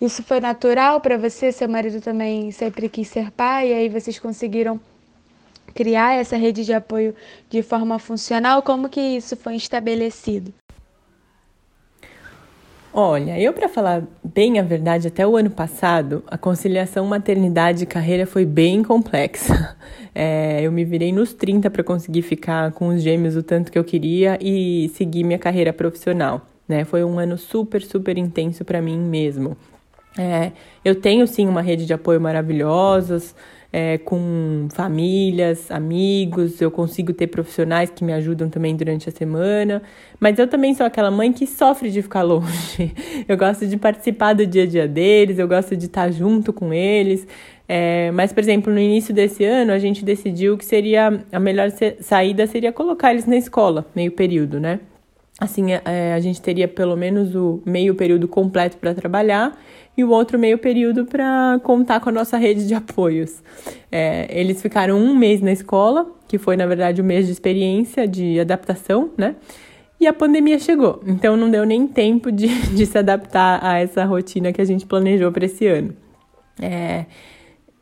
isso 0.00 0.22
foi 0.22 0.40
natural 0.40 1.00
para 1.00 1.16
você? 1.18 1.50
Seu 1.52 1.68
marido 1.68 2.00
também 2.00 2.50
sempre 2.52 2.88
quis 2.88 3.08
ser 3.08 3.30
pai, 3.32 3.70
e 3.70 3.74
aí 3.74 3.88
vocês 3.88 4.18
conseguiram 4.18 4.80
criar 5.78 6.16
essa 6.16 6.36
rede 6.36 6.64
de 6.64 6.72
apoio 6.72 7.14
de 7.48 7.62
forma 7.62 8.00
funcional? 8.00 8.62
Como 8.62 8.88
que 8.88 9.00
isso 9.00 9.36
foi 9.36 9.54
estabelecido? 9.54 10.52
Olha, 12.92 13.38
eu 13.40 13.52
para 13.52 13.68
falar 13.68 14.02
bem 14.24 14.58
a 14.58 14.62
verdade, 14.64 15.06
até 15.06 15.24
o 15.24 15.36
ano 15.36 15.50
passado, 15.50 16.24
a 16.26 16.36
conciliação 16.36 17.06
maternidade 17.06 17.84
e 17.84 17.86
carreira 17.86 18.26
foi 18.26 18.44
bem 18.44 18.82
complexa. 18.82 19.76
É, 20.20 20.60
eu 20.62 20.72
me 20.72 20.84
virei 20.84 21.12
nos 21.12 21.32
30 21.32 21.70
para 21.70 21.84
conseguir 21.84 22.22
ficar 22.22 22.72
com 22.72 22.88
os 22.88 23.02
gêmeos 23.02 23.36
o 23.36 23.42
tanto 23.42 23.70
que 23.70 23.78
eu 23.78 23.84
queria 23.84 24.36
e 24.40 24.90
seguir 24.94 25.22
minha 25.22 25.38
carreira 25.38 25.72
profissional. 25.72 26.44
Né? 26.66 26.84
Foi 26.84 27.04
um 27.04 27.20
ano 27.20 27.38
super, 27.38 27.80
super 27.82 28.18
intenso 28.18 28.64
para 28.64 28.82
mim 28.82 28.98
mesmo. 28.98 29.56
É, 30.18 30.50
eu 30.84 30.96
tenho 30.96 31.24
sim 31.28 31.46
uma 31.46 31.62
rede 31.62 31.86
de 31.86 31.92
apoio 31.92 32.20
maravilhosas, 32.20 33.32
é, 33.72 33.98
com 33.98 34.68
famílias, 34.70 35.70
amigos, 35.70 36.60
eu 36.60 36.70
consigo 36.70 37.12
ter 37.12 37.26
profissionais 37.26 37.90
que 37.90 38.02
me 38.02 38.12
ajudam 38.14 38.48
também 38.48 38.74
durante 38.74 39.08
a 39.08 39.12
semana, 39.12 39.82
mas 40.18 40.38
eu 40.38 40.48
também 40.48 40.74
sou 40.74 40.86
aquela 40.86 41.10
mãe 41.10 41.32
que 41.32 41.46
sofre 41.46 41.90
de 41.90 42.00
ficar 42.00 42.22
longe. 42.22 42.94
Eu 43.28 43.36
gosto 43.36 43.66
de 43.66 43.76
participar 43.76 44.32
do 44.34 44.46
dia 44.46 44.62
a 44.62 44.66
dia 44.66 44.88
deles, 44.88 45.38
eu 45.38 45.46
gosto 45.46 45.76
de 45.76 45.86
estar 45.86 46.10
junto 46.10 46.52
com 46.52 46.72
eles. 46.72 47.26
É, 47.68 48.10
mas, 48.12 48.32
por 48.32 48.40
exemplo, 48.40 48.72
no 48.72 48.78
início 48.78 49.12
desse 49.12 49.44
ano, 49.44 49.72
a 49.72 49.78
gente 49.78 50.02
decidiu 50.02 50.56
que 50.56 50.64
seria 50.64 51.22
a 51.30 51.38
melhor 51.38 51.70
saída 52.00 52.46
seria 52.46 52.72
colocar 52.72 53.10
eles 53.10 53.26
na 53.26 53.36
escola, 53.36 53.84
meio 53.94 54.10
período, 54.12 54.58
né? 54.58 54.80
Assim, 55.40 55.72
é, 55.72 56.14
a 56.14 56.20
gente 56.20 56.42
teria 56.42 56.66
pelo 56.66 56.96
menos 56.96 57.34
o 57.34 57.62
meio 57.64 57.94
período 57.94 58.26
completo 58.26 58.76
para 58.76 58.92
trabalhar 58.92 59.56
e 59.96 60.02
o 60.02 60.10
outro 60.10 60.38
meio 60.38 60.58
período 60.58 61.04
para 61.04 61.60
contar 61.62 62.00
com 62.00 62.08
a 62.08 62.12
nossa 62.12 62.36
rede 62.36 62.66
de 62.66 62.74
apoios. 62.74 63.42
É, 63.90 64.26
eles 64.30 64.60
ficaram 64.60 64.98
um 64.98 65.16
mês 65.16 65.40
na 65.40 65.52
escola, 65.52 66.06
que 66.26 66.38
foi, 66.38 66.56
na 66.56 66.66
verdade, 66.66 67.00
um 67.00 67.04
mês 67.04 67.26
de 67.26 67.32
experiência, 67.32 68.06
de 68.06 68.38
adaptação, 68.40 69.10
né? 69.16 69.36
E 70.00 70.06
a 70.06 70.12
pandemia 70.12 70.58
chegou, 70.60 71.02
então 71.04 71.36
não 71.36 71.50
deu 71.50 71.64
nem 71.64 71.86
tempo 71.86 72.30
de, 72.30 72.46
de 72.74 72.86
se 72.86 72.96
adaptar 72.96 73.58
a 73.64 73.78
essa 73.78 74.04
rotina 74.04 74.52
que 74.52 74.60
a 74.60 74.64
gente 74.64 74.86
planejou 74.86 75.30
para 75.32 75.44
esse 75.44 75.66
ano. 75.66 75.94
É, 76.60 77.06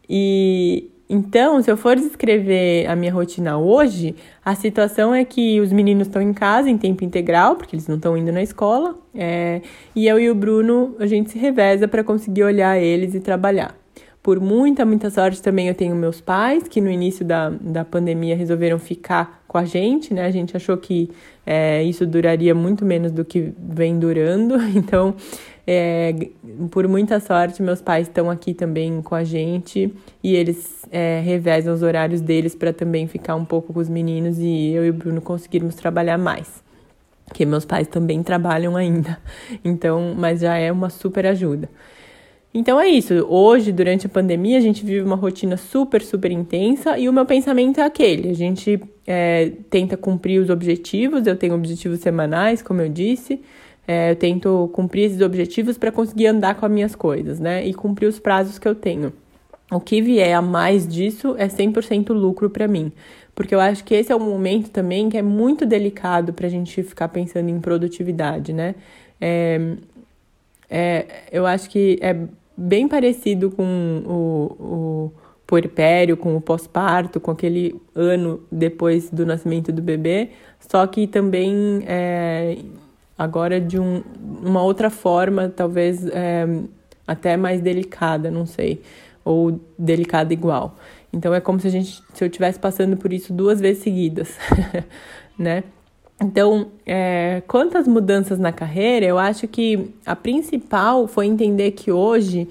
e 0.09 0.90
então, 1.09 1.62
se 1.62 1.70
eu 1.70 1.76
for 1.76 1.94
descrever 1.94 2.86
a 2.86 2.96
minha 2.96 3.12
rotina 3.12 3.57
hoje, 3.57 4.16
a 4.44 4.57
situação 4.57 5.14
é 5.14 5.24
que 5.24 5.61
os 5.61 5.72
meninos 5.72 6.09
estão 6.09 6.20
em 6.20 6.32
casa 6.32 6.68
em 6.68 6.76
tempo 6.76 7.04
integral, 7.04 7.54
porque 7.54 7.76
eles 7.76 7.86
não 7.86 7.94
estão 7.96 8.16
indo 8.16 8.32
na 8.32 8.42
escola, 8.42 8.96
é, 9.14 9.62
e 9.94 10.09
eu 10.09 10.18
e 10.18 10.28
o 10.28 10.34
Bruno, 10.34 10.96
a 10.98 11.07
gente 11.07 11.30
se 11.30 11.38
reveza 11.38 11.86
para 11.86 12.02
conseguir 12.02 12.42
olhar 12.42 12.76
eles 12.78 13.14
e 13.14 13.20
trabalhar. 13.20 13.76
Por 14.20 14.40
muita, 14.40 14.84
muita 14.84 15.09
sorte 15.09 15.40
também 15.40 15.68
eu 15.68 15.74
tenho 15.74 15.94
meus 15.94 16.20
pais, 16.20 16.66
que 16.66 16.80
no 16.80 16.90
início 16.90 17.24
da, 17.24 17.50
da 17.50 17.84
pandemia 17.84 18.36
resolveram 18.36 18.76
ficar 18.76 19.44
com 19.46 19.57
a 19.57 19.64
gente, 19.64 20.12
né? 20.12 20.26
A 20.26 20.30
gente 20.32 20.57
achou 20.57 20.76
que 20.76 21.09
é, 21.46 21.84
isso 21.84 22.04
duraria 22.04 22.52
muito 22.52 22.84
menos 22.84 23.12
do 23.12 23.24
que 23.24 23.52
vem 23.57 23.96
durando, 24.00 24.61
então 24.74 25.14
é, 25.67 26.14
por 26.71 26.87
muita 26.87 27.19
sorte, 27.19 27.61
meus 27.61 27.83
pais 27.83 28.07
estão 28.07 28.31
aqui 28.31 28.55
também 28.55 29.03
com 29.03 29.14
a 29.14 29.25
gente 29.25 29.93
e 30.23 30.37
eles 30.37 30.87
é, 30.93 31.21
revezam 31.25 31.75
os 31.75 31.83
horários 31.83 32.21
deles 32.21 32.55
para 32.55 32.73
também 32.73 33.09
ficar 33.09 33.35
um 33.35 33.45
pouco 33.45 33.73
com 33.73 33.81
os 33.81 33.89
meninos 33.89 34.39
e 34.39 34.71
eu 34.71 34.87
e 34.87 34.91
o 34.91 34.95
Bruno 34.95 35.21
conseguirmos 35.21 35.75
trabalhar 35.75 36.19
mais. 36.19 36.64
Porque 37.25 37.45
meus 37.45 37.64
pais 37.64 37.89
também 37.89 38.23
trabalham 38.23 38.77
ainda, 38.77 39.19
então, 39.64 40.14
mas 40.17 40.41
já 40.41 40.57
é 40.57 40.71
uma 40.71 40.89
super 40.89 41.27
ajuda. 41.27 41.69
Então 42.55 42.81
é 42.81 42.89
isso. 42.89 43.12
Hoje, 43.29 43.71
durante 43.71 44.07
a 44.07 44.09
pandemia, 44.09 44.57
a 44.57 44.62
gente 44.62 44.83
vive 44.83 45.05
uma 45.05 45.17
rotina 45.17 45.59
super, 45.59 46.01
super 46.01 46.31
intensa 46.31 46.97
e 46.97 47.07
o 47.07 47.12
meu 47.12 47.27
pensamento 47.27 47.81
é 47.81 47.85
aquele: 47.85 48.31
a 48.31 48.33
gente 48.33 48.81
é, 49.07 49.53
tenta 49.69 49.95
cumprir 49.95 50.41
os 50.41 50.49
objetivos. 50.49 51.27
Eu 51.27 51.37
tenho 51.37 51.55
objetivos 51.55 52.01
semanais, 52.01 52.62
como 52.62 52.81
eu 52.81 52.89
disse. 52.89 53.43
É, 53.87 54.11
eu 54.11 54.17
tento 54.17 54.68
cumprir 54.72 55.04
esses 55.04 55.21
objetivos 55.21 55.79
para 55.79 55.92
conseguir 55.92 56.26
andar 56.26 56.57
com 56.57 56.67
as 56.67 56.72
minhas 56.72 56.95
coisas, 56.95 57.38
né? 57.38 57.64
E 57.64 57.72
cumprir 57.72 58.07
os 58.07 58.18
prazos 58.18 58.58
que 58.58 58.67
eu 58.67 58.75
tenho. 58.75 59.13
O 59.71 59.80
que 59.80 60.00
vier 60.00 60.34
a 60.34 60.42
mais 60.42 60.87
disso 60.87 61.34
é 61.38 61.46
100% 61.49 62.13
lucro 62.13 62.50
para 62.50 62.67
mim. 62.67 62.92
Porque 63.34 63.54
eu 63.54 63.61
acho 63.61 63.84
que 63.84 63.95
esse 63.95 64.11
é 64.11 64.17
um 64.17 64.21
momento 64.21 64.71
também 64.71 65.08
que 65.08 65.17
é 65.18 65.22
muito 65.22 65.67
delicado 65.67 66.33
para 66.33 66.46
a 66.46 66.50
gente 66.50 66.83
ficar 66.83 67.08
pensando 67.08 67.49
em 67.49 67.61
produtividade, 67.61 68.53
né? 68.53 68.75
É, 69.21 69.76
é, 70.68 71.07
eu 71.30 71.46
acho 71.46 71.68
que 71.71 71.99
é 72.00 72.17
bem 72.57 72.88
parecido 72.88 73.50
com 73.50 74.03
o, 74.07 74.64
o 74.64 75.13
puerpério, 75.46 76.17
com 76.17 76.37
o 76.37 76.41
pós-parto, 76.41 77.21
com 77.21 77.30
aquele 77.30 77.80
ano 77.95 78.41
depois 78.50 79.11
do 79.11 79.25
nascimento 79.25 79.71
do 79.71 79.83
bebê, 79.83 80.30
só 80.58 80.87
que 80.87 81.07
também 81.07 81.83
é, 81.87 82.57
agora 83.17 83.61
de 83.61 83.79
um, 83.79 84.03
uma 84.43 84.63
outra 84.63 84.91
forma, 84.91 85.49
talvez 85.49 86.07
é, 86.07 86.47
até 87.07 87.37
mais 87.37 87.61
delicada, 87.61 88.30
não 88.30 88.47
sei, 88.47 88.83
ou 89.25 89.61
delicada 89.79 90.33
igual. 90.33 90.76
Então 91.13 91.34
é 91.34 91.41
como 91.41 91.59
se 91.61 91.67
a 91.67 91.71
gente, 91.71 92.03
se 92.13 92.25
eu 92.25 92.26
estivesse 92.26 92.59
passando 92.59 92.97
por 92.97 93.13
isso 93.13 93.33
duas 93.33 93.61
vezes 93.61 93.83
seguidas, 93.83 94.37
né? 95.38 95.64
Então, 96.21 96.68
é, 96.87 97.43
quantas 97.47 97.87
mudanças 97.87 98.38
na 98.38 98.51
carreira, 98.51 99.05
eu 99.05 99.18
acho 99.18 99.47
que 99.47 99.91
a 100.05 100.17
principal 100.17 101.07
foi 101.07 101.26
entender 101.26 101.72
que 101.72 101.93
hoje 101.93 102.49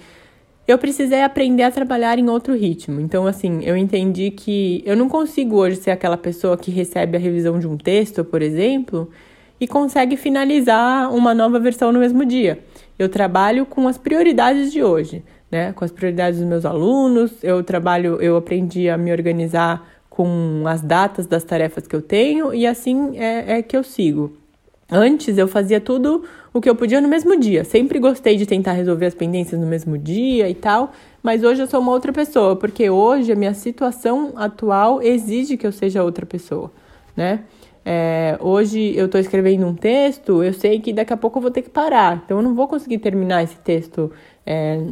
eu 0.68 0.78
precisei 0.78 1.22
aprender 1.22 1.64
a 1.64 1.72
trabalhar 1.72 2.20
em 2.20 2.30
outro 2.30 2.56
ritmo. 2.56 3.00
Então, 3.02 3.26
assim, 3.26 3.64
eu 3.64 3.76
entendi 3.76 4.30
que 4.32 4.84
eu 4.86 4.96
não 4.96 5.10
consigo 5.10 5.58
hoje 5.58 5.78
ser 5.78 5.92
aquela 5.92 6.18
pessoa 6.18 6.58
que 6.58 6.70
recebe 6.70 7.18
a 7.18 7.20
revisão 7.20 7.60
de 7.60 7.68
um 7.68 7.76
texto, 7.76 8.24
por 8.24 8.42
exemplo, 8.42 9.10
e 9.60 9.68
consegue 9.68 10.18
finalizar 10.18 11.14
uma 11.14 11.34
nova 11.34 11.60
versão 11.60 11.91
no 11.91 11.99
mesmo 11.99 12.26
dia. 12.26 12.60
Eu 12.98 13.10
trabalho 13.10 13.65
com 13.65 13.88
as 13.88 13.98
prioridades 13.98 14.72
de 14.72 14.84
hoje, 14.84 15.23
né? 15.52 15.73
Com 15.73 15.86
as 15.86 15.91
prioridades 15.91 16.40
dos 16.40 16.48
meus 16.48 16.65
alunos. 16.65 17.32
Eu 17.44 17.64
trabalho, 17.64 18.22
eu 18.22 18.38
aprendi 18.38 18.90
a 18.90 18.98
me 18.98 19.11
organizar 19.11 19.86
com 20.10 20.64
as 20.65 20.82
datas 20.82 21.27
das 21.27 21.44
tarefas 21.44 21.86
que 21.86 21.95
eu 21.95 22.02
tenho 22.02 22.53
e 22.53 22.65
assim 22.65 23.18
é, 23.18 23.57
é 23.57 23.61
que 23.61 23.76
eu 23.76 23.84
sigo. 23.84 24.38
Antes 24.90 25.38
eu 25.38 25.48
fazia 25.48 25.82
tudo 25.82 26.23
o 26.53 26.61
que 26.61 26.69
eu 26.69 26.76
podia 26.76 27.02
no 27.02 27.07
mesmo 27.07 27.38
dia. 27.38 27.65
Sempre 27.65 27.99
gostei 27.99 28.38
de 28.38 28.45
tentar 28.45 28.73
resolver 28.73 29.07
as 29.07 29.15
pendências 29.15 29.60
no 29.60 29.68
mesmo 29.68 29.98
dia 29.98 30.48
e 30.48 30.56
tal, 30.56 30.94
mas 31.22 31.44
hoje 31.44 31.61
eu 31.61 31.68
sou 31.68 31.82
uma 31.82 31.91
outra 31.91 32.14
pessoa, 32.14 32.56
porque 32.56 32.90
hoje 32.90 33.32
a 33.32 33.36
minha 33.36 33.53
situação 33.53 34.34
atual 34.36 35.02
exige 35.02 35.57
que 35.57 35.65
eu 35.65 35.72
seja 35.72 36.03
outra 36.03 36.26
pessoa, 36.26 36.72
né? 37.18 37.41
É, 37.88 38.36
hoje 38.41 38.95
eu 38.95 39.06
estou 39.06 39.22
escrevendo 39.22 39.68
um 39.68 39.76
texto, 39.76 40.44
eu 40.44 40.53
sei 40.53 40.80
que 40.80 40.91
daqui 40.91 41.14
a 41.14 41.18
pouco 41.18 41.38
eu 41.38 41.41
vou 41.44 41.52
ter 41.52 41.62
que 41.62 41.70
parar, 41.70 42.24
então 42.26 42.38
eu 42.38 42.44
não 42.44 42.56
vou 42.56 42.68
conseguir 42.68 42.98
terminar 42.98 43.44
esse 43.44 43.57
texto 43.57 44.12
é, 44.44 44.88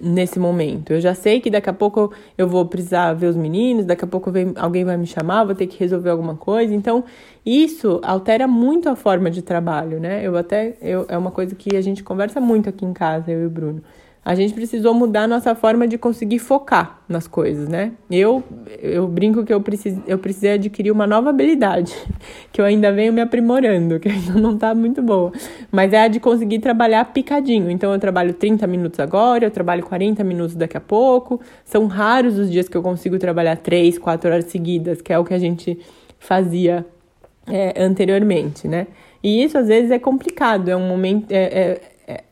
nesse 0.00 0.38
momento. 0.38 0.92
Eu 0.92 1.00
já 1.00 1.14
sei 1.14 1.40
que 1.40 1.50
daqui 1.50 1.68
a 1.68 1.72
pouco 1.72 2.12
eu 2.38 2.46
vou 2.46 2.64
precisar 2.64 3.12
ver 3.14 3.26
os 3.26 3.36
meninos, 3.36 3.84
daqui 3.84 4.04
a 4.04 4.08
pouco 4.08 4.30
vem, 4.30 4.52
alguém 4.56 4.84
vai 4.84 4.96
me 4.96 5.06
chamar, 5.06 5.44
vou 5.44 5.54
ter 5.54 5.66
que 5.66 5.78
resolver 5.80 6.10
alguma 6.10 6.36
coisa. 6.36 6.72
Então, 6.72 7.02
isso 7.44 8.00
altera 8.04 8.46
muito 8.46 8.88
a 8.88 8.94
forma 8.94 9.28
de 9.28 9.42
trabalho, 9.42 9.98
né? 9.98 10.24
Eu 10.24 10.36
até 10.36 10.76
eu, 10.80 11.06
é 11.08 11.18
uma 11.18 11.32
coisa 11.32 11.56
que 11.56 11.76
a 11.76 11.80
gente 11.80 12.04
conversa 12.04 12.40
muito 12.40 12.68
aqui 12.68 12.84
em 12.84 12.92
casa, 12.92 13.32
eu 13.32 13.42
e 13.42 13.46
o 13.46 13.50
Bruno 13.50 13.82
a 14.22 14.34
gente 14.34 14.52
precisou 14.52 14.92
mudar 14.92 15.26
nossa 15.26 15.54
forma 15.54 15.88
de 15.88 15.96
conseguir 15.96 16.38
focar 16.38 17.00
nas 17.08 17.26
coisas, 17.26 17.68
né? 17.68 17.92
Eu, 18.10 18.44
eu 18.78 19.08
brinco 19.08 19.44
que 19.44 19.52
eu, 19.52 19.60
precis, 19.62 19.98
eu 20.06 20.18
precisei 20.18 20.52
adquirir 20.52 20.90
uma 20.90 21.06
nova 21.06 21.30
habilidade, 21.30 21.94
que 22.52 22.60
eu 22.60 22.64
ainda 22.66 22.92
venho 22.92 23.14
me 23.14 23.22
aprimorando, 23.22 23.98
que 23.98 24.08
ainda 24.10 24.34
não 24.34 24.58
tá 24.58 24.74
muito 24.74 25.00
boa. 25.00 25.32
Mas 25.72 25.94
é 25.94 26.02
a 26.02 26.08
de 26.08 26.20
conseguir 26.20 26.58
trabalhar 26.58 27.06
picadinho. 27.06 27.70
Então 27.70 27.92
eu 27.92 27.98
trabalho 27.98 28.34
30 28.34 28.66
minutos 28.66 29.00
agora, 29.00 29.46
eu 29.46 29.50
trabalho 29.50 29.82
40 29.82 30.22
minutos 30.22 30.54
daqui 30.54 30.76
a 30.76 30.80
pouco. 30.80 31.40
São 31.64 31.86
raros 31.86 32.38
os 32.38 32.50
dias 32.50 32.68
que 32.68 32.76
eu 32.76 32.82
consigo 32.82 33.18
trabalhar 33.18 33.56
3, 33.56 33.98
4 33.98 34.30
horas 34.30 34.44
seguidas, 34.46 35.00
que 35.00 35.12
é 35.12 35.18
o 35.18 35.24
que 35.24 35.32
a 35.32 35.38
gente 35.38 35.78
fazia 36.18 36.84
é, 37.46 37.82
anteriormente, 37.82 38.68
né? 38.68 38.86
E 39.22 39.42
isso 39.42 39.58
às 39.58 39.68
vezes 39.68 39.90
é 39.90 39.98
complicado, 39.98 40.68
é 40.68 40.76
um 40.76 40.86
momento. 40.86 41.30
É, 41.30 41.42
é, 41.42 41.80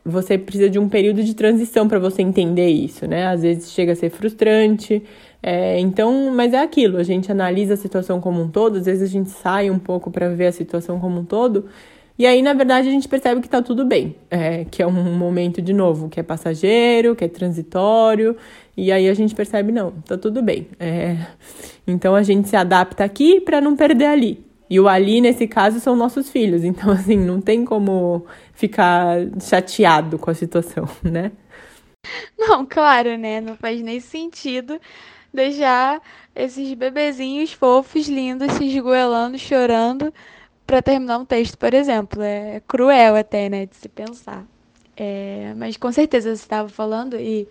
você 0.05 0.37
precisa 0.37 0.69
de 0.69 0.79
um 0.79 0.89
período 0.89 1.23
de 1.23 1.33
transição 1.33 1.87
para 1.87 1.99
você 1.99 2.21
entender 2.21 2.69
isso, 2.69 3.07
né? 3.07 3.27
Às 3.27 3.41
vezes 3.41 3.71
chega 3.71 3.93
a 3.93 3.95
ser 3.95 4.09
frustrante. 4.09 5.03
É, 5.41 5.79
então, 5.79 6.31
mas 6.33 6.53
é 6.53 6.61
aquilo, 6.61 6.97
a 6.97 7.03
gente 7.03 7.31
analisa 7.31 7.75
a 7.75 7.77
situação 7.77 8.19
como 8.19 8.41
um 8.41 8.49
todo, 8.49 8.77
às 8.77 8.85
vezes 8.85 9.01
a 9.01 9.11
gente 9.11 9.29
sai 9.29 9.69
um 9.69 9.79
pouco 9.79 10.11
para 10.11 10.27
ver 10.29 10.47
a 10.47 10.51
situação 10.51 10.99
como 10.99 11.21
um 11.21 11.23
todo, 11.23 11.65
e 12.19 12.25
aí, 12.25 12.41
na 12.41 12.51
verdade, 12.51 12.89
a 12.89 12.91
gente 12.91 13.07
percebe 13.07 13.39
que 13.39 13.47
está 13.47 13.61
tudo 13.61 13.85
bem, 13.85 14.13
é, 14.29 14.65
que 14.65 14.83
é 14.83 14.85
um 14.85 14.91
momento 14.91 15.61
de 15.61 15.71
novo, 15.71 16.09
que 16.09 16.19
é 16.19 16.23
passageiro, 16.23 17.15
que 17.15 17.23
é 17.23 17.29
transitório, 17.29 18.35
e 18.75 18.91
aí 18.91 19.07
a 19.07 19.13
gente 19.13 19.33
percebe, 19.33 19.71
não, 19.71 19.93
está 19.99 20.17
tudo 20.17 20.41
bem. 20.41 20.67
É, 20.77 21.15
então 21.87 22.13
a 22.13 22.21
gente 22.21 22.49
se 22.49 22.57
adapta 22.57 23.05
aqui 23.05 23.39
para 23.39 23.61
não 23.61 23.73
perder 23.73 24.07
ali. 24.07 24.48
E 24.69 24.79
o 24.79 24.87
ali, 24.87 25.19
nesse 25.19 25.47
caso, 25.47 25.79
são 25.79 25.95
nossos 25.95 26.29
filhos. 26.29 26.63
Então, 26.63 26.91
assim, 26.91 27.17
não 27.17 27.41
tem 27.41 27.65
como 27.65 28.25
ficar 28.53 29.17
chateado 29.41 30.19
com 30.19 30.29
a 30.29 30.33
situação, 30.33 30.87
né? 31.03 31.31
Não, 32.37 32.65
claro, 32.65 33.17
né? 33.17 33.41
Não 33.41 33.55
faz 33.55 33.81
nem 33.81 33.99
sentido 33.99 34.79
deixar 35.33 36.01
esses 36.35 36.73
bebezinhos 36.73 37.53
fofos, 37.53 38.07
lindos, 38.07 38.51
se 38.53 38.65
esgoelando, 38.65 39.37
chorando 39.37 40.13
para 40.65 40.81
terminar 40.81 41.17
um 41.17 41.25
texto, 41.25 41.57
por 41.57 41.73
exemplo. 41.73 42.21
É 42.21 42.61
cruel 42.67 43.15
até, 43.15 43.49
né, 43.49 43.65
de 43.65 43.75
se 43.75 43.89
pensar. 43.89 44.45
É, 44.95 45.53
mas 45.55 45.77
com 45.77 45.91
certeza 45.91 46.35
você 46.35 46.41
estava 46.41 46.67
falando 46.67 47.15
e 47.15 47.47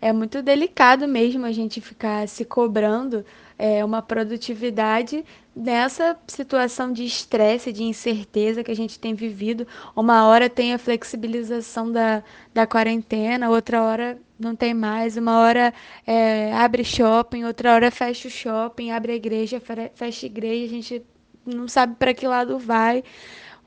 é 0.00 0.12
muito 0.12 0.42
delicado 0.42 1.06
mesmo 1.06 1.46
a 1.46 1.52
gente 1.52 1.80
ficar 1.80 2.26
se 2.26 2.44
cobrando 2.44 3.24
é, 3.60 3.84
uma 3.84 4.00
produtividade 4.00 5.22
nessa 5.54 6.18
situação 6.26 6.90
de 6.90 7.04
estresse, 7.04 7.70
de 7.70 7.82
incerteza 7.84 8.64
que 8.64 8.70
a 8.70 8.74
gente 8.74 8.98
tem 8.98 9.14
vivido. 9.14 9.66
Uma 9.94 10.26
hora 10.26 10.48
tem 10.48 10.72
a 10.72 10.78
flexibilização 10.78 11.92
da, 11.92 12.24
da 12.54 12.66
quarentena, 12.66 13.50
outra 13.50 13.82
hora 13.82 14.18
não 14.38 14.56
tem 14.56 14.72
mais, 14.72 15.18
uma 15.18 15.40
hora 15.40 15.74
é, 16.06 16.50
abre 16.54 16.82
shopping, 16.82 17.44
outra 17.44 17.74
hora 17.74 17.90
fecha 17.90 18.28
o 18.28 18.30
shopping, 18.30 18.92
abre 18.92 19.12
a 19.12 19.16
igreja, 19.16 19.60
fecha 19.94 20.24
a 20.24 20.28
igreja, 20.28 20.64
a 20.64 20.68
gente 20.68 21.02
não 21.44 21.68
sabe 21.68 21.96
para 21.96 22.14
que 22.14 22.26
lado 22.26 22.58
vai. 22.58 23.04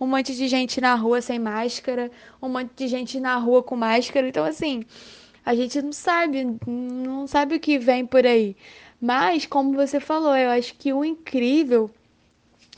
Um 0.01 0.07
monte 0.07 0.35
de 0.35 0.47
gente 0.47 0.81
na 0.81 0.95
rua 0.95 1.21
sem 1.21 1.37
máscara, 1.37 2.09
um 2.41 2.49
monte 2.49 2.71
de 2.75 2.87
gente 2.87 3.19
na 3.19 3.35
rua 3.35 3.61
com 3.61 3.75
máscara. 3.75 4.27
Então, 4.27 4.43
assim, 4.43 4.83
a 5.45 5.53
gente 5.55 5.81
não 5.81 5.91
sabe, 5.93 6.57
não 6.65 7.27
sabe 7.27 7.55
o 7.55 7.59
que 7.59 7.77
vem 7.77 8.05
por 8.05 8.25
aí. 8.25 8.55
Mas, 9.05 9.45
como 9.45 9.73
você 9.73 9.99
falou, 9.99 10.33
eu 10.33 10.49
acho 10.49 10.75
que 10.75 10.93
o 10.93 11.03
incrível 11.03 11.91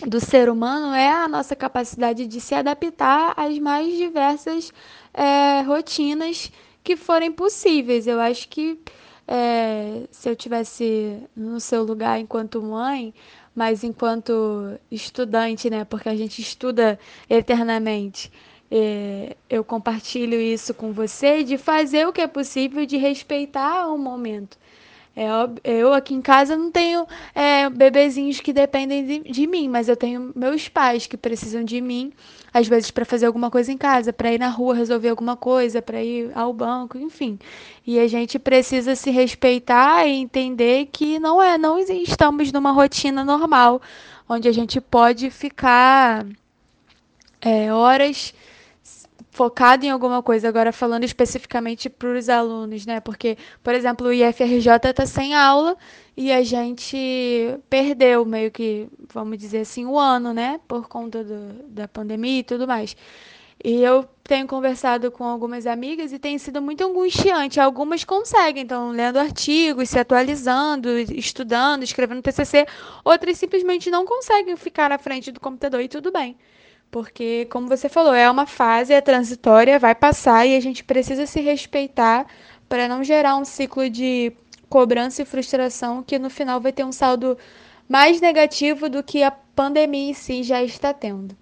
do 0.08 0.20
ser 0.20 0.50
humano 0.50 0.92
é 0.96 1.08
a 1.08 1.28
nossa 1.28 1.56
capacidade 1.56 2.26
de 2.26 2.42
se 2.42 2.56
adaptar 2.56 3.36
às 3.38 3.60
mais 3.60 3.96
diversas 3.96 4.74
é, 5.14 5.62
rotinas 5.62 6.52
que 6.84 6.96
forem 6.96 7.32
possíveis. 7.32 8.08
Eu 8.08 8.20
acho 8.20 8.50
que 8.50 8.80
é, 9.28 10.08
se 10.10 10.28
eu 10.28 10.36
tivesse 10.36 11.20
no 11.36 11.60
seu 11.60 11.84
lugar 11.84 12.20
enquanto 12.20 12.60
mãe, 12.60 13.14
mas 13.54 13.84
enquanto 13.84 14.80
estudante, 14.92 15.70
né? 15.70 15.86
Porque 15.86 16.10
a 16.10 16.16
gente 16.16 16.42
estuda 16.42 16.98
eternamente. 17.30 18.32
É, 18.72 19.38
eu 19.48 19.64
compartilho 19.64 20.42
isso 20.42 20.74
com 20.74 20.92
você 20.92 21.44
de 21.44 21.56
fazer 21.56 22.08
o 22.08 22.12
que 22.12 22.22
é 22.22 22.28
possível, 22.28 22.84
de 22.84 22.98
respeitar 22.98 23.86
o 23.94 23.96
momento. 24.00 24.58
É, 25.16 25.28
eu 25.64 25.94
aqui 25.94 26.14
em 26.14 26.22
casa 26.22 26.58
não 26.58 26.70
tenho 26.70 27.08
é, 27.34 27.70
bebezinhos 27.70 28.42
que 28.42 28.52
dependem 28.52 29.06
de, 29.06 29.32
de, 29.32 29.48
mim, 29.48 29.70
mas 29.70 29.88
eu 29.88 29.96
tenho 29.96 30.34
meus 30.36 30.68
pais 30.68 31.08
que 31.08 31.16
precisam 31.16 31.64
de 31.64 31.80
mim, 31.80 32.12
às 32.54 32.68
vezes 32.68 32.92
para 32.92 33.06
fazer 33.06 33.26
alguma 33.26 33.50
coisa 33.50 33.72
em 33.72 33.78
casa, 33.78 34.12
para 34.12 34.34
ir 34.34 34.38
na 34.38 34.50
rua 34.50 34.76
resolver 34.76 35.08
alguma 35.08 35.38
coisa, 35.38 35.82
para 35.82 36.04
ir 36.04 36.32
ao 36.36 36.52
banco, 36.52 36.98
enfim. 36.98 37.40
E 37.88 37.98
a 37.98 38.08
gente 38.10 38.38
precisa 38.38 38.94
se 38.94 39.10
respeitar 39.10 40.06
e 40.06 40.12
entender 40.12 40.90
que 40.92 41.18
não 41.18 41.42
é, 41.42 41.58
não 41.58 41.80
estamos 41.80 42.52
numa 42.52 42.74
rotina 42.74 43.24
normal, 43.24 43.82
onde 44.28 44.50
a 44.50 44.52
gente 44.52 44.82
pode 44.82 45.30
ficar 45.30 46.26
é, 47.40 47.72
horas 47.72 48.34
focado 49.36 49.86
em 49.86 49.90
alguma 49.90 50.24
coisa, 50.24 50.48
agora 50.48 50.72
falando 50.72 51.04
especificamente 51.04 51.90
para 51.90 52.08
os 52.18 52.30
alunos, 52.30 52.86
né? 52.86 53.02
Porque, 53.02 53.38
por 53.62 53.74
exemplo, 53.74 54.08
o 54.08 54.14
IFRJ 54.14 54.72
está 54.90 55.06
sem 55.06 55.36
aula 55.36 55.76
e 56.16 56.32
a 56.32 56.42
gente 56.42 57.60
perdeu 57.70 58.26
meio 58.26 58.50
que, 58.50 58.88
vamos 59.14 59.38
dizer 59.38 59.60
assim, 59.60 59.86
o 59.86 60.00
ano, 60.00 60.34
né? 60.34 60.60
Por 60.68 60.88
conta 60.88 61.22
do, 61.22 61.64
da 61.68 61.86
pandemia 61.86 62.40
e 62.40 62.44
tudo 62.44 62.66
mais. 62.66 62.96
E 63.62 63.82
eu 63.84 64.06
tenho 64.24 64.48
conversado 64.48 65.12
com 65.12 65.26
algumas 65.26 65.68
amigas 65.68 66.14
e 66.14 66.20
tem 66.20 66.38
sido 66.38 66.62
muito 66.62 66.86
angustiante. 66.86 67.60
Algumas 67.60 68.06
conseguem, 68.06 68.64
então, 68.64 68.92
lendo 68.92 69.18
artigos, 69.20 69.90
se 69.90 70.00
atualizando, 70.00 70.98
estudando, 70.98 71.84
escrevendo 71.84 72.22
TCC. 72.22 72.66
Outras 73.04 73.38
simplesmente 73.38 73.92
não 73.92 74.06
conseguem 74.06 74.56
ficar 74.56 74.90
na 74.90 74.98
frente 74.98 75.30
do 75.30 75.42
computador 75.42 75.82
e 75.82 75.90
tudo 75.90 76.10
bem. 76.12 76.38
Porque, 76.92 77.46
como 77.52 77.68
você 77.68 77.90
falou, 77.90 78.14
é 78.14 78.30
uma 78.30 78.46
fase, 78.46 78.94
é 78.94 79.02
transitória, 79.02 79.78
vai 79.78 79.94
passar 79.94 80.46
e 80.46 80.56
a 80.56 80.60
gente 80.60 80.84
precisa 80.84 81.26
se 81.26 81.42
respeitar 81.42 82.26
para 82.70 82.88
não 82.88 83.04
gerar 83.04 83.36
um 83.36 83.46
ciclo 83.46 83.90
de 83.90 84.32
cobrança 84.70 85.22
e 85.22 85.26
frustração 85.26 86.04
que 86.04 86.18
no 86.18 86.30
final 86.30 86.60
vai 86.60 86.72
ter 86.72 86.84
um 86.84 86.92
saldo 86.92 87.38
mais 87.88 88.20
negativo 88.20 88.90
do 88.90 89.04
que 89.04 89.24
a 89.24 89.32
pandemia 89.32 90.10
em 90.10 90.14
si 90.14 90.44
já 90.44 90.64
está 90.64 90.94
tendo. 90.94 91.36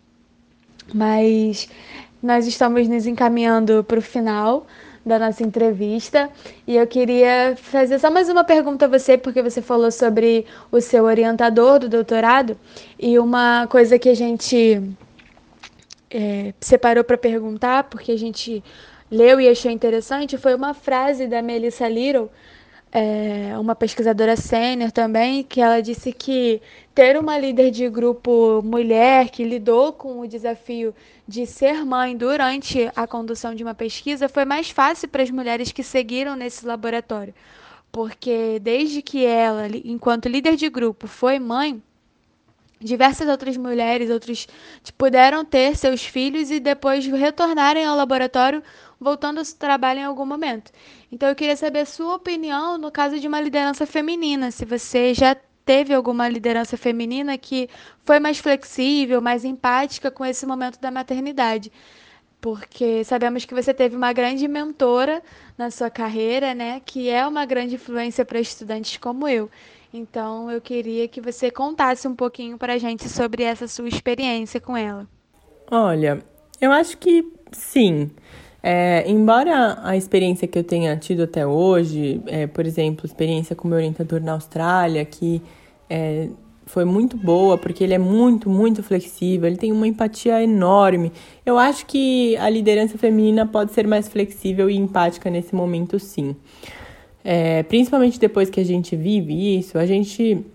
Mas 0.93 1.69
nós 2.21 2.45
estamos 2.47 2.87
nos 2.87 3.05
encaminhando 3.05 3.83
para 3.83 3.99
o 3.99 4.01
final 4.01 4.65
da 5.05 5.19
nossa 5.19 5.43
entrevista 5.43 6.29
e 6.65 6.77
eu 6.77 6.87
queria 6.87 7.55
fazer 7.57 7.99
só 7.99 8.09
mais 8.09 8.29
uma 8.29 8.43
pergunta 8.43 8.85
a 8.85 8.87
você, 8.87 9.17
porque 9.17 9.41
você 9.41 9.61
falou 9.61 9.91
sobre 9.91 10.45
o 10.71 10.79
seu 10.79 11.03
orientador 11.03 11.79
do 11.79 11.89
doutorado 11.89 12.57
e 12.97 13.19
uma 13.19 13.67
coisa 13.67 13.99
que 13.99 14.07
a 14.07 14.15
gente 14.15 14.81
é, 16.13 16.53
separou 16.61 17.03
para 17.03 17.17
perguntar, 17.17 17.85
porque 17.85 18.11
a 18.11 18.17
gente 18.17 18.63
leu 19.09 19.41
e 19.41 19.49
achou 19.49 19.71
interessante, 19.71 20.37
foi 20.37 20.53
uma 20.53 20.73
frase 20.73 21.27
da 21.27 21.41
Melissa 21.41 21.87
Little, 21.87 22.29
é, 22.91 23.57
uma 23.57 23.73
pesquisadora 23.73 24.35
sênior 24.35 24.91
também, 24.91 25.43
que 25.43 25.59
ela 25.59 25.81
disse 25.81 26.13
que 26.13 26.61
ter 26.93 27.17
uma 27.17 27.39
líder 27.39 27.71
de 27.71 27.89
grupo 27.89 28.61
mulher 28.63 29.29
que 29.29 29.43
lidou 29.43 29.91
com 29.93 30.19
o 30.19 30.27
desafio 30.27 30.93
de 31.27 31.47
ser 31.47 31.83
mãe 31.83 32.15
durante 32.15 32.91
a 32.95 33.07
condução 33.07 33.55
de 33.55 33.63
uma 33.63 33.73
pesquisa 33.73 34.29
foi 34.29 34.45
mais 34.45 34.69
fácil 34.69 35.07
para 35.07 35.23
as 35.23 35.31
mulheres 35.31 35.71
que 35.71 35.81
seguiram 35.81 36.35
nesse 36.35 36.65
laboratório. 36.65 37.33
Porque 37.91 38.59
desde 38.59 39.01
que 39.01 39.25
ela, 39.25 39.67
enquanto 39.83 40.29
líder 40.29 40.55
de 40.55 40.69
grupo, 40.69 41.07
foi 41.07 41.39
mãe, 41.39 41.81
diversas 42.83 43.27
outras 43.27 43.57
mulheres, 43.57 44.09
outros 44.09 44.47
puderam 44.97 45.45
ter 45.45 45.75
seus 45.75 46.03
filhos 46.03 46.51
e 46.51 46.59
depois 46.59 47.05
retornarem 47.05 47.85
ao 47.85 47.95
laboratório 47.95 48.61
voltando 48.99 49.39
ao 49.39 49.45
trabalho 49.45 49.99
em 49.99 50.03
algum 50.03 50.25
momento. 50.25 50.71
Então 51.11 51.29
eu 51.29 51.35
queria 51.35 51.55
saber 51.55 51.79
a 51.79 51.85
sua 51.85 52.15
opinião 52.15 52.77
no 52.77 52.91
caso 52.91 53.19
de 53.19 53.27
uma 53.27 53.41
liderança 53.41 53.85
feminina, 53.85 54.51
se 54.51 54.65
você 54.65 55.13
já 55.13 55.35
teve 55.65 55.93
alguma 55.93 56.27
liderança 56.27 56.77
feminina 56.77 57.37
que 57.37 57.69
foi 58.05 58.19
mais 58.19 58.37
flexível, 58.39 59.21
mais 59.21 59.45
empática 59.45 60.11
com 60.11 60.25
esse 60.25 60.45
momento 60.45 60.79
da 60.79 60.91
maternidade. 60.91 61.71
Porque 62.41 63.05
sabemos 63.05 63.45
que 63.45 63.53
você 63.53 63.73
teve 63.73 63.95
uma 63.95 64.11
grande 64.11 64.45
mentora 64.49 65.23
na 65.57 65.71
sua 65.71 65.89
carreira, 65.89 66.53
né, 66.53 66.81
que 66.85 67.09
é 67.09 67.25
uma 67.25 67.45
grande 67.45 67.75
influência 67.75 68.25
para 68.25 68.39
estudantes 68.39 68.97
como 68.97 69.27
eu. 69.29 69.49
Então, 69.95 70.49
eu 70.49 70.59
queria 70.59 71.07
que 71.07 71.21
você 71.21 71.51
contasse 71.51 72.07
um 72.07 72.15
pouquinho 72.15 72.57
para 72.57 72.73
a 72.73 72.77
gente 72.79 73.07
sobre 73.07 73.43
essa 73.43 73.67
sua 73.67 73.87
experiência 73.87 74.59
com 74.59 74.75
ela. 74.75 75.07
Olha, 75.69 76.19
eu 76.59 76.71
acho 76.71 76.97
que 76.97 77.31
sim. 77.51 78.09
É, 78.63 79.03
embora 79.07 79.77
a 79.83 79.95
experiência 79.95 80.47
que 80.47 80.57
eu 80.57 80.63
tenha 80.63 80.97
tido 80.97 81.23
até 81.23 81.45
hoje, 81.45 82.19
é, 82.25 82.47
por 82.47 82.65
exemplo, 82.65 83.05
experiência 83.05 83.55
com 83.55 83.67
meu 83.67 83.77
orientador 83.77 84.19
na 84.19 84.31
Austrália, 84.31 85.05
que 85.05 85.39
é, 85.87 86.29
foi 86.65 86.85
muito 86.85 87.15
boa, 87.15 87.55
porque 87.55 87.83
ele 87.83 87.93
é 87.93 87.99
muito, 87.99 88.49
muito 88.49 88.81
flexível, 88.81 89.47
ele 89.47 89.57
tem 89.57 89.71
uma 89.71 89.87
empatia 89.87 90.41
enorme. 90.41 91.11
Eu 91.45 91.59
acho 91.59 91.85
que 91.85 92.35
a 92.37 92.49
liderança 92.49 92.97
feminina 92.97 93.45
pode 93.45 93.71
ser 93.73 93.85
mais 93.85 94.07
flexível 94.07 94.71
e 94.71 94.75
empática 94.75 95.29
nesse 95.29 95.53
momento, 95.53 95.99
sim. 95.99 96.35
É, 97.23 97.63
principalmente 97.63 98.19
depois 98.19 98.49
que 98.49 98.59
a 98.59 98.65
gente 98.65 98.95
vive 98.95 99.57
isso, 99.57 99.77
a 99.77 99.85
gente 99.85 100.45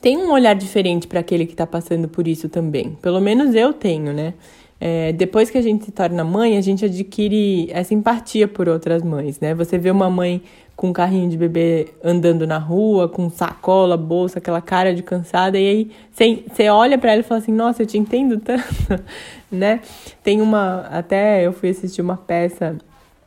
tem 0.00 0.16
um 0.16 0.30
olhar 0.32 0.54
diferente 0.54 1.06
para 1.06 1.20
aquele 1.20 1.46
que 1.46 1.52
está 1.52 1.66
passando 1.66 2.08
por 2.08 2.26
isso 2.26 2.48
também. 2.48 2.96
Pelo 3.02 3.20
menos 3.20 3.54
eu 3.54 3.72
tenho, 3.72 4.12
né? 4.12 4.34
É, 4.78 5.12
depois 5.12 5.48
que 5.48 5.56
a 5.56 5.62
gente 5.62 5.86
se 5.86 5.90
torna 5.90 6.22
mãe, 6.22 6.58
a 6.58 6.60
gente 6.60 6.84
adquire 6.84 7.70
essa 7.72 7.94
empatia 7.94 8.46
por 8.46 8.68
outras 8.68 9.02
mães, 9.02 9.40
né? 9.40 9.54
Você 9.54 9.78
vê 9.78 9.90
uma 9.90 10.10
mãe 10.10 10.42
com 10.76 10.88
um 10.88 10.92
carrinho 10.92 11.30
de 11.30 11.38
bebê 11.38 11.88
andando 12.04 12.46
na 12.46 12.58
rua, 12.58 13.08
com 13.08 13.30
sacola, 13.30 13.96
bolsa, 13.96 14.38
aquela 14.38 14.60
cara 14.60 14.94
de 14.94 15.02
cansada, 15.02 15.58
e 15.58 15.66
aí 15.66 15.90
você 16.12 16.68
olha 16.68 16.98
para 16.98 17.12
ela 17.12 17.20
e 17.20 17.24
fala 17.24 17.40
assim: 17.40 17.52
Nossa, 17.52 17.82
eu 17.82 17.86
te 17.86 17.96
entendo 17.96 18.38
tanto, 18.38 18.64
né? 19.50 19.80
Tem 20.22 20.42
uma. 20.42 20.80
Até 20.90 21.46
eu 21.46 21.54
fui 21.54 21.70
assistir 21.70 22.02
uma 22.02 22.18
peça 22.18 22.76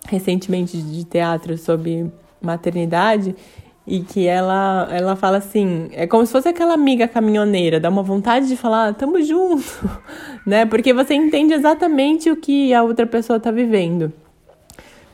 recentemente 0.08 0.80
de 0.80 1.04
teatro 1.04 1.58
sobre 1.58 2.12
maternidade 2.42 3.36
e 3.86 4.02
que 4.02 4.28
ela 4.28 4.88
ela 4.92 5.16
fala 5.16 5.38
assim, 5.38 5.90
é 5.94 6.06
como 6.06 6.26
se 6.26 6.32
fosse 6.32 6.48
aquela 6.48 6.74
amiga 6.74 7.08
caminhoneira, 7.08 7.80
dá 7.80 7.90
uma 7.90 8.04
vontade 8.04 8.48
de 8.48 8.56
falar, 8.56 8.94
tamo 8.94 9.22
junto, 9.24 9.64
né? 10.46 10.66
Porque 10.66 10.94
você 10.94 11.16
entende 11.16 11.54
exatamente 11.54 12.30
o 12.30 12.36
que 12.36 12.74
a 12.74 12.84
outra 12.84 13.08
pessoa 13.08 13.38
está 13.38 13.50
vivendo. 13.50 14.14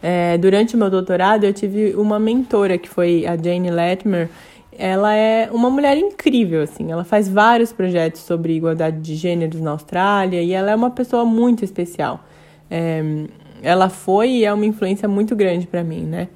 É, 0.07 0.37
durante 0.37 0.75
o 0.75 0.77
meu 0.77 0.89
doutorado, 0.89 1.45
eu 1.45 1.53
tive 1.53 1.95
uma 1.95 2.19
mentora 2.19 2.77
que 2.77 2.87
foi 2.87 3.25
a 3.25 3.35
Jane 3.35 3.71
Latimer. 3.71 4.29
Ela 4.77 5.15
é 5.15 5.49
uma 5.51 5.69
mulher 5.69 5.97
incrível, 5.97 6.61
assim. 6.61 6.91
Ela 6.91 7.03
faz 7.03 7.27
vários 7.29 7.71
projetos 7.73 8.21
sobre 8.21 8.53
igualdade 8.53 8.99
de 8.99 9.15
gêneros 9.15 9.61
na 9.61 9.71
Austrália 9.71 10.43
e 10.43 10.51
ela 10.51 10.69
é 10.69 10.75
uma 10.75 10.91
pessoa 10.91 11.25
muito 11.25 11.63
especial. 11.63 12.23
É, 12.69 13.01
ela 13.63 13.89
foi 13.89 14.29
e 14.29 14.45
é 14.45 14.53
uma 14.53 14.65
influência 14.65 15.07
muito 15.07 15.35
grande 15.35 15.65
para 15.65 15.83
mim, 15.83 16.03
né? 16.03 16.27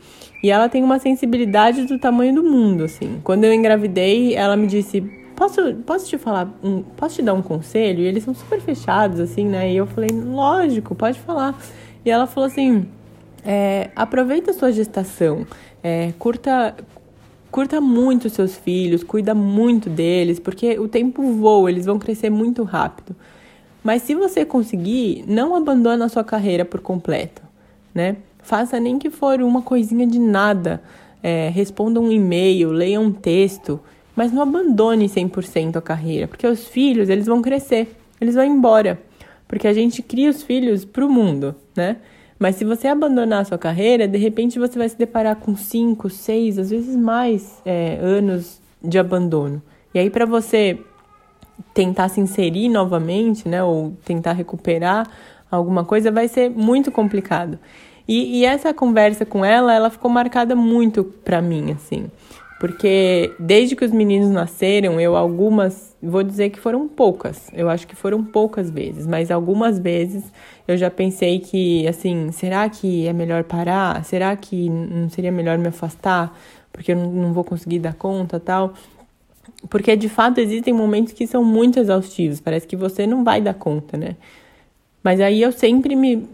E 0.41 0.49
ela 0.49 0.69
tem 0.69 0.83
uma 0.83 0.99
sensibilidade 0.99 1.85
do 1.85 1.99
tamanho 1.99 2.33
do 2.35 2.43
mundo, 2.43 2.85
assim. 2.85 3.19
Quando 3.23 3.43
eu 3.43 3.53
engravidei, 3.53 4.35
ela 4.35 4.55
me 4.55 4.67
disse: 4.67 5.01
Posso, 5.35 5.73
posso 5.85 6.07
te 6.07 6.17
falar, 6.17 6.49
um, 6.63 6.81
posso 6.81 7.15
te 7.15 7.21
dar 7.21 7.33
um 7.33 7.41
conselho? 7.41 7.99
E 7.99 8.05
eles 8.05 8.23
são 8.23 8.33
super 8.33 8.61
fechados, 8.61 9.19
assim, 9.19 9.45
né? 9.45 9.71
E 9.71 9.77
eu 9.77 9.85
falei: 9.85 10.09
Lógico, 10.11 10.95
pode 10.95 11.19
falar. 11.19 11.59
E 12.05 12.09
ela 12.09 12.25
falou 12.25 12.47
assim: 12.47 12.85
é, 13.43 13.89
Aproveita 13.95 14.51
a 14.51 14.53
sua 14.53 14.71
gestação, 14.71 15.45
é, 15.83 16.13
curta, 16.17 16.75
curta 17.51 17.81
muito 17.81 18.29
seus 18.29 18.55
filhos, 18.55 19.03
cuida 19.03 19.35
muito 19.35 19.89
deles, 19.89 20.39
porque 20.39 20.79
o 20.79 20.87
tempo 20.87 21.33
voa, 21.33 21.69
eles 21.69 21.85
vão 21.85 21.99
crescer 21.99 22.29
muito 22.29 22.63
rápido. 22.63 23.15
Mas 23.83 24.03
se 24.03 24.13
você 24.13 24.45
conseguir, 24.45 25.23
não 25.27 25.55
abandone 25.55 26.03
a 26.03 26.09
sua 26.09 26.23
carreira 26.23 26.63
por 26.63 26.81
completo, 26.81 27.41
né? 27.93 28.17
Faça 28.49 28.79
nem 28.79 28.97
que 28.97 29.11
for 29.11 29.43
uma 29.43 29.61
coisinha 29.61 30.07
de 30.07 30.17
nada. 30.17 30.81
É, 31.21 31.49
responda 31.49 31.99
um 31.99 32.11
e-mail, 32.11 32.71
leia 32.71 32.99
um 32.99 33.11
texto, 33.11 33.79
mas 34.15 34.31
não 34.31 34.41
abandone 34.41 35.07
100% 35.07 35.75
a 35.75 35.81
carreira, 35.81 36.27
porque 36.27 36.47
os 36.47 36.67
filhos, 36.67 37.09
eles 37.09 37.27
vão 37.27 37.43
crescer, 37.43 37.95
eles 38.19 38.33
vão 38.33 38.43
embora, 38.43 38.99
porque 39.47 39.67
a 39.67 39.73
gente 39.73 40.01
cria 40.01 40.31
os 40.31 40.41
filhos 40.41 40.83
para 40.83 41.05
o 41.05 41.09
mundo, 41.11 41.53
né? 41.75 41.97
Mas 42.39 42.55
se 42.55 42.65
você 42.65 42.87
abandonar 42.87 43.41
a 43.41 43.45
sua 43.45 43.57
carreira, 43.59 44.07
de 44.07 44.17
repente 44.17 44.57
você 44.57 44.79
vai 44.79 44.89
se 44.89 44.97
deparar 44.97 45.35
com 45.35 45.55
5, 45.55 46.09
6, 46.09 46.57
às 46.57 46.71
vezes 46.71 46.95
mais 46.95 47.61
é, 47.63 47.99
anos 48.01 48.59
de 48.83 48.97
abandono. 48.97 49.61
E 49.93 49.99
aí, 49.99 50.09
para 50.09 50.25
você 50.25 50.79
tentar 51.71 52.09
se 52.09 52.19
inserir 52.19 52.67
novamente, 52.67 53.47
né, 53.47 53.61
ou 53.63 53.93
tentar 54.03 54.31
recuperar 54.31 55.07
alguma 55.51 55.85
coisa, 55.85 56.11
vai 56.11 56.27
ser 56.27 56.49
muito 56.49 56.91
complicado. 56.91 57.59
E, 58.09 58.39
e 58.39 58.45
essa 58.45 58.73
conversa 58.73 59.23
com 59.23 59.45
ela, 59.45 59.71
ela 59.71 59.91
ficou 59.91 60.09
marcada 60.09 60.55
muito 60.55 61.03
para 61.03 61.39
mim, 61.43 61.73
assim. 61.73 62.09
Porque 62.59 63.31
desde 63.39 63.75
que 63.75 63.85
os 63.85 63.91
meninos 63.91 64.31
nasceram, 64.31 64.99
eu 64.99 65.15
algumas, 65.15 65.95
vou 66.01 66.23
dizer 66.23 66.49
que 66.49 66.59
foram 66.59 66.87
poucas, 66.87 67.51
eu 67.53 67.69
acho 67.69 67.85
que 67.85 67.95
foram 67.95 68.23
poucas 68.23 68.71
vezes, 68.71 69.05
mas 69.05 69.29
algumas 69.29 69.77
vezes 69.77 70.23
eu 70.67 70.75
já 70.75 70.89
pensei 70.89 71.39
que, 71.39 71.87
assim, 71.87 72.31
será 72.31 72.67
que 72.67 73.05
é 73.05 73.13
melhor 73.13 73.43
parar? 73.43 74.03
Será 74.03 74.35
que 74.35 74.67
não 74.69 75.07
seria 75.07 75.31
melhor 75.31 75.59
me 75.59 75.67
afastar? 75.67 76.35
Porque 76.73 76.93
eu 76.93 76.97
não 76.97 77.31
vou 77.31 77.43
conseguir 77.43 77.77
dar 77.77 77.93
conta 77.93 78.39
tal. 78.39 78.73
Porque 79.69 79.95
de 79.95 80.09
fato 80.09 80.39
existem 80.39 80.73
momentos 80.73 81.13
que 81.13 81.27
são 81.27 81.43
muito 81.43 81.79
exaustivos, 81.79 82.39
parece 82.41 82.65
que 82.65 82.75
você 82.75 83.05
não 83.05 83.23
vai 83.23 83.39
dar 83.39 83.53
conta, 83.53 83.95
né? 83.95 84.15
Mas 85.03 85.21
aí 85.21 85.41
eu 85.41 85.51
sempre 85.51 85.95
me, 85.95 86.27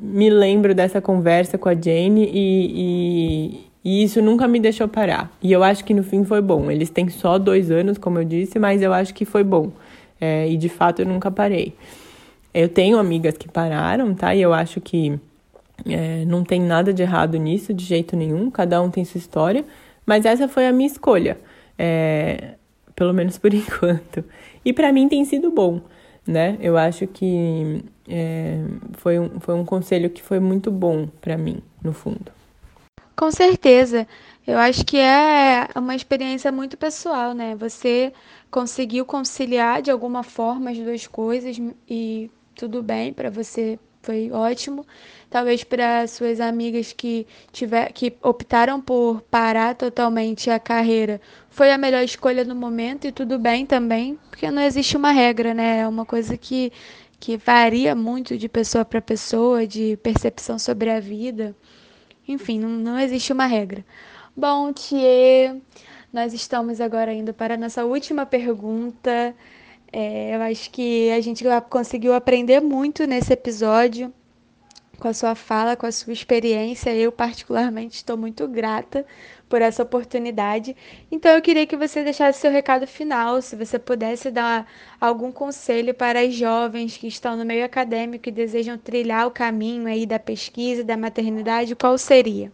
me 0.00 0.30
lembro 0.30 0.74
dessa 0.74 1.00
conversa 1.00 1.58
com 1.58 1.68
a 1.68 1.74
Jane 1.74 2.24
e, 2.32 2.72
e, 2.74 3.60
e, 3.84 4.02
isso 4.02 4.22
nunca 4.22 4.48
me 4.48 4.58
deixou 4.58 4.88
parar. 4.88 5.30
E 5.42 5.52
eu 5.52 5.62
acho 5.62 5.84
que 5.84 5.92
no 5.92 6.02
fim 6.02 6.24
foi 6.24 6.40
bom. 6.40 6.70
Eles 6.70 6.88
têm 6.88 7.08
só 7.08 7.38
dois 7.38 7.70
anos, 7.70 7.98
como 7.98 8.18
eu 8.18 8.24
disse, 8.24 8.58
mas 8.58 8.80
eu 8.80 8.92
acho 8.92 9.12
que 9.12 9.24
foi 9.24 9.44
bom. 9.44 9.70
É, 10.18 10.48
e 10.48 10.56
de 10.56 10.68
fato 10.68 11.02
eu 11.02 11.06
nunca 11.06 11.30
parei. 11.30 11.74
Eu 12.54 12.70
tenho 12.70 12.98
amigas 12.98 13.36
que 13.36 13.48
pararam, 13.48 14.14
tá? 14.14 14.34
E 14.34 14.40
eu 14.40 14.54
acho 14.54 14.80
que 14.80 15.20
é, 15.86 16.24
não 16.24 16.42
tem 16.42 16.58
nada 16.58 16.94
de 16.94 17.02
errado 17.02 17.36
nisso, 17.36 17.74
de 17.74 17.84
jeito 17.84 18.16
nenhum. 18.16 18.50
Cada 18.50 18.80
um 18.80 18.90
tem 18.90 19.04
sua 19.04 19.18
história. 19.18 19.62
Mas 20.06 20.24
essa 20.24 20.48
foi 20.48 20.66
a 20.66 20.72
minha 20.72 20.86
escolha. 20.86 21.36
É, 21.78 22.54
pelo 22.94 23.12
menos 23.12 23.36
por 23.36 23.52
enquanto. 23.54 24.24
E 24.64 24.72
para 24.72 24.90
mim 24.90 25.06
tem 25.06 25.22
sido 25.26 25.50
bom 25.50 25.82
né? 26.26 26.56
Eu 26.60 26.76
acho 26.76 27.06
que 27.06 27.84
é, 28.08 28.58
foi, 28.94 29.18
um, 29.18 29.40
foi 29.40 29.54
um 29.54 29.64
conselho 29.64 30.10
que 30.10 30.22
foi 30.22 30.40
muito 30.40 30.70
bom 30.70 31.06
para 31.20 31.36
mim, 31.36 31.62
no 31.82 31.92
fundo. 31.92 32.32
Com 33.16 33.30
certeza. 33.30 34.06
Eu 34.46 34.58
acho 34.58 34.84
que 34.84 34.98
é 34.98 35.68
uma 35.74 35.94
experiência 35.94 36.52
muito 36.52 36.76
pessoal, 36.76 37.32
né? 37.32 37.56
Você 37.56 38.12
conseguiu 38.50 39.04
conciliar 39.04 39.82
de 39.82 39.90
alguma 39.90 40.22
forma 40.22 40.70
as 40.70 40.78
duas 40.78 41.06
coisas 41.06 41.56
e 41.88 42.30
tudo 42.54 42.82
bem 42.82 43.12
para 43.12 43.30
você 43.30 43.78
foi 44.06 44.30
ótimo. 44.30 44.86
Talvez 45.28 45.64
para 45.64 46.06
suas 46.06 46.40
amigas 46.40 46.92
que 46.92 47.26
tiver 47.52 47.92
que 47.92 48.14
optaram 48.22 48.80
por 48.80 49.20
parar 49.22 49.74
totalmente 49.74 50.48
a 50.48 50.58
carreira, 50.60 51.20
foi 51.50 51.72
a 51.72 51.76
melhor 51.76 52.04
escolha 52.04 52.44
no 52.44 52.54
momento 52.54 53.06
e 53.08 53.12
tudo 53.12 53.36
bem 53.38 53.66
também, 53.66 54.16
porque 54.30 54.48
não 54.50 54.62
existe 54.62 54.96
uma 54.96 55.10
regra, 55.10 55.52
né? 55.52 55.80
É 55.80 55.88
uma 55.88 56.06
coisa 56.06 56.36
que 56.36 56.72
que 57.18 57.36
varia 57.36 57.94
muito 57.94 58.36
de 58.36 58.48
pessoa 58.48 58.84
para 58.84 59.00
pessoa, 59.00 59.66
de 59.66 59.96
percepção 60.02 60.58
sobre 60.58 60.90
a 60.90 61.00
vida. 61.00 61.56
Enfim, 62.28 62.60
não, 62.60 62.68
não 62.68 62.98
existe 62.98 63.32
uma 63.32 63.46
regra. 63.46 63.84
Bom, 64.36 64.72
Thier, 64.72 65.56
nós 66.12 66.34
estamos 66.34 66.80
agora 66.80 67.12
indo 67.12 67.32
para 67.32 67.54
a 67.54 67.56
nossa 67.56 67.84
última 67.84 68.26
pergunta. 68.26 69.34
É, 69.92 70.34
eu 70.36 70.42
acho 70.42 70.70
que 70.70 71.10
a 71.10 71.20
gente 71.20 71.44
conseguiu 71.70 72.14
aprender 72.14 72.60
muito 72.60 73.06
nesse 73.06 73.32
episódio. 73.32 74.12
com 74.98 75.08
a 75.08 75.12
sua 75.12 75.34
fala, 75.34 75.76
com 75.76 75.86
a 75.86 75.92
sua 75.92 76.12
experiência. 76.12 76.94
Eu, 76.94 77.12
particularmente, 77.12 77.96
estou 77.96 78.16
muito 78.16 78.48
grata 78.48 79.04
por 79.48 79.62
essa 79.62 79.82
oportunidade. 79.82 80.74
Então, 81.10 81.32
eu 81.32 81.42
queria 81.42 81.66
que 81.66 81.76
você 81.76 82.02
deixasse 82.02 82.40
seu 82.40 82.50
recado 82.50 82.86
final, 82.86 83.40
se 83.42 83.54
você 83.54 83.78
pudesse 83.78 84.30
dar 84.30 84.66
algum 85.00 85.30
conselho 85.30 85.94
para 85.94 86.20
as 86.20 86.34
jovens 86.34 86.96
que 86.96 87.06
estão 87.06 87.36
no 87.36 87.44
meio 87.44 87.64
acadêmico 87.64 88.28
e 88.28 88.32
desejam 88.32 88.76
trilhar 88.78 89.26
o 89.26 89.30
caminho 89.30 89.86
aí 89.86 90.06
da 90.06 90.18
pesquisa, 90.18 90.82
da 90.82 90.96
maternidade, 90.96 91.76
qual 91.76 91.96
seria? 91.98 92.50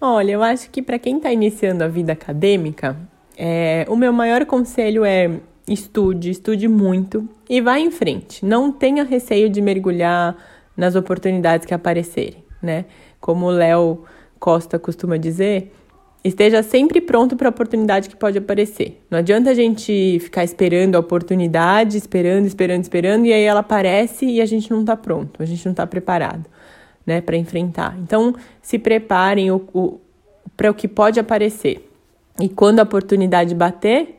Olha, 0.00 0.32
eu 0.32 0.42
acho 0.42 0.70
que 0.70 0.82
para 0.82 0.98
quem 0.98 1.16
está 1.16 1.32
iniciando 1.32 1.82
a 1.82 1.88
vida 1.88 2.12
acadêmica, 2.12 2.96
é, 3.36 3.84
o 3.88 3.96
meu 3.96 4.12
maior 4.12 4.44
conselho 4.46 5.04
é 5.04 5.40
estude, 5.68 6.30
estude 6.30 6.68
muito 6.68 7.28
e 7.48 7.60
vá 7.60 7.78
em 7.78 7.90
frente. 7.90 8.44
Não 8.44 8.70
tenha 8.70 9.02
receio 9.04 9.48
de 9.48 9.60
mergulhar 9.60 10.36
nas 10.76 10.94
oportunidades 10.94 11.66
que 11.66 11.74
aparecerem, 11.74 12.44
né? 12.62 12.84
Como 13.20 13.46
o 13.46 13.50
Léo 13.50 14.04
Costa 14.38 14.78
costuma 14.78 15.16
dizer, 15.16 15.72
esteja 16.22 16.62
sempre 16.62 17.00
pronto 17.00 17.36
para 17.36 17.48
a 17.48 17.50
oportunidade 17.50 18.08
que 18.08 18.16
pode 18.16 18.38
aparecer. 18.38 19.02
Não 19.10 19.18
adianta 19.18 19.50
a 19.50 19.54
gente 19.54 20.18
ficar 20.20 20.44
esperando 20.44 20.94
a 20.94 21.00
oportunidade, 21.00 21.96
esperando, 21.96 22.46
esperando, 22.46 22.82
esperando, 22.82 23.26
e 23.26 23.32
aí 23.32 23.42
ela 23.42 23.60
aparece 23.60 24.26
e 24.26 24.40
a 24.40 24.46
gente 24.46 24.70
não 24.70 24.80
está 24.80 24.96
pronto, 24.96 25.42
a 25.42 25.46
gente 25.46 25.64
não 25.64 25.72
está 25.72 25.86
preparado, 25.86 26.44
né, 27.04 27.20
para 27.20 27.36
enfrentar. 27.36 27.96
Então, 28.02 28.34
se 28.60 28.78
preparem 28.78 29.48
para 30.56 30.70
o 30.70 30.74
que 30.74 30.86
pode 30.86 31.18
aparecer. 31.18 31.88
E 32.40 32.48
quando 32.48 32.80
a 32.80 32.82
oportunidade 32.82 33.54
bater, 33.54 34.15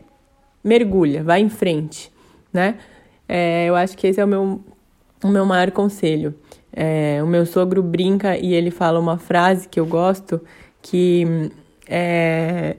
mergulha, 0.64 1.24
vai 1.24 1.42
em 1.42 1.50
frente, 1.50 2.12
né? 2.52 2.78
É, 3.28 3.66
eu 3.66 3.76
acho 3.76 3.98
que 3.98 4.08
esse 4.08 4.20
é 4.20 4.26
o 4.26 4.28
meu, 4.28 4.62
o 5.24 5.28
meu 5.28 5.46
maior 5.46 5.72
conselho. 5.72 6.34
É, 6.72 7.20
o 7.24 7.28
meu 7.28 7.46
sogro 7.46 7.82
brinca 7.82 8.38
e 8.38 8.54
ele 8.54 8.70
fala 8.70 9.00
uma 9.00 9.18
frase 9.18 9.68
que 9.68 9.80
eu 9.80 9.86
gosto, 9.86 10.40
que 10.82 11.52
é, 11.88 12.78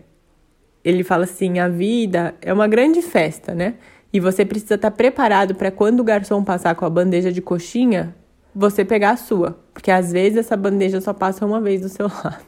ele 0.84 1.02
fala 1.02 1.24
assim: 1.24 1.58
a 1.58 1.68
vida 1.68 2.34
é 2.40 2.52
uma 2.52 2.68
grande 2.68 3.02
festa, 3.02 3.54
né? 3.54 3.74
E 4.12 4.20
você 4.20 4.44
precisa 4.44 4.76
estar 4.76 4.90
preparado 4.90 5.54
para 5.54 5.70
quando 5.70 6.00
o 6.00 6.04
garçom 6.04 6.42
passar 6.42 6.74
com 6.74 6.84
a 6.84 6.90
bandeja 6.90 7.30
de 7.30 7.42
coxinha, 7.42 8.14
você 8.54 8.84
pegar 8.84 9.10
a 9.10 9.16
sua, 9.16 9.58
porque 9.74 9.90
às 9.90 10.10
vezes 10.10 10.38
essa 10.38 10.56
bandeja 10.56 11.00
só 11.00 11.12
passa 11.12 11.44
uma 11.44 11.60
vez 11.60 11.80
do 11.82 11.88
seu 11.88 12.06
lado. 12.24 12.44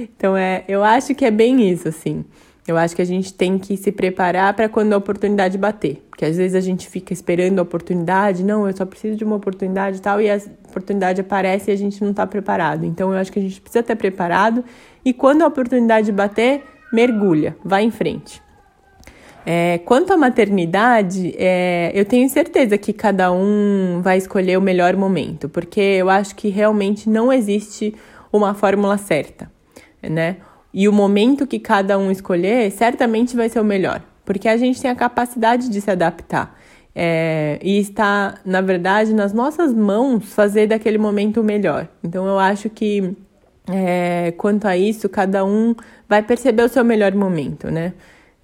então 0.00 0.36
é, 0.36 0.64
eu 0.66 0.82
acho 0.82 1.14
que 1.14 1.24
é 1.24 1.30
bem 1.30 1.70
isso 1.70 1.88
assim. 1.88 2.24
Eu 2.66 2.76
acho 2.76 2.94
que 2.94 3.02
a 3.02 3.06
gente 3.06 3.32
tem 3.32 3.58
que 3.58 3.76
se 3.76 3.90
preparar 3.90 4.54
para 4.54 4.68
quando 4.68 4.92
a 4.92 4.96
oportunidade 4.96 5.56
bater. 5.56 6.02
Porque 6.10 6.24
às 6.24 6.36
vezes 6.36 6.54
a 6.54 6.60
gente 6.60 6.88
fica 6.88 7.12
esperando 7.12 7.58
a 7.58 7.62
oportunidade, 7.62 8.44
não, 8.44 8.66
eu 8.66 8.76
só 8.76 8.84
preciso 8.84 9.16
de 9.16 9.24
uma 9.24 9.36
oportunidade 9.36 9.96
e 9.96 10.00
tal, 10.00 10.20
e 10.20 10.30
a 10.30 10.38
oportunidade 10.68 11.20
aparece 11.20 11.70
e 11.70 11.74
a 11.74 11.76
gente 11.76 12.00
não 12.02 12.10
está 12.10 12.26
preparado. 12.26 12.84
Então 12.84 13.12
eu 13.12 13.18
acho 13.18 13.32
que 13.32 13.38
a 13.38 13.42
gente 13.42 13.60
precisa 13.60 13.80
estar 13.80 13.96
preparado 13.96 14.62
e 15.04 15.12
quando 15.12 15.42
a 15.42 15.46
oportunidade 15.46 16.12
bater, 16.12 16.62
mergulha, 16.92 17.56
vai 17.64 17.84
em 17.84 17.90
frente. 17.90 18.42
É, 19.46 19.78
quanto 19.78 20.12
à 20.12 20.16
maternidade, 20.16 21.34
é, 21.38 21.90
eu 21.94 22.04
tenho 22.04 22.28
certeza 22.28 22.76
que 22.76 22.92
cada 22.92 23.32
um 23.32 24.00
vai 24.02 24.18
escolher 24.18 24.58
o 24.58 24.60
melhor 24.60 24.94
momento, 24.96 25.48
porque 25.48 25.80
eu 25.80 26.10
acho 26.10 26.36
que 26.36 26.48
realmente 26.48 27.08
não 27.08 27.32
existe 27.32 27.94
uma 28.32 28.52
fórmula 28.52 28.98
certa, 28.98 29.50
né? 30.02 30.36
E 30.72 30.88
o 30.88 30.92
momento 30.92 31.46
que 31.46 31.58
cada 31.58 31.98
um 31.98 32.10
escolher 32.10 32.70
certamente 32.70 33.36
vai 33.36 33.48
ser 33.48 33.60
o 33.60 33.64
melhor, 33.64 34.02
porque 34.24 34.48
a 34.48 34.56
gente 34.56 34.80
tem 34.80 34.90
a 34.90 34.94
capacidade 34.94 35.68
de 35.68 35.80
se 35.80 35.90
adaptar. 35.90 36.58
É, 36.94 37.58
e 37.62 37.78
está, 37.78 38.36
na 38.44 38.60
verdade, 38.60 39.14
nas 39.14 39.32
nossas 39.32 39.72
mãos 39.72 40.32
fazer 40.32 40.66
daquele 40.66 40.98
momento 40.98 41.40
o 41.40 41.44
melhor. 41.44 41.88
Então, 42.02 42.26
eu 42.26 42.38
acho 42.38 42.68
que, 42.68 43.16
é, 43.68 44.32
quanto 44.36 44.66
a 44.66 44.76
isso, 44.76 45.08
cada 45.08 45.44
um 45.44 45.74
vai 46.08 46.22
perceber 46.22 46.62
o 46.62 46.68
seu 46.68 46.84
melhor 46.84 47.14
momento, 47.14 47.70
né? 47.70 47.94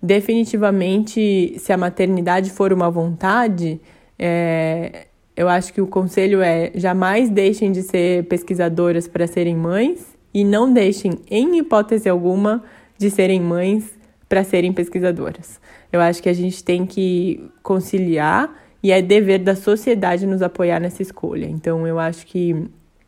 Definitivamente, 0.03 1.57
se 1.59 1.73
a 1.73 1.77
maternidade 1.77 2.51
for 2.51 2.73
uma 2.73 2.91
vontade, 2.91 3.81
é, 4.19 5.07
eu 5.37 5.49
acho 5.49 5.73
que 5.73 5.81
o 5.81 5.87
conselho 5.87 6.41
é 6.41 6.71
jamais 6.75 7.29
deixem 7.29 7.73
de 7.73 7.83
ser 7.83 8.25
pesquisadoras 8.25 9.09
para 9.09 9.27
serem 9.27 9.57
mães 9.57 10.16
e 10.37 10.45
não 10.45 10.71
deixem, 10.71 11.13
em 11.31 11.57
hipótese 11.57 12.11
alguma, 12.11 12.63
de 12.99 13.11
serem 13.11 13.41
mães 13.41 13.99
para 14.29 14.45
serem 14.45 14.71
pesquisadoras. 14.71 15.59
Eu 15.91 15.99
acho 15.99 16.23
que 16.23 16.29
a 16.29 16.33
gente 16.35 16.63
tem 16.63 16.85
que 16.85 17.43
conciliar 17.63 18.55
e 18.83 18.93
é 18.93 19.01
dever 19.01 19.39
da 19.39 19.57
sociedade 19.57 20.27
nos 20.27 20.43
apoiar 20.43 20.79
nessa 20.79 21.01
escolha. 21.01 21.47
Então, 21.47 21.87
eu 21.87 21.99
acho 21.99 22.27
que 22.27 22.55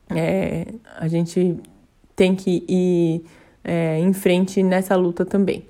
é, 0.09 0.69
a 0.99 1.07
gente 1.07 1.59
tem 2.17 2.35
que 2.35 2.65
ir 2.67 3.23
é, 3.63 3.99
em 3.99 4.15
frente 4.15 4.63
nessa 4.63 4.97
luta 4.97 5.27
também. 5.27 5.67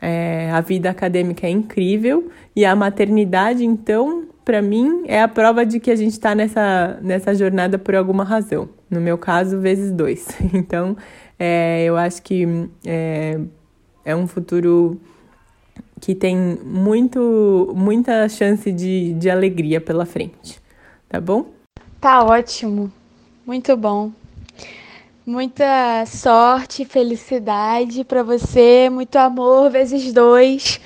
É, 0.00 0.50
a 0.50 0.62
vida 0.62 0.88
acadêmica 0.88 1.46
é 1.46 1.50
incrível 1.50 2.30
e 2.56 2.64
a 2.64 2.74
maternidade, 2.74 3.66
então, 3.66 4.28
para 4.44 4.60
mim, 4.60 5.04
é 5.06 5.22
a 5.22 5.28
prova 5.28 5.64
de 5.64 5.78
que 5.78 5.90
a 5.90 5.96
gente 5.96 6.12
está 6.12 6.34
nessa, 6.34 6.98
nessa 7.02 7.34
jornada 7.34 7.78
por 7.78 7.94
alguma 7.94 8.24
razão. 8.24 8.68
No 8.90 9.00
meu 9.00 9.16
caso, 9.16 9.60
vezes 9.60 9.90
dois. 9.92 10.28
Então, 10.52 10.96
é, 11.38 11.84
eu 11.84 11.96
acho 11.96 12.22
que 12.22 12.46
é, 12.84 13.40
é 14.04 14.14
um 14.14 14.26
futuro 14.26 15.00
que 16.00 16.14
tem 16.14 16.36
muito, 16.64 17.72
muita 17.76 18.28
chance 18.28 18.70
de, 18.72 19.14
de 19.14 19.30
alegria 19.30 19.80
pela 19.80 20.04
frente. 20.04 20.60
Tá 21.08 21.20
bom? 21.20 21.46
Tá 22.00 22.24
ótimo. 22.24 22.92
Muito 23.46 23.76
bom. 23.76 24.10
Muita 25.24 26.04
sorte, 26.06 26.84
felicidade 26.84 28.02
para 28.02 28.24
você, 28.24 28.90
muito 28.90 29.14
amor 29.16 29.70
vezes 29.70 30.12
dois 30.12 30.80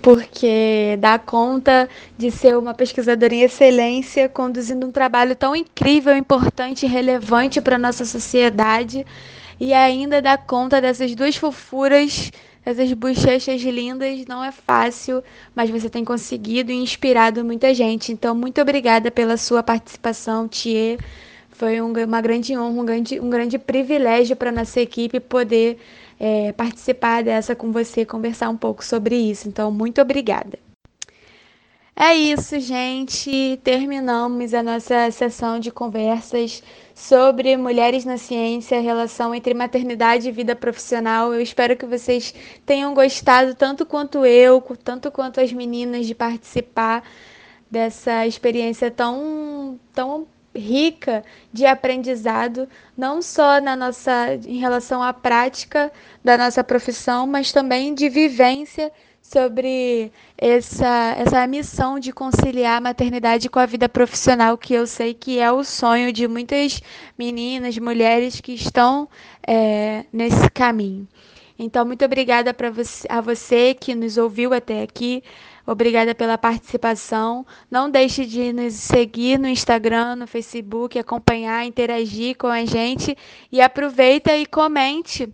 porque 0.00 0.96
dá 1.00 1.18
conta 1.18 1.88
de 2.16 2.30
ser 2.30 2.56
uma 2.56 2.74
pesquisadora 2.74 3.34
em 3.34 3.42
excelência, 3.42 4.28
conduzindo 4.28 4.86
um 4.86 4.92
trabalho 4.92 5.34
tão 5.36 5.54
incrível, 5.54 6.16
importante 6.16 6.86
e 6.86 6.88
relevante 6.88 7.60
para 7.60 7.76
a 7.76 7.78
nossa 7.78 8.04
sociedade, 8.04 9.04
e 9.60 9.72
ainda 9.72 10.22
dá 10.22 10.38
conta 10.38 10.80
dessas 10.80 11.14
duas 11.14 11.36
fofuras, 11.36 12.30
essas 12.64 12.92
bochechas 12.92 13.60
lindas. 13.62 14.24
Não 14.26 14.44
é 14.44 14.52
fácil, 14.52 15.22
mas 15.54 15.70
você 15.70 15.90
tem 15.90 16.04
conseguido 16.04 16.70
e 16.70 16.76
inspirado 16.76 17.44
muita 17.44 17.74
gente. 17.74 18.12
Então, 18.12 18.34
muito 18.34 18.60
obrigada 18.60 19.10
pela 19.10 19.36
sua 19.36 19.62
participação, 19.62 20.46
Thier. 20.46 20.98
Foi 21.50 21.80
um, 21.80 21.92
uma 22.04 22.20
grande 22.20 22.56
honra, 22.56 22.80
um 22.80 22.84
grande, 22.86 23.20
um 23.20 23.28
grande 23.28 23.58
privilégio 23.58 24.36
para 24.36 24.52
nossa 24.52 24.80
equipe 24.80 25.18
poder 25.18 25.78
é, 26.18 26.52
participar 26.52 27.22
dessa 27.22 27.54
com 27.54 27.70
você, 27.72 28.04
conversar 28.04 28.48
um 28.48 28.56
pouco 28.56 28.84
sobre 28.84 29.16
isso. 29.16 29.48
Então, 29.48 29.70
muito 29.70 30.00
obrigada. 30.00 30.58
É 32.00 32.14
isso, 32.14 32.60
gente. 32.60 33.58
Terminamos 33.64 34.54
a 34.54 34.62
nossa 34.62 35.10
sessão 35.10 35.58
de 35.58 35.72
conversas 35.72 36.62
sobre 36.94 37.56
mulheres 37.56 38.04
na 38.04 38.16
ciência, 38.16 38.78
a 38.78 38.80
relação 38.80 39.34
entre 39.34 39.52
maternidade 39.52 40.28
e 40.28 40.32
vida 40.32 40.54
profissional. 40.54 41.34
Eu 41.34 41.40
espero 41.40 41.76
que 41.76 41.84
vocês 41.84 42.32
tenham 42.64 42.94
gostado 42.94 43.52
tanto 43.54 43.84
quanto 43.84 44.24
eu, 44.24 44.60
tanto 44.84 45.10
quanto 45.10 45.40
as 45.40 45.52
meninas 45.52 46.06
de 46.06 46.14
participar 46.14 47.02
dessa 47.68 48.26
experiência 48.26 48.90
tão 48.92 49.78
tão 49.92 50.26
rica 50.54 51.24
de 51.52 51.66
aprendizado, 51.66 52.68
não 52.96 53.22
só 53.22 53.60
na 53.60 53.76
nossa 53.76 54.34
em 54.46 54.58
relação 54.58 55.02
à 55.02 55.12
prática 55.12 55.92
da 56.24 56.36
nossa 56.36 56.64
profissão, 56.64 57.26
mas 57.26 57.52
também 57.52 57.94
de 57.94 58.08
vivência 58.08 58.92
sobre 59.22 60.10
essa, 60.38 61.14
essa 61.18 61.46
missão 61.46 61.98
de 61.98 62.12
conciliar 62.12 62.78
a 62.78 62.80
maternidade 62.80 63.50
com 63.50 63.58
a 63.58 63.66
vida 63.66 63.88
profissional, 63.88 64.56
que 64.56 64.72
eu 64.72 64.86
sei 64.86 65.12
que 65.12 65.38
é 65.38 65.52
o 65.52 65.62
sonho 65.62 66.12
de 66.12 66.26
muitas 66.26 66.80
meninas, 67.18 67.76
mulheres 67.76 68.40
que 68.40 68.52
estão 68.52 69.06
é, 69.46 70.06
nesse 70.10 70.48
caminho. 70.50 71.06
Então, 71.58 71.84
muito 71.84 72.04
obrigada 72.04 72.54
você, 72.72 73.06
a 73.10 73.20
você 73.20 73.74
que 73.74 73.94
nos 73.94 74.16
ouviu 74.16 74.54
até 74.54 74.82
aqui. 74.82 75.22
Obrigada 75.70 76.14
pela 76.14 76.38
participação. 76.38 77.46
Não 77.70 77.90
deixe 77.90 78.24
de 78.24 78.54
nos 78.54 78.72
seguir 78.72 79.38
no 79.38 79.46
Instagram, 79.46 80.16
no 80.16 80.26
Facebook, 80.26 80.98
acompanhar, 80.98 81.66
interagir 81.66 82.38
com 82.38 82.46
a 82.46 82.64
gente 82.64 83.14
e 83.52 83.60
aproveita 83.60 84.34
e 84.34 84.46
comente 84.46 85.30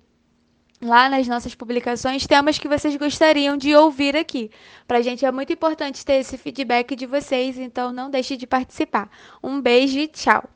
lá 0.82 1.08
nas 1.08 1.28
nossas 1.28 1.54
publicações 1.54 2.26
temas 2.26 2.58
que 2.58 2.66
vocês 2.66 2.96
gostariam 2.96 3.56
de 3.56 3.76
ouvir 3.76 4.16
aqui. 4.16 4.50
Para 4.88 4.98
a 4.98 5.02
gente 5.02 5.24
é 5.24 5.30
muito 5.30 5.52
importante 5.52 6.04
ter 6.04 6.14
esse 6.14 6.36
feedback 6.36 6.96
de 6.96 7.06
vocês, 7.06 7.56
então 7.56 7.92
não 7.92 8.10
deixe 8.10 8.36
de 8.36 8.44
participar. 8.44 9.08
Um 9.40 9.60
beijo 9.60 10.00
e 10.00 10.08
tchau! 10.08 10.50